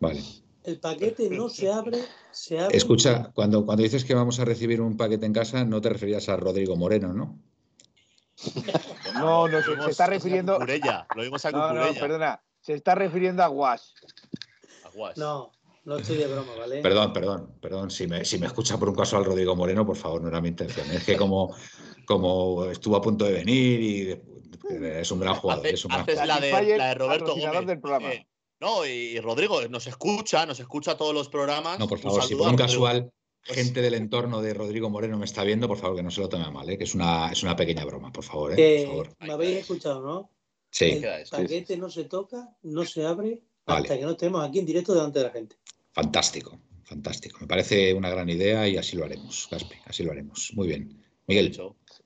Vale. 0.00 0.20
El 0.64 0.78
paquete 0.78 1.28
no 1.30 1.48
se 1.48 1.70
abre, 1.72 1.98
se 2.30 2.58
abre. 2.60 2.76
Escucha, 2.76 3.30
cuando, 3.34 3.64
cuando 3.66 3.82
dices 3.82 4.04
que 4.04 4.14
vamos 4.14 4.38
a 4.40 4.44
recibir 4.44 4.80
un 4.80 4.96
paquete 4.96 5.26
en 5.26 5.32
casa, 5.32 5.64
no 5.64 5.80
te 5.80 5.88
referías 5.88 6.28
a 6.28 6.36
Rodrigo 6.36 6.76
Moreno, 6.76 7.12
¿no? 7.12 7.38
No, 9.14 9.46
no, 9.46 9.62
se, 9.62 9.90
está 9.90 10.04
a 10.04 10.06
refiriendo. 10.08 10.54
Cucurella, 10.54 11.06
Lo 11.14 11.22
vimos 11.22 11.44
a 11.44 11.50
No, 11.50 11.72
no, 11.72 11.94
perdona. 11.94 12.42
Se 12.60 12.74
está 12.74 12.94
refiriendo 12.94 13.42
a 13.42 13.46
Guas. 13.48 13.94
Aguas. 14.84 15.16
No, 15.18 15.52
no 15.84 15.96
estoy 15.98 16.16
de 16.16 16.26
broma, 16.26 16.52
¿vale? 16.58 16.80
Perdón, 16.80 17.12
perdón, 17.12 17.54
perdón. 17.60 17.90
Si 17.90 18.06
me, 18.06 18.24
si 18.24 18.38
me 18.38 18.46
escucha 18.46 18.78
por 18.78 18.88
un 18.88 18.94
caso 18.94 19.16
al 19.16 19.24
Rodrigo 19.24 19.54
Moreno, 19.54 19.84
por 19.84 19.96
favor, 19.96 20.22
no 20.22 20.28
era 20.28 20.40
mi 20.40 20.48
intención. 20.48 20.90
Es 20.90 21.04
que 21.04 21.16
como, 21.16 21.54
como 22.06 22.64
estuvo 22.66 22.96
a 22.96 23.02
punto 23.02 23.24
de 23.26 23.32
venir 23.32 23.80
y 23.80 24.04
de- 24.04 25.00
es 25.00 25.10
un 25.12 25.20
gran 25.20 25.34
jugador. 25.40 25.66
Hace- 25.66 25.74
Es 25.74 25.84
un 25.84 25.90
gran 25.90 26.00
haces 26.02 26.14
jugador. 26.20 26.28
la 26.34 26.40
de, 26.46 26.50
Satisfyer, 26.52 26.78
la 26.78 26.86
de 26.88 26.94
Roberto 26.94 27.36
Gómez. 27.36 27.66
del 27.66 27.80
programa. 27.80 28.12
Eh, 28.12 28.26
no, 28.62 28.86
y, 28.86 28.90
y 28.90 29.20
Rodrigo 29.20 29.60
nos 29.68 29.88
escucha, 29.88 30.46
nos 30.46 30.60
escucha 30.60 30.96
todos 30.96 31.12
los 31.12 31.28
programas. 31.28 31.78
No, 31.80 31.88
por 31.88 31.98
favor, 31.98 32.22
si 32.22 32.36
por 32.36 32.48
un 32.48 32.56
casual 32.56 33.12
gente 33.42 33.82
del 33.82 33.94
entorno 33.94 34.40
de 34.40 34.54
Rodrigo 34.54 34.88
Moreno 34.88 35.18
me 35.18 35.24
está 35.24 35.42
viendo, 35.42 35.66
por 35.66 35.78
favor, 35.78 35.96
que 35.96 36.02
no 36.04 36.12
se 36.12 36.20
lo 36.20 36.28
tome 36.28 36.44
a 36.44 36.50
mal, 36.50 36.70
¿eh? 36.70 36.78
que 36.78 36.84
es 36.84 36.94
una, 36.94 37.32
es 37.32 37.42
una 37.42 37.56
pequeña 37.56 37.84
broma, 37.84 38.12
por 38.12 38.22
favor. 38.22 38.54
¿eh? 38.56 38.84
Por 38.86 39.06
favor. 39.06 39.16
me 39.18 39.32
habéis 39.32 39.58
escuchado, 39.58 40.00
¿no? 40.00 40.30
Sí, 40.70 41.02
El 41.02 41.28
paquete 41.28 41.76
no 41.76 41.90
se 41.90 42.04
toca, 42.04 42.56
no 42.62 42.84
se 42.84 43.04
abre 43.04 43.42
Vale. 43.66 43.80
hasta 43.82 43.98
que 43.98 44.04
no 44.04 44.12
estemos 44.12 44.48
aquí 44.48 44.60
en 44.60 44.66
directo 44.66 44.94
delante 44.94 45.18
de 45.18 45.24
la 45.24 45.32
gente. 45.32 45.56
fantástico, 45.92 46.58
fantástico. 46.84 47.38
Me 47.40 47.48
parece 47.48 47.92
una 47.92 48.10
gran 48.10 48.30
idea 48.30 48.66
y 48.68 48.76
así 48.76 48.96
lo 48.96 49.04
haremos, 49.04 49.48
Gaspi, 49.50 49.74
así 49.86 50.04
lo 50.04 50.12
haremos. 50.12 50.52
Muy 50.54 50.68
bien. 50.68 51.02
Miguel. 51.26 51.52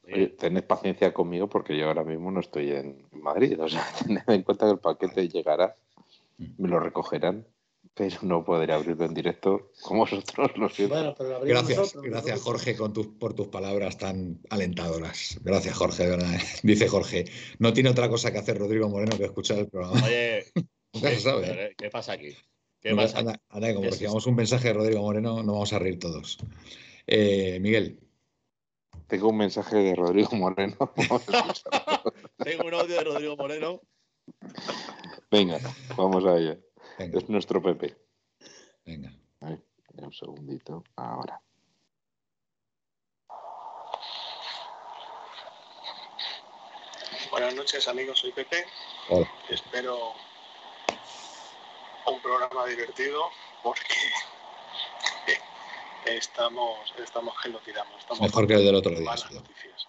Oye, 0.05 0.29
tened 0.29 0.65
paciencia 0.65 1.13
conmigo 1.13 1.49
porque 1.49 1.77
yo 1.77 1.87
ahora 1.87 2.05
mismo 2.05 2.31
no 2.31 2.41
estoy 2.41 2.71
en 2.71 3.07
Madrid. 3.13 3.61
O 3.61 3.69
sea, 3.69 3.87
tened 4.07 4.23
en 4.27 4.43
cuenta 4.43 4.67
que 4.67 4.73
el 4.73 4.79
paquete 4.79 5.29
llegará, 5.29 5.77
me 6.39 6.69
lo 6.69 6.81
recogerán, 6.81 7.47
pero 7.95 8.17
no 8.23 8.45
podré 8.45 8.73
abrirlo 8.73 9.05
en 9.07 9.15
directo 9.15 9.71
como 9.83 10.01
vosotros, 10.01 10.51
lo 10.57 10.69
siento. 10.69 10.95
Bueno, 10.95 11.15
pero 11.17 11.31
lo 11.31 11.37
abrimos 11.37 11.61
gracias, 11.63 11.79
nosotros. 11.79 12.05
gracias. 12.05 12.43
Jorge 12.43 12.77
con 12.77 12.93
tus, 12.93 13.07
por 13.07 13.35
tus 13.35 13.49
palabras 13.49 13.97
tan 13.99 14.41
alentadoras. 14.51 15.39
Gracias 15.43 15.77
Jorge, 15.77 16.07
verdad. 16.07 16.29
Dice 16.63 16.89
Jorge, 16.89 17.25
no 17.59 17.73
tiene 17.73 17.91
otra 17.91 18.09
cosa 18.09 18.33
que 18.33 18.39
hacer 18.39 18.59
Rodrigo 18.59 18.89
Moreno 18.89 19.17
que 19.17 19.25
escuchar 19.25 19.59
el 19.59 19.69
programa. 19.69 20.03
Oye, 20.05 20.45
Nunca 20.95 21.09
se 21.11 21.15
¿qué, 21.17 21.21
sabe. 21.21 21.47
¿eh? 21.47 21.55
¿qué- 21.71 21.75
qué 21.85 21.91
pasa 21.91 22.13
aquí? 22.13 22.37
¿Qué 22.81 22.95
pasa 22.95 23.19
anda, 23.19 23.39
como 23.51 23.81
¿Qué 23.83 23.87
es 23.89 23.93
recibamos 23.95 24.27
un 24.27 24.35
mensaje 24.37 24.69
de 24.69 24.75
Rodrigo 24.75 25.01
Moreno, 25.03 25.43
no 25.43 25.53
vamos 25.55 25.73
a 25.73 25.79
reír 25.79 25.99
todos. 25.99 26.39
Eh, 27.07 27.59
Miguel, 27.61 27.99
Tengo 29.09 29.29
un 29.31 29.37
mensaje 29.39 29.77
de 29.77 29.95
Rodrigo 29.95 30.31
Moreno. 30.37 30.77
Tengo 32.39 32.65
un 32.67 32.75
audio 32.75 32.97
de 32.97 33.05
Rodrigo 33.05 33.37
Moreno. 33.37 33.81
Venga, 35.31 35.59
vamos 35.97 36.25
a 36.25 36.37
ello. 36.37 36.57
venga, 36.99 37.19
Es 37.19 37.29
nuestro 37.29 37.63
Pepe. 37.63 37.97
venga. 38.85 39.11
Ay, 39.41 39.63
un 39.95 40.13
segundito. 40.13 40.85
Ahora. 40.97 41.43
Buenas 47.31 47.55
noches 47.55 47.87
amigos, 47.89 48.19
soy 48.21 48.33
Pepe. 48.33 48.65
Hola. 49.11 49.29
Espero 49.49 50.15
un 52.07 52.21
programa 52.23 52.65
divertido 52.67 53.23
porque 53.63 53.95
estamos, 56.07 56.95
estamos 56.99 57.35
que 57.43 57.49
lo 57.51 57.59
tiramos. 57.61 57.99
Estamos 58.01 58.21
Mejor 58.21 58.47
que 58.47 58.55
el 58.55 58.65
del 58.65 58.75
otro 58.75 58.93
día, 58.93 59.01
malas 59.01 59.21
seguro. 59.21 59.41
noticias. 59.41 59.87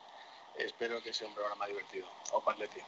espero 0.57 1.01
que 1.01 1.13
sea 1.13 1.27
un 1.27 1.33
programa 1.35 1.67
divertido. 1.67 2.07
Opa, 2.33 2.55
Leti. 2.55 2.79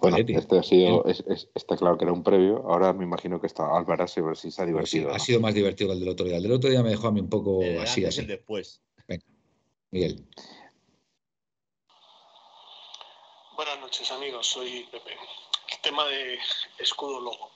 Bueno, 0.00 0.16
este 0.18 0.58
ha 0.58 0.62
sido, 0.62 1.04
es- 1.06 1.24
es- 1.28 1.48
está 1.54 1.76
claro 1.76 1.98
que 1.98 2.04
era 2.04 2.12
un 2.12 2.22
previo. 2.22 2.58
Ahora 2.70 2.92
me 2.92 3.04
imagino 3.04 3.40
que 3.40 3.46
está 3.48 3.64
Álvaro 3.76 4.04
a 4.04 4.22
ver 4.22 4.36
si 4.36 4.50
se 4.50 4.62
ha 4.62 4.66
Pues 4.66 4.88
sí, 4.90 4.98
divertido. 4.98 5.10
ha 5.10 5.18
¿no? 5.18 5.24
sido 5.24 5.40
más 5.40 5.54
divertido 5.54 5.88
que 5.90 5.94
el 5.94 6.00
del 6.00 6.08
otro 6.08 6.24
día. 6.26 6.36
El 6.36 6.42
del 6.44 6.52
otro 6.52 6.70
día 6.70 6.82
me 6.82 6.90
dejó 6.90 7.08
a 7.08 7.12
mí 7.12 7.20
un 7.20 7.28
poco 7.28 7.62
El 7.62 7.80
así, 7.80 8.02
y 8.02 8.04
así. 8.06 8.20
el 8.20 8.26
después. 8.28 8.80
Miguel. 9.92 10.24
Buenas 13.56 13.78
noches, 13.80 14.10
amigos. 14.12 14.46
Soy 14.46 14.86
Pepe. 14.90 15.10
El 15.70 15.80
tema 15.82 16.06
de 16.06 16.38
escudo 16.78 17.20
logo. 17.20 17.50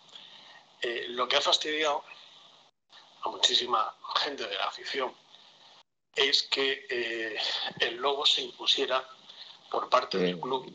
Eh, 0.82 1.06
lo 1.10 1.26
que 1.28 1.36
ha 1.36 1.40
fastidiado 1.40 2.02
a 3.22 3.30
muchísima 3.30 3.94
gente 4.16 4.46
de 4.46 4.54
la 4.56 4.64
afición 4.64 5.12
es 6.14 6.42
que 6.44 6.86
eh, 6.90 7.36
el 7.80 7.96
logo 7.96 8.26
se 8.26 8.42
impusiera 8.42 9.02
por 9.70 9.88
parte 9.88 10.18
del 10.18 10.34
Sí. 10.34 10.40
club, 10.40 10.72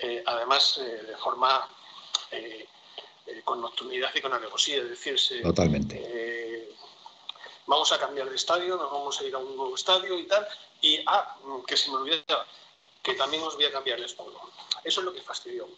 eh, 0.00 0.22
además 0.26 0.78
eh, 0.78 1.02
de 1.06 1.16
forma 1.16 1.68
eh, 2.30 2.66
eh, 3.26 3.42
con 3.44 3.60
nocturnidad 3.60 4.10
y 4.14 4.20
con 4.20 4.32
alevosía, 4.32 4.78
es 4.78 4.90
decir, 4.90 5.18
se, 5.18 5.40
Totalmente. 5.40 6.00
eh, 6.02 6.74
vamos 7.66 7.92
a 7.92 7.98
cambiar 7.98 8.28
de 8.28 8.36
estadio, 8.36 8.76
nos 8.76 8.90
vamos 8.90 9.20
a 9.20 9.24
ir 9.24 9.34
a 9.34 9.38
un 9.38 9.56
nuevo 9.56 9.74
estadio 9.74 10.18
y 10.18 10.26
tal. 10.26 10.46
Y, 10.80 11.02
ah, 11.06 11.36
mm, 11.44 11.62
que 11.64 11.76
se 11.76 11.90
me 11.90 11.96
olvidaba, 11.96 12.46
que 13.02 13.14
también 13.14 13.42
os 13.42 13.54
voy 13.56 13.66
a 13.66 13.72
cambiar 13.72 13.98
el 13.98 14.04
escudo. 14.06 14.40
Eso 14.84 15.00
es 15.00 15.04
lo 15.04 15.12
que 15.12 15.20
fastidió. 15.22 15.68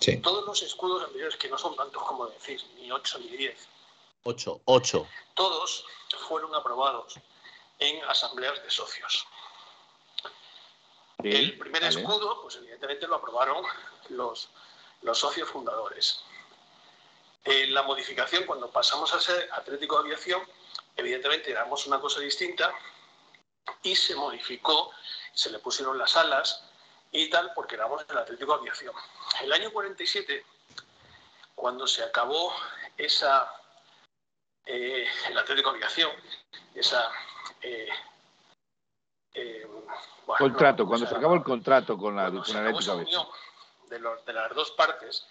Sí. 0.00 0.16
Todos 0.18 0.44
los 0.46 0.62
escudos 0.62 1.04
anteriores, 1.04 1.36
que 1.36 1.48
no 1.48 1.58
son 1.58 1.76
tantos 1.76 2.02
como 2.04 2.26
decís, 2.26 2.64
ni 2.76 2.90
8 2.90 3.18
ni 3.20 3.28
10, 3.36 3.68
8, 4.24 4.60
8. 4.64 5.06
todos 5.34 5.84
fueron 6.28 6.54
aprobados 6.54 7.14
en 7.78 8.02
asambleas 8.04 8.62
de 8.62 8.70
socios. 8.70 9.26
Sí, 11.22 11.30
El 11.34 11.58
primer 11.58 11.82
vale. 11.82 12.00
escudo, 12.00 12.42
pues 12.42 12.56
evidentemente 12.56 13.06
lo 13.06 13.16
aprobaron 13.16 13.64
los, 14.10 14.50
los 15.02 15.18
socios 15.18 15.48
fundadores. 15.48 16.20
Eh, 17.44 17.66
la 17.68 17.82
modificación, 17.82 18.44
cuando 18.44 18.70
pasamos 18.70 19.12
a 19.14 19.20
ser 19.20 19.48
Atlético 19.52 19.96
de 19.96 20.08
Aviación, 20.08 20.42
evidentemente 20.96 21.50
éramos 21.50 21.86
una 21.86 22.00
cosa 22.00 22.20
distinta 22.20 22.72
y 23.82 23.96
se 23.96 24.14
modificó, 24.14 24.90
se 25.32 25.50
le 25.50 25.58
pusieron 25.58 25.96
las 25.98 26.16
alas 26.16 26.64
y 27.12 27.30
tal, 27.30 27.52
porque 27.54 27.76
éramos 27.76 28.04
el 28.08 28.18
Atlético 28.18 28.54
de 28.54 28.60
Aviación. 28.60 28.94
El 29.42 29.52
año 29.52 29.72
47, 29.72 30.44
cuando 31.54 31.86
se 31.86 32.02
acabó 32.02 32.52
esa, 32.96 33.50
eh, 34.66 35.08
el 35.28 35.38
Atlético 35.38 35.70
de 35.70 35.76
Aviación, 35.78 36.12
esa... 36.74 37.10
eh, 37.62 37.88
eh, 39.38 39.66
bueno, 40.26 40.38
Contrato, 40.38 40.82
no, 40.82 40.88
cuando 40.88 41.06
se 41.06 41.14
acabó 41.14 41.34
el 41.34 41.42
contrato 41.42 41.96
con 41.98 42.16
la 42.16 42.28
esa 42.80 42.92
de 42.94 42.98
unión 43.04 43.26
de, 43.88 43.98
los- 44.00 44.24
de 44.24 44.32
las 44.32 44.54
dos 44.54 44.70
partes 44.72 45.26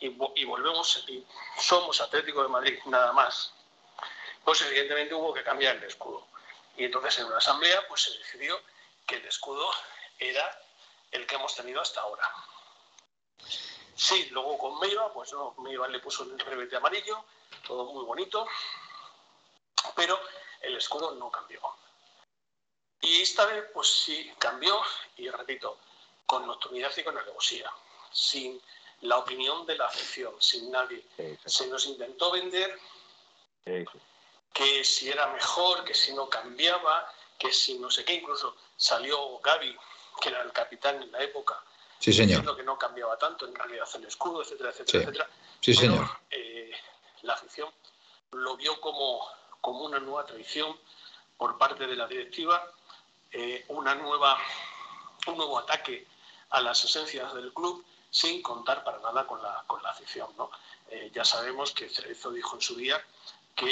y, 0.00 0.08
vo- 0.16 0.32
y 0.36 0.44
volvemos 0.44 1.04
y 1.08 1.26
somos 1.60 2.00
Atlético 2.00 2.42
de 2.42 2.48
Madrid 2.48 2.78
nada 2.86 3.12
más, 3.12 3.52
pues 4.44 4.62
evidentemente 4.62 5.14
hubo 5.14 5.34
que 5.34 5.42
cambiar 5.42 5.76
el 5.76 5.84
escudo. 5.84 6.26
Y 6.76 6.84
entonces 6.84 7.18
en 7.18 7.26
una 7.26 7.38
asamblea 7.38 7.82
pues 7.88 8.02
se 8.02 8.16
decidió 8.18 8.60
que 9.06 9.16
el 9.16 9.24
escudo 9.26 9.68
era 10.18 10.62
el 11.10 11.26
que 11.26 11.34
hemos 11.34 11.54
tenido 11.54 11.80
hasta 11.80 12.00
ahora. 12.00 12.22
Sí, 13.96 14.28
luego 14.30 14.56
con 14.58 14.78
Meiva, 14.78 15.12
pues 15.12 15.32
no, 15.32 15.54
Meiva 15.58 15.88
le 15.88 15.98
puso 15.98 16.22
el 16.22 16.38
revete 16.38 16.76
amarillo, 16.76 17.24
todo 17.66 17.92
muy 17.92 18.04
bonito, 18.04 18.46
pero 19.96 20.20
el 20.60 20.76
escudo 20.76 21.16
no 21.16 21.30
cambió. 21.30 21.60
Y 23.00 23.20
esta 23.22 23.46
vez, 23.46 23.64
pues 23.72 23.88
sí, 23.88 24.30
cambió, 24.38 24.80
y 25.16 25.28
repito, 25.30 25.78
con 26.26 26.46
nocturnidad 26.46 26.90
y 26.96 27.04
con 27.04 27.16
alevosía, 27.16 27.70
sin 28.12 28.60
la 29.02 29.18
opinión 29.18 29.64
de 29.66 29.76
la 29.76 29.86
afición, 29.86 30.34
sin 30.40 30.70
nadie. 30.70 31.04
Se 31.46 31.66
nos 31.68 31.86
intentó 31.86 32.30
vender 32.32 32.78
que 34.52 34.84
si 34.84 35.08
era 35.10 35.28
mejor, 35.28 35.84
que 35.84 35.94
si 35.94 36.12
no 36.12 36.28
cambiaba, 36.28 37.12
que 37.38 37.52
si 37.52 37.78
no 37.78 37.90
sé 37.90 38.04
qué, 38.04 38.14
incluso 38.14 38.56
salió 38.76 39.38
Gaby, 39.38 39.76
que 40.20 40.30
era 40.30 40.42
el 40.42 40.52
capitán 40.52 41.00
en 41.02 41.12
la 41.12 41.22
época, 41.22 41.62
Sí, 42.00 42.12
señor. 42.12 42.28
diciendo 42.28 42.56
que 42.56 42.62
no 42.64 42.78
cambiaba 42.78 43.16
tanto 43.18 43.46
en 43.46 43.54
realidad 43.54 43.88
el 43.94 44.04
escudo, 44.06 44.42
etcétera, 44.42 44.70
etcétera, 44.70 44.98
Sí. 44.98 44.98
etcétera. 45.04 45.30
Sí, 45.60 45.74
Pero, 45.74 45.92
señor. 45.92 46.08
eh, 46.30 46.72
la 47.22 47.34
afición 47.34 47.72
lo 48.32 48.56
vio 48.56 48.80
como, 48.80 49.28
como 49.60 49.84
una 49.84 49.98
nueva 50.00 50.24
traición 50.26 50.78
por 51.36 51.56
parte 51.58 51.86
de 51.86 51.94
la 51.96 52.06
directiva, 52.06 52.72
eh, 53.32 53.64
una 53.68 53.94
nueva, 53.94 54.38
un 55.26 55.36
nuevo 55.36 55.58
ataque 55.58 56.06
a 56.50 56.60
las 56.60 56.82
esencias 56.84 57.34
del 57.34 57.52
club 57.52 57.84
sin 58.10 58.40
contar 58.42 58.82
para 58.84 58.98
nada 59.00 59.26
con 59.26 59.42
la, 59.42 59.62
con 59.66 59.82
la 59.82 59.90
afición. 59.90 60.28
¿no? 60.36 60.50
Eh, 60.90 61.10
ya 61.14 61.24
sabemos 61.24 61.72
que 61.72 61.88
Cerezo 61.88 62.30
dijo 62.30 62.54
en 62.56 62.62
su 62.62 62.74
día 62.76 63.02
que 63.54 63.66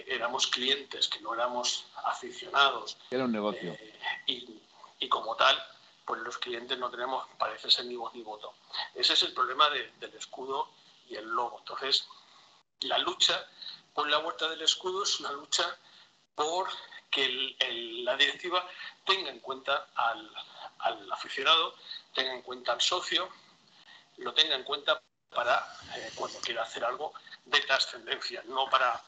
eh, 0.00 0.04
éramos 0.08 0.46
clientes, 0.46 1.08
que 1.08 1.20
no 1.20 1.34
éramos 1.34 1.84
aficionados 2.04 2.96
Era 3.10 3.24
un 3.24 3.32
negocio. 3.32 3.72
eh, 3.72 3.98
y, 4.26 4.60
y 5.00 5.08
como 5.08 5.34
tal, 5.36 5.62
pues 6.06 6.20
los 6.22 6.38
clientes 6.38 6.78
no 6.78 6.90
tenemos, 6.90 7.26
parece 7.38 7.70
ser, 7.70 7.84
ni 7.86 7.96
voz 7.96 8.14
ni 8.14 8.22
voto. 8.22 8.54
Ese 8.94 9.12
es 9.12 9.22
el 9.24 9.34
problema 9.34 9.68
de- 9.70 9.90
del 9.98 10.14
escudo 10.14 10.68
y 11.08 11.16
el 11.16 11.26
logo. 11.28 11.58
Entonces, 11.58 12.06
la 12.80 12.98
lucha 12.98 13.46
por 13.94 14.08
la 14.08 14.18
vuelta 14.18 14.48
del 14.48 14.62
escudo 14.62 15.02
es 15.02 15.20
una 15.20 15.32
lucha 15.32 15.76
por 16.34 16.68
que 17.10 17.24
el- 17.24 17.56
el- 17.60 18.04
la 18.04 18.16
directiva 18.16 18.66
tenga 19.04 19.30
en 19.30 19.40
cuenta 19.40 19.88
al, 19.94 20.30
al 20.78 21.12
aficionado, 21.12 21.74
tenga 22.14 22.32
en 22.32 22.42
cuenta 22.42 22.72
al 22.72 22.80
socio, 22.80 23.28
lo 24.18 24.32
tenga 24.32 24.54
en 24.54 24.64
cuenta 24.64 25.00
para 25.30 25.66
eh, 25.96 26.12
cuando 26.14 26.38
quiera 26.40 26.62
hacer 26.62 26.84
algo 26.84 27.12
de 27.44 27.60
trascendencia, 27.60 28.42
no 28.46 28.68
para, 28.68 29.00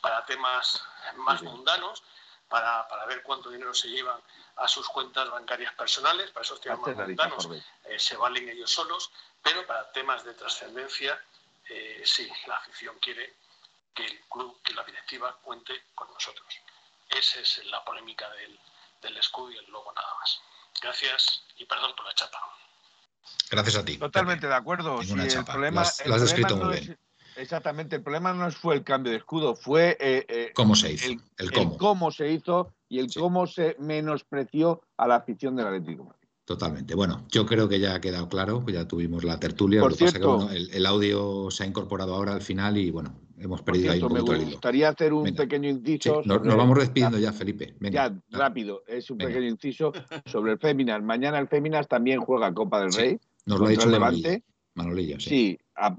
para 0.00 0.24
temas 0.26 0.82
más 1.16 1.42
mundanos, 1.42 2.02
para, 2.48 2.86
para 2.88 3.06
ver 3.06 3.22
cuánto 3.22 3.50
dinero 3.50 3.74
se 3.74 3.88
llevan 3.88 4.20
a 4.56 4.66
sus 4.66 4.88
cuentas 4.88 5.30
bancarias 5.30 5.72
personales, 5.74 6.30
para 6.30 6.42
esos 6.44 6.60
temas 6.60 6.78
más 6.80 6.96
mundanos 7.08 7.46
eh, 7.84 7.98
se 7.98 8.16
valen 8.16 8.48
ellos 8.48 8.70
solos, 8.70 9.10
pero 9.42 9.66
para 9.66 9.90
temas 9.92 10.24
de 10.24 10.34
trascendencia, 10.34 11.22
eh, 11.68 12.02
sí, 12.04 12.28
la 12.46 12.56
afición 12.56 12.98
quiere 12.98 13.34
que 13.94 14.04
el 14.04 14.20
club, 14.28 14.60
que 14.62 14.72
la 14.74 14.82
directiva 14.84 15.36
cuente 15.42 15.84
con 15.94 16.12
nosotros. 16.12 16.46
Esa 17.08 17.40
es 17.40 17.62
la 17.70 17.84
polémica 17.84 18.28
del, 18.30 18.58
del 19.02 19.16
escudo 19.16 19.50
y 19.52 19.56
el 19.56 19.66
logo 19.70 19.92
nada 19.94 20.08
más. 20.20 20.40
Gracias 20.82 21.42
y 21.56 21.64
perdón 21.64 21.92
por 21.96 22.06
la 22.06 22.14
chapa. 22.14 22.38
Gracias 23.50 23.76
a 23.76 23.84
ti. 23.84 23.96
Totalmente 23.98 24.46
de 24.46 24.54
acuerdo. 24.54 25.02
Sí, 25.02 25.12
el 25.18 25.28
chapa. 25.28 25.52
problema, 25.52 25.82
Lo 25.82 25.86
has- 25.88 26.00
el 26.00 26.08
lo 26.10 26.14
has 26.16 26.22
problema 26.22 26.48
descrito 26.48 26.56
no 26.64 26.70
muy 26.70 26.78
es- 26.78 26.86
bien. 26.86 26.98
exactamente, 27.36 27.96
el 27.96 28.02
problema 28.02 28.32
no 28.32 28.50
fue 28.50 28.74
el 28.76 28.84
cambio 28.84 29.12
de 29.12 29.18
escudo, 29.18 29.56
fue 29.56 29.96
eh, 30.00 30.26
eh, 30.28 30.52
¿Cómo 30.54 30.74
se 30.76 30.92
hizo? 30.92 31.06
el, 31.06 31.12
El, 31.38 31.46
el 31.46 31.52
cómo. 31.52 31.78
cómo 31.78 32.10
se 32.10 32.30
hizo 32.30 32.74
y 32.88 32.98
el 33.00 33.10
Sí. 33.10 33.18
cómo 33.20 33.46
se 33.46 33.74
menospreció 33.78 34.82
a 34.96 35.06
la 35.06 35.16
afición 35.16 35.56
del 35.56 35.66
Atlético. 35.66 36.14
Totalmente. 36.48 36.94
Bueno, 36.94 37.26
yo 37.30 37.44
creo 37.44 37.68
que 37.68 37.78
ya 37.78 37.94
ha 37.94 38.00
quedado 38.00 38.26
claro, 38.26 38.62
pues 38.62 38.74
ya 38.74 38.88
tuvimos 38.88 39.22
la 39.22 39.38
tertulia. 39.38 39.82
Por 39.82 39.90
lo 39.90 39.96
que 39.98 40.04
pasa 40.06 40.12
cierto- 40.18 40.38
que 40.38 40.44
bueno, 40.46 40.50
el, 40.56 40.70
el 40.72 40.86
audio 40.86 41.50
se 41.50 41.62
ha 41.62 41.66
incorporado 41.66 42.14
ahora 42.14 42.32
al 42.32 42.40
final 42.40 42.78
y 42.78 42.90
bueno, 42.90 43.20
hemos 43.38 43.60
perdido 43.60 43.92
ahí 43.92 44.02
un 44.02 44.14
me 44.14 44.20
poquito 44.20 44.36
hilo. 44.38 44.50
gustaría 44.52 44.88
hacer 44.88 45.12
un 45.12 45.24
Venga. 45.24 45.42
pequeño 45.42 45.68
Sí, 45.68 45.76
inciso. 45.76 46.14
nos, 46.24 46.24
sobre- 46.38 46.48
nos 46.48 46.56
vamos 46.56 46.78
despidiendo 46.78 47.18
ya, 47.18 47.34
Felipe. 47.34 47.74
Venga. 47.80 48.08
Ya, 48.08 48.22
rápido, 48.30 48.82
es 48.86 49.10
un 49.10 49.18
Venga. 49.18 49.28
pequeño 49.28 49.50
inciso 49.50 49.92
sobre 50.24 50.52
el 50.52 50.58
Féminas. 50.58 51.02
Mañana 51.02 51.38
el 51.38 51.48
Féminas 51.48 51.86
también 51.86 52.20
juega 52.20 52.54
Copa 52.54 52.80
del 52.80 52.92
Sí, 52.92 53.00
Rey. 53.02 53.18
Nos 53.44 53.60
lo 53.60 53.66
ha 53.66 53.68
dicho 53.68 53.84
el. 53.84 53.92
Levante. 53.92 54.42
Manolillo, 54.74 55.20
sí. 55.20 55.28
Sí, 55.28 55.58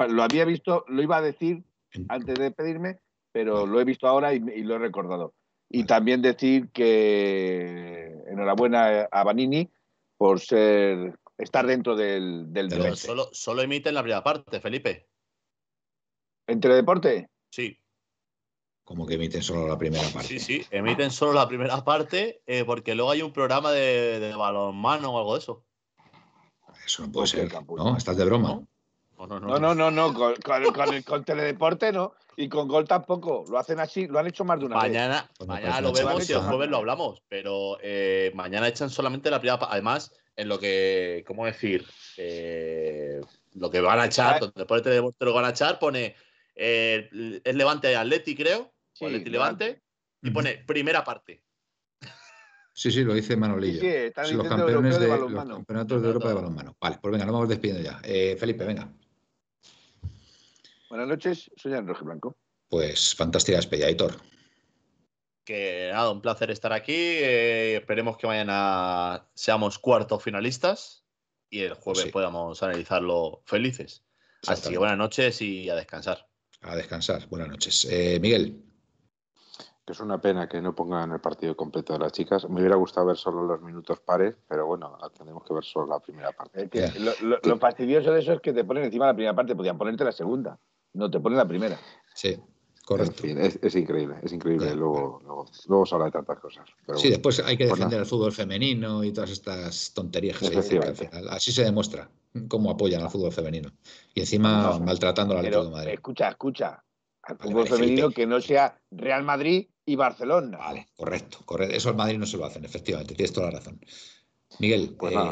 lo 0.10 0.24
había 0.24 0.46
visto, 0.46 0.84
lo 0.88 1.04
iba 1.04 1.18
a 1.18 1.22
decir 1.22 1.64
antes 2.08 2.40
de 2.40 2.50
pedirme, 2.50 2.98
pero 3.32 3.54
Vale. 3.54 3.68
lo 3.72 3.82
he 3.82 3.84
visto 3.84 4.08
ahora 4.08 4.34
y, 4.34 4.38
y 4.56 4.64
lo 4.64 4.78
he 4.78 4.80
recordado. 4.80 5.36
Y 5.70 5.80
Vale. 5.82 5.88
también 5.88 6.22
decir 6.24 6.70
que 6.70 8.16
enhorabuena 8.32 9.02
a 9.12 9.24
Vanini 9.24 9.70
por 10.20 10.42
ser 10.42 11.18
estar 11.38 11.66
dentro 11.66 11.96
del, 11.96 12.52
del 12.52 12.68
Pero 12.68 12.70
Pero 12.70 12.84
Levante. 12.84 13.02
solo, 13.02 13.30
solo 13.32 13.62
emiten 13.62 13.94
la 13.94 14.02
primera 14.04 14.22
parte, 14.22 14.60
Felipe. 14.60 15.08
¿En 16.46 16.60
Teledeporte? 16.60 17.30
Sí, 17.50 17.80
Como 18.84 19.06
que 19.08 19.14
emiten 19.14 19.42
solo 19.42 19.66
la 19.68 19.78
primera 19.78 20.04
parte. 20.10 20.28
sí, 20.28 20.40
sí. 20.40 20.66
Emiten 20.72 21.10
solo 21.10 21.32
la 21.34 21.48
primera 21.48 21.84
parte 21.86 22.42
eh, 22.46 22.66
porque 22.66 22.96
luego 22.96 23.12
hay 23.12 23.22
un 23.22 23.32
programa 23.32 23.72
de, 23.72 24.20
de 24.20 24.36
balonmano 24.36 25.14
o 25.14 25.18
algo 25.20 25.34
de 25.36 25.40
eso. 25.40 25.66
Eso 26.86 27.06
no 27.06 27.12
puede 27.14 27.28
ser. 27.28 27.50
¿No? 27.78 27.96
¿Estás 27.96 28.18
de 28.18 28.26
broma? 28.26 28.50
¿No? 28.50 28.68
No, 29.28 29.40
no, 29.40 29.60
no. 29.60 29.76
No, 29.76 29.92
no, 29.92 30.14
con, 30.14 30.36
con- 30.36 30.64
con 30.74 30.94
el- 30.94 31.04
con 31.04 31.24
Teledeporte 31.26 31.92
no. 31.92 32.14
Y 32.38 32.48
con 32.48 32.68
Gol 32.70 32.88
tampoco. 32.88 33.44
Lo 33.50 33.58
hacen 33.60 33.80
así, 33.82 34.08
lo 34.08 34.18
han 34.20 34.28
hecho 34.28 34.46
más 34.46 34.60
de 34.60 34.66
una 34.66 34.76
vez. 34.78 34.84
Mañana, 34.86 35.30
Pues 35.38 35.48
mañana 35.48 35.82
lo 35.82 35.92
vemos 35.92 36.30
y 36.30 36.34
el 36.34 36.40
jueves 36.40 36.70
lo 36.70 36.78
hablamos, 36.78 37.22
pero 37.28 37.78
eh, 37.82 38.32
mañana 38.34 38.68
echan 38.70 38.90
solamente 38.90 39.30
la 39.30 39.40
primera 39.40 39.60
parte. 39.60 39.74
Además, 39.74 40.14
en 40.38 40.48
lo 40.48 40.58
que, 40.58 41.26
¿cómo 41.28 41.46
decir? 41.46 41.86
Eh, 42.16 43.20
lo 43.56 43.70
que 43.70 43.82
van 43.82 44.00
a 44.00 44.06
echar, 44.06 44.36
Ah. 44.36 44.40
donde 44.40 44.66
pone 44.66 44.82
Teledeporte 44.82 45.26
lo 45.26 45.34
van 45.34 45.46
a 45.46 45.50
echar, 45.50 45.80
pone 45.80 46.16
eh, 46.56 47.10
es 47.44 47.56
Levante 47.56 47.94
Atleti, 47.96 48.36
creo, 48.36 48.62
o 48.62 48.72
Sí, 48.94 49.06
Atleti 49.06 49.30
Levante, 49.30 49.82
y 50.22 50.32
pone 50.32 50.64
primera 50.66 51.04
parte. 51.04 51.44
Sí, 52.74 52.92
sí, 52.92 53.04
lo 53.04 53.14
dice 53.14 53.36
Manolillo. 53.36 53.82
Sí, 53.82 53.90
sí, 54.26 54.34
los 54.36 54.48
campeones 54.48 54.98
de, 54.98 55.08
de 55.08 55.18
los 55.18 55.34
campeonatos 55.34 56.02
de 56.02 56.08
Europa 56.08 56.30
de 56.30 56.34
balonmano. 56.36 56.78
Vale, 56.80 56.98
pues 57.02 57.12
venga, 57.12 57.26
nos 57.26 57.34
vamos 57.34 57.50
despidiendo 57.50 57.84
ya. 57.84 58.00
Eh, 58.04 58.38
Felipe, 58.40 58.64
venga. 58.64 58.90
Buenas 60.90 61.08
noches, 61.08 61.52
soy 61.56 61.74
Rojo 61.82 62.06
Blanco. 62.06 62.36
Pues 62.70 63.16
fantástica 63.16 63.58
despedida, 63.58 63.88
Aitor. 63.88 64.14
Que 65.44 65.90
nada, 65.92 66.12
un 66.12 66.22
placer 66.22 66.52
estar 66.52 66.74
aquí. 66.74 66.94
eh, 66.96 67.78
esperemos 67.78 68.18
que 68.18 68.28
mañana 68.28 69.28
seamos 69.34 69.80
cuartos 69.80 70.22
finalistas 70.24 71.04
y 71.50 71.62
el 71.62 71.74
jueves 71.74 72.04
Sí. 72.04 72.10
podamos 72.12 72.62
analizarlo 72.62 73.42
felices. 73.46 74.04
Así 74.48 74.70
que 74.70 74.78
buenas 74.78 74.98
noches 74.98 75.42
y 75.42 75.70
a 75.70 75.76
descansar. 75.76 76.28
A 76.62 76.76
descansar. 76.76 77.28
Buenas 77.30 77.50
noches. 77.50 77.86
Eh, 77.90 78.20
Miguel, 78.22 78.64
Que 79.86 79.94
es 79.94 80.00
una 80.02 80.22
pena 80.22 80.48
que 80.48 80.62
no 80.62 80.76
pongan 80.76 81.12
el 81.14 81.20
partido 81.20 81.56
completo 81.58 81.94
de 81.94 82.00
las 82.00 82.12
chicas. 82.12 82.48
Me 82.48 82.60
hubiera 82.60 82.76
gustado 82.76 83.08
ver 83.08 83.18
solo 83.18 83.42
los 83.42 83.60
minutos 83.60 84.00
pares, 84.00 84.36
pero 84.48 84.68
bueno, 84.68 84.96
tendremos 85.18 85.44
que 85.44 85.52
ver 85.56 85.64
solo 85.64 85.88
la 85.88 86.00
primera 86.00 86.32
parte. 86.32 86.66
Es 86.66 86.70
que 86.70 86.80
Ya. 86.80 86.94
lo, 87.00 87.12
lo- 87.28 87.40
lo 87.42 87.58
fastidioso 87.58 88.12
de 88.12 88.20
eso 88.20 88.34
es 88.34 88.40
que 88.42 88.54
te 88.54 88.64
ponen 88.64 88.84
encima 88.84 89.08
la 89.08 89.16
primera 89.16 89.36
parte, 89.36 89.56
podían 89.56 89.80
ponerte 89.80 90.04
la 90.04 90.12
segunda. 90.12 90.60
No, 90.94 91.10
te 91.10 91.20
ponen 91.20 91.38
la 91.38 91.48
primera. 91.48 91.80
sí, 92.14 92.30
En 92.30 92.42
correcto. 92.86 93.22
fin, 93.24 93.38
es, 93.38 93.60
es 93.62 93.76
increíble, 93.76 94.16
es 94.24 94.34
increíble. 94.34 94.74
Luego, 94.76 95.20
luego, 95.24 95.46
luego 95.68 95.86
se 95.86 95.94
habla 95.96 96.06
de 96.08 96.12
tantas 96.12 96.40
cosas. 96.40 96.66
Pero 96.86 96.98
Sí, 96.98 97.04
bueno. 97.10 97.18
después 97.18 97.40
hay 97.40 97.56
que 97.58 97.66
Pues 97.66 97.78
defender 97.78 97.98
nada. 97.98 98.04
el 98.04 98.10
fútbol 98.10 98.32
femenino 98.32 99.04
y 99.04 99.14
todas 99.14 99.30
estas 99.30 99.94
tonterías 99.94 100.38
que 100.40 100.46
se 100.46 100.56
dicen, 100.56 100.82
que 100.82 100.88
al 100.88 100.96
final 100.96 101.30
Así 101.30 101.52
se 101.52 101.64
demuestra 101.64 102.10
cómo 102.48 102.72
apoyan 102.72 103.04
al 103.04 103.10
fútbol 103.12 103.32
femenino. 103.32 103.72
Y 104.16 104.22
encima 104.22 104.64
No, 104.64 104.80
maltratando 104.80 105.34
al 105.34 105.40
Atlético 105.40 105.66
de 105.66 105.72
Madrid. 105.72 105.94
escucha, 105.94 106.30
escucha. 106.30 106.84
Al 107.24 107.38
Vale, 107.38 107.50
fútbol 107.52 107.64
vale, 107.66 107.76
femenino 107.76 108.02
Felipe. 108.08 108.22
que 108.22 108.28
no 108.28 108.42
sea 108.42 108.82
Real 108.90 109.24
Madrid 109.24 109.68
y 109.86 109.96
Barcelona. 109.96 110.58
Vale, 110.58 110.88
correcto, 110.96 111.40
correcto. 111.46 111.76
Eso 111.76 111.90
al 111.90 111.96
Madrid 111.96 112.18
no 112.18 112.26
se 112.26 112.38
lo 112.38 112.46
hacen, 112.46 112.66
efectivamente. 112.66 113.14
Tienes 113.14 113.34
toda 113.34 113.52
la 113.52 113.58
razón. 113.60 113.80
Miguel, 114.58 114.96
Pues 114.98 115.12
eh, 115.14 115.16
nada, 115.16 115.32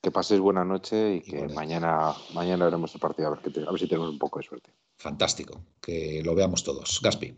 que, 0.00 0.10
paséis 0.10 0.40
buena 0.40 0.64
noche 0.64 1.16
y 1.16 1.20
que 1.20 1.28
Igualmente. 1.30 1.54
mañana, 1.54 2.12
mañana 2.34 2.64
veremos 2.66 2.94
el 2.94 3.00
partido 3.00 3.28
a 3.28 3.30
ver, 3.32 3.40
qué 3.40 3.50
te- 3.50 3.66
a 3.66 3.70
ver 3.70 3.80
si 3.80 3.88
tenemos 3.88 4.10
un 4.10 4.18
poco 4.18 4.38
de 4.38 4.44
suerte. 4.46 4.70
fantástico. 4.96 5.60
Que 5.80 6.22
lo 6.24 6.34
veamos 6.34 6.62
todos. 6.64 7.00
Gaspi. 7.02 7.36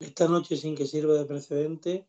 Esta 0.00 0.26
noche, 0.28 0.56
sin 0.56 0.74
que 0.74 0.86
sirva 0.86 1.14
de 1.14 1.24
precedente, 1.24 2.06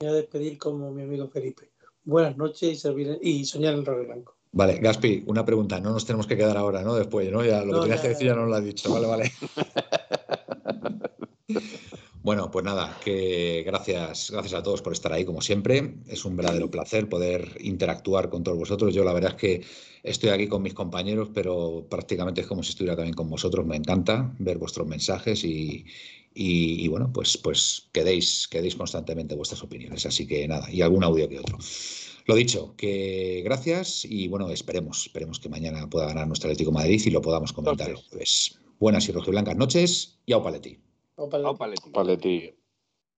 me 0.00 0.06
voy 0.08 0.16
a 0.16 0.20
despedir 0.20 0.58
como 0.58 0.90
mi 0.90 1.02
amigo 1.02 1.28
Felipe. 1.28 1.70
Buenas 2.04 2.36
noches 2.36 2.62
y, 2.62 2.76
servir- 2.88 3.18
y 3.22 3.44
soñar 3.44 3.74
en 3.74 3.84
rojo 3.84 4.02
y 4.02 4.06
blanco. 4.06 4.36
Vale, 4.52 4.78
Gaspi, 4.78 5.24
una 5.26 5.44
pregunta. 5.44 5.80
No 5.80 5.90
nos 5.92 6.04
tenemos 6.04 6.26
que 6.26 6.36
quedar 6.36 6.56
ahora, 6.56 6.82
¿no? 6.82 6.94
Después, 6.94 7.30
¿no? 7.32 7.44
Ya 7.44 7.60
lo 7.64 7.72
No, 7.72 7.80
que 7.82 7.88
tenías 7.88 7.98
ya, 7.98 8.02
que 8.02 8.08
decir 8.08 8.26
ya. 8.26 8.34
ya 8.34 8.40
no 8.40 8.46
lo 8.46 8.54
has 8.54 8.64
dicho. 8.64 8.92
Vale, 8.92 9.06
vale. 9.06 9.32
Bueno, 12.24 12.52
pues 12.52 12.64
nada, 12.64 13.00
que 13.04 13.64
gracias, 13.66 14.30
gracias 14.30 14.54
a 14.54 14.62
todos 14.62 14.80
por 14.80 14.92
estar 14.92 15.12
ahí, 15.12 15.24
como 15.24 15.40
siempre. 15.40 15.96
Es 16.06 16.24
un 16.24 16.36
verdadero 16.36 16.70
placer 16.70 17.08
poder 17.08 17.56
interactuar 17.60 18.30
con 18.30 18.44
todos 18.44 18.58
vosotros. 18.58 18.94
Yo 18.94 19.02
la 19.02 19.12
verdad 19.12 19.32
es 19.32 19.36
que 19.36 19.64
estoy 20.04 20.30
aquí 20.30 20.46
con 20.46 20.62
mis 20.62 20.72
compañeros, 20.72 21.30
pero 21.34 21.84
prácticamente 21.90 22.42
es 22.42 22.46
como 22.46 22.62
si 22.62 22.70
estuviera 22.70 22.94
también 22.94 23.16
con 23.16 23.28
vosotros. 23.28 23.66
Me 23.66 23.74
encanta 23.74 24.32
ver 24.38 24.58
vuestros 24.58 24.86
mensajes 24.86 25.42
y, 25.42 25.84
y- 26.32 26.84
y, 26.84 26.88
bueno, 26.88 27.10
pues, 27.12 27.36
pues 27.38 27.88
quedéis, 27.92 28.46
quedéis 28.48 28.76
constantemente 28.76 29.34
vuestras 29.34 29.62
opiniones. 29.64 30.06
Así 30.06 30.24
que 30.24 30.46
nada, 30.46 30.70
y 30.70 30.80
algún 30.80 31.02
audio 31.02 31.28
que 31.28 31.40
otro. 31.40 31.58
Lo 32.26 32.36
dicho, 32.36 32.74
que 32.76 33.42
gracias 33.44 34.04
y 34.04 34.28
bueno, 34.28 34.48
esperemos, 34.50 35.06
esperemos 35.06 35.40
que 35.40 35.48
mañana 35.48 35.90
pueda 35.90 36.06
ganar 36.06 36.28
nuestro 36.28 36.48
Atlético 36.48 36.70
Madrid 36.70 37.02
y 37.04 37.10
lo 37.10 37.20
podamos 37.20 37.52
comentar 37.52 37.90
el 37.90 37.96
jueves. 37.96 38.60
Buenas 38.78 39.08
y 39.08 39.12
rojiblancas 39.12 39.56
noches 39.56 40.18
y 40.24 40.32
au 40.34 40.42
paleti. 41.16 41.26
Opa, 41.36 41.36
Au, 41.48 41.56
Paletti. 41.56 41.90
Paletti. 41.90 42.54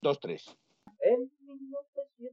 Dos, 0.01 0.19
tres. 0.19 0.43
En 0.99 1.19
1903, 1.39 2.31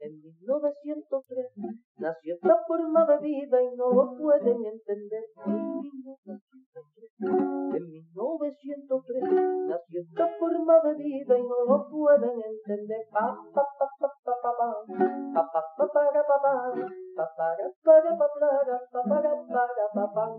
en 0.00 0.22
1903, 0.22 1.52
nació 1.98 2.34
esta 2.34 2.56
forma 2.66 3.06
de 3.06 3.18
vida 3.18 3.62
y 3.62 3.76
no 3.76 3.90
lo 3.90 4.16
pueden 4.16 4.64
entender. 4.64 5.24
En 5.46 5.80
1903, 5.80 7.10
en 7.20 7.90
1903, 7.90 9.22
nació 9.68 10.00
esta 10.00 10.28
forma 10.38 10.80
de 10.84 10.94
vida 10.94 11.38
y 11.38 11.42
no 11.42 11.64
lo 11.66 11.88
pueden 11.90 12.42
entender. 12.42 13.06
Pa, 13.12 13.36
pa, 13.54 13.64
pa. 13.98 14.13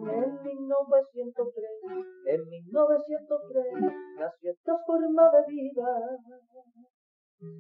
En 0.08 0.34
1903, 0.44 1.70
en 2.26 2.50
1903, 2.50 3.66
nació 4.20 4.52
esta 4.52 4.78
forma 4.86 5.30
de 5.32 5.46
vida 5.48 5.88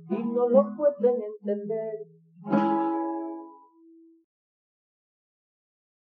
y 0.10 0.23
no 0.34 0.49
lo 0.49 0.65
pueden 0.76 1.22
entender. 1.22 2.07